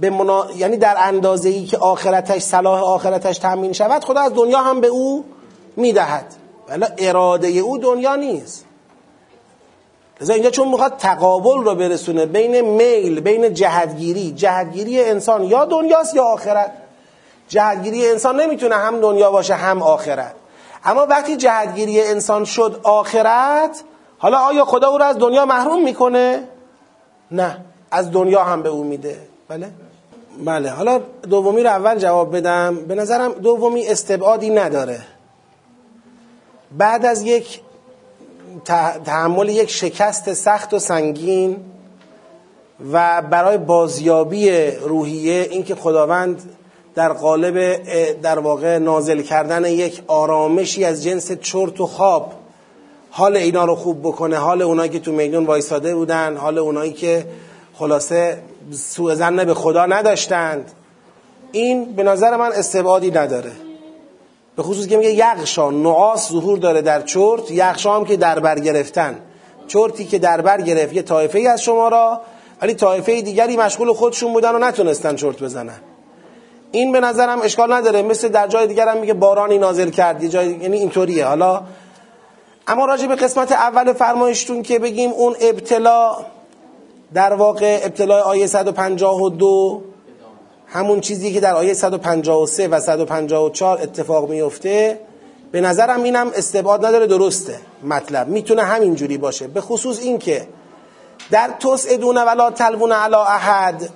به 0.00 0.10
منا... 0.10 0.46
یعنی 0.56 0.76
در 0.76 0.96
اندازه 0.98 1.48
ای 1.48 1.64
که 1.64 1.78
آخرتش 1.78 2.42
صلاح 2.42 2.82
آخرتش 2.82 3.38
تامین 3.38 3.72
شود 3.72 4.04
خدا 4.04 4.20
از 4.20 4.34
دنیا 4.34 4.58
هم 4.58 4.80
به 4.80 4.86
او 4.86 5.24
می‌دهد. 5.76 6.34
ولی 6.68 6.84
اراده 6.98 7.48
او 7.48 7.78
دنیا 7.78 8.16
نیست. 8.16 8.64
لذا 10.20 10.34
اینجا 10.34 10.50
چون 10.50 10.68
می‌خواد 10.68 10.96
تقابل 10.96 11.64
رو 11.64 11.74
برسونه 11.74 12.26
بین 12.26 12.60
میل 12.60 13.20
بین 13.20 13.54
جهدگیری 13.54 14.32
جهدگیری 14.32 15.04
انسان 15.04 15.44
یا 15.44 15.64
دنیاست 15.64 16.14
یا 16.14 16.24
آخرت. 16.24 16.72
جهدگیری 17.48 18.10
انسان 18.10 18.40
نمی‌تونه 18.40 18.74
هم 18.74 19.00
دنیا 19.00 19.30
باشه 19.30 19.54
هم 19.54 19.82
آخرت. 19.82 20.34
اما 20.84 21.06
وقتی 21.06 21.36
جهدگیری 21.36 22.02
انسان 22.02 22.44
شد 22.44 22.80
آخرت 22.82 23.84
حالا 24.22 24.38
آیا 24.38 24.64
خدا 24.64 24.88
او 24.88 24.98
رو 24.98 25.04
از 25.04 25.18
دنیا 25.18 25.44
محروم 25.44 25.84
می‌کنه؟ 25.84 26.48
نه 27.30 27.56
از 27.90 28.12
دنیا 28.12 28.44
هم 28.44 28.62
به 28.62 28.68
او 28.68 28.84
میده 28.84 29.18
بله؟ 29.48 29.70
بله 30.44 30.70
حالا 30.70 31.00
دومی 31.30 31.62
رو 31.62 31.70
اول 31.70 31.98
جواب 31.98 32.36
بدم 32.36 32.76
به 32.76 32.94
نظرم 32.94 33.32
دومی 33.32 33.86
استبعادی 33.88 34.50
نداره 34.50 35.00
بعد 36.78 37.06
از 37.06 37.22
یک 37.22 37.60
تحمل 39.04 39.48
یک 39.48 39.70
شکست 39.70 40.32
سخت 40.32 40.74
و 40.74 40.78
سنگین 40.78 41.56
و 42.92 43.22
برای 43.22 43.58
بازیابی 43.58 44.70
روحیه 44.70 45.48
اینکه 45.50 45.74
خداوند 45.74 46.42
در 46.94 47.12
قالب 47.12 47.82
در 48.20 48.38
واقع 48.38 48.78
نازل 48.78 49.22
کردن 49.22 49.64
یک 49.64 50.02
آرامشی 50.06 50.84
از 50.84 51.02
جنس 51.02 51.32
چرت 51.32 51.80
و 51.80 51.86
خواب 51.86 52.41
حال 53.14 53.36
اینا 53.36 53.64
رو 53.64 53.74
خوب 53.74 54.00
بکنه 54.00 54.36
حال 54.36 54.62
اونایی 54.62 54.90
که 54.90 54.98
تو 54.98 55.12
میدون 55.12 55.46
وایساده 55.46 55.94
بودن 55.94 56.36
حال 56.36 56.58
اونایی 56.58 56.92
که 56.92 57.26
خلاصه 57.74 58.38
سوء 58.70 59.14
زن 59.14 59.44
به 59.44 59.54
خدا 59.54 59.86
نداشتند. 59.86 60.72
این 61.52 61.84
به 61.84 62.02
نظر 62.02 62.36
من 62.36 62.52
استبعادی 62.52 63.10
نداره. 63.10 63.52
به 64.56 64.62
خصوص 64.62 64.86
که 64.86 64.96
میگه 64.96 65.12
یغشا 65.12 65.70
نعاس 65.70 66.28
ظهور 66.28 66.58
داره 66.58 66.82
در 66.82 67.02
چرت 67.02 67.50
یغشا 67.50 67.96
هم 67.96 68.04
که 68.04 68.16
در 68.16 68.38
بر 68.38 68.58
گرفتن. 68.58 69.18
چرتی 69.68 70.04
که 70.04 70.18
در 70.18 70.40
بر 70.40 70.60
گرفت 70.60 70.92
یه 70.92 71.02
طایفه 71.02 71.38
ای 71.38 71.46
از 71.46 71.62
شما 71.62 71.88
را 71.88 72.20
ولی 72.62 72.74
طایفه 72.74 73.22
دیگری 73.22 73.56
مشغول 73.56 73.92
خودشون 73.92 74.32
بودن 74.32 74.54
و 74.54 74.58
نتونستن 74.58 75.16
چرت 75.16 75.42
بزنن. 75.42 75.80
این 76.72 76.92
به 76.92 77.00
نظرم 77.00 77.40
اشکال 77.42 77.72
نداره. 77.72 78.02
مثل 78.02 78.28
در 78.28 78.46
جای 78.46 78.66
دیگر 78.66 78.88
هم 78.88 78.98
میگه 78.98 79.14
بارانی 79.14 79.58
نازل 79.58 79.90
کرد. 79.90 80.22
یه 80.22 80.28
جای 80.28 80.48
یعنی 80.48 80.78
اینطوریه. 80.78 81.26
حالا 81.26 81.62
اما 82.66 82.86
راجع 82.86 83.06
به 83.06 83.14
قسمت 83.14 83.52
اول 83.52 83.92
فرمایشتون 83.92 84.62
که 84.62 84.78
بگیم 84.78 85.10
اون 85.10 85.36
ابتلا 85.40 86.16
در 87.14 87.32
واقع 87.32 87.80
ابتلای 87.82 88.20
آیه 88.20 88.46
152 88.46 89.82
همون 90.66 91.00
چیزی 91.00 91.32
که 91.32 91.40
در 91.40 91.54
آیه 91.54 91.74
153 91.74 92.68
و 92.68 92.80
154 92.80 93.82
اتفاق 93.82 94.30
میفته 94.30 94.98
به 95.52 95.60
نظرم 95.60 96.02
اینم 96.02 96.30
استبعاد 96.34 96.86
نداره 96.86 97.06
درسته 97.06 97.58
مطلب. 97.84 98.28
می‌تونه 98.28 98.62
همین 98.62 98.94
جوری 98.94 99.18
باشه. 99.18 99.46
به 99.46 99.60
خصوص 99.60 100.00
این 100.00 100.18
که 100.18 100.46
در 101.30 101.50
ادونه 101.90 102.20
ولا 102.20 102.50
تلوون 102.50 102.92
علا 102.92 103.24
احد 103.24 103.90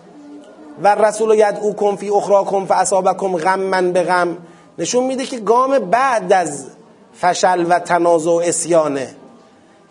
و 0.83 0.95
رسول 0.95 1.35
یدعوکم 1.35 1.97
فی 1.97 2.11
اخراکم 2.11 2.67
فاصابکم 2.67 3.37
غما 3.37 3.83
به 3.83 4.03
غم 4.03 4.37
نشون 4.79 5.05
میده 5.05 5.25
که 5.25 5.39
گام 5.39 5.79
بعد 5.79 6.33
از 6.33 6.67
فشل 7.21 7.67
و 7.69 7.79
تنازع 7.79 8.31
و 8.31 8.43
اسیانه. 8.45 9.15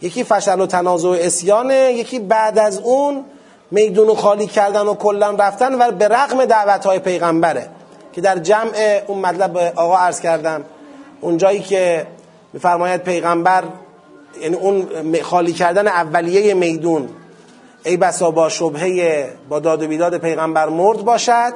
یکی 0.01 0.23
فشل 0.23 0.61
و 0.61 0.65
تنازع 0.65 1.07
و 1.07 1.11
اسیانه 1.11 1.93
یکی 1.93 2.19
بعد 2.19 2.59
از 2.59 2.79
اون 2.79 3.23
میدون 3.71 4.15
خالی 4.15 4.47
کردن 4.47 4.87
و 4.87 4.93
کلا 4.93 5.31
رفتن 5.31 5.81
و 5.81 5.91
به 5.91 6.07
رغم 6.07 6.45
دعوت 6.45 6.85
های 6.85 6.99
پیغمبره. 6.99 7.69
که 8.13 8.21
در 8.21 8.37
جمع 8.37 9.01
اون 9.07 9.19
مطلب 9.19 9.57
آقا 9.75 9.97
عرض 9.97 10.19
کردم. 10.19 10.63
اون 11.21 11.37
جایی 11.37 11.59
که 11.59 12.07
میفرماید 12.53 13.03
پیغمبر 13.03 13.63
یعنی 14.41 14.55
اون 14.55 14.87
خالی 15.21 15.53
کردن 15.53 15.87
اولیه 15.87 16.53
میدون 16.53 17.09
ای 17.85 17.97
بسا 17.97 18.31
با 18.31 18.49
شبهه 18.49 19.29
با 19.49 19.59
داد 19.59 19.83
و 19.83 19.87
بیداد 19.87 20.17
پیغمبر 20.17 20.69
مرد 20.69 21.01
باشد 21.01 21.53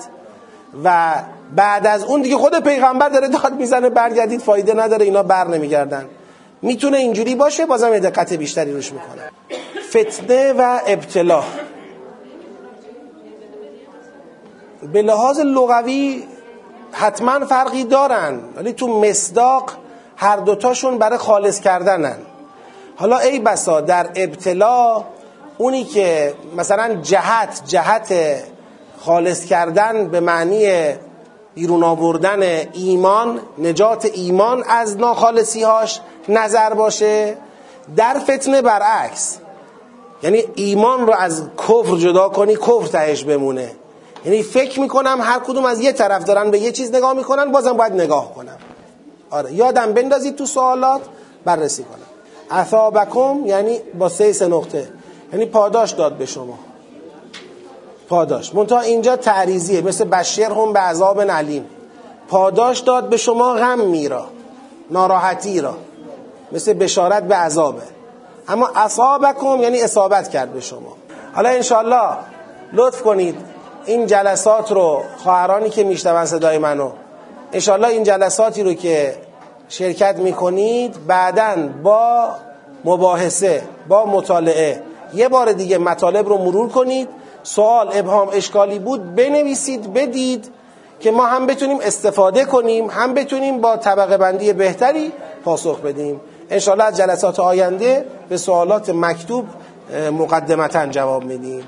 و 0.83 1.15
بعد 1.55 1.87
از 1.87 2.03
اون 2.03 2.21
دیگه 2.21 2.37
خود 2.37 2.59
پیغمبر 2.63 3.09
داره 3.09 3.27
داد 3.27 3.53
می‌زنه 3.53 3.89
برگردید 3.89 4.41
فایده 4.41 4.73
نداره 4.73 5.05
اینا 5.05 5.23
بر 5.23 5.47
نمیگردن. 5.47 6.05
می‌تونه 6.61 6.97
اینجوری 6.97 7.35
باشه 7.35 7.65
بازم 7.65 7.93
یه 7.93 7.99
دقت 7.99 8.33
بیشتری 8.33 8.73
روش 8.73 8.93
می‌کنه. 8.93 9.31
فتنه 9.89 10.53
و 10.53 10.79
ابتلا. 10.87 11.43
به 14.93 15.01
لحاظ 15.01 15.39
لغوی 15.39 16.23
حتما 16.91 17.45
فرقی 17.45 17.83
دارن 17.83 18.39
ولی 18.55 18.73
تو 18.73 18.99
مصداق 18.99 19.71
هر 20.17 20.37
دوتاشون 20.37 20.97
برای 20.97 21.17
خالص 21.17 21.59
کردنن. 21.59 22.17
حالا 22.95 23.17
ای 23.17 23.39
بسا 23.39 23.81
در 23.81 24.09
ابتلا 24.15 25.03
اونی 25.57 25.83
که 25.83 26.33
مثلا 26.57 26.95
جهت 26.95 27.61
جهت 27.67 28.13
خالص 28.99 29.45
کردن 29.45 30.07
به 30.07 30.19
معنی 30.19 30.93
بیرون 31.59 31.83
آوردن 31.83 32.43
ایمان 32.73 33.39
نجات 33.57 34.05
ایمان 34.05 34.63
از 34.67 34.97
ناخالصی 34.97 35.63
هاش 35.63 35.99
نظر 36.29 36.73
باشه. 36.73 37.37
در 37.95 38.19
فتنه 38.19 38.61
برعکس 38.61 39.37
یعنی 40.23 40.43
ایمان 40.55 41.07
رو 41.07 41.13
از 41.13 41.43
کفر 41.57 41.97
جدا 41.97 42.29
کنی 42.29 42.55
کفر 42.55 42.87
تهش 42.87 43.23
بمونه. 43.23 43.71
یعنی 44.25 44.43
فکر 44.43 44.79
می‌کنم 44.79 45.19
هر 45.21 45.39
کدوم 45.39 45.65
از 45.65 45.79
یه 45.79 45.91
طرف 45.91 46.23
دارن 46.23 46.51
به 46.51 46.59
یه 46.59 46.71
چیز 46.71 46.95
نگاه 46.95 47.13
می‌کنن 47.13 47.51
بازم 47.51 47.73
باید 47.73 47.93
نگاه 47.93 48.33
کنم 48.33 48.57
آره 49.29 49.53
یادم 49.53 49.93
بندازید 49.93 50.35
تو 50.35 50.45
سوالات 50.45 51.01
بررسی 51.45 51.83
کنم. 51.83 52.59
اثابکم 52.59 53.45
یعنی 53.45 53.79
با 53.99 54.09
سه 54.09 54.33
سه 54.33 54.47
نقطه. 54.47 54.89
یعنی 55.33 55.45
پاداش 55.45 55.91
داد 55.91 56.13
به 56.13 56.25
شما. 56.25 56.59
پاداش. 58.09 58.55
منتها 58.55 58.79
اینجا 58.79 59.15
تعریزیه 59.15 59.81
مثل 59.81 60.03
بشیر 60.03 60.45
هم 60.51 60.73
به 60.73 60.79
عذاب 60.79 61.21
علیم 61.21 61.65
پاداش 62.27 62.79
داد 62.79 63.09
به 63.09 63.17
شما 63.17 63.53
غم 63.53 63.79
میرا. 63.79 64.25
ناراحتی 64.91 65.61
را. 65.61 65.73
مثل 66.51 66.73
بشارت 66.73 67.23
به 67.23 67.35
عذابه. 67.35 67.81
اما 68.47 68.69
اصابکم 68.75 69.61
یعنی 69.61 69.81
اصابت 69.81 70.29
کرد 70.29 70.53
به 70.53 70.61
شما. 70.61 70.97
حالا 71.35 71.49
انشالله 71.49 72.09
لطف 72.73 73.01
کنید 73.01 73.35
این 73.85 74.05
جلسات 74.05 74.71
رو 74.71 75.01
خواهرانی 75.23 75.69
که 75.69 75.83
میشنون 75.83 76.25
صدای 76.25 76.57
منو 76.57 76.91
انشالله 77.53 77.87
این 77.87 78.03
جلساتی 78.03 78.63
رو 78.63 78.73
که 78.73 79.15
شرکت 79.69 80.15
می‌کنید 80.15 81.07
بعدا 81.07 81.69
با 81.83 82.29
مباحثه 82.85 83.63
با 83.87 84.05
مطالعه. 84.05 84.83
یه 85.13 85.29
بار 85.29 85.51
دیگه 85.51 85.77
مطالب 85.77 86.29
رو 86.29 86.37
مرور 86.37 86.69
کنید. 86.69 87.09
سوال 87.55 87.89
ابهام 87.93 88.29
اشکالی 88.33 88.79
بود 88.79 89.15
بنویسید 89.15 89.93
بدید 89.93 90.51
که 90.99 91.11
ما 91.11 91.25
هم 91.25 91.45
بتونیم 91.45 91.77
استفاده 91.81 92.45
کنیم 92.45 92.89
هم 92.89 93.13
بتونیم 93.13 93.61
با 93.61 93.77
طبقه 93.77 94.17
بندی 94.17 94.53
بهتری 94.53 95.11
پاسخ 95.45 95.79
بدیم. 95.79 96.21
انشالله 96.49 96.83
از 96.83 96.97
جلسات 96.97 97.39
آینده 97.39 98.05
به 98.29 98.37
سوالات 98.37 98.89
مکتوب 98.89 99.45
مقدمتا 100.11 100.87
جواب 100.87 101.23
میدیم. 101.23 101.63